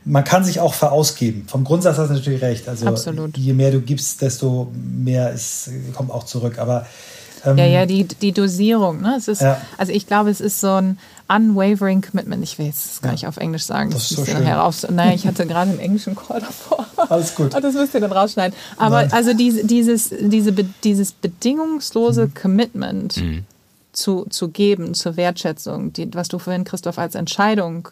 man 0.05 0.23
kann 0.23 0.45
sich 0.45 0.61
auch 0.61 0.73
verausgeben. 0.73 1.43
Vom 1.47 1.65
Grundsatz 1.65 1.97
hast 1.97 2.07
du 2.07 2.13
natürlich 2.13 2.41
recht. 2.41 2.69
Also 2.69 2.88
Absolut. 2.88 3.38
je 3.38 3.51
mehr 3.51 3.71
du 3.71 3.82
gibst, 3.82 4.21
desto 4.21 4.71
mehr 4.73 5.34
ist, 5.34 5.69
kommt 5.93 6.09
auch 6.09 6.23
zurück. 6.23 6.57
Aber 6.57 6.86
ähm, 7.46 7.58
ja, 7.58 7.66
ja, 7.66 7.86
die, 7.86 8.06
die 8.06 8.32
Dosierung. 8.32 9.02
Ne? 9.02 9.16
Es 9.18 9.28
ist, 9.28 9.42
ja. 9.42 9.60
Also 9.78 9.92
ich 9.92 10.08
glaube, 10.08 10.30
es 10.30 10.42
ist 10.42 10.60
so 10.60 10.74
ein 10.74 11.00
unwavering 11.28 12.02
commitment. 12.02 12.44
Ich 12.44 12.58
will 12.58 12.68
jetzt 12.68 13.02
gar 13.02 13.10
ja. 13.10 13.14
nicht 13.14 13.28
auf 13.28 13.38
Englisch 13.38 13.64
sagen. 13.64 13.89
Das, 13.92 14.10
das 14.10 14.12
ist 14.12 14.18
so 14.18 14.26
schön. 14.26 14.44
heraus. 14.44 14.86
Nein, 14.89 15.14
ich 15.14 15.26
hatte 15.26 15.48
gerade 15.48 15.72
einen 15.72 15.80
englischen 15.80 16.16
Call 16.16 16.42
davor. 16.42 16.86
Alles 17.10 17.36
gut. 17.36 17.54
das 17.62 17.74
müsst 17.74 17.94
ihr 17.94 18.02
dann 18.02 18.12
rausschneiden. 18.12 18.58
Aber 18.78 19.02
Nein. 19.02 19.14
also 19.14 19.34
diese, 19.34 19.66
dieses, 19.66 20.14
diese, 20.20 20.52
dieses 20.84 21.12
bedingungslose 21.14 22.28
mhm. 22.28 22.34
Commitment 22.34 23.18
mhm. 23.18 23.46
Zu, 23.94 24.26
zu 24.30 24.48
geben, 24.48 24.94
zur 24.94 25.18
Wertschätzung, 25.18 25.92
die, 25.92 26.14
was 26.14 26.30
du 26.30 26.39
vorhin, 26.39 26.64
Christoph, 26.64 26.98
als 26.98 27.14
Entscheidung 27.14 27.89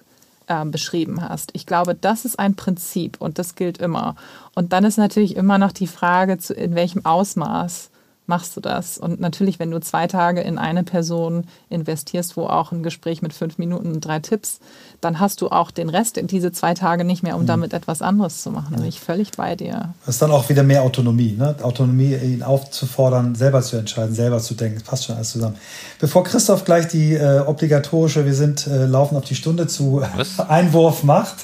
äh, 0.48 0.64
beschrieben 0.64 1.22
hast. 1.22 1.52
Ich 1.54 1.66
glaube, 1.66 1.94
das 1.94 2.24
ist 2.24 2.40
ein 2.40 2.56
Prinzip 2.56 3.18
und 3.20 3.38
das 3.38 3.56
gilt 3.56 3.80
immer. 3.80 4.16
Und 4.56 4.72
dann 4.72 4.86
ist 4.86 4.98
natürlich 4.98 5.36
immer 5.36 5.58
noch 5.58 5.74
die 5.74 5.88
Frage, 5.88 6.38
in 6.56 6.74
welchem 6.74 7.06
Ausmaß 7.06 7.90
machst 8.30 8.56
du 8.56 8.62
das. 8.62 8.98
Und 8.98 9.20
natürlich, 9.20 9.60
wenn 9.60 9.72
du 9.72 9.82
zwei 9.82 10.08
Tage 10.08 10.40
in 10.40 10.58
eine 10.58 10.84
Person 10.84 11.44
investierst, 11.70 12.38
wo 12.38 12.46
auch 12.46 12.72
ein 12.72 12.84
Gespräch 12.84 13.22
mit 13.22 13.34
fünf 13.34 13.58
Minuten 13.58 13.92
und 13.92 14.02
drei 14.02 14.20
Tipps, 14.20 14.60
dann 15.02 15.20
hast 15.20 15.42
du 15.42 15.50
auch 15.50 15.72
den 15.72 15.90
Rest 15.90 16.18
in 16.18 16.28
diese 16.28 16.52
zwei 16.54 16.74
Tage 16.74 17.04
nicht 17.04 17.24
mehr, 17.24 17.36
um 17.36 17.42
mhm. 17.42 17.48
damit 17.48 17.74
etwas 17.74 18.02
anderes 18.02 18.42
zu 18.42 18.52
machen. 18.52 18.68
Da 18.72 18.78
bin 18.78 18.88
ich 18.88 19.02
völlig 19.02 19.32
bei 19.32 19.56
dir. 19.56 19.94
Das 20.06 20.16
ist 20.16 20.22
dann 20.22 20.32
auch 20.32 20.48
wieder 20.48 20.64
mehr 20.64 20.84
Autonomie. 20.84 21.36
Ne? 21.38 21.56
Autonomie, 21.62 22.16
ihn 22.16 22.44
aufzufordern, 22.44 23.36
selber 23.36 23.62
zu 23.62 23.76
entscheiden, 23.76 24.16
selber 24.16 24.40
zu 24.40 24.54
denken. 24.54 24.80
Das 24.80 24.88
passt 24.88 25.06
schon 25.06 25.16
alles 25.16 25.32
zusammen. 25.32 25.56
Bevor 26.00 26.24
Christoph 26.24 26.64
gleich 26.64 26.88
die 26.88 27.16
äh, 27.16 27.40
obligatorische, 27.40 28.26
wir 28.26 28.36
sind 28.36 28.68
äh, 28.68 28.86
laufen 28.86 29.18
auf 29.18 29.26
die 29.26 29.36
Stunde 29.36 29.68
zu? 29.68 30.04
Einwurf 30.48 31.04
macht, 31.04 31.38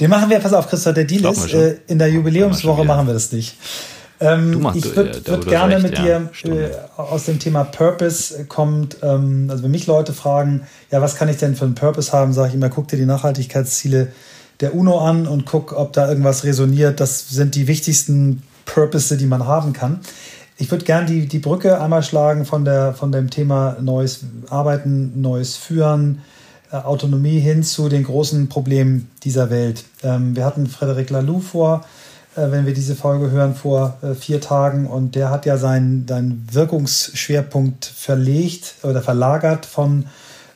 den 0.00 0.10
machen 0.10 0.28
wir, 0.28 0.40
pass 0.40 0.52
auf, 0.52 0.68
Christoph, 0.68 0.94
der 0.94 1.04
Deal 1.04 1.24
ist, 1.32 1.54
äh, 1.54 1.76
in 1.86 1.98
der 1.98 2.08
Jubiläumswoche 2.10 2.84
machen 2.84 3.06
wir 3.06 3.14
das 3.14 3.30
nicht. 3.30 3.56
Ähm, 4.22 4.66
ich 4.74 4.96
würde 4.96 5.10
äh, 5.10 5.26
würd 5.26 5.46
gerne 5.48 5.74
recht, 5.74 5.82
mit 5.82 5.98
ja, 5.98 6.20
dir 6.20 6.70
äh, 6.70 6.70
aus 6.96 7.24
dem 7.24 7.40
Thema 7.40 7.64
Purpose 7.64 8.44
kommt, 8.44 8.98
ähm, 9.02 9.48
also 9.50 9.64
wenn 9.64 9.72
mich 9.72 9.88
Leute 9.88 10.12
fragen, 10.12 10.62
ja, 10.92 11.00
was 11.00 11.16
kann 11.16 11.28
ich 11.28 11.38
denn 11.38 11.56
für 11.56 11.64
einen 11.64 11.74
Purpose 11.74 12.12
haben, 12.12 12.32
sage 12.32 12.50
ich 12.50 12.54
immer, 12.54 12.68
guck 12.68 12.86
dir 12.86 12.96
die 12.96 13.06
Nachhaltigkeitsziele 13.06 14.12
der 14.60 14.76
UNO 14.76 15.00
an 15.00 15.26
und 15.26 15.44
guck, 15.44 15.72
ob 15.72 15.92
da 15.92 16.08
irgendwas 16.08 16.44
resoniert. 16.44 17.00
Das 17.00 17.30
sind 17.30 17.56
die 17.56 17.66
wichtigsten 17.66 18.44
Purpose, 18.64 19.16
die 19.16 19.26
man 19.26 19.44
haben 19.46 19.72
kann. 19.72 20.00
Ich 20.56 20.70
würde 20.70 20.84
gerne 20.84 21.06
die, 21.06 21.26
die 21.26 21.40
Brücke 21.40 21.80
einmal 21.80 22.04
schlagen 22.04 22.44
von, 22.44 22.64
der, 22.64 22.94
von 22.94 23.10
dem 23.10 23.28
Thema 23.28 23.76
neues 23.80 24.20
Arbeiten, 24.48 25.20
neues 25.20 25.56
Führen, 25.56 26.20
äh, 26.70 26.76
Autonomie 26.76 27.40
hin 27.40 27.64
zu 27.64 27.88
den 27.88 28.04
großen 28.04 28.48
Problemen 28.48 29.10
dieser 29.24 29.50
Welt. 29.50 29.82
Ähm, 30.04 30.36
wir 30.36 30.44
hatten 30.44 30.68
Frederic 30.68 31.10
Laloux 31.10 31.40
vor 31.40 31.80
äh, 31.80 32.01
wenn 32.34 32.66
wir 32.66 32.74
diese 32.74 32.96
Folge 32.96 33.30
hören, 33.30 33.54
vor 33.54 33.98
äh, 34.02 34.14
vier 34.14 34.40
Tagen. 34.40 34.86
Und 34.86 35.14
der 35.14 35.30
hat 35.30 35.46
ja 35.46 35.56
seinen, 35.56 36.06
seinen 36.08 36.46
Wirkungsschwerpunkt 36.50 37.84
verlegt 37.84 38.74
oder 38.82 39.02
verlagert 39.02 39.66
von, 39.66 40.06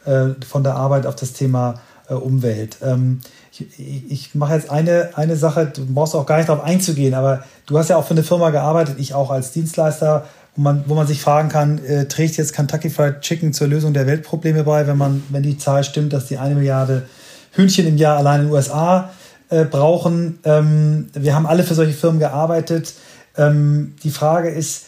äh, 0.04 0.28
von 0.46 0.64
der 0.64 0.76
Arbeit 0.76 1.06
auf 1.06 1.16
das 1.16 1.32
Thema 1.32 1.74
Umwelt. 2.08 2.76
Ähm, 2.82 3.20
ich, 3.60 4.10
ich 4.10 4.34
mache 4.34 4.54
jetzt 4.54 4.70
eine, 4.70 5.10
eine 5.14 5.36
Sache, 5.36 5.66
du 5.74 5.86
brauchst 5.86 6.14
auch 6.14 6.26
gar 6.26 6.36
nicht 6.36 6.48
darauf 6.48 6.64
einzugehen, 6.64 7.14
aber 7.14 7.44
du 7.66 7.78
hast 7.78 7.90
ja 7.90 7.96
auch 7.96 8.04
für 8.04 8.14
eine 8.14 8.22
Firma 8.22 8.50
gearbeitet, 8.50 8.96
ich 8.98 9.14
auch 9.14 9.30
als 9.30 9.52
Dienstleister, 9.52 10.26
wo 10.54 10.62
man, 10.62 10.84
wo 10.86 10.94
man 10.94 11.06
sich 11.06 11.20
fragen 11.20 11.48
kann, 11.48 11.84
äh, 11.84 12.06
trägt 12.06 12.36
jetzt 12.36 12.52
Kentucky 12.52 12.90
Fried 12.90 13.20
Chicken 13.20 13.52
zur 13.52 13.68
Lösung 13.68 13.92
der 13.92 14.06
Weltprobleme 14.06 14.64
bei, 14.64 14.86
wenn 14.86 14.96
man, 14.96 15.22
wenn 15.30 15.42
die 15.42 15.58
Zahl 15.58 15.84
stimmt, 15.84 16.12
dass 16.12 16.26
die 16.26 16.38
eine 16.38 16.54
Milliarde 16.54 17.06
Hühnchen 17.52 17.86
im 17.86 17.96
Jahr 17.96 18.18
allein 18.18 18.40
in 18.40 18.46
den 18.46 18.54
USA 18.54 19.10
äh, 19.48 19.64
brauchen. 19.64 20.38
Ähm, 20.44 21.08
wir 21.12 21.34
haben 21.34 21.46
alle 21.46 21.62
für 21.62 21.74
solche 21.74 21.92
Firmen 21.92 22.20
gearbeitet. 22.20 22.94
Ähm, 23.36 23.94
die 24.02 24.10
Frage 24.10 24.48
ist, 24.50 24.86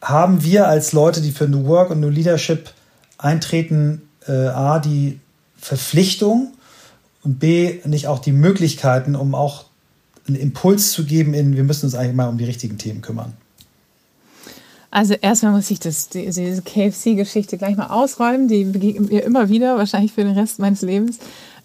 haben 0.00 0.42
wir 0.42 0.68
als 0.68 0.92
Leute, 0.92 1.20
die 1.20 1.30
für 1.30 1.48
New 1.48 1.66
Work 1.66 1.90
und 1.90 2.00
New 2.00 2.08
Leadership 2.08 2.70
eintreten, 3.18 4.02
äh, 4.26 4.32
A, 4.32 4.78
die 4.78 5.20
Verpflichtung 5.56 6.52
und 7.22 7.38
B, 7.38 7.80
nicht 7.84 8.08
auch 8.08 8.18
die 8.18 8.32
Möglichkeiten, 8.32 9.14
um 9.14 9.34
auch 9.34 9.66
einen 10.26 10.36
Impuls 10.36 10.92
zu 10.92 11.04
geben 11.04 11.34
in, 11.34 11.56
wir 11.56 11.64
müssen 11.64 11.86
uns 11.86 11.94
eigentlich 11.94 12.14
mal 12.14 12.28
um 12.28 12.38
die 12.38 12.44
richtigen 12.44 12.78
Themen 12.78 13.00
kümmern? 13.00 13.32
Also 14.90 15.14
erstmal 15.14 15.52
muss 15.52 15.70
ich 15.70 15.80
das, 15.80 16.10
diese 16.10 16.60
KFC-Geschichte 16.60 17.56
gleich 17.56 17.76
mal 17.76 17.86
ausräumen. 17.86 18.46
Die 18.46 18.64
begegnet 18.64 19.10
mir 19.10 19.24
immer 19.24 19.48
wieder, 19.48 19.78
wahrscheinlich 19.78 20.12
für 20.12 20.22
den 20.22 20.34
Rest 20.34 20.58
meines 20.58 20.82
Lebens. 20.82 21.18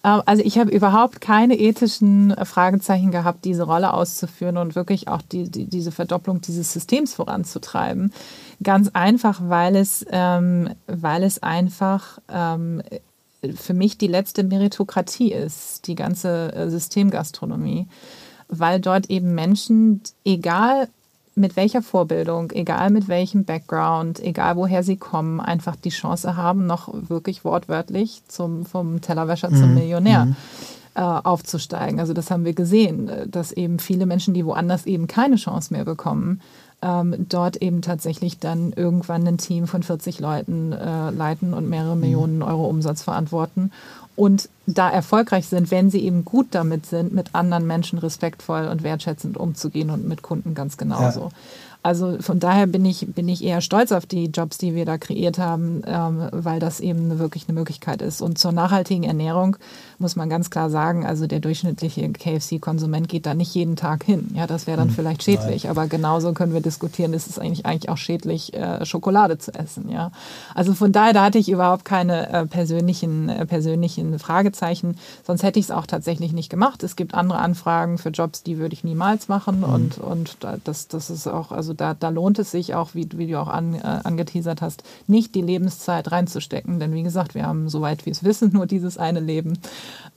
Ähm, 0.07 0.21
also 0.25 0.43
ich 0.43 0.57
habe 0.57 0.71
überhaupt 0.71 1.21
keine 1.21 1.59
ethischen 1.59 2.33
Fragezeichen 2.43 3.11
gehabt, 3.11 3.45
diese 3.45 3.63
Rolle 3.63 3.93
auszuführen 3.93 4.57
und 4.57 4.75
wirklich 4.75 5.07
auch 5.07 5.21
die, 5.21 5.49
die, 5.49 5.65
diese 5.65 5.91
Verdopplung 5.91 6.41
dieses 6.41 6.71
Systems 6.73 7.13
voranzutreiben. 7.13 8.13
Ganz 8.63 8.89
einfach, 8.93 9.41
weil 9.43 9.75
es, 9.75 10.05
ähm, 10.09 10.69
weil 10.87 11.23
es 11.23 11.43
einfach 11.43 12.19
ähm, 12.29 12.81
für 13.55 13.73
mich 13.73 13.97
die 13.97 14.07
letzte 14.07 14.43
Meritokratie 14.43 15.31
ist, 15.31 15.87
die 15.87 15.95
ganze 15.95 16.53
äh, 16.53 16.69
Systemgastronomie, 16.69 17.87
weil 18.49 18.79
dort 18.79 19.09
eben 19.09 19.35
Menschen, 19.35 20.01
egal 20.23 20.87
mit 21.37 21.55
welcher 21.55 21.81
Vorbildung, 21.81 22.51
egal 22.51 22.89
mit 22.89 23.07
welchem 23.07 23.45
Background, 23.45 24.19
egal 24.19 24.55
woher 24.55 24.83
sie 24.83 24.97
kommen, 24.97 25.39
einfach 25.39 25.75
die 25.75 25.89
Chance 25.89 26.35
haben, 26.35 26.65
noch 26.65 26.89
wirklich 26.93 27.45
wortwörtlich 27.45 28.23
zum, 28.27 28.65
vom 28.65 29.01
Tellerwäscher 29.01 29.51
mhm. 29.51 29.55
zum 29.55 29.73
Millionär 29.75 30.25
mhm. 30.25 30.35
äh, 30.95 31.01
aufzusteigen. 31.01 31.99
Also 31.99 32.13
das 32.13 32.31
haben 32.31 32.43
wir 32.43 32.53
gesehen, 32.53 33.07
äh, 33.07 33.27
dass 33.27 33.51
eben 33.51 33.79
viele 33.79 34.05
Menschen, 34.05 34.33
die 34.33 34.45
woanders 34.45 34.85
eben 34.85 35.07
keine 35.07 35.35
Chance 35.35 35.73
mehr 35.73 35.85
bekommen, 35.85 36.41
ähm, 36.81 37.15
dort 37.29 37.57
eben 37.57 37.81
tatsächlich 37.81 38.39
dann 38.39 38.71
irgendwann 38.73 39.27
ein 39.27 39.37
Team 39.37 39.67
von 39.67 39.83
40 39.83 40.19
Leuten 40.19 40.73
äh, 40.73 41.09
leiten 41.09 41.53
und 41.53 41.69
mehrere 41.69 41.95
mhm. 41.95 42.01
Millionen 42.01 42.43
Euro 42.43 42.65
Umsatz 42.65 43.01
verantworten 43.01 43.71
und 44.17 44.49
da 44.65 44.89
erfolgreich 44.89 45.47
sind, 45.47 45.69
wenn 45.69 45.91
sie 45.91 46.03
eben 46.03 46.25
gut 46.25 46.47
damit 46.51 46.87
sind, 46.87 47.13
mit 47.13 47.35
anderen 47.35 47.67
Menschen 47.67 47.99
respektvoll 47.99 48.67
und 48.67 48.81
wertschätzend 48.81 49.37
umzugehen 49.37 49.91
und 49.91 50.07
mit 50.07 50.23
Kunden 50.23 50.55
ganz 50.55 50.75
genauso. 50.75 51.21
Ja. 51.21 51.29
Also 51.83 52.17
von 52.19 52.39
daher 52.39 52.67
bin 52.67 52.83
ich, 52.85 53.07
bin 53.07 53.29
ich 53.29 53.43
eher 53.43 53.61
stolz 53.61 53.91
auf 53.91 54.05
die 54.05 54.25
Jobs, 54.25 54.57
die 54.57 54.75
wir 54.75 54.85
da 54.85 54.97
kreiert 54.97 55.37
haben, 55.37 55.83
ähm, 55.85 56.27
weil 56.31 56.59
das 56.59 56.79
eben 56.79 57.17
wirklich 57.19 57.47
eine 57.47 57.57
Möglichkeit 57.57 58.01
ist. 58.01 58.21
Und 58.21 58.37
zur 58.37 58.51
nachhaltigen 58.51 59.03
Ernährung 59.03 59.57
muss 59.99 60.15
man 60.15 60.29
ganz 60.29 60.49
klar 60.49 60.69
sagen, 60.69 61.05
also 61.05 61.27
der 61.27 61.39
durchschnittliche 61.39 62.11
KFC-Konsument 62.11 63.07
geht 63.07 63.25
da 63.25 63.33
nicht 63.33 63.55
jeden 63.55 63.75
Tag 63.75 64.03
hin. 64.03 64.31
Ja, 64.35 64.47
das 64.47 64.67
wäre 64.67 64.77
dann 64.77 64.89
hm, 64.89 64.95
vielleicht 64.95 65.23
schädlich, 65.23 65.63
Nein. 65.63 65.71
aber 65.71 65.87
genauso 65.87 66.33
können 66.33 66.53
wir 66.53 66.61
diskutieren, 66.61 67.13
ist 67.13 67.27
es 67.27 67.39
eigentlich, 67.39 67.65
eigentlich 67.65 67.89
auch 67.89 67.97
schädlich, 67.97 68.53
äh, 68.53 68.85
Schokolade 68.85 69.37
zu 69.37 69.53
essen. 69.53 69.89
Ja, 69.89 70.11
also 70.53 70.73
von 70.73 70.91
daher, 70.91 71.13
da 71.13 71.23
hatte 71.23 71.37
ich 71.37 71.49
überhaupt 71.49 71.85
keine 71.85 72.29
äh, 72.31 72.45
persönlichen, 72.45 73.29
äh, 73.29 73.45
persönlichen 73.45 74.19
Fragezeichen. 74.19 74.97
Sonst 75.25 75.43
hätte 75.43 75.59
ich 75.59 75.65
es 75.65 75.71
auch 75.71 75.87
tatsächlich 75.87 76.33
nicht 76.33 76.49
gemacht. 76.49 76.83
Es 76.83 76.95
gibt 76.95 77.13
andere 77.13 77.39
Anfragen 77.39 77.97
für 77.97 78.09
Jobs, 78.09 78.43
die 78.43 78.57
würde 78.57 78.73
ich 78.73 78.83
niemals 78.83 79.29
machen. 79.29 79.59
Mhm. 79.59 79.63
Und, 79.63 79.97
und 79.99 80.37
das, 80.63 80.87
das 80.87 81.09
ist 81.09 81.27
auch, 81.27 81.51
also 81.51 81.66
da, 81.73 81.93
da 81.93 82.09
lohnt 82.09 82.39
es 82.39 82.51
sich 82.51 82.75
auch, 82.75 82.93
wie, 82.93 83.07
wie 83.15 83.27
du 83.27 83.39
auch 83.39 83.47
an, 83.47 83.75
äh, 83.75 83.79
angeteasert 84.03 84.61
hast, 84.61 84.83
nicht 85.07 85.35
die 85.35 85.41
Lebenszeit 85.41 86.11
reinzustecken. 86.11 86.79
Denn 86.79 86.93
wie 86.93 87.03
gesagt, 87.03 87.35
wir 87.35 87.45
haben, 87.45 87.69
soweit 87.69 88.05
wir 88.05 88.11
es 88.11 88.23
wissen, 88.23 88.51
nur 88.53 88.65
dieses 88.65 88.97
eine 88.97 89.19
Leben. 89.19 89.57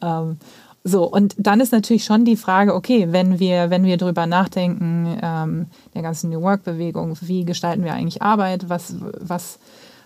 Ähm, 0.03 0.39
so, 0.83 1.05
und 1.05 1.35
dann 1.37 1.61
ist 1.61 1.73
natürlich 1.73 2.05
schon 2.05 2.25
die 2.25 2.37
Frage, 2.37 2.75
okay, 2.75 3.09
wenn 3.11 3.39
wir, 3.39 3.69
wenn 3.69 3.85
wir 3.85 3.99
drüber 3.99 4.27
nachdenken, 4.27 5.19
ähm, 5.23 5.67
der 5.95 6.03
ganzen 6.03 6.31
New 6.31 6.41
Work-Bewegung, 6.41 7.19
wie 7.21 7.45
gestalten 7.45 7.85
wir 7.85 7.93
eigentlich 7.93 8.23
Arbeit, 8.23 8.71
was, 8.71 8.95
was, 9.21 9.59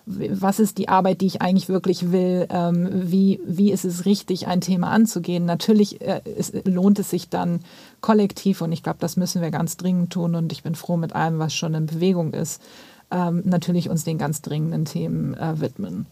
was 0.06 0.58
ist 0.58 0.78
die 0.78 0.88
Arbeit, 0.88 1.20
die 1.20 1.26
ich 1.26 1.42
eigentlich 1.42 1.68
wirklich 1.68 2.10
will, 2.10 2.48
ähm, 2.50 2.88
wie, 2.92 3.40
wie 3.46 3.70
ist 3.70 3.84
es 3.84 4.04
richtig, 4.04 4.48
ein 4.48 4.60
Thema 4.60 4.90
anzugehen. 4.90 5.46
Natürlich 5.46 6.00
äh, 6.00 6.20
es, 6.36 6.52
lohnt 6.64 6.98
es 6.98 7.08
sich 7.08 7.28
dann 7.28 7.60
kollektiv, 8.04 8.60
und 8.60 8.70
ich 8.70 8.82
glaube, 8.82 8.98
das 9.00 9.16
müssen 9.16 9.40
wir 9.40 9.50
ganz 9.50 9.78
dringend 9.78 10.12
tun, 10.12 10.34
und 10.34 10.52
ich 10.52 10.62
bin 10.62 10.74
froh 10.74 10.98
mit 10.98 11.14
allem, 11.14 11.38
was 11.38 11.54
schon 11.54 11.72
in 11.72 11.86
Bewegung 11.86 12.34
ist, 12.34 12.60
ähm, 13.10 13.40
natürlich 13.46 13.88
uns 13.88 14.04
den 14.04 14.18
ganz 14.18 14.42
dringenden 14.42 14.84
Themen 14.84 15.32
äh, 15.32 15.58
widmen. 15.58 16.04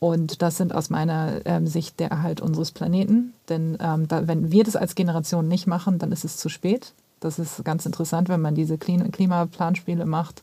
Und 0.00 0.42
das 0.42 0.56
sind 0.56 0.74
aus 0.74 0.90
meiner 0.90 1.46
ähm, 1.46 1.68
Sicht 1.68 2.00
der 2.00 2.10
Erhalt 2.10 2.40
unseres 2.40 2.72
Planeten. 2.72 3.32
Denn 3.48 3.78
ähm, 3.80 4.08
da, 4.08 4.26
wenn 4.26 4.50
wir 4.50 4.64
das 4.64 4.74
als 4.74 4.96
Generation 4.96 5.46
nicht 5.46 5.68
machen, 5.68 6.00
dann 6.00 6.10
ist 6.10 6.24
es 6.24 6.36
zu 6.36 6.48
spät. 6.48 6.94
Das 7.20 7.38
ist 7.38 7.64
ganz 7.64 7.86
interessant, 7.86 8.28
wenn 8.28 8.40
man 8.40 8.56
diese 8.56 8.76
Klimaplanspiele 8.76 10.04
macht 10.04 10.42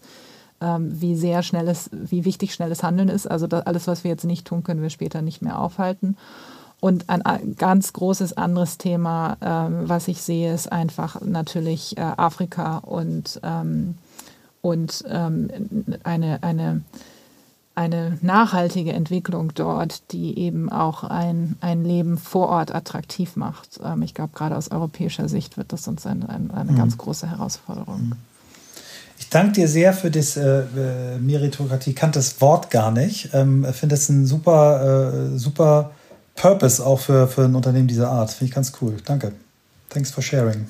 ähm, 0.64 0.90
wie 1.02 1.16
sehr 1.16 1.44
schnelles, 1.44 1.90
wie 1.92 2.24
wichtig 2.24 2.54
schnelles 2.54 2.82
Handeln 2.82 3.10
ist. 3.10 3.30
Also 3.30 3.48
alles, 3.48 3.88
was 3.88 4.06
wir 4.06 4.12
jetzt 4.12 4.24
nicht 4.24 4.48
tun, 4.48 4.64
können 4.64 4.82
wir 4.82 4.90
später 4.90 5.22
nicht 5.22 5.42
mehr 5.42 5.60
aufhalten. 5.60 6.16
Und 6.84 7.06
ein 7.08 7.56
ganz 7.58 7.94
großes 7.94 8.36
anderes 8.36 8.78
Thema, 8.78 9.38
ähm, 9.42 9.88
was 9.88 10.10
ich 10.10 10.22
sehe, 10.22 10.54
ist 10.54 10.70
einfach 10.70 11.22
natürlich 11.22 11.98
äh, 11.98 12.02
Afrika 12.02 12.80
und, 12.80 13.40
ähm, 13.42 13.96
und 14.62 15.02
ähm, 15.08 15.48
eine, 16.04 16.44
eine, 16.44 16.82
eine 17.74 18.18
nachhaltige 18.22 18.92
Entwicklung 18.92 19.54
dort, 19.54 20.12
die 20.12 20.38
eben 20.38 20.70
auch 20.70 21.06
ein, 21.06 21.56
ein 21.62 21.86
Leben 21.86 22.18
vor 22.18 22.50
Ort 22.50 22.76
attraktiv 22.76 23.38
macht. 23.38 23.80
Ähm, 23.82 24.02
ich 24.02 24.14
glaube, 24.14 24.34
gerade 24.36 24.58
aus 24.58 24.70
europäischer 24.70 25.30
Sicht 25.30 25.56
wird 25.56 25.72
das 25.72 25.88
uns 25.88 26.06
ein, 26.06 26.28
ein, 26.28 26.52
eine 26.52 26.74
mhm. 26.74 26.76
ganz 26.76 26.98
große 26.98 27.30
Herausforderung. 27.30 28.08
Mhm. 28.08 28.14
Ich 29.20 29.30
danke 29.30 29.54
dir 29.54 29.70
sehr 29.70 29.94
für 29.94 30.12
das 30.12 30.36
äh, 30.36 30.64
äh, 30.64 31.18
Meritokratie. 31.18 31.92
Ich 31.92 31.96
kannte 31.96 32.20
das 32.20 32.42
Wort 32.42 32.72
gar 32.72 32.92
nicht. 32.92 33.30
Ähm, 33.32 33.66
finde 33.72 33.96
es 33.96 34.10
ein 34.10 34.26
super, 34.26 35.32
äh, 35.34 35.38
super 35.38 35.92
Purpose 36.36 36.84
auch 36.84 37.00
für, 37.00 37.28
für 37.28 37.44
ein 37.44 37.56
Unternehmen 37.56 37.88
dieser 37.88 38.10
Art. 38.10 38.32
Finde 38.32 38.50
ich 38.50 38.56
ganz 38.56 38.72
cool. 38.82 38.96
Danke. 39.06 39.32
Thanks 39.90 40.12
for 40.12 40.24
sharing. 40.24 40.68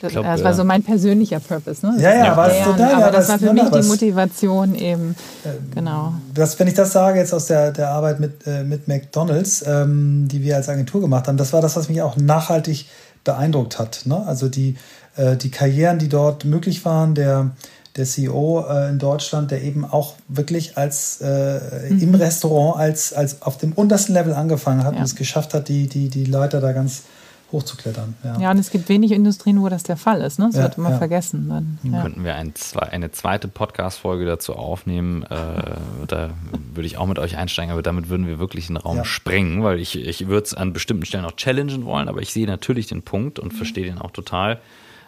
Das, 0.00 0.12
glaub, 0.12 0.24
das 0.24 0.44
war 0.44 0.52
so 0.52 0.64
mein 0.64 0.82
persönlicher 0.82 1.40
Purpose. 1.40 1.86
Ne? 1.86 1.96
Ja, 1.98 2.14
ja, 2.14 2.32
aber, 2.32 2.48
das, 2.48 2.64
total, 2.64 2.94
aber 2.94 3.10
das, 3.10 3.26
das 3.26 3.28
war 3.28 3.48
für 3.48 3.54
mich 3.54 3.70
die 3.70 3.88
Motivation 3.88 4.74
eben. 4.74 5.16
Äh, 5.44 5.74
genau. 5.74 6.14
Das, 6.34 6.58
wenn 6.58 6.66
ich 6.66 6.74
das 6.74 6.92
sage 6.92 7.20
jetzt 7.20 7.32
aus 7.32 7.46
der, 7.46 7.72
der 7.72 7.88
Arbeit 7.88 8.20
mit, 8.20 8.46
äh, 8.46 8.64
mit 8.64 8.86
McDonalds, 8.86 9.64
ähm, 9.66 10.28
die 10.28 10.42
wir 10.42 10.56
als 10.56 10.68
Agentur 10.68 11.00
gemacht 11.00 11.26
haben, 11.28 11.38
das 11.38 11.52
war 11.54 11.62
das, 11.62 11.76
was 11.76 11.88
mich 11.88 12.02
auch 12.02 12.16
nachhaltig 12.16 12.86
beeindruckt 13.22 13.78
hat. 13.78 14.02
Ne? 14.04 14.22
Also 14.26 14.48
die, 14.48 14.76
äh, 15.16 15.36
die 15.36 15.50
Karrieren, 15.50 15.98
die 15.98 16.08
dort 16.08 16.44
möglich 16.44 16.84
waren, 16.84 17.14
der, 17.14 17.52
der 17.96 18.04
CEO 18.04 18.64
äh, 18.68 18.88
in 18.90 18.98
Deutschland, 18.98 19.50
der 19.50 19.62
eben 19.62 19.84
auch 19.84 20.14
wirklich 20.28 20.76
als 20.76 21.20
äh, 21.20 21.90
mhm. 21.90 22.00
im 22.00 22.14
Restaurant 22.14 22.78
als, 22.78 23.12
als 23.12 23.42
auf 23.42 23.56
dem 23.58 23.72
untersten 23.72 24.14
Level 24.14 24.34
angefangen 24.34 24.84
hat 24.84 24.94
ja. 24.94 24.98
und 24.98 25.04
es 25.04 25.14
geschafft 25.14 25.54
hat, 25.54 25.68
die, 25.68 25.86
die, 25.86 26.08
die 26.08 26.24
Leiter 26.24 26.60
da 26.60 26.72
ganz 26.72 27.04
hochzuklettern. 27.52 28.14
Ja. 28.24 28.38
ja, 28.40 28.50
und 28.50 28.58
es 28.58 28.70
gibt 28.70 28.88
wenig 28.88 29.12
Industrien, 29.12 29.62
wo 29.62 29.68
das 29.68 29.84
der 29.84 29.96
Fall 29.96 30.20
ist. 30.22 30.38
Ne? 30.38 30.46
Das 30.46 30.56
ja, 30.56 30.62
wird 30.64 30.76
immer 30.76 30.90
ja. 30.90 30.98
vergessen. 30.98 31.48
Dann. 31.48 31.78
Ja. 31.92 32.02
Könnten 32.02 32.24
wir 32.24 32.34
ein, 32.34 32.52
eine 32.90 33.12
zweite 33.12 33.46
Podcast-Folge 33.46 34.26
dazu 34.26 34.54
aufnehmen. 34.54 35.22
Äh, 35.22 35.26
da 36.08 36.30
würde 36.74 36.86
ich 36.86 36.98
auch 36.98 37.06
mit 37.06 37.18
euch 37.18 37.36
einsteigen, 37.36 37.70
aber 37.70 37.82
damit 37.82 38.08
würden 38.08 38.26
wir 38.26 38.40
wirklich 38.40 38.68
einen 38.68 38.76
Raum 38.76 39.04
sprengen, 39.04 39.62
weil 39.62 39.78
ich, 39.78 39.96
ich 39.96 40.26
würde 40.26 40.46
es 40.46 40.54
an 40.54 40.72
bestimmten 40.72 41.06
Stellen 41.06 41.24
auch 41.24 41.36
challengen 41.36 41.84
wollen, 41.84 42.08
aber 42.08 42.20
ich 42.20 42.32
sehe 42.32 42.46
natürlich 42.46 42.88
den 42.88 43.02
Punkt 43.02 43.38
und 43.38 43.52
mhm. 43.52 43.56
verstehe 43.56 43.84
den 43.84 43.98
auch 43.98 44.10
total. 44.10 44.58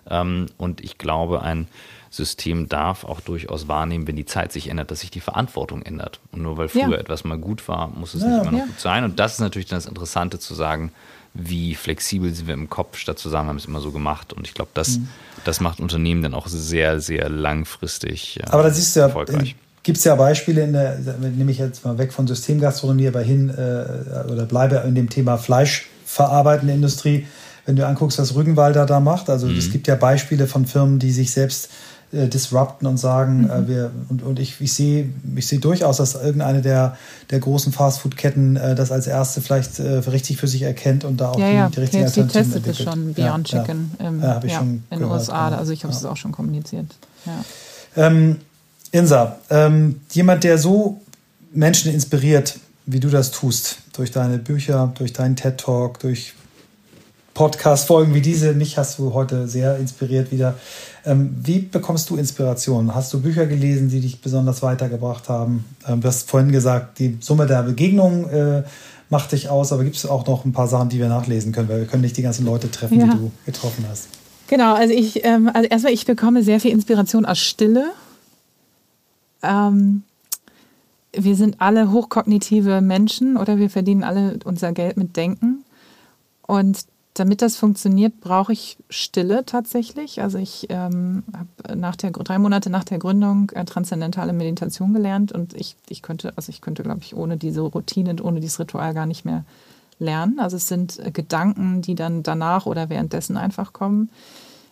Ähm, 0.09 0.47
und 0.57 0.81
ich 0.83 0.99
glaube, 0.99 1.43
ein 1.43 1.67
System 2.17 2.69
darf 2.69 3.05
auch 3.05 3.21
durchaus 3.21 3.69
wahrnehmen, 3.69 4.07
wenn 4.07 4.17
die 4.17 4.25
Zeit 4.25 4.53
sich 4.53 4.69
ändert, 4.69 4.91
dass 4.91 5.01
sich 5.01 5.11
die 5.11 5.21
Verantwortung 5.21 5.83
ändert. 5.83 6.21
Und 6.33 6.43
nur 6.43 6.57
weil 6.57 6.69
früher 6.69 6.91
ja. 6.91 6.97
etwas 6.97 7.25
mal 7.25 7.39
gut 7.39 7.69
war, 7.69 7.89
muss 7.89 8.15
es 8.15 8.23
ja, 8.23 8.29
nicht 8.29 8.43
immer 8.43 8.53
noch 8.53 8.59
ja. 8.61 8.67
gut 8.67 8.81
sein. 8.81 9.05
Und 9.05 9.21
das 9.21 9.35
ist 9.35 9.41
natürlich 9.41 9.69
dann 9.69 9.79
das 9.79 9.87
Interessante 9.87 10.39
zu 10.39 10.55
sagen, 10.55 10.93
wie 11.35 11.75
flexibel 11.75 12.33
sind 12.33 12.47
wir 12.47 12.55
im 12.55 12.71
Kopf, 12.71 12.97
statt 12.97 13.19
zu 13.19 13.29
sagen, 13.29 13.47
wir 13.47 13.51
haben 13.51 13.59
es 13.59 13.67
immer 13.67 13.81
so 13.81 13.93
gemacht. 13.93 14.33
Und 14.33 14.47
ich 14.47 14.55
glaube, 14.55 14.71
das, 14.75 14.99
mhm. 14.99 15.09
das 15.45 15.61
macht 15.61 15.81
Unternehmen 15.81 16.23
dann 16.23 16.35
auch 16.35 16.47
sehr, 16.47 17.01
sehr 17.01 17.29
langfristig 17.29 18.41
äh, 18.41 18.47
Aber 18.47 18.63
da 18.63 18.71
siehst 18.71 18.97
du 18.97 19.01
ja, 19.01 19.11
Gibt 19.83 19.99
es 19.99 20.05
ja 20.05 20.17
Beispiele, 20.17 20.65
in 20.65 20.73
der, 20.73 20.99
nehme 21.21 21.53
ich 21.53 21.59
jetzt 21.59 21.85
mal 21.85 21.97
weg 21.97 22.13
von 22.13 22.27
Systemgastronomie, 22.27 23.07
aber 23.07 23.21
hin 23.21 23.51
äh, 23.51 24.33
oder 24.33 24.45
bleibe 24.47 24.83
in 24.87 24.97
dem 24.97 25.09
Thema 25.09 25.37
Fleischverarbeitende 25.37 26.75
Industrie 26.75 27.27
wenn 27.67 27.77
du 27.77 27.87
anguckst, 27.87 28.19
was 28.19 28.35
Rügenwalder 28.35 28.87
da 28.87 29.01
macht, 29.01 29.29
also 29.29 29.49
mhm. 29.49 29.59
es 29.59 29.71
gibt 29.71 29.89
ja 29.89 29.97
Beispiele 29.97 30.47
von 30.47 30.67
Firmen, 30.67 30.99
die 30.99 31.11
sich 31.11 31.33
selbst 31.33 31.69
äh, 32.17 32.29
disrupten 32.29 32.87
und 32.87 32.97
sagen, 32.97 33.43
mhm. 33.43 33.51
äh, 33.51 33.69
wir, 33.69 33.91
und, 34.09 34.23
und 34.23 34.39
ich, 34.39 34.61
ich 34.61 34.73
sehe 34.73 35.11
ich 35.35 35.47
sehe 35.47 35.59
durchaus, 35.59 35.99
dass 35.99 36.15
irgendeine 36.15 36.63
der, 36.63 36.97
der 37.31 37.41
großen 37.41 37.73
Fastfood-Ketten 37.73 38.57
äh, 38.57 38.75
das 38.75 38.91
als 38.91 39.07
erste 39.07 39.41
vielleicht 39.41 39.79
äh, 39.79 39.99
richtig 39.99 40.39
für 40.39 40.49
sich 40.49 40.63
erkennt 40.63 41.05
und 41.05 41.21
da 41.21 41.31
auch 41.31 41.39
ja, 41.39 41.51
die, 41.51 41.57
ja. 41.57 41.69
die 41.69 41.81
richtigen 41.81 42.05
KFC 42.05 42.19
Alternativen 42.19 42.63
testet 42.63 42.67
es 42.67 42.83
schon, 42.83 43.15
Beyond 43.15 43.51
ja, 43.51 43.61
Chicken, 43.61 43.91
ja. 43.99 44.09
Im, 44.09 44.23
ja, 44.23 44.41
ich 44.43 44.53
schon 44.53 44.85
in 44.91 44.99
den 44.99 45.05
USA, 45.05 45.49
genau. 45.49 45.61
also 45.61 45.73
ich 45.73 45.85
habe 45.85 45.93
es 45.93 46.05
auch 46.05 46.17
schon 46.17 46.33
kommuniziert. 46.33 46.87
Ähm, 47.97 48.37
Insa, 48.93 49.39
ähm, 49.51 50.01
jemand, 50.13 50.45
der 50.45 50.59
so 50.59 51.01
Menschen 51.53 51.93
inspiriert, 51.93 52.59
wie 52.87 53.01
du 53.01 53.09
das 53.09 53.31
tust, 53.31 53.79
durch 53.93 54.11
deine 54.11 54.39
Bücher, 54.39 54.93
durch 54.97 55.13
deinen 55.13 55.37
TED-Talk, 55.37 55.99
durch 56.01 56.35
Podcast-Folgen 57.37 58.15
wie 58.15 58.23
diese. 58.23 58.55
Mich 58.55 58.79
hast 58.79 58.99
du 58.99 59.13
heute 59.13 59.47
sehr 59.47 59.77
inspiriert 59.77 60.33
wieder. 60.33 60.55
Ähm, 61.07 61.37
wie 61.41 61.61
bekommst 61.61 62.11
du 62.11 62.17
Inspiration? 62.17 62.93
Hast 62.93 63.15
du 63.15 63.23
Bücher 63.23 63.47
gelesen, 63.47 63.89
die 63.89 64.01
dich 64.01 64.21
besonders 64.21 64.61
weitergebracht 64.63 65.29
haben? 65.29 65.65
Ähm, 65.87 66.01
du 66.01 66.09
hast 66.09 66.29
vorhin 66.29 66.51
gesagt, 66.51 66.99
die 66.99 67.17
Summe 67.21 67.47
der 67.47 67.63
Begegnungen 67.63 68.29
äh, 68.29 68.65
macht 69.09 69.31
dich 69.31 69.49
aus, 69.49 69.73
aber 69.73 69.85
gibt 69.85 69.95
es 69.95 70.05
auch 70.05 70.27
noch 70.27 70.45
ein 70.45 70.53
paar 70.53 70.67
Sachen, 70.67 70.89
die 70.89 70.99
wir 70.99 71.09
nachlesen 71.09 71.53
können, 71.53 71.69
weil 71.69 71.79
wir 71.79 71.87
können 71.87 72.03
nicht 72.03 72.17
die 72.17 72.23
ganzen 72.23 72.45
Leute 72.45 72.71
treffen, 72.73 72.99
ja. 72.99 73.07
die 73.07 73.19
du 73.19 73.31
getroffen 73.47 73.85
hast. 73.89 74.09
Genau, 74.49 74.75
also 74.75 74.93
ich, 74.93 75.25
ähm, 75.25 75.49
also 75.55 75.69
erstmal, 75.69 75.93
ich 75.93 76.07
bekomme 76.07 76.43
sehr 76.43 76.59
viel 76.59 76.73
Inspiration 76.73 77.25
aus 77.25 77.39
Stille. 77.39 77.93
Ähm, 79.45 80.03
wir 81.13 81.37
sind 81.37 81.61
alle 81.61 81.93
hochkognitive 81.93 82.81
Menschen 82.81 83.37
oder 83.37 83.59
wir 83.59 83.71
verdienen 83.71 84.03
alle 84.03 84.39
unser 84.45 84.73
Geld 84.73 84.97
mit 84.97 85.17
Denken. 85.17 85.65
Und 86.47 86.79
damit 87.19 87.41
das 87.41 87.57
funktioniert, 87.57 88.21
brauche 88.21 88.53
ich 88.53 88.77
Stille 88.91 89.45
tatsächlich. 89.47 90.21
Also 90.23 90.39
ich 90.39 90.67
ähm, 90.69 91.25
habe 91.33 91.79
nach 91.79 91.97
der 91.97 92.11
drei 92.11 92.39
Monate 92.39 92.69
nach 92.69 92.85
der 92.85 92.99
Gründung 92.99 93.51
äh, 93.55 93.65
transzendentale 93.65 94.33
Meditation 94.33 94.93
gelernt 94.93 95.33
und 95.33 95.55
ich, 95.55 95.77
ich 95.89 96.03
könnte, 96.03 96.33
also 96.37 96.51
ich 96.51 96.61
könnte, 96.61 96.83
glaube 96.83 97.01
ich, 97.03 97.17
ohne 97.17 97.37
diese 97.37 97.63
Routine 97.63 98.11
und 98.11 98.23
ohne 98.23 98.41
dieses 98.41 98.61
Ritual 98.61 98.93
gar 98.93 99.07
nicht 99.07 99.25
mehr 99.25 99.45
lernen. 99.99 100.39
Also 100.39 100.57
es 100.57 100.69
sind 100.69 100.99
äh, 100.99 101.11
Gedanken, 101.11 101.81
die 101.81 101.95
dann 101.95 102.23
danach 102.23 102.67
oder 102.67 102.91
währenddessen 102.91 103.37
einfach 103.37 103.73
kommen. 103.73 104.11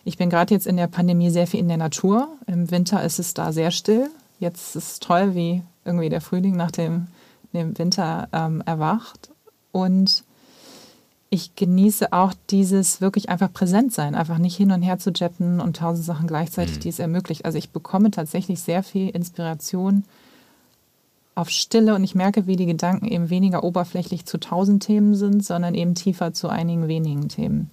Ich 0.03 0.17
bin 0.17 0.29
gerade 0.29 0.53
jetzt 0.53 0.67
in 0.67 0.77
der 0.77 0.87
Pandemie 0.87 1.31
sehr 1.31 1.47
viel 1.47 1.59
in 1.59 1.67
der 1.67 1.77
Natur. 1.77 2.27
Im 2.45 2.69
Winter 2.69 3.03
ist 3.03 3.17
es 3.17 3.33
da 3.33 3.51
sehr 3.51 3.71
still. 3.71 4.09
Jetzt 4.39 4.75
ist 4.75 4.91
es 4.91 4.99
toll, 4.99 5.33
wie 5.33 5.63
irgendwie 5.83 6.09
der 6.09 6.21
Frühling 6.21 6.55
nach 6.55 6.71
dem, 6.71 7.07
dem 7.53 7.75
Winter 7.77 8.27
ähm, 8.31 8.61
erwacht. 8.67 9.31
Und 9.71 10.23
ich 11.35 11.55
genieße 11.55 12.13
auch 12.13 12.33
dieses 12.49 13.01
wirklich 13.01 13.29
einfach 13.29 13.51
präsent 13.51 13.93
sein, 13.93 14.15
einfach 14.15 14.37
nicht 14.37 14.55
hin 14.55 14.71
und 14.71 14.81
her 14.81 14.97
zu 14.97 15.11
jetten 15.11 15.59
und 15.59 15.75
tausend 15.75 16.05
Sachen 16.05 16.27
gleichzeitig, 16.27 16.77
mhm. 16.77 16.79
die 16.79 16.89
es 16.89 16.99
ermöglicht. 16.99 17.43
Also 17.43 17.57
ich 17.57 17.71
bekomme 17.71 18.09
tatsächlich 18.09 18.61
sehr 18.61 18.83
viel 18.83 19.09
Inspiration 19.09 20.05
auf 21.35 21.49
Stille 21.49 21.93
und 21.93 22.05
ich 22.05 22.15
merke, 22.15 22.47
wie 22.47 22.55
die 22.55 22.65
Gedanken 22.65 23.07
eben 23.07 23.29
weniger 23.29 23.65
oberflächlich 23.65 24.25
zu 24.25 24.39
tausend 24.39 24.83
Themen 24.83 25.13
sind, 25.13 25.45
sondern 25.45 25.75
eben 25.75 25.93
tiefer 25.93 26.33
zu 26.33 26.47
einigen 26.47 26.87
wenigen 26.87 27.27
Themen. 27.27 27.69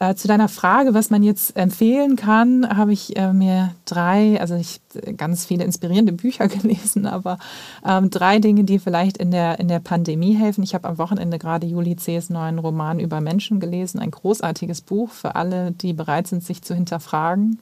Äh, 0.00 0.16
zu 0.16 0.26
deiner 0.26 0.48
Frage, 0.48 0.92
was 0.92 1.10
man 1.10 1.22
jetzt 1.22 1.56
empfehlen 1.56 2.16
kann, 2.16 2.68
habe 2.76 2.92
ich 2.92 3.16
äh, 3.16 3.32
mir 3.32 3.74
drei, 3.84 4.40
also 4.40 4.56
ich 4.56 4.80
ganz 5.16 5.46
viele 5.46 5.64
inspirierende 5.64 6.12
Bücher 6.24 6.48
gelesen, 6.48 7.06
aber 7.06 7.38
ähm, 7.86 8.10
drei 8.10 8.40
Dinge, 8.40 8.64
die 8.64 8.80
vielleicht 8.80 9.18
in 9.18 9.30
der, 9.30 9.60
in 9.60 9.68
der 9.68 9.78
Pandemie 9.78 10.34
helfen. 10.34 10.64
Ich 10.64 10.74
habe 10.74 10.88
am 10.88 10.98
Wochenende 10.98 11.38
gerade 11.38 11.66
Juli 11.66 11.94
C.'s 11.96 12.28
neuen 12.28 12.58
Roman 12.58 12.98
über 12.98 13.20
Menschen 13.20 13.60
gelesen, 13.60 14.00
ein 14.00 14.10
großartiges 14.10 14.80
Buch 14.80 15.10
für 15.10 15.36
alle, 15.36 15.70
die 15.70 15.92
bereit 15.92 16.26
sind, 16.26 16.42
sich 16.42 16.62
zu 16.62 16.74
hinterfragen. 16.74 17.60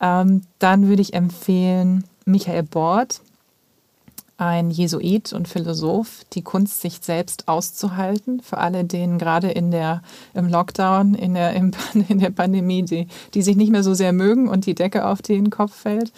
Ähm, 0.00 0.42
dann 0.60 0.86
würde 0.86 1.02
ich 1.02 1.12
empfehlen 1.14 2.04
Michael 2.24 2.62
Bord, 2.62 3.20
ein 4.36 4.70
Jesuit 4.70 5.32
und 5.32 5.48
Philosoph, 5.48 6.24
die 6.32 6.42
Kunst, 6.42 6.80
sich 6.80 6.98
selbst 7.02 7.48
auszuhalten. 7.48 8.40
Für 8.40 8.58
alle, 8.58 8.84
denen 8.84 9.18
gerade 9.18 9.50
in 9.50 9.70
der, 9.70 10.02
im 10.34 10.48
Lockdown, 10.48 11.14
in 11.14 11.34
der, 11.34 11.54
in 12.08 12.18
der 12.18 12.30
Pandemie, 12.30 12.82
die, 12.82 13.06
die 13.34 13.42
sich 13.42 13.56
nicht 13.56 13.70
mehr 13.70 13.82
so 13.82 13.94
sehr 13.94 14.12
mögen 14.12 14.48
und 14.48 14.66
die 14.66 14.74
Decke 14.74 15.06
auf 15.06 15.22
den 15.22 15.50
Kopf 15.50 15.74
fällt. 15.74 16.12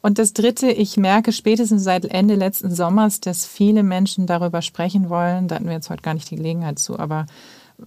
Und 0.00 0.18
das 0.18 0.32
Dritte, 0.32 0.70
ich 0.70 0.96
merke 0.96 1.30
spätestens 1.30 1.84
seit 1.84 2.04
Ende 2.04 2.34
letzten 2.34 2.74
Sommers, 2.74 3.20
dass 3.20 3.46
viele 3.46 3.84
Menschen 3.84 4.26
darüber 4.26 4.60
sprechen 4.60 5.08
wollen. 5.08 5.46
Da 5.46 5.54
hatten 5.54 5.66
wir 5.66 5.74
jetzt 5.74 5.90
heute 5.90 6.02
gar 6.02 6.14
nicht 6.14 6.28
die 6.30 6.36
Gelegenheit 6.36 6.80
zu, 6.80 6.98
aber 6.98 7.26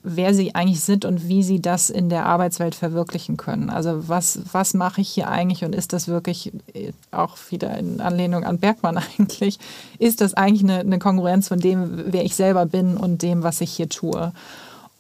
wer 0.03 0.33
sie 0.33 0.55
eigentlich 0.55 0.81
sind 0.81 1.05
und 1.05 1.27
wie 1.27 1.43
sie 1.43 1.61
das 1.61 1.89
in 1.89 2.09
der 2.09 2.25
Arbeitswelt 2.25 2.75
verwirklichen 2.75 3.37
können. 3.37 3.69
Also 3.69 4.07
was, 4.07 4.39
was 4.51 4.73
mache 4.73 5.01
ich 5.01 5.09
hier 5.09 5.29
eigentlich 5.29 5.63
und 5.63 5.73
ist 5.73 5.93
das 5.93 6.07
wirklich, 6.07 6.51
äh, 6.73 6.91
auch 7.11 7.37
wieder 7.49 7.77
in 7.77 8.01
Anlehnung 8.01 8.43
an 8.43 8.59
Bergmann 8.59 8.97
eigentlich, 9.19 9.59
ist 9.99 10.21
das 10.21 10.33
eigentlich 10.33 10.63
eine, 10.63 10.79
eine 10.79 10.99
Kongruenz 10.99 11.47
von 11.47 11.59
dem, 11.59 12.05
wer 12.07 12.25
ich 12.25 12.35
selber 12.35 12.65
bin 12.65 12.97
und 12.97 13.21
dem, 13.21 13.43
was 13.43 13.61
ich 13.61 13.71
hier 13.71 13.89
tue? 13.89 14.31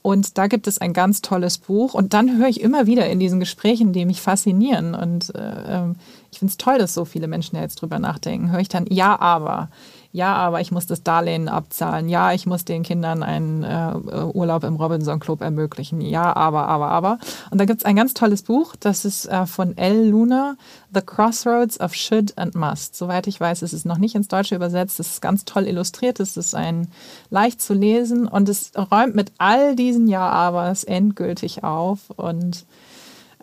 Und 0.05 0.37
da 0.37 0.45
gibt 0.45 0.67
es 0.67 0.77
ein 0.77 0.93
ganz 0.93 1.23
tolles 1.23 1.57
Buch. 1.57 1.95
Und 1.95 2.13
dann 2.13 2.37
höre 2.37 2.47
ich 2.47 2.61
immer 2.61 2.85
wieder 2.85 3.09
in 3.09 3.19
diesen 3.19 3.39
Gesprächen, 3.39 3.91
die 3.91 4.05
mich 4.05 4.21
faszinieren. 4.21 4.93
Und 4.93 5.33
äh, 5.33 5.77
ähm, 5.77 5.95
ich 6.31 6.37
finde 6.37 6.51
es 6.51 6.57
toll, 6.57 6.77
dass 6.77 6.93
so 6.93 7.05
viele 7.05 7.27
Menschen 7.27 7.55
jetzt 7.55 7.81
drüber 7.81 7.97
nachdenken. 7.97 8.51
Höre 8.51 8.59
ich 8.59 8.69
dann, 8.69 8.85
ja, 8.87 9.19
aber 9.19 9.69
ja, 10.15 10.33
aber 10.33 10.61
ich 10.61 10.71
muss 10.71 10.85
das 10.85 11.03
Darlehen 11.03 11.49
abzahlen. 11.49 12.07
Ja, 12.07 12.31
ich 12.31 12.45
muss 12.45 12.63
den 12.63 12.83
Kindern 12.83 13.21
einen 13.21 13.63
äh, 13.63 14.23
Urlaub 14.33 14.63
im 14.63 14.77
Robinson 14.77 15.19
Club 15.19 15.41
ermöglichen. 15.41 15.99
Ja, 15.99 16.33
aber, 16.33 16.69
aber, 16.69 16.87
aber. 16.87 17.19
Und 17.51 17.59
da 17.59 17.65
gibt 17.65 17.81
es 17.81 17.85
ein 17.85 17.97
ganz 17.97 18.13
tolles 18.13 18.41
Buch, 18.41 18.77
das 18.79 19.03
ist 19.03 19.25
äh, 19.25 19.45
von 19.45 19.77
L. 19.77 20.07
Luna, 20.07 20.55
The 20.93 21.01
Crossroads 21.01 21.81
of 21.81 21.93
Should 21.93 22.37
and 22.37 22.55
Must. 22.55 22.95
Soweit 22.95 23.27
ich 23.27 23.41
weiß, 23.41 23.61
ist 23.61 23.73
es 23.73 23.83
noch 23.83 23.97
nicht 23.97 24.15
ins 24.15 24.29
Deutsche 24.29 24.55
übersetzt. 24.55 25.01
Es 25.01 25.11
ist 25.11 25.21
ganz 25.21 25.43
toll 25.43 25.67
illustriert. 25.67 26.21
Es 26.21 26.37
ist 26.37 26.55
ein 26.55 26.87
leicht 27.29 27.61
zu 27.61 27.73
lesen 27.73 28.25
und 28.25 28.47
es 28.47 28.71
räumt 28.89 29.15
mit 29.15 29.33
all 29.37 29.75
diesen 29.75 30.07
Ja-Abers 30.07 30.85
endgültig 30.85 31.65
auf 31.65 32.09
und 32.15 32.65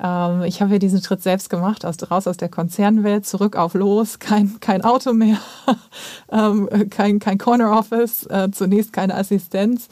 ähm, 0.02 0.42
ich 0.42 0.60
habe 0.60 0.72
ja 0.72 0.78
diesen 0.78 1.02
Schritt 1.02 1.22
selbst 1.22 1.48
gemacht, 1.48 1.84
aus, 1.84 1.96
raus 2.10 2.26
aus 2.26 2.36
der 2.36 2.48
Konzernwelt, 2.48 3.24
zurück 3.24 3.56
auf 3.56 3.74
los, 3.74 4.18
kein, 4.18 4.58
kein 4.60 4.82
Auto 4.82 5.12
mehr, 5.12 5.38
ähm, 6.32 6.68
kein, 6.90 7.20
kein 7.20 7.38
Corner 7.38 7.78
Office, 7.78 8.26
äh, 8.26 8.50
zunächst 8.50 8.92
keine 8.92 9.14
Assistenz. 9.14 9.88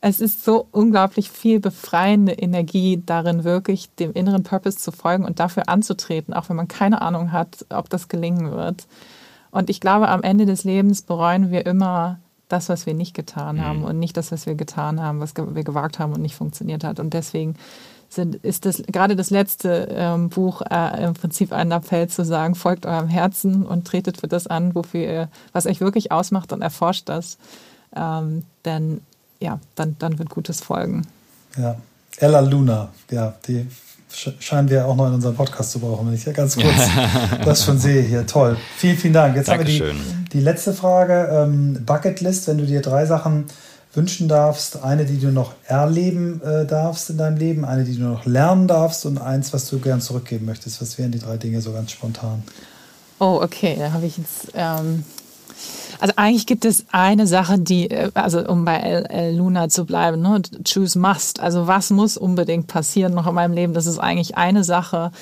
Es 0.00 0.20
ist 0.20 0.44
so 0.46 0.66
unglaublich 0.70 1.30
viel 1.30 1.60
befreiende 1.60 2.32
Energie 2.32 3.02
darin, 3.04 3.44
wirklich 3.44 3.94
dem 3.96 4.14
inneren 4.14 4.44
Purpose 4.44 4.78
zu 4.78 4.92
folgen 4.92 5.26
und 5.26 5.40
dafür 5.40 5.68
anzutreten, 5.68 6.32
auch 6.32 6.48
wenn 6.48 6.56
man 6.56 6.68
keine 6.68 7.02
Ahnung 7.02 7.32
hat, 7.32 7.66
ob 7.68 7.90
das 7.90 8.08
gelingen 8.08 8.50
wird. 8.50 8.86
Und 9.50 9.68
ich 9.68 9.80
glaube, 9.80 10.08
am 10.08 10.22
Ende 10.22 10.46
des 10.46 10.64
Lebens 10.64 11.02
bereuen 11.02 11.50
wir 11.50 11.66
immer 11.66 12.18
das, 12.48 12.70
was 12.70 12.86
wir 12.86 12.94
nicht 12.94 13.14
getan 13.14 13.56
mhm. 13.56 13.60
haben 13.60 13.84
und 13.84 13.98
nicht 13.98 14.16
das, 14.16 14.32
was 14.32 14.46
wir 14.46 14.54
getan 14.54 15.02
haben, 15.02 15.20
was 15.20 15.34
wir 15.36 15.64
gewagt 15.64 15.98
haben 15.98 16.14
und 16.14 16.22
nicht 16.22 16.34
funktioniert 16.34 16.82
hat. 16.82 16.98
Und 16.98 17.12
deswegen 17.12 17.56
sind, 18.10 18.36
ist 18.36 18.66
das 18.66 18.82
gerade 18.86 19.16
das 19.16 19.30
letzte 19.30 19.88
ähm, 19.90 20.28
Buch 20.28 20.62
äh, 20.68 21.04
im 21.04 21.14
Prinzip 21.14 21.52
ein 21.52 21.70
Appell 21.70 22.08
zu 22.08 22.24
sagen, 22.24 22.54
folgt 22.54 22.84
eurem 22.84 23.08
Herzen 23.08 23.64
und 23.64 23.86
tretet 23.86 24.18
für 24.18 24.28
das 24.28 24.46
an, 24.46 24.74
wofür 24.74 25.00
ihr, 25.00 25.28
was 25.52 25.66
euch 25.66 25.80
wirklich 25.80 26.10
ausmacht 26.10 26.52
und 26.52 26.60
erforscht 26.60 27.08
das. 27.08 27.38
Ähm, 27.94 28.44
denn 28.64 29.00
ja, 29.38 29.60
dann, 29.74 29.96
dann 29.98 30.18
wird 30.18 30.30
Gutes 30.30 30.60
folgen. 30.60 31.06
Ja, 31.56 31.76
Ella 32.18 32.40
Luna, 32.40 32.90
ja, 33.10 33.34
die 33.46 33.66
scheinen 34.40 34.68
wir 34.68 34.86
auch 34.86 34.96
noch 34.96 35.06
in 35.06 35.14
unserem 35.14 35.36
Podcast 35.36 35.70
zu 35.70 35.78
brauchen, 35.78 36.08
wenn 36.08 36.14
ich 36.14 36.24
ja 36.24 36.32
ganz 36.32 36.56
kurz 36.56 36.88
das 37.44 37.64
schon 37.64 37.78
sehe 37.78 38.02
hier. 38.02 38.26
Toll. 38.26 38.56
Vielen, 38.76 38.96
vielen 38.96 39.14
Dank. 39.14 39.36
Jetzt 39.36 39.48
Dankeschön. 39.48 39.90
haben 39.90 39.98
wir 39.98 40.14
die, 40.24 40.28
die 40.30 40.40
letzte 40.40 40.74
Frage. 40.74 41.28
Ähm, 41.32 41.84
Bucketlist, 41.86 42.48
wenn 42.48 42.58
du 42.58 42.66
dir 42.66 42.82
drei 42.82 43.06
Sachen 43.06 43.46
wünschen 43.92 44.28
darfst, 44.28 44.82
eine, 44.82 45.04
die 45.04 45.18
du 45.18 45.32
noch 45.32 45.54
erleben 45.66 46.40
äh, 46.42 46.64
darfst 46.64 47.10
in 47.10 47.18
deinem 47.18 47.36
Leben, 47.36 47.64
eine, 47.64 47.84
die 47.84 47.96
du 47.96 48.04
noch 48.04 48.24
lernen 48.24 48.68
darfst 48.68 49.04
und 49.06 49.18
eins, 49.18 49.52
was 49.52 49.68
du 49.68 49.78
gern 49.80 50.00
zurückgeben 50.00 50.46
möchtest. 50.46 50.80
Was 50.80 50.98
wären 50.98 51.10
die 51.10 51.18
drei 51.18 51.36
Dinge 51.36 51.60
so 51.60 51.72
ganz 51.72 51.90
spontan? 51.90 52.42
Oh, 53.18 53.40
okay, 53.42 53.76
da 53.78 53.92
habe 53.92 54.06
ich 54.06 54.16
jetzt. 54.18 54.52
Ähm 54.54 55.04
also 55.98 56.14
eigentlich 56.16 56.46
gibt 56.46 56.64
es 56.64 56.86
eine 56.90 57.26
Sache, 57.26 57.58
die, 57.58 57.90
äh, 57.90 58.10
also 58.14 58.46
um 58.46 58.64
bei 58.64 58.76
El, 58.76 59.04
El 59.06 59.36
Luna 59.36 59.68
zu 59.68 59.84
bleiben, 59.84 60.22
ne, 60.22 60.40
choose 60.64 60.98
must. 60.98 61.40
Also 61.40 61.66
was 61.66 61.90
muss 61.90 62.16
unbedingt 62.16 62.66
passieren 62.68 63.12
noch 63.12 63.26
in 63.26 63.34
meinem 63.34 63.52
Leben? 63.52 63.74
Das 63.74 63.86
ist 63.86 63.98
eigentlich 63.98 64.36
eine 64.36 64.64
Sache, 64.64 65.12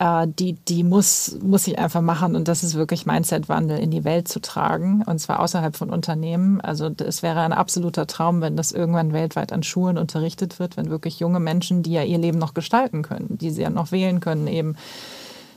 äh, 0.00 0.26
die, 0.26 0.54
die 0.54 0.82
muss, 0.82 1.38
muss 1.42 1.66
ich 1.66 1.78
einfach 1.78 2.00
machen. 2.00 2.34
Und 2.34 2.48
das 2.48 2.64
ist 2.64 2.74
wirklich 2.74 3.04
Mindset-Wandel 3.04 3.78
in 3.78 3.90
die 3.90 4.02
Welt 4.02 4.26
zu 4.26 4.40
tragen. 4.40 5.04
Und 5.06 5.20
zwar 5.20 5.40
außerhalb 5.40 5.76
von 5.76 5.90
Unternehmen. 5.90 6.60
Also 6.62 6.90
es 7.04 7.22
wäre 7.22 7.40
ein 7.40 7.52
absoluter 7.52 8.06
Traum, 8.06 8.40
wenn 8.40 8.56
das 8.56 8.72
irgendwann 8.72 9.12
weltweit 9.12 9.52
an 9.52 9.62
Schulen 9.62 9.98
unterrichtet 9.98 10.58
wird, 10.58 10.78
wenn 10.78 10.88
wirklich 10.88 11.20
junge 11.20 11.38
Menschen, 11.38 11.82
die 11.82 11.92
ja 11.92 12.02
ihr 12.02 12.18
Leben 12.18 12.38
noch 12.38 12.54
gestalten 12.54 13.02
können, 13.02 13.36
die 13.38 13.50
sie 13.50 13.62
ja 13.62 13.70
noch 13.70 13.92
wählen 13.92 14.20
können, 14.20 14.46
eben 14.46 14.74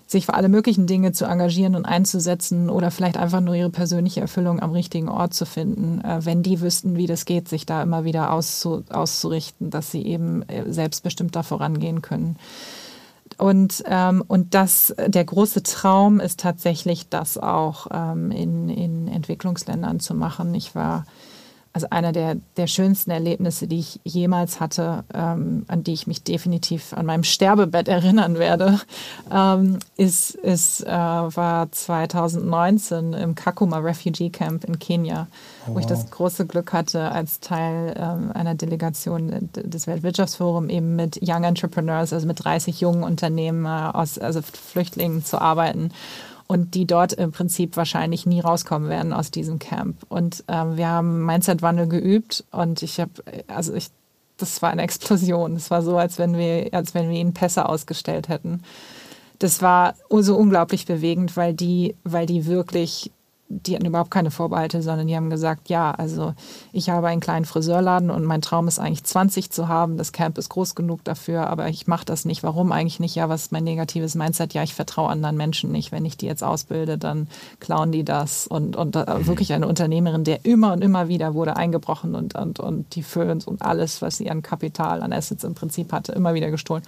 sich 0.06 0.26
für 0.26 0.34
alle 0.34 0.50
möglichen 0.50 0.88
Dinge 0.88 1.14
zu 1.14 1.26
engagieren 1.26 1.76
und 1.76 1.86
einzusetzen 1.86 2.70
oder 2.70 2.92
vielleicht 2.92 3.18
einfach 3.18 3.40
nur 3.40 3.56
ihre 3.56 3.70
persönliche 3.70 4.20
Erfüllung 4.20 4.60
am 4.60 4.72
richtigen 4.72 5.08
Ort 5.08 5.34
zu 5.34 5.46
finden, 5.46 6.02
äh, 6.02 6.26
wenn 6.26 6.44
die 6.44 6.60
wüssten, 6.60 6.98
wie 6.98 7.08
das 7.08 7.24
geht, 7.24 7.48
sich 7.48 7.66
da 7.66 7.82
immer 7.82 8.04
wieder 8.04 8.34
auszu 8.34 8.84
auszurichten, 8.90 9.70
dass 9.70 9.90
sie 9.90 10.06
eben 10.06 10.44
äh, 10.50 10.70
selbstbestimmt 10.72 11.34
da 11.34 11.44
vorangehen 11.44 12.02
können. 12.02 12.36
Und, 13.38 13.84
ähm, 13.88 14.24
und 14.28 14.54
das, 14.54 14.94
der 15.08 15.26
große 15.26 15.64
Traum 15.64 16.20
ist 16.20 16.40
tatsächlich, 16.40 17.10
das 17.10 17.38
auch 17.38 17.88
ähm, 17.92 18.32
in, 18.32 18.70
in 18.70 19.08
Entwicklungsländern 19.08 20.00
zu 20.00 20.14
machen. 20.14 20.54
Ich 20.54 20.76
war 20.76 21.06
also 21.74 21.88
einer 21.90 22.12
der, 22.12 22.38
der 22.56 22.68
schönsten 22.68 23.10
Erlebnisse, 23.10 23.68
die 23.68 23.80
ich 23.80 24.00
jemals 24.04 24.60
hatte, 24.60 25.04
ähm, 25.12 25.66
an 25.68 25.84
die 25.84 25.94
ich 25.94 26.06
mich 26.06 26.24
definitiv 26.24 26.94
an 26.94 27.08
meinem 27.08 27.24
Sterbebett 27.24 27.88
erinnern 27.88 28.38
werde, 28.38 28.80
ähm, 29.32 29.80
ist, 29.98 30.36
ist, 30.36 30.86
äh, 30.86 30.88
war 30.88 31.72
2019 31.72 33.14
im 33.14 33.34
Kakuma 33.34 33.80
Refugee 33.80 34.30
Camp 34.30 34.64
in 34.66 34.78
Kenia, 34.78 35.28
oh, 35.68 35.74
wo 35.74 35.80
ich 35.80 35.88
das 35.88 36.12
große 36.12 36.46
Glück 36.46 36.74
hatte, 36.74 37.12
als 37.12 37.40
Teil 37.40 37.96
ähm, 37.98 38.32
einer 38.34 38.54
Delegation 38.54 39.50
des 39.56 39.88
Weltwirtschaftsforums 39.88 40.70
eben 40.70 40.96
mit 40.96 41.20
Young 41.24 41.44
Entrepreneurs, 41.44 42.14
also 42.14 42.28
mit 42.28 42.44
30 42.44 42.82
jungen 42.82 43.04
Unternehmen 43.04 43.66
äh, 43.66 43.70
aus, 43.94 44.20
also 44.20 44.42
Flüchtlingen 44.44 45.26
zu 45.26 45.42
arbeiten 45.42 45.90
und 46.54 46.76
die 46.76 46.86
dort 46.86 47.14
im 47.14 47.32
Prinzip 47.32 47.78
wahrscheinlich 47.78 48.28
nie 48.28 48.40
rauskommen 48.40 48.88
werden 48.88 49.12
aus 49.12 49.32
diesem 49.32 49.58
Camp. 49.58 49.98
Und 50.08 50.44
ähm, 50.48 50.78
wir 50.78 50.88
haben 50.88 51.26
Mindset-Wandel 51.26 51.88
geübt 51.88 52.44
und 52.52 52.84
ich 52.84 53.00
habe, 53.00 53.12
also 53.48 53.74
ich, 53.74 53.88
das 54.38 54.62
war 54.62 54.70
eine 54.70 54.84
Explosion. 54.84 55.56
Es 55.56 55.72
war 55.72 55.82
so, 55.82 55.98
als 55.98 56.20
wenn 56.20 56.38
wir, 56.38 56.72
als 56.72 56.94
wenn 56.94 57.10
wir 57.10 57.20
ihnen 57.20 57.34
Pässe 57.34 57.68
ausgestellt 57.68 58.30
hätten. 58.30 58.62
Das 59.40 59.64
war 59.64 59.96
so 60.12 60.38
unglaublich 60.38 60.86
bewegend, 60.86 61.36
weil 61.36 61.56
die, 61.56 61.96
weil 62.04 62.28
die 62.28 62.46
wirklich 62.46 63.10
die 63.54 63.76
hatten 63.76 63.86
überhaupt 63.86 64.12
keine 64.12 64.32
Vorbehalte, 64.32 64.82
sondern 64.82 65.08
die 65.08 65.16
haben 65.16 65.30
gesagt, 65.30 65.70
ja, 65.70 65.92
also 65.92 66.34
ich 66.72 66.90
habe 66.90 67.08
einen 67.08 67.22
kleinen 67.22 67.46
Friseurladen 67.46 68.10
und 68.10 68.26
mein 68.26 68.42
Traum 68.42 68.68
ist 68.68 68.80
eigentlich 68.80 69.04
20 69.04 69.52
zu 69.52 69.68
haben. 69.68 69.98
Das 69.98 70.12
Camp 70.12 70.38
ist 70.38 70.50
groß 70.50 70.76
genug 70.76 71.04
dafür, 71.04 71.48
aber 71.48 71.70
ich 71.70 71.88
mache 71.88 72.06
das 72.06 72.26
nicht. 72.26 72.44
Warum 72.44 72.72
eigentlich 72.72 73.00
nicht? 73.00 73.16
Ja, 73.16 73.30
was 73.30 73.44
ist 73.44 73.52
mein 73.52 73.64
negatives 73.64 74.16
Mindset? 74.16 74.54
Ja, 74.54 74.64
ich 74.64 74.74
vertraue 74.74 75.10
anderen 75.10 75.38
Menschen 75.38 75.72
nicht. 75.72 75.92
Wenn 75.92 76.06
ich 76.06 76.18
die 76.18 76.26
jetzt 76.26 76.44
ausbilde, 76.44 76.98
dann 76.98 77.28
klauen 77.60 77.92
die 77.92 78.04
das. 78.04 78.48
Und, 78.48 78.76
und 78.76 78.96
äh, 78.96 79.28
wirklich 79.28 79.54
eine 79.54 79.68
Unternehmerin, 79.68 80.24
der 80.24 80.46
immer 80.46 80.74
und 80.74 80.84
immer 80.84 81.08
wieder 81.08 81.34
wurde 81.34 81.56
eingebrochen 81.56 82.16
und, 82.16 82.36
und, 82.36 82.60
und 82.60 82.96
die 82.96 83.04
Föhns 83.04 83.46
und 83.46 83.62
alles, 83.62 84.02
was 84.02 84.18
sie 84.18 84.30
an 84.30 84.42
Kapital, 84.42 85.02
an 85.04 85.14
Assets 85.14 85.44
im 85.44 85.56
Prinzip 85.56 85.92
hatte, 85.94 86.12
immer 86.12 86.34
wieder 86.34 86.52
gestohlen. 86.52 86.84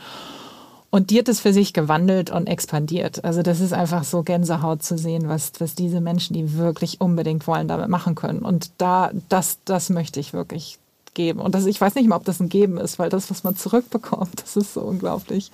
Und 0.95 1.09
die 1.09 1.19
hat 1.19 1.27
es 1.27 1.41
für 1.41 1.51
sich 1.51 1.73
gewandelt 1.73 2.29
und 2.29 2.47
expandiert. 2.47 3.25
Also 3.25 3.41
das 3.41 3.59
ist 3.59 3.73
einfach 3.73 4.05
so 4.05 4.23
Gänsehaut 4.23 4.81
zu 4.81 4.97
sehen, 4.97 5.27
was, 5.27 5.51
was 5.59 5.75
diese 5.75 5.99
Menschen, 5.99 6.33
die 6.35 6.53
wirklich 6.53 7.01
unbedingt 7.01 7.47
wollen, 7.47 7.67
damit 7.67 7.89
machen 7.89 8.15
können. 8.15 8.39
Und 8.39 8.71
da, 8.77 9.11
das, 9.27 9.57
das 9.65 9.89
möchte 9.89 10.21
ich 10.21 10.31
wirklich 10.31 10.79
geben. 11.13 11.41
Und 11.41 11.53
das, 11.53 11.65
ich 11.65 11.81
weiß 11.81 11.95
nicht 11.95 12.07
mal, 12.07 12.15
ob 12.15 12.23
das 12.23 12.39
ein 12.39 12.47
Geben 12.47 12.77
ist, 12.77 12.97
weil 12.97 13.09
das, 13.09 13.29
was 13.29 13.43
man 13.43 13.57
zurückbekommt, 13.57 14.41
das 14.41 14.55
ist 14.55 14.73
so 14.73 14.83
unglaublich. 14.83 15.51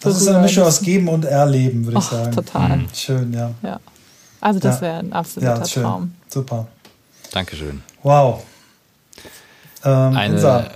Das 0.00 0.18
ist 0.22 0.26
eine 0.26 0.38
Mischung 0.38 0.64
aus 0.64 0.80
Geben 0.80 1.08
und 1.08 1.26
Erleben, 1.26 1.84
würde 1.84 1.98
ich 1.98 2.04
sagen. 2.04 2.34
Total. 2.34 2.78
Mhm. 2.78 2.88
Schön, 2.94 3.34
ja. 3.34 3.50
ja. 3.62 3.80
Also 4.40 4.58
das 4.58 4.76
ja. 4.76 4.80
wäre 4.80 4.98
ein 5.00 5.12
absoluter 5.12 5.58
ja, 5.58 5.66
schön. 5.66 5.82
Traum. 5.82 6.14
Super. 6.28 6.66
Dankeschön. 7.32 7.82
Wow. 8.02 8.42
Ähm, 9.84 10.16
Eine 10.16 10.34
unser 10.34 10.70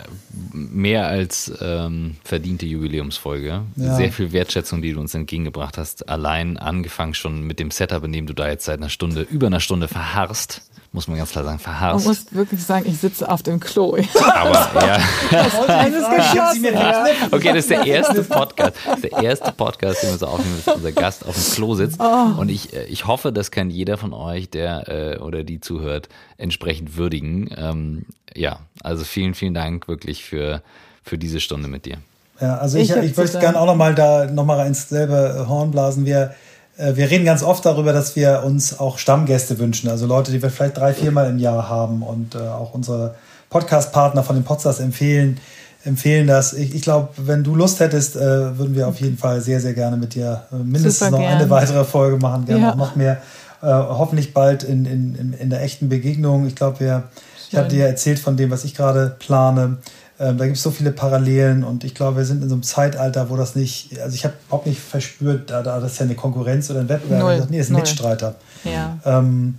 mehr 0.53 1.07
als 1.07 1.53
ähm, 1.61 2.16
verdiente 2.24 2.66
Jubiläumsfolge. 2.66 3.62
Ja. 3.77 3.97
Sehr 3.97 4.12
viel 4.12 4.33
Wertschätzung, 4.33 4.83
die 4.83 4.93
du 4.93 5.01
uns 5.01 5.15
entgegengebracht 5.15 5.79
hast. 5.79 6.09
Allein 6.09 6.57
angefangen 6.57 7.15
schon 7.15 7.43
mit 7.43 7.59
dem 7.59 7.70
Setup, 7.70 8.03
in 8.05 8.12
dem 8.12 8.27
du 8.27 8.35
da 8.35 8.49
jetzt 8.49 8.65
seit 8.65 8.79
einer 8.79 8.89
Stunde, 8.89 9.23
über 9.23 9.47
einer 9.47 9.61
Stunde 9.61 9.89
verharrst 9.89 10.62
muss 10.93 11.09
man 11.09 11.16
ganz 11.16 11.31
klar 11.31 11.44
sagen, 11.44 11.59
verharrst. 11.59 12.05
Man 12.05 12.14
muss 12.14 12.35
wirklich 12.35 12.62
sagen, 12.62 12.85
ich 12.86 12.98
sitze 12.98 13.28
auf 13.31 13.43
dem 13.43 13.59
Klo. 13.60 13.97
Aber 14.35 14.70
ja. 14.86 14.98
Das 15.31 15.55
ist 15.55 17.32
okay, 17.32 17.48
das 17.48 17.56
ist 17.56 17.70
der 17.70 17.86
erste 17.86 18.23
Podcast. 18.23 18.77
Der 19.02 19.23
erste 19.23 19.52
Podcast, 19.52 20.02
den 20.02 20.10
wir 20.10 20.19
so 20.19 20.27
aufnehmen, 20.27 20.60
dass 20.64 20.74
unser 20.77 20.93
Gast 20.93 21.27
auf 21.27 21.35
dem 21.35 21.55
Klo 21.55 21.74
sitzt. 21.74 21.98
Oh. 21.98 22.39
Und 22.40 22.51
ich, 22.51 22.74
äh, 22.74 22.85
ich 22.85 23.06
hoffe, 23.06 23.32
das 23.32 23.51
kann 23.51 23.70
jeder 23.70 23.97
von 23.97 24.12
euch, 24.12 24.51
der 24.51 24.89
äh, 24.89 25.19
oder 25.19 25.44
die 25.44 25.60
zuhört, 25.60 26.10
entsprechend 26.36 26.97
würdigen. 26.97 27.48
Ähm, 27.56 28.06
ja, 28.35 28.60
also 28.82 29.05
vielen, 29.05 29.35
vielen 29.35 29.55
Dank 29.55 29.89
wirklich 29.89 30.24
für, 30.24 30.62
für 31.02 31.16
diese 31.16 31.40
Stunde 31.40 31.69
mit 31.69 31.86
dir. 31.86 31.97
Ja, 32.40 32.59
also 32.59 32.77
ich, 32.77 32.90
ich, 32.90 32.97
ich 32.97 33.16
möchte 33.16 33.39
gerne 33.39 33.59
auch 33.59 33.66
nochmal 33.66 33.94
da 33.94 34.27
nochmal 34.27 34.66
ins 34.66 34.89
selbe 34.89 35.47
Horn 35.48 35.70
blasen. 35.70 36.05
Wir 36.05 36.23
äh, 36.23 36.31
wir 36.77 37.11
reden 37.11 37.24
ganz 37.24 37.43
oft 37.43 37.65
darüber, 37.66 37.93
dass 37.93 38.16
wir 38.16 38.43
uns 38.44 38.78
auch 38.81 38.99
Stammgäste 38.99 39.59
wünschen, 39.59 39.89
also 39.90 40.07
Leute, 40.07 40.32
die 40.32 40.43
wir 40.43 40.51
vielleicht 40.51 40.78
drei, 40.78 40.94
viermal 40.94 41.28
im 41.28 41.39
Jahr 41.39 41.69
haben 41.69 42.03
und 42.03 42.35
äh, 42.35 42.39
auch 42.39 42.73
unsere 42.74 43.15
Podcast-Partner 43.51 44.23
von 44.23 44.36
den 44.36 44.44
Podcasts 44.44 44.81
empfehlen, 44.81 45.39
empfehlen 45.85 46.27
das. 46.27 46.55
Ich, 46.55 46.74
ich 46.74 46.82
glaube, 46.82 47.11
wenn 47.19 47.44
du 47.44 47.55
Lust 47.55 47.81
hättest, 47.81 48.16
äh, 48.16 48.59
würden 48.59 48.74
wir 48.74 48.89
auf 48.89 49.01
jeden 49.01 49.19
Fall 49.19 49.40
sehr, 49.40 49.61
sehr 49.61 49.74
gerne 49.74 49.97
mit 49.97 50.15
dir 50.15 50.44
äh, 50.51 50.57
mindestens 50.57 50.99
Super 50.99 51.11
noch 51.12 51.19
gern. 51.19 51.39
eine 51.39 51.51
weitere 51.51 51.85
Folge 51.85 52.16
machen, 52.16 52.47
gerne 52.47 52.62
ja. 52.62 52.73
auch 52.73 52.77
noch 52.77 52.97
mehr. 52.97 53.19
Äh, 53.62 53.66
hoffentlich 53.66 54.32
bald 54.32 54.62
in, 54.62 54.86
in, 54.86 55.35
in 55.39 55.51
der 55.51 55.62
echten 55.62 55.89
Begegnung. 55.89 56.47
Ich 56.47 56.57
glaube, 56.57 56.81
wir, 56.81 57.05
ich 57.51 57.57
habe 57.57 57.69
dir 57.69 57.86
erzählt 57.86 58.19
von 58.19 58.36
dem, 58.36 58.51
was 58.51 58.65
ich 58.65 58.74
gerade 58.74 59.15
plane. 59.19 59.77
Ähm, 60.23 60.39
da 60.39 60.44
gibt 60.44 60.57
es 60.57 60.62
so 60.62 60.70
viele 60.70 60.93
Parallelen 60.93 61.65
und 61.65 61.82
ich 61.82 61.97
glaube, 61.97 62.19
wir 62.19 62.24
sind 62.24 62.44
in 62.44 62.49
so 62.49 62.55
einem 62.55 62.62
Zeitalter, 62.62 63.28
wo 63.28 63.36
das 63.36 63.57
nicht, 63.57 63.99
also 64.01 64.15
ich 64.15 64.24
habe 64.24 64.35
überhaupt 64.47 64.69
nicht 64.69 64.81
verspürt, 64.81 65.51
da, 65.51 65.65
da 65.65 65.81
das 65.81 65.94
ist 65.94 65.99
ja 65.99 66.05
eine 66.05 66.15
Konkurrenz 66.15 66.70
oder 66.70 66.81
ein 66.81 66.89
Wettbewerb. 66.89 67.20
Null. 67.20 67.47
nee, 67.51 67.59
das 67.59 67.66
ist 67.66 67.70
ein 67.70 67.73
Null. 67.73 67.81
Mitstreiter. 67.81 68.35
Ja. 68.62 68.99
Ähm, 69.05 69.59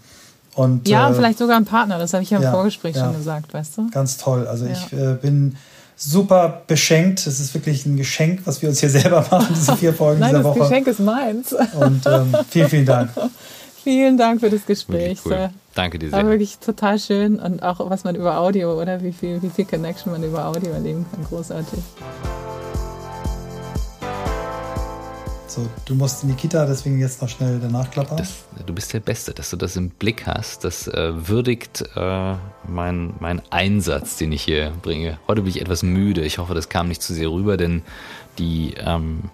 und, 0.55 0.87
ja, 0.87 1.09
äh, 1.09 1.13
vielleicht 1.13 1.37
sogar 1.37 1.57
ein 1.57 1.65
Partner, 1.65 1.99
das 1.99 2.13
habe 2.13 2.23
ich 2.23 2.29
ja 2.29 2.37
im 2.37 2.43
ja, 2.43 2.51
Vorgespräch 2.51 2.95
ja. 2.95 3.03
schon 3.03 3.17
gesagt, 3.17 3.53
weißt 3.53 3.77
du? 3.77 3.89
Ganz 3.89 4.17
toll. 4.17 4.47
Also 4.47 4.65
ja. 4.65 4.71
ich 4.71 4.93
äh, 4.93 5.15
bin 5.15 5.57
super 5.97 6.61
beschenkt. 6.65 7.27
Es 7.27 7.41
ist 7.41 7.53
wirklich 7.53 7.85
ein 7.85 7.97
Geschenk, 7.97 8.41
was 8.45 8.61
wir 8.61 8.69
uns 8.69 8.79
hier 8.79 8.89
selber 9.01 9.25
machen, 9.29 9.53
diese 9.53 9.75
vier 9.75 9.93
Folgen 9.93 10.21
Nein, 10.21 10.29
dieser 10.29 10.43
das 10.43 10.47
Woche. 10.47 10.59
Das 10.59 10.69
Geschenk 10.69 10.87
ist 10.87 10.99
meins. 11.01 11.53
Und 11.73 12.05
ähm, 12.05 12.35
vielen, 12.49 12.69
vielen 12.69 12.85
Dank. 12.85 13.09
Vielen 13.83 14.17
Dank 14.17 14.39
für 14.39 14.49
das 14.49 14.65
Gespräch. 14.65 15.19
Cool. 15.25 15.49
Danke 15.75 15.99
dir 15.99 16.09
sehr. 16.09 16.19
War 16.19 16.29
wirklich 16.29 16.59
total 16.59 16.97
schön 16.99 17.37
und 17.37 17.61
auch 17.61 17.89
was 17.89 18.05
man 18.05 18.15
über 18.15 18.37
Audio 18.37 18.79
oder 18.81 19.03
wie 19.03 19.11
viel, 19.11 19.41
wie 19.41 19.49
viel 19.49 19.65
Connection 19.65 20.13
man 20.13 20.23
über 20.23 20.45
Audio 20.45 20.71
erleben 20.71 21.05
kann. 21.11 21.25
Großartig. 21.25 21.79
So, 25.47 25.67
du 25.85 25.95
musst 25.95 26.23
in 26.23 26.29
die 26.29 26.35
Kita, 26.35 26.65
deswegen 26.65 26.97
jetzt 26.99 27.21
noch 27.21 27.27
schnell 27.27 27.59
danach 27.59 27.91
klappern. 27.91 28.17
Das, 28.17 28.45
du 28.65 28.73
bist 28.73 28.93
der 28.93 29.01
Beste, 29.01 29.33
dass 29.33 29.49
du 29.49 29.57
das 29.57 29.75
im 29.75 29.89
Blick 29.89 30.25
hast. 30.25 30.63
Das 30.63 30.87
äh, 30.87 31.27
würdigt 31.27 31.83
äh, 31.95 32.35
mein, 32.67 33.13
mein 33.19 33.41
Einsatz, 33.51 34.15
den 34.15 34.31
ich 34.31 34.43
hier 34.43 34.71
bringe. 34.81 35.19
Heute 35.27 35.41
bin 35.41 35.49
ich 35.49 35.61
etwas 35.61 35.83
müde. 35.83 36.21
Ich 36.21 36.37
hoffe, 36.37 36.55
das 36.55 36.69
kam 36.69 36.87
nicht 36.87 37.03
zu 37.03 37.13
sehr 37.13 37.29
rüber, 37.29 37.57
denn 37.57 37.83
die 38.39 38.75
ähm, 38.77 39.29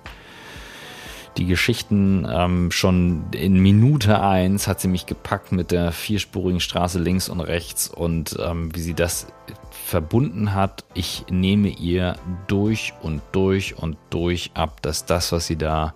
die 1.40 1.45
Geschichten 1.45 2.28
ähm, 2.30 2.70
schon 2.70 3.24
in 3.32 3.57
Minute 3.60 4.22
eins 4.22 4.68
hat 4.68 4.82
sie 4.82 4.90
mich 4.90 5.06
gepackt 5.06 5.53
mit 5.53 5.72
der 5.72 5.94
vierspurigen 5.94 6.60
Straße 6.60 6.99
links 6.99 7.30
und 7.30 7.40
rechts 7.40 7.88
und 7.88 8.38
ähm, 8.44 8.76
wie 8.76 8.82
sie 8.82 8.94
das 8.94 9.28
verbunden 9.72 10.53
hat. 10.53 10.84
Ich 10.94 11.26
nehme 11.30 11.70
ihr 11.70 12.18
durch 12.48 12.94
und 13.02 13.22
durch 13.32 13.78
und 13.78 13.98
durch 14.10 14.52
ab, 14.53 14.82
dass 14.82 15.06
das, 15.06 15.32
was 15.32 15.48
sie 15.48 15.56
da 15.56 15.94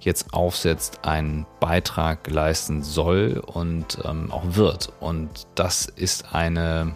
jetzt 0.00 0.32
aufsetzt, 0.32 1.04
einen 1.04 1.46
Beitrag 1.60 2.30
leisten 2.30 2.82
soll 2.82 3.42
und 3.44 3.98
ähm, 4.04 4.32
auch 4.32 4.44
wird. 4.56 4.92
Und 5.00 5.46
das 5.56 5.84
ist 5.84 6.34
eine 6.34 6.94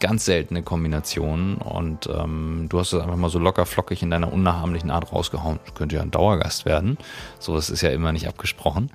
ganz 0.00 0.24
seltene 0.24 0.62
Kombination 0.62 1.56
und 1.56 2.08
ähm, 2.08 2.66
du 2.68 2.78
hast 2.78 2.92
es 2.92 3.00
einfach 3.00 3.16
mal 3.16 3.30
so 3.30 3.38
locker 3.38 3.66
flockig 3.66 4.02
in 4.02 4.10
deiner 4.10 4.32
unnachahmlichen 4.32 4.90
Art 4.90 5.12
rausgehauen. 5.12 5.58
Das 5.64 5.74
könnte 5.74 5.96
ja 5.96 6.02
ein 6.02 6.10
Dauergast 6.10 6.64
werden. 6.64 6.98
Sowas 7.38 7.70
ist 7.70 7.82
ja 7.82 7.90
immer 7.90 8.12
nicht 8.12 8.28
abgesprochen. 8.28 8.90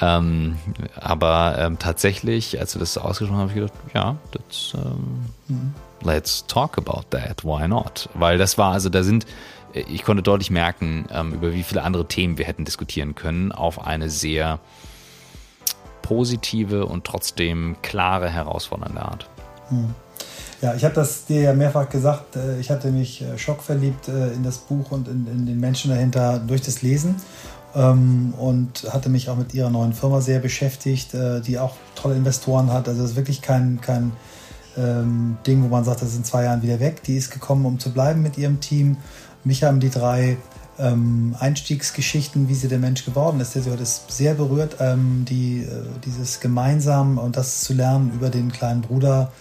Ähm, 0.00 0.56
aber 0.94 1.56
ähm, 1.58 1.78
tatsächlich, 1.78 2.60
als 2.60 2.72
du 2.72 2.78
das 2.78 2.98
ausgesprochen 2.98 3.38
hast, 3.38 3.50
habe 3.50 3.60
ich 3.60 3.72
gedacht, 3.72 3.94
ja, 3.94 4.16
das, 4.30 4.74
ähm, 4.74 5.74
let's 6.02 6.46
talk 6.46 6.78
about 6.78 7.04
that. 7.10 7.44
Why 7.44 7.66
not? 7.66 8.08
Weil 8.14 8.38
das 8.38 8.58
war, 8.58 8.72
also 8.72 8.88
da 8.88 9.02
sind, 9.02 9.26
ich 9.72 10.04
konnte 10.04 10.22
deutlich 10.22 10.50
merken, 10.50 11.06
ähm, 11.12 11.32
über 11.32 11.52
wie 11.52 11.62
viele 11.62 11.82
andere 11.82 12.06
Themen 12.06 12.38
wir 12.38 12.44
hätten 12.44 12.64
diskutieren 12.64 13.14
können, 13.14 13.52
auf 13.52 13.86
eine 13.86 14.10
sehr 14.10 14.58
positive 16.02 16.86
und 16.86 17.04
trotzdem 17.04 17.76
klare, 17.82 18.30
herausfordernde 18.30 19.02
Art. 19.02 19.28
Mhm. 19.70 19.94
Ja, 20.62 20.74
ich 20.74 20.84
habe 20.84 20.94
das 20.94 21.26
dir 21.26 21.42
ja 21.42 21.52
mehrfach 21.52 21.88
gesagt. 21.88 22.36
Äh, 22.36 22.58
ich 22.60 22.70
hatte 22.70 22.90
mich 22.90 23.22
äh, 23.22 23.36
schockverliebt 23.36 24.08
äh, 24.08 24.32
in 24.32 24.42
das 24.42 24.58
Buch 24.58 24.90
und 24.90 25.06
in, 25.06 25.26
in 25.26 25.46
den 25.46 25.60
Menschen 25.60 25.90
dahinter 25.90 26.38
durch 26.38 26.62
das 26.62 26.80
Lesen 26.82 27.16
ähm, 27.74 28.32
und 28.38 28.90
hatte 28.90 29.10
mich 29.10 29.28
auch 29.28 29.36
mit 29.36 29.52
ihrer 29.52 29.68
neuen 29.68 29.92
Firma 29.92 30.20
sehr 30.20 30.38
beschäftigt, 30.38 31.10
die 31.46 31.58
auch 31.58 31.76
tolle 31.94 32.16
Investoren 32.16 32.72
hat. 32.72 32.88
Also 32.88 33.04
es 33.04 33.10
ist 33.10 33.16
wirklich 33.16 33.42
kein, 33.42 33.80
kein 33.80 34.12
ähm, 34.78 35.36
Ding, 35.46 35.62
wo 35.62 35.68
man 35.68 35.84
sagt, 35.84 36.02
das 36.02 36.10
ist 36.10 36.16
in 36.16 36.24
zwei 36.24 36.44
Jahren 36.44 36.62
wieder 36.62 36.80
weg. 36.80 37.02
Die 37.02 37.16
ist 37.16 37.30
gekommen, 37.30 37.66
um 37.66 37.78
zu 37.78 37.92
bleiben 37.92 38.22
mit 38.22 38.38
ihrem 38.38 38.60
Team. 38.60 38.96
Mich 39.44 39.62
haben 39.62 39.80
die 39.80 39.90
drei 39.90 40.38
ähm, 40.78 41.36
Einstiegsgeschichten, 41.38 42.48
wie 42.48 42.54
sie 42.54 42.68
der 42.68 42.78
Mensch 42.78 43.04
geworden 43.04 43.40
ist, 43.40 43.54
der 43.54 43.62
sie 43.62 43.70
heute 43.70 43.82
ist 43.82 44.10
sehr 44.10 44.34
berührt, 44.34 44.76
ähm, 44.80 45.24
die, 45.28 45.60
äh, 45.60 45.82
dieses 46.04 46.40
gemeinsam 46.40 47.18
und 47.18 47.36
das 47.36 47.62
zu 47.62 47.74
lernen 47.74 48.12
über 48.14 48.30
den 48.30 48.52
kleinen 48.52 48.82
Bruder 48.82 49.32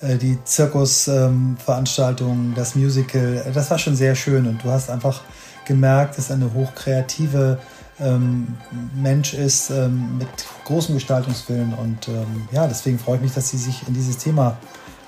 die 0.00 0.38
Zirkusveranstaltung, 0.44 2.54
das 2.54 2.74
Musical, 2.74 3.42
äh, 3.46 3.52
das 3.52 3.70
war 3.70 3.78
schon 3.78 3.96
sehr 3.96 4.14
schön 4.14 4.46
und 4.46 4.62
du 4.62 4.70
hast 4.70 4.90
einfach 4.90 5.22
gemerkt, 5.66 6.18
dass 6.18 6.30
eine 6.30 6.52
hochkreative 6.54 7.58
ähm, 8.00 8.56
Mensch 8.94 9.34
ist 9.34 9.70
ähm, 9.70 10.18
mit 10.18 10.28
großem 10.64 10.94
Gestaltungswillen 10.94 11.74
und 11.74 12.08
ähm, 12.08 12.48
ja, 12.52 12.66
deswegen 12.66 12.98
freue 12.98 13.16
ich 13.16 13.22
mich, 13.22 13.34
dass 13.34 13.50
sie 13.50 13.58
sich 13.58 13.86
in 13.88 13.94
dieses 13.94 14.18
Thema 14.18 14.56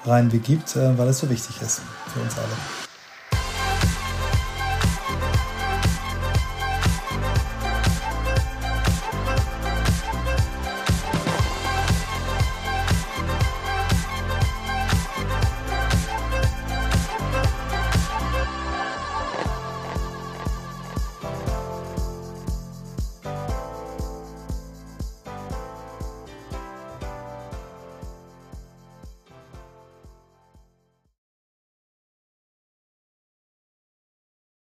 reinbegibt, 0.05 0.77
äh, 0.77 0.99
weil 0.99 1.09
es 1.09 1.19
so 1.19 1.31
wichtig 1.31 1.61
ist 1.63 1.81
für 2.13 2.21
uns 2.21 2.37
alle. 2.37 2.90